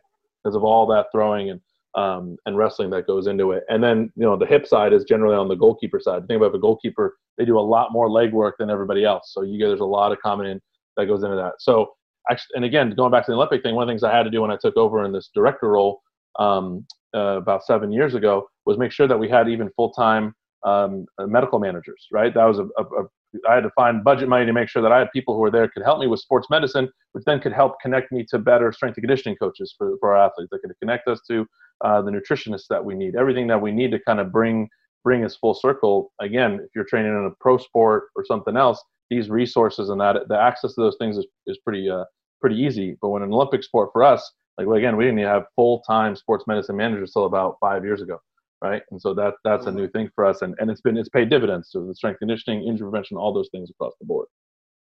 Because 0.43 0.55
of 0.55 0.63
all 0.63 0.87
that 0.87 1.07
throwing 1.11 1.51
and 1.51 1.61
um, 1.93 2.37
and 2.45 2.57
wrestling 2.57 2.89
that 2.91 3.05
goes 3.05 3.27
into 3.27 3.51
it, 3.51 3.63
and 3.67 3.83
then 3.83 4.11
you 4.15 4.23
know 4.23 4.37
the 4.37 4.45
hip 4.45 4.65
side 4.65 4.93
is 4.93 5.03
generally 5.03 5.35
on 5.35 5.49
the 5.49 5.55
goalkeeper 5.55 5.99
side. 5.99 6.25
Think 6.27 6.37
about 6.37 6.53
the 6.53 6.57
goalkeeper; 6.57 7.17
they 7.37 7.45
do 7.45 7.59
a 7.59 7.61
lot 7.61 7.91
more 7.91 8.09
leg 8.09 8.31
work 8.31 8.55
than 8.57 8.69
everybody 8.69 9.03
else. 9.03 9.31
So 9.33 9.41
you 9.41 9.59
get 9.59 9.67
there's 9.67 9.81
a 9.81 9.85
lot 9.85 10.13
of 10.13 10.19
common 10.19 10.47
in 10.47 10.61
that 10.95 11.07
goes 11.07 11.23
into 11.23 11.35
that. 11.35 11.53
So 11.59 11.91
actually, 12.29 12.55
and 12.55 12.65
again, 12.65 12.91
going 12.91 13.11
back 13.11 13.25
to 13.25 13.31
the 13.31 13.35
Olympic 13.35 13.61
thing, 13.61 13.75
one 13.75 13.83
of 13.83 13.87
the 13.87 13.91
things 13.91 14.03
I 14.03 14.15
had 14.15 14.23
to 14.23 14.29
do 14.29 14.41
when 14.41 14.51
I 14.51 14.57
took 14.61 14.77
over 14.77 15.03
in 15.03 15.11
this 15.11 15.29
director 15.35 15.69
role 15.69 16.01
um, 16.39 16.85
uh, 17.13 17.37
about 17.37 17.65
seven 17.65 17.91
years 17.91 18.15
ago 18.15 18.47
was 18.65 18.77
make 18.77 18.93
sure 18.93 19.07
that 19.07 19.17
we 19.17 19.27
had 19.27 19.49
even 19.49 19.69
full 19.75 19.91
time 19.91 20.33
um, 20.65 21.05
medical 21.19 21.59
managers. 21.59 22.07
Right, 22.11 22.33
that 22.33 22.45
was 22.45 22.59
a, 22.59 22.67
a, 22.77 22.83
a 22.83 23.07
I 23.49 23.55
had 23.55 23.63
to 23.63 23.69
find 23.71 24.03
budget 24.03 24.29
money 24.29 24.45
to 24.45 24.53
make 24.53 24.69
sure 24.69 24.81
that 24.81 24.91
I 24.91 24.99
had 24.99 25.11
people 25.11 25.33
who 25.33 25.41
were 25.41 25.51
there 25.51 25.67
could 25.67 25.83
help 25.83 25.99
me 25.99 26.07
with 26.07 26.19
sports 26.19 26.47
medicine, 26.49 26.89
which 27.13 27.23
then 27.25 27.39
could 27.39 27.53
help 27.53 27.79
connect 27.81 28.11
me 28.11 28.25
to 28.29 28.39
better 28.39 28.71
strength 28.71 28.97
and 28.97 29.03
conditioning 29.03 29.37
coaches 29.37 29.73
for, 29.77 29.95
for 29.99 30.15
our 30.15 30.25
athletes. 30.25 30.49
That 30.51 30.59
could 30.59 30.73
connect 30.79 31.07
us 31.07 31.21
to 31.29 31.45
uh, 31.83 32.01
the 32.01 32.11
nutritionists 32.11 32.67
that 32.69 32.83
we 32.83 32.95
need, 32.95 33.15
everything 33.15 33.47
that 33.47 33.61
we 33.61 33.71
need 33.71 33.91
to 33.91 33.99
kind 33.99 34.19
of 34.19 34.31
bring 34.31 34.69
bring 35.03 35.23
us 35.25 35.35
full 35.35 35.53
circle. 35.53 36.11
Again, 36.21 36.59
if 36.63 36.69
you're 36.75 36.85
training 36.85 37.11
in 37.11 37.25
a 37.25 37.31
pro 37.39 37.57
sport 37.57 38.05
or 38.15 38.23
something 38.23 38.55
else, 38.55 38.81
these 39.09 39.29
resources 39.29 39.89
and 39.89 39.99
that 39.99 40.27
the 40.27 40.39
access 40.39 40.75
to 40.75 40.81
those 40.81 40.95
things 40.99 41.17
is, 41.17 41.25
is 41.47 41.57
pretty 41.65 41.89
uh, 41.89 42.03
pretty 42.39 42.57
easy. 42.57 42.97
But 43.01 43.09
when 43.09 43.23
an 43.23 43.33
Olympic 43.33 43.63
sport 43.63 43.89
for 43.93 44.03
us, 44.03 44.31
like 44.57 44.67
well, 44.67 44.77
again, 44.77 44.97
we 44.97 45.05
didn't 45.05 45.19
have 45.19 45.43
full 45.55 45.81
time 45.87 46.15
sports 46.15 46.45
medicine 46.47 46.75
managers 46.75 47.11
until 47.15 47.25
about 47.25 47.57
five 47.61 47.83
years 47.83 48.01
ago 48.01 48.19
right? 48.61 48.81
And 48.91 49.01
so 49.01 49.13
that 49.15 49.35
that's 49.43 49.65
a 49.65 49.69
mm-hmm. 49.69 49.79
new 49.79 49.87
thing 49.89 50.09
for 50.15 50.25
us, 50.25 50.41
and, 50.41 50.55
and 50.59 50.69
it's 50.69 50.81
been 50.81 50.97
it's 50.97 51.09
paid 51.09 51.29
dividends 51.29 51.69
to 51.71 51.85
the 51.85 51.95
strength 51.95 52.19
conditioning, 52.19 52.67
injury 52.67 52.89
prevention, 52.89 53.17
all 53.17 53.33
those 53.33 53.49
things 53.51 53.69
across 53.69 53.93
the 53.99 54.05
board. 54.05 54.27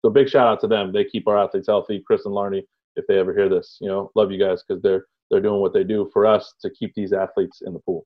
So 0.03 0.09
big 0.09 0.29
shout 0.29 0.47
out 0.47 0.59
to 0.61 0.67
them. 0.67 0.93
They 0.93 1.05
keep 1.05 1.27
our 1.27 1.37
athletes 1.37 1.67
healthy. 1.67 2.03
Chris 2.05 2.25
and 2.25 2.33
Larney, 2.33 2.63
if 2.95 3.05
they 3.07 3.17
ever 3.17 3.33
hear 3.33 3.49
this, 3.49 3.77
you 3.81 3.87
know, 3.87 4.11
love 4.15 4.31
you 4.31 4.39
guys 4.39 4.63
because 4.67 4.81
they're 4.81 5.05
they're 5.29 5.41
doing 5.41 5.61
what 5.61 5.73
they 5.73 5.83
do 5.83 6.09
for 6.13 6.25
us 6.25 6.53
to 6.61 6.69
keep 6.69 6.93
these 6.95 7.13
athletes 7.13 7.61
in 7.65 7.73
the 7.73 7.79
pool. 7.79 8.05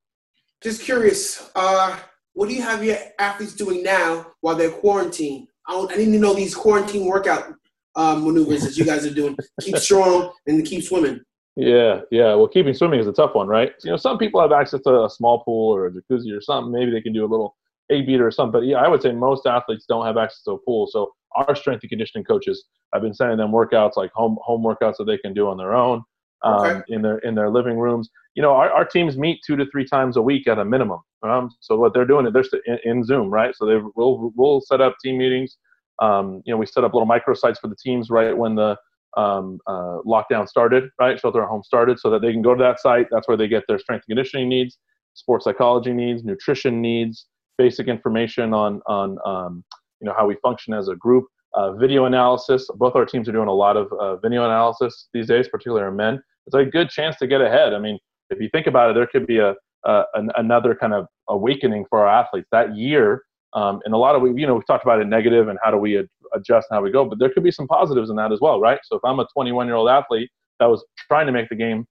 Just 0.61 0.81
curious, 0.81 1.51
uh, 1.55 1.97
what 2.33 2.49
do 2.49 2.55
you 2.55 2.61
have 2.61 2.83
your 2.83 2.97
athletes 3.19 3.53
doing 3.53 3.83
now 3.83 4.27
while 4.41 4.55
they're 4.55 4.71
quarantined? 4.71 5.47
I, 5.67 5.75
I 5.75 5.95
didn't 5.95 6.19
know 6.19 6.33
these 6.33 6.55
quarantine 6.55 7.05
workout 7.05 7.53
um, 7.95 8.23
maneuvers 8.23 8.63
that 8.63 8.77
you 8.77 8.85
guys 8.85 9.05
are 9.05 9.13
doing. 9.13 9.37
keep 9.61 9.77
strong 9.77 10.31
and 10.47 10.65
keep 10.65 10.83
swimming. 10.83 11.21
Yeah, 11.55 12.01
yeah. 12.11 12.33
Well, 12.33 12.47
keeping 12.47 12.73
swimming 12.73 12.99
is 12.99 13.07
a 13.07 13.13
tough 13.13 13.35
one, 13.35 13.47
right? 13.47 13.73
You 13.83 13.91
know, 13.91 13.97
some 13.97 14.17
people 14.17 14.41
have 14.41 14.51
access 14.51 14.81
to 14.81 15.03
a 15.03 15.09
small 15.09 15.43
pool 15.43 15.75
or 15.75 15.87
a 15.87 15.91
jacuzzi 15.91 16.35
or 16.35 16.41
something. 16.41 16.71
Maybe 16.71 16.91
they 16.91 17.01
can 17.01 17.13
do 17.13 17.25
a 17.25 17.27
little 17.27 17.57
egg 17.91 18.05
beater 18.05 18.25
or 18.25 18.31
something. 18.31 18.61
But 18.61 18.65
yeah, 18.65 18.77
I 18.77 18.87
would 18.87 19.01
say 19.01 19.11
most 19.11 19.45
athletes 19.45 19.85
don't 19.87 20.05
have 20.05 20.17
access 20.17 20.43
to 20.43 20.51
a 20.51 20.57
pool. 20.57 20.87
So 20.89 21.11
our 21.35 21.55
strength 21.55 21.83
and 21.83 21.89
conditioning 21.89 22.23
coaches, 22.23 22.63
I've 22.93 23.01
been 23.01 23.13
sending 23.13 23.37
them 23.37 23.51
workouts 23.51 23.97
like 23.97 24.11
home 24.13 24.37
home 24.41 24.63
workouts 24.63 24.95
that 24.97 25.05
they 25.05 25.17
can 25.17 25.33
do 25.33 25.47
on 25.49 25.57
their 25.57 25.73
own 25.73 26.03
um, 26.43 26.65
okay. 26.65 26.81
in 26.87 27.01
their 27.01 27.17
in 27.19 27.35
their 27.35 27.49
living 27.49 27.77
rooms. 27.77 28.09
You 28.35 28.41
know, 28.41 28.53
our, 28.53 28.71
our 28.71 28.85
teams 28.85 29.17
meet 29.17 29.41
two 29.45 29.57
to 29.57 29.65
three 29.71 29.85
times 29.85 30.15
a 30.15 30.21
week 30.21 30.47
at 30.47 30.57
a 30.57 30.65
minimum. 30.65 30.99
Um, 31.23 31.49
so 31.59 31.75
what 31.75 31.93
they're 31.93 32.05
doing 32.05 32.25
is 32.25 32.33
they're 32.33 32.61
in, 32.65 32.79
in 32.83 33.03
Zoom, 33.03 33.29
right? 33.29 33.53
So 33.55 33.65
they 33.65 33.77
will 33.95 34.31
we'll 34.35 34.61
set 34.61 34.81
up 34.81 34.95
team 35.03 35.17
meetings. 35.17 35.57
Um, 36.01 36.41
you 36.45 36.53
know, 36.53 36.57
we 36.57 36.65
set 36.65 36.83
up 36.83 36.93
little 36.93 37.07
microsites 37.07 37.59
for 37.59 37.67
the 37.67 37.75
teams 37.75 38.09
right 38.09 38.35
when 38.35 38.55
the 38.55 38.77
um, 39.17 39.59
uh, 39.67 39.97
lockdown 40.05 40.47
started, 40.47 40.89
right? 40.99 41.19
Shelter 41.19 41.43
at 41.43 41.49
home 41.49 41.63
started, 41.63 41.99
so 41.99 42.09
that 42.09 42.21
they 42.21 42.31
can 42.31 42.41
go 42.41 42.55
to 42.55 42.63
that 42.63 42.79
site. 42.79 43.07
That's 43.11 43.27
where 43.27 43.37
they 43.37 43.47
get 43.47 43.63
their 43.67 43.79
strength 43.79 44.05
and 44.07 44.15
conditioning 44.15 44.49
needs, 44.49 44.77
sports 45.13 45.45
psychology 45.45 45.93
needs, 45.93 46.23
nutrition 46.23 46.81
needs, 46.81 47.27
basic 47.57 47.87
information 47.87 48.53
on 48.53 48.81
on 48.87 49.17
um, 49.25 49.63
you 49.99 50.07
know 50.07 50.13
how 50.17 50.25
we 50.25 50.35
function 50.41 50.73
as 50.73 50.87
a 50.87 50.95
group. 50.95 51.25
Uh, 51.53 51.73
video 51.73 52.05
analysis. 52.05 52.67
Both 52.75 52.95
our 52.95 53.05
teams 53.05 53.27
are 53.27 53.33
doing 53.33 53.49
a 53.49 53.53
lot 53.53 53.75
of 53.75 53.91
uh, 53.99 54.15
video 54.17 54.45
analysis 54.45 55.09
these 55.13 55.27
days, 55.27 55.49
particularly 55.49 55.93
men. 55.95 56.21
It's 56.47 56.55
a 56.55 56.63
good 56.63 56.89
chance 56.89 57.17
to 57.17 57.27
get 57.27 57.41
ahead. 57.41 57.73
I 57.73 57.79
mean, 57.79 57.99
if 58.29 58.39
you 58.39 58.49
think 58.53 58.67
about 58.67 58.89
it, 58.89 58.93
there 58.93 59.05
could 59.05 59.27
be 59.27 59.39
a, 59.39 59.53
a 59.85 60.03
an, 60.13 60.31
another 60.37 60.73
kind 60.73 60.93
of 60.93 61.07
awakening 61.29 61.85
for 61.89 61.99
our 61.99 62.07
athletes 62.07 62.47
that 62.51 62.75
year. 62.75 63.23
Um, 63.53 63.79
and 63.85 63.93
a 63.93 63.97
lot 63.97 64.15
of 64.15 64.21
we, 64.21 64.33
you 64.39 64.47
know, 64.47 64.55
we've 64.55 64.65
talked 64.65 64.83
about 64.83 65.01
it 65.01 65.07
negative 65.07 65.47
and 65.47 65.59
how 65.63 65.71
do 65.71 65.77
we 65.77 65.95
adjust 66.33 66.67
and 66.69 66.77
how 66.77 66.81
we 66.81 66.91
go. 66.91 67.05
But 67.05 67.19
there 67.19 67.29
could 67.29 67.43
be 67.43 67.51
some 67.51 67.67
positives 67.67 68.09
in 68.09 68.15
that 68.15 68.31
as 68.31 68.39
well, 68.39 68.59
right? 68.59 68.79
So 68.83 68.95
if 68.95 69.03
I'm 69.03 69.19
a 69.19 69.27
21 69.33 69.67
year 69.67 69.75
old 69.75 69.89
athlete 69.89 70.29
that 70.59 70.67
was 70.67 70.85
trying 71.07 71.25
to 71.25 71.31
make 71.31 71.49
the 71.49 71.55
game 71.55 71.85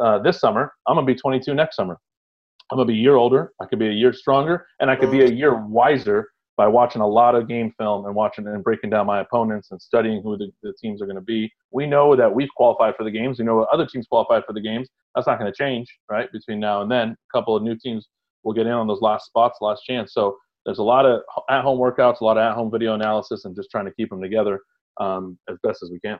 uh, 0.00 0.18
this 0.20 0.40
summer, 0.40 0.72
I'm 0.86 0.96
gonna 0.96 1.06
be 1.06 1.14
22 1.14 1.54
next 1.54 1.76
summer. 1.76 1.98
I'm 2.70 2.78
gonna 2.78 2.86
be 2.86 2.94
a 2.94 3.02
year 3.02 3.16
older. 3.16 3.52
I 3.60 3.66
could 3.66 3.78
be 3.78 3.88
a 3.88 3.92
year 3.92 4.12
stronger, 4.12 4.66
and 4.78 4.90
I 4.90 4.96
could 4.96 5.10
be 5.10 5.22
a 5.22 5.28
year 5.28 5.64
wiser 5.66 6.28
by 6.60 6.66
watching 6.66 7.00
a 7.00 7.06
lot 7.06 7.34
of 7.34 7.48
game 7.48 7.72
film 7.78 8.04
and 8.04 8.14
watching 8.14 8.46
and 8.46 8.62
breaking 8.62 8.90
down 8.90 9.06
my 9.06 9.20
opponents 9.20 9.70
and 9.70 9.80
studying 9.80 10.20
who 10.22 10.36
the, 10.36 10.50
the 10.62 10.74
teams 10.78 11.00
are 11.00 11.06
going 11.06 11.16
to 11.16 11.22
be. 11.22 11.50
We 11.70 11.86
know 11.86 12.14
that 12.14 12.34
we've 12.34 12.50
qualified 12.54 12.96
for 12.96 13.04
the 13.04 13.10
games. 13.10 13.38
We 13.38 13.46
know 13.46 13.62
other 13.72 13.86
teams 13.86 14.06
qualified 14.06 14.42
for 14.46 14.52
the 14.52 14.60
games. 14.60 14.86
That's 15.14 15.26
not 15.26 15.38
going 15.38 15.50
to 15.50 15.56
change, 15.56 15.88
right? 16.10 16.30
Between 16.32 16.60
now 16.60 16.82
and 16.82 16.90
then, 16.90 17.12
a 17.12 17.16
couple 17.32 17.56
of 17.56 17.62
new 17.62 17.78
teams 17.78 18.08
will 18.44 18.52
get 18.52 18.66
in 18.66 18.74
on 18.74 18.86
those 18.86 19.00
last 19.00 19.24
spots, 19.24 19.56
last 19.62 19.84
chance. 19.86 20.12
So 20.12 20.36
there's 20.64 20.78
a 20.78 20.82
lot 20.82 21.06
of 21.06 21.22
at-home 21.48 21.78
workouts, 21.78 22.20
a 22.20 22.24
lot 22.24 22.36
of 22.36 22.42
at-home 22.42 22.70
video 22.70 22.94
analysis, 22.94 23.44
and 23.44 23.56
just 23.56 23.70
trying 23.70 23.86
to 23.86 23.94
keep 23.94 24.10
them 24.10 24.20
together 24.20 24.60
um, 25.00 25.38
as 25.48 25.56
best 25.62 25.82
as 25.82 25.90
we 25.90 26.00
can. 26.00 26.18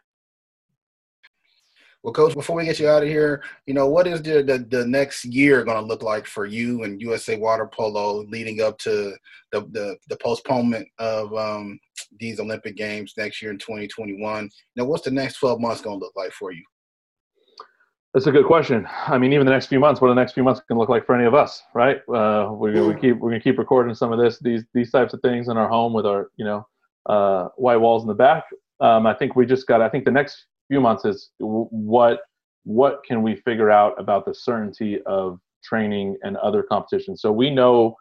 Well, 2.03 2.14
coach, 2.14 2.32
before 2.32 2.57
we 2.57 2.64
get 2.64 2.78
you 2.78 2.88
out 2.88 3.03
of 3.03 3.11
here, 3.11 3.43
you 3.66 3.74
know, 3.74 3.86
what 3.86 4.07
is 4.07 4.22
the 4.22 4.43
the, 4.43 4.66
the 4.70 4.86
next 4.86 5.26
year 5.26 5.62
going 5.64 5.76
to 5.76 5.86
look 5.86 6.03
like 6.03 6.26
for 6.26 6.47
you 6.47 6.84
and 6.84 7.01
USA 7.03 7.36
Water 7.36 7.68
Polo 7.70 8.24
leading 8.24 8.62
up 8.62 8.78
to 8.78 9.14
the 9.53 9.61
the, 9.72 9.97
the 10.09 10.16
postponement 10.16 10.88
of 10.99 11.34
um, 11.34 11.78
these 12.18 12.41
Olympic 12.41 12.74
Games 12.74 13.12
next 13.18 13.43
year 13.43 13.51
in 13.51 13.59
2021? 13.59 14.49
Now, 14.76 14.84
what's 14.84 15.05
the 15.05 15.11
next 15.11 15.41
12 15.41 15.61
months 15.61 15.82
going 15.82 16.01
to 16.01 16.05
look 16.05 16.16
like 16.16 16.32
for 16.32 16.53
you? 16.53 16.64
That's 18.13 18.27
a 18.27 18.33
good 18.33 18.47
question. 18.47 18.89
I 19.07 19.19
mean, 19.19 19.33
even 19.33 19.47
the 19.47 19.53
next 19.53 19.67
few 19.67 19.79
months, 19.79 20.01
what 20.01 20.09
are 20.09 20.15
the 20.15 20.21
next 20.21 20.33
few 20.33 20.43
months 20.43 20.61
going 20.69 20.77
to 20.77 20.81
look 20.81 20.89
like 20.89 21.07
for 21.07 21.15
any 21.15 21.27
of 21.27 21.35
us, 21.35 21.63
right? 21.75 22.01
Uh, 22.09 22.51
we, 22.53 22.73
we 22.81 22.95
keep 22.95 23.19
we're 23.19 23.31
going 23.31 23.41
to 23.41 23.45
keep 23.45 23.57
recording 23.57 23.95
some 23.95 24.13
of 24.13 24.19
this, 24.19 24.41
these 24.41 24.65
these 24.75 24.91
types 24.91 25.15
of 25.15 25.21
things 25.21 25.49
in 25.49 25.57
our 25.57 25.69
home 25.69 25.93
with 25.93 26.07
our 26.07 26.31
you 26.37 26.45
know 26.45 26.67
uh, 27.07 27.49
white 27.57 27.77
walls 27.77 28.03
in 28.03 28.09
the 28.09 28.15
back. 28.15 28.45
Um, 28.81 29.07
I 29.07 29.15
think 29.15 29.37
we 29.37 29.47
just 29.47 29.67
got. 29.69 29.81
I 29.81 29.89
think 29.89 30.05
the 30.05 30.11
next 30.11 30.47
few 30.69 30.81
months 30.81 31.05
is 31.05 31.31
what 31.39 32.21
what 32.65 33.01
can 33.07 33.23
we 33.23 33.37
figure 33.37 33.71
out 33.71 33.99
about 34.01 34.25
the 34.25 34.35
certainty 34.35 35.01
of 35.07 35.39
training 35.63 36.17
and 36.23 36.37
other 36.39 36.65
competitions. 36.65 37.23
So 37.23 37.31
we 37.31 37.51
know 37.51 37.95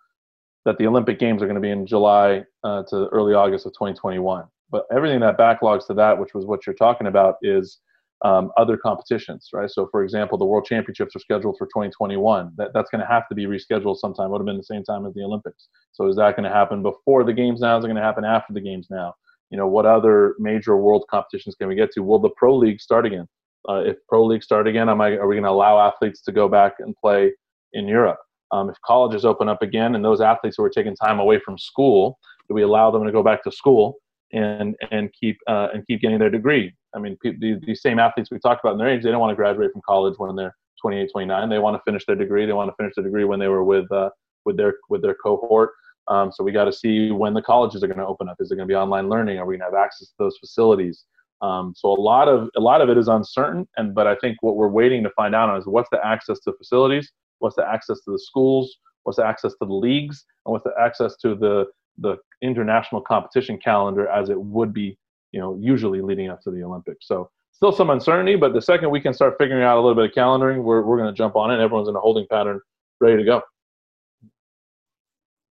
that 0.65 0.77
the 0.77 0.87
Olympic 0.87 1.19
Games 1.19 1.41
are 1.41 1.45
going 1.45 1.55
to 1.55 1.61
be 1.61 1.69
in 1.69 1.85
July 1.85 2.43
uh, 2.63 2.83
to 2.89 3.07
early 3.07 3.33
August 3.33 3.65
of 3.65 3.73
2021. 3.73 4.45
But 4.71 4.85
everything 4.91 5.19
that 5.21 5.37
backlogs 5.37 5.87
to 5.87 5.93
that, 5.95 6.19
which 6.19 6.33
was 6.33 6.45
what 6.45 6.65
you're 6.65 6.75
talking 6.75 7.07
about, 7.07 7.35
is 7.41 7.79
um, 8.23 8.51
other 8.57 8.75
competitions, 8.77 9.49
right? 9.53 9.69
So, 9.69 9.87
for 9.91 10.03
example, 10.03 10.37
the 10.37 10.45
World 10.45 10.65
Championships 10.65 11.15
are 11.15 11.19
scheduled 11.19 11.57
for 11.57 11.67
2021. 11.67 12.51
That, 12.57 12.69
that's 12.73 12.89
going 12.89 13.01
to 13.01 13.07
have 13.07 13.27
to 13.29 13.35
be 13.35 13.45
rescheduled 13.45 13.97
sometime. 13.97 14.27
It 14.27 14.31
would 14.31 14.41
have 14.41 14.45
been 14.45 14.57
the 14.57 14.63
same 14.63 14.83
time 14.83 15.05
as 15.05 15.13
the 15.13 15.23
Olympics. 15.23 15.69
So, 15.93 16.07
is 16.07 16.15
that 16.17 16.35
going 16.35 16.49
to 16.49 16.55
happen 16.55 16.83
before 16.83 17.23
the 17.23 17.33
games 17.33 17.61
now? 17.61 17.77
Is 17.77 17.85
it 17.85 17.87
going 17.87 17.95
to 17.95 18.03
happen 18.03 18.25
after 18.25 18.53
the 18.53 18.61
games 18.61 18.87
now? 18.89 19.13
You 19.49 19.57
know, 19.57 19.67
what 19.67 19.85
other 19.85 20.35
major 20.37 20.77
world 20.77 21.05
competitions 21.09 21.55
can 21.55 21.67
we 21.67 21.75
get 21.75 21.91
to? 21.93 22.01
Will 22.01 22.19
the 22.19 22.29
pro 22.35 22.55
league 22.55 22.81
start 22.81 23.05
again? 23.05 23.27
Uh, 23.67 23.83
if 23.85 23.97
pro 24.07 24.25
league 24.25 24.43
start 24.43 24.67
again, 24.67 24.89
am 24.89 25.01
I, 25.01 25.11
are 25.11 25.27
we 25.27 25.35
going 25.35 25.43
to 25.43 25.49
allow 25.49 25.79
athletes 25.79 26.21
to 26.23 26.31
go 26.31 26.47
back 26.47 26.75
and 26.79 26.95
play 26.95 27.33
in 27.73 27.87
Europe? 27.87 28.19
Um, 28.51 28.69
if 28.69 28.75
colleges 28.85 29.25
open 29.25 29.47
up 29.47 29.61
again 29.61 29.95
and 29.95 30.03
those 30.03 30.21
athletes 30.21 30.55
who 30.57 30.63
are 30.63 30.69
taking 30.69 30.95
time 30.95 31.19
away 31.19 31.39
from 31.39 31.57
school, 31.57 32.17
do 32.47 32.55
we 32.55 32.63
allow 32.63 32.89
them 32.89 33.05
to 33.05 33.11
go 33.11 33.21
back 33.21 33.43
to 33.43 33.51
school 33.51 33.97
and 34.31 34.75
and 34.91 35.09
keep 35.19 35.37
uh, 35.47 35.69
and 35.73 35.85
keep 35.87 36.01
getting 36.01 36.19
their 36.19 36.29
degree? 36.29 36.73
I 36.95 36.99
mean, 36.99 37.17
these, 37.23 37.57
these 37.61 37.81
same 37.81 37.99
athletes 37.99 38.31
we 38.31 38.39
talked 38.39 38.63
about 38.63 38.73
in 38.73 38.79
their 38.79 38.89
age, 38.89 39.03
they 39.03 39.11
don't 39.11 39.19
want 39.19 39.31
to 39.31 39.35
graduate 39.35 39.71
from 39.71 39.81
college 39.87 40.15
when 40.17 40.35
they're 40.35 40.55
28, 40.81 41.09
29. 41.11 41.49
They 41.49 41.59
want 41.59 41.77
to 41.77 41.81
finish 41.85 42.05
their 42.05 42.15
degree. 42.15 42.45
They 42.45 42.53
want 42.53 42.69
to 42.69 42.75
finish 42.75 42.95
their 42.95 43.03
degree 43.03 43.25
when 43.25 43.39
they 43.39 43.47
were 43.47 43.63
with 43.63 43.91
uh, 43.91 44.09
with 44.45 44.57
their 44.57 44.75
with 44.89 45.01
their 45.01 45.15
cohort. 45.15 45.71
Um, 46.07 46.31
so 46.31 46.43
we 46.43 46.51
got 46.51 46.65
to 46.65 46.73
see 46.73 47.11
when 47.11 47.33
the 47.33 47.41
colleges 47.41 47.83
are 47.83 47.87
going 47.87 47.99
to 47.99 48.05
open 48.05 48.27
up. 48.27 48.37
Is 48.39 48.51
it 48.51 48.55
going 48.55 48.67
to 48.67 48.71
be 48.71 48.75
online 48.75 49.09
learning? 49.09 49.37
Are 49.37 49.45
we 49.45 49.57
going 49.57 49.71
to 49.71 49.77
have 49.77 49.85
access 49.85 50.07
to 50.07 50.13
those 50.17 50.37
facilities? 50.37 51.05
Um, 51.41 51.73
so 51.75 51.89
a 51.89 51.99
lot 51.99 52.27
of 52.27 52.49
a 52.57 52.59
lot 52.59 52.81
of 52.81 52.89
it 52.89 52.97
is 52.97 53.07
uncertain, 53.07 53.67
and 53.77 53.93
but 53.93 54.07
I 54.07 54.15
think 54.15 54.37
what 54.41 54.55
we're 54.55 54.67
waiting 54.67 55.03
to 55.03 55.09
find 55.11 55.35
out 55.35 55.49
on 55.49 55.57
is 55.57 55.65
what's 55.65 55.89
the 55.89 56.05
access 56.05 56.39
to 56.41 56.53
facilities, 56.53 57.11
what's 57.39 57.55
the 57.55 57.65
access 57.65 57.99
to 58.01 58.11
the 58.11 58.19
schools, 58.19 58.75
what's 59.03 59.17
the 59.17 59.25
access 59.25 59.53
to 59.53 59.65
the 59.65 59.73
leagues, 59.73 60.25
and 60.45 60.51
what's 60.51 60.65
the 60.65 60.73
access 60.79 61.15
to 61.17 61.35
the 61.35 61.65
the 62.01 62.17
international 62.41 63.01
competition 63.01 63.57
calendar 63.57 64.07
as 64.07 64.29
it 64.29 64.39
would 64.39 64.73
be, 64.73 64.97
you 65.31 65.39
know, 65.39 65.57
usually 65.59 66.01
leading 66.01 66.29
up 66.29 66.41
to 66.41 66.51
the 66.51 66.63
Olympics. 66.63 67.07
So 67.07 67.29
still 67.51 67.71
some 67.71 67.89
uncertainty, 67.89 68.35
but 68.35 68.53
the 68.53 68.61
second 68.61 68.89
we 68.89 69.01
can 69.01 69.13
start 69.13 69.35
figuring 69.37 69.63
out 69.63 69.77
a 69.77 69.81
little 69.81 69.95
bit 69.95 70.05
of 70.05 70.11
calendaring, 70.11 70.63
we're 70.63 70.81
we're 70.81 70.97
going 70.97 71.13
to 71.13 71.17
jump 71.17 71.35
on 71.35 71.51
it. 71.51 71.61
Everyone's 71.61 71.89
in 71.89 71.95
a 71.95 71.99
holding 71.99 72.25
pattern, 72.29 72.59
ready 73.01 73.17
to 73.17 73.23
go. 73.23 73.41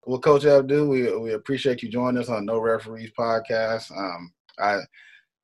Well, 0.06 0.20
Coach 0.20 0.44
Abdou, 0.44 0.88
we 0.88 1.14
we 1.18 1.32
appreciate 1.34 1.82
you 1.82 1.90
joining 1.90 2.20
us 2.20 2.30
on 2.30 2.46
No 2.46 2.58
Referees 2.58 3.10
podcast. 3.18 3.90
Um, 3.90 4.32
I 4.58 4.78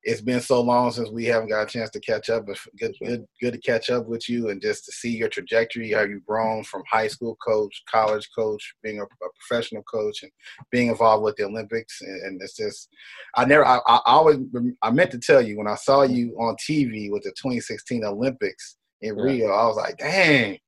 it's 0.05 0.21
been 0.21 0.39
so 0.39 0.61
long 0.61 0.91
since 0.91 1.09
we 1.09 1.25
haven't 1.25 1.49
got 1.49 1.63
a 1.63 1.65
chance 1.65 1.89
to 1.89 1.99
catch 1.99 2.29
up. 2.29 2.45
But 2.45 2.57
good, 2.79 2.95
good, 3.03 3.25
good 3.41 3.53
to 3.53 3.59
catch 3.59 3.89
up 3.89 4.05
with 4.05 4.29
you 4.29 4.49
and 4.49 4.61
just 4.61 4.85
to 4.85 4.91
see 4.91 5.09
your 5.09 5.29
trajectory, 5.29 5.91
how 5.91 6.03
you've 6.03 6.25
grown 6.25 6.63
from 6.63 6.83
high 6.89 7.07
school 7.07 7.35
coach, 7.45 7.83
college 7.89 8.29
coach, 8.37 8.75
being 8.83 8.99
a, 8.99 9.03
a 9.03 9.29
professional 9.39 9.81
coach, 9.83 10.21
and 10.21 10.31
being 10.71 10.89
involved 10.89 11.23
with 11.23 11.35
the 11.37 11.45
Olympics. 11.45 12.01
And, 12.01 12.21
and 12.21 12.41
it's 12.41 12.55
just, 12.55 12.87
I 13.35 13.45
never, 13.45 13.65
I, 13.65 13.77
I, 13.87 13.99
always, 14.05 14.37
I 14.83 14.91
meant 14.91 15.09
to 15.11 15.19
tell 15.19 15.41
you 15.41 15.57
when 15.57 15.67
I 15.67 15.75
saw 15.75 16.03
you 16.03 16.35
on 16.39 16.55
TV 16.57 17.11
with 17.11 17.23
the 17.23 17.31
2016 17.31 18.05
Olympics 18.05 18.77
in. 19.01 19.15
Rio, 19.15 19.47
I 19.47 19.65
was 19.65 19.75
like, 19.75 19.97
dang, 19.97 20.59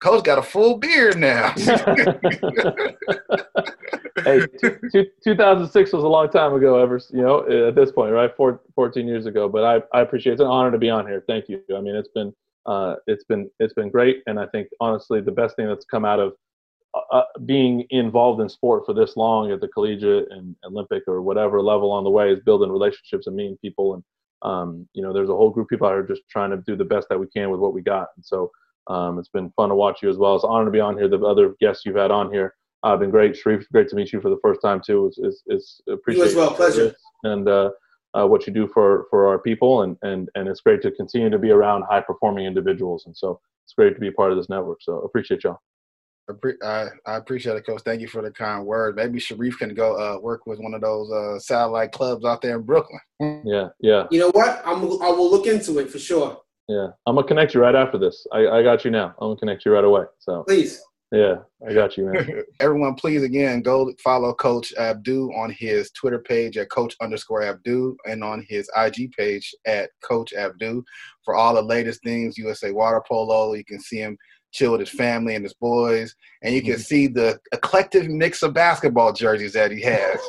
Coach 0.00 0.24
got 0.24 0.38
a 0.38 0.42
full 0.42 0.76
beard 0.78 1.18
now. 1.18 1.52
hey, 4.24 4.40
two, 4.60 4.78
two, 4.92 5.06
2006 5.24 5.92
was 5.92 6.04
a 6.04 6.08
long 6.08 6.28
time 6.28 6.52
ago. 6.52 6.78
Ever, 6.78 7.00
you 7.10 7.22
know, 7.22 7.68
at 7.68 7.74
this 7.74 7.92
point, 7.92 8.12
right? 8.12 8.30
Four, 8.36 8.60
14 8.74 9.06
years 9.06 9.24
ago. 9.26 9.48
But 9.48 9.64
I, 9.64 9.80
I 9.96 10.02
appreciate 10.02 10.32
it. 10.32 10.34
it's 10.34 10.42
an 10.42 10.48
honor 10.48 10.70
to 10.70 10.78
be 10.78 10.90
on 10.90 11.06
here. 11.06 11.24
Thank 11.26 11.48
you. 11.48 11.62
I 11.74 11.80
mean, 11.80 11.94
it's 11.94 12.10
been, 12.14 12.34
uh, 12.66 12.96
it's 13.06 13.24
been, 13.24 13.50
it's 13.58 13.72
been 13.72 13.90
great. 13.90 14.22
And 14.26 14.38
I 14.38 14.46
think 14.46 14.68
honestly, 14.80 15.22
the 15.22 15.32
best 15.32 15.56
thing 15.56 15.66
that's 15.66 15.86
come 15.86 16.04
out 16.04 16.20
of 16.20 16.34
uh, 16.94 17.00
uh, 17.16 17.24
being 17.46 17.86
involved 17.88 18.42
in 18.42 18.50
sport 18.50 18.84
for 18.84 18.92
this 18.92 19.16
long 19.16 19.50
at 19.50 19.62
the 19.62 19.68
collegiate 19.68 20.28
and 20.30 20.54
Olympic 20.64 21.04
or 21.08 21.22
whatever 21.22 21.62
level 21.62 21.90
on 21.90 22.04
the 22.04 22.10
way 22.10 22.30
is 22.30 22.40
building 22.40 22.70
relationships 22.70 23.26
and 23.26 23.36
meeting 23.36 23.56
people. 23.62 23.94
And 23.94 24.04
um, 24.42 24.86
you 24.92 25.02
know, 25.02 25.14
there's 25.14 25.30
a 25.30 25.34
whole 25.34 25.50
group 25.50 25.64
of 25.64 25.70
people 25.70 25.88
here 25.88 26.02
just 26.02 26.22
trying 26.30 26.50
to 26.50 26.58
do 26.58 26.76
the 26.76 26.84
best 26.84 27.08
that 27.08 27.18
we 27.18 27.26
can 27.28 27.50
with 27.50 27.60
what 27.60 27.72
we 27.72 27.80
got. 27.80 28.08
And 28.16 28.24
so 28.24 28.50
um, 28.88 29.18
it's 29.18 29.28
been 29.28 29.50
fun 29.56 29.70
to 29.70 29.74
watch 29.74 30.02
you 30.02 30.10
as 30.10 30.16
well. 30.16 30.34
It's 30.34 30.44
an 30.44 30.50
honor 30.50 30.66
to 30.66 30.70
be 30.70 30.80
on 30.80 30.96
here. 30.96 31.08
The 31.08 31.18
other 31.18 31.54
guests 31.60 31.84
you've 31.84 31.96
had 31.96 32.10
on 32.10 32.32
here 32.32 32.54
have 32.84 32.94
uh, 32.94 32.96
been 32.98 33.10
great. 33.10 33.36
Sharif, 33.36 33.66
great 33.72 33.88
to 33.88 33.96
meet 33.96 34.12
you 34.12 34.20
for 34.20 34.30
the 34.30 34.38
first 34.42 34.60
time 34.62 34.80
too. 34.84 35.06
It's, 35.06 35.18
it's, 35.18 35.42
it's 35.46 35.80
appreciate 35.88 36.24
you 36.24 36.30
as 36.30 36.34
well. 36.36 36.54
Pleasure. 36.54 36.94
And 37.24 37.48
uh, 37.48 37.70
uh, 38.14 38.26
what 38.26 38.46
you 38.46 38.52
do 38.52 38.68
for 38.68 39.06
for 39.10 39.26
our 39.26 39.38
people, 39.38 39.82
and 39.82 39.96
and 40.02 40.28
and 40.34 40.48
it's 40.48 40.60
great 40.60 40.82
to 40.82 40.90
continue 40.92 41.30
to 41.30 41.38
be 41.38 41.50
around 41.50 41.82
high 41.82 42.00
performing 42.00 42.46
individuals. 42.46 43.06
And 43.06 43.16
so 43.16 43.40
it's 43.64 43.74
great 43.74 43.94
to 43.94 44.00
be 44.00 44.10
part 44.10 44.30
of 44.30 44.38
this 44.38 44.48
network. 44.48 44.78
So 44.82 44.98
appreciate 45.00 45.44
y'all. 45.44 45.58
I, 46.64 46.86
I 47.06 47.16
appreciate 47.16 47.56
it, 47.56 47.64
Coach. 47.64 47.82
Thank 47.84 48.00
you 48.00 48.08
for 48.08 48.20
the 48.20 48.32
kind 48.32 48.66
word. 48.66 48.96
Maybe 48.96 49.20
Sharif 49.20 49.58
can 49.58 49.74
go 49.74 49.94
uh, 49.96 50.18
work 50.18 50.44
with 50.44 50.58
one 50.58 50.74
of 50.74 50.80
those 50.80 51.10
uh, 51.10 51.38
satellite 51.38 51.92
clubs 51.92 52.24
out 52.24 52.42
there 52.42 52.56
in 52.56 52.62
Brooklyn. 52.62 53.00
Yeah, 53.44 53.68
yeah. 53.80 54.06
You 54.10 54.18
know 54.18 54.30
what? 54.32 54.60
I'm, 54.64 54.82
I 55.02 55.10
will 55.10 55.30
look 55.30 55.46
into 55.46 55.78
it 55.78 55.88
for 55.88 56.00
sure. 56.00 56.40
Yeah, 56.68 56.88
I'm 57.06 57.14
gonna 57.14 57.26
connect 57.26 57.54
you 57.54 57.60
right 57.60 57.74
after 57.74 57.98
this. 57.98 58.26
I, 58.32 58.48
I 58.48 58.62
got 58.62 58.84
you 58.84 58.90
now. 58.90 59.14
I'm 59.20 59.28
gonna 59.28 59.36
connect 59.36 59.64
you 59.64 59.72
right 59.72 59.84
away. 59.84 60.04
So 60.18 60.42
please. 60.44 60.80
Yeah, 61.12 61.36
I 61.66 61.72
got 61.72 61.96
you, 61.96 62.06
man. 62.06 62.42
Everyone, 62.60 62.94
please 62.94 63.22
again 63.22 63.62
go 63.62 63.92
follow 64.02 64.34
Coach 64.34 64.74
Abdou 64.76 65.30
on 65.38 65.54
his 65.56 65.92
Twitter 65.92 66.18
page 66.18 66.56
at 66.56 66.68
Coach 66.70 66.96
underscore 67.00 67.42
Abdou 67.42 67.94
and 68.06 68.24
on 68.24 68.44
his 68.48 68.68
IG 68.76 69.12
page 69.12 69.54
at 69.66 69.90
Coach 70.02 70.32
Abdou 70.36 70.82
for 71.24 71.36
all 71.36 71.54
the 71.54 71.62
latest 71.62 72.02
things 72.02 72.36
USA 72.36 72.72
Water 72.72 73.00
Polo. 73.06 73.54
You 73.54 73.64
can 73.64 73.78
see 73.78 73.98
him 73.98 74.18
chill 74.56 74.72
with 74.72 74.80
his 74.80 74.90
family 74.90 75.34
and 75.34 75.44
his 75.44 75.54
boys, 75.54 76.14
and 76.42 76.54
you 76.54 76.62
can 76.62 76.72
mm-hmm. 76.72 76.80
see 76.80 77.06
the 77.06 77.38
eclectic 77.52 78.08
mix 78.08 78.42
of 78.42 78.54
basketball 78.54 79.12
jerseys 79.12 79.52
that 79.52 79.70
he 79.70 79.82
has. 79.82 80.18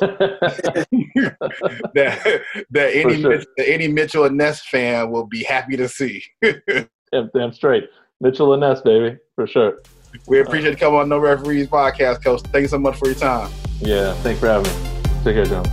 that 1.94 2.42
that 2.70 2.94
any 2.94 3.20
sure. 3.20 3.42
any 3.58 3.88
Mitchell 3.88 4.24
and 4.24 4.36
Ness 4.36 4.64
fan 4.66 5.10
will 5.10 5.26
be 5.26 5.42
happy 5.42 5.76
to 5.76 5.88
see. 5.88 6.22
damn, 6.42 7.30
damn 7.34 7.52
straight, 7.52 7.88
Mitchell 8.20 8.52
and 8.52 8.60
Ness, 8.60 8.80
baby, 8.82 9.16
for 9.34 9.46
sure. 9.46 9.82
We 10.26 10.40
appreciate 10.40 10.70
you 10.70 10.76
coming 10.76 11.00
on 11.00 11.08
No 11.08 11.18
Referees 11.18 11.68
podcast, 11.68 12.24
Coach. 12.24 12.40
Thank 12.42 12.62
you 12.62 12.68
so 12.68 12.78
much 12.78 12.96
for 12.96 13.06
your 13.06 13.14
time. 13.14 13.50
Yeah, 13.80 14.14
thanks 14.22 14.40
for 14.40 14.46
having 14.48 14.70
me. 14.72 15.00
Take 15.24 15.34
care, 15.34 15.44
John. 15.44 15.64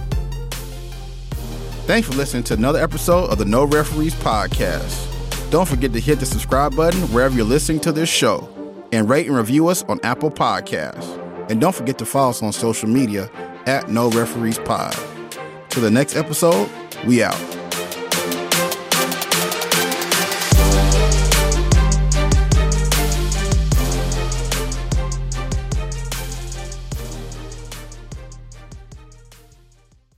Thanks 1.86 2.08
for 2.08 2.16
listening 2.16 2.44
to 2.46 2.56
another 2.56 2.80
episode 2.80 3.30
of 3.30 3.38
the 3.38 3.46
No 3.46 3.66
Referees 3.66 4.16
podcast. 4.16 5.15
Don't 5.56 5.70
forget 5.70 5.94
to 5.94 6.02
hit 6.02 6.20
the 6.20 6.26
subscribe 6.26 6.76
button 6.76 7.00
wherever 7.14 7.34
you're 7.34 7.46
listening 7.46 7.80
to 7.80 7.94
this 7.94 8.10
show 8.10 8.50
and 8.92 9.10
rate 9.10 9.28
and 9.28 9.38
review 9.38 9.70
us 9.70 9.84
on 9.84 10.02
Apple 10.04 10.30
Podcasts. 10.30 11.18
And 11.50 11.62
don't 11.62 11.74
forget 11.74 11.98
to 12.00 12.06
follow 12.06 12.32
us 12.32 12.44
on 12.44 12.52
social 12.52 12.90
media 12.90 13.32
at 13.66 13.90
No 13.90 14.10
Referees 14.10 14.60
Pod. 14.60 14.94
Till 15.70 15.82
the 15.82 15.90
next 15.90 16.18
episode, 16.18 16.70
we 17.08 17.24
out. 17.24 17.65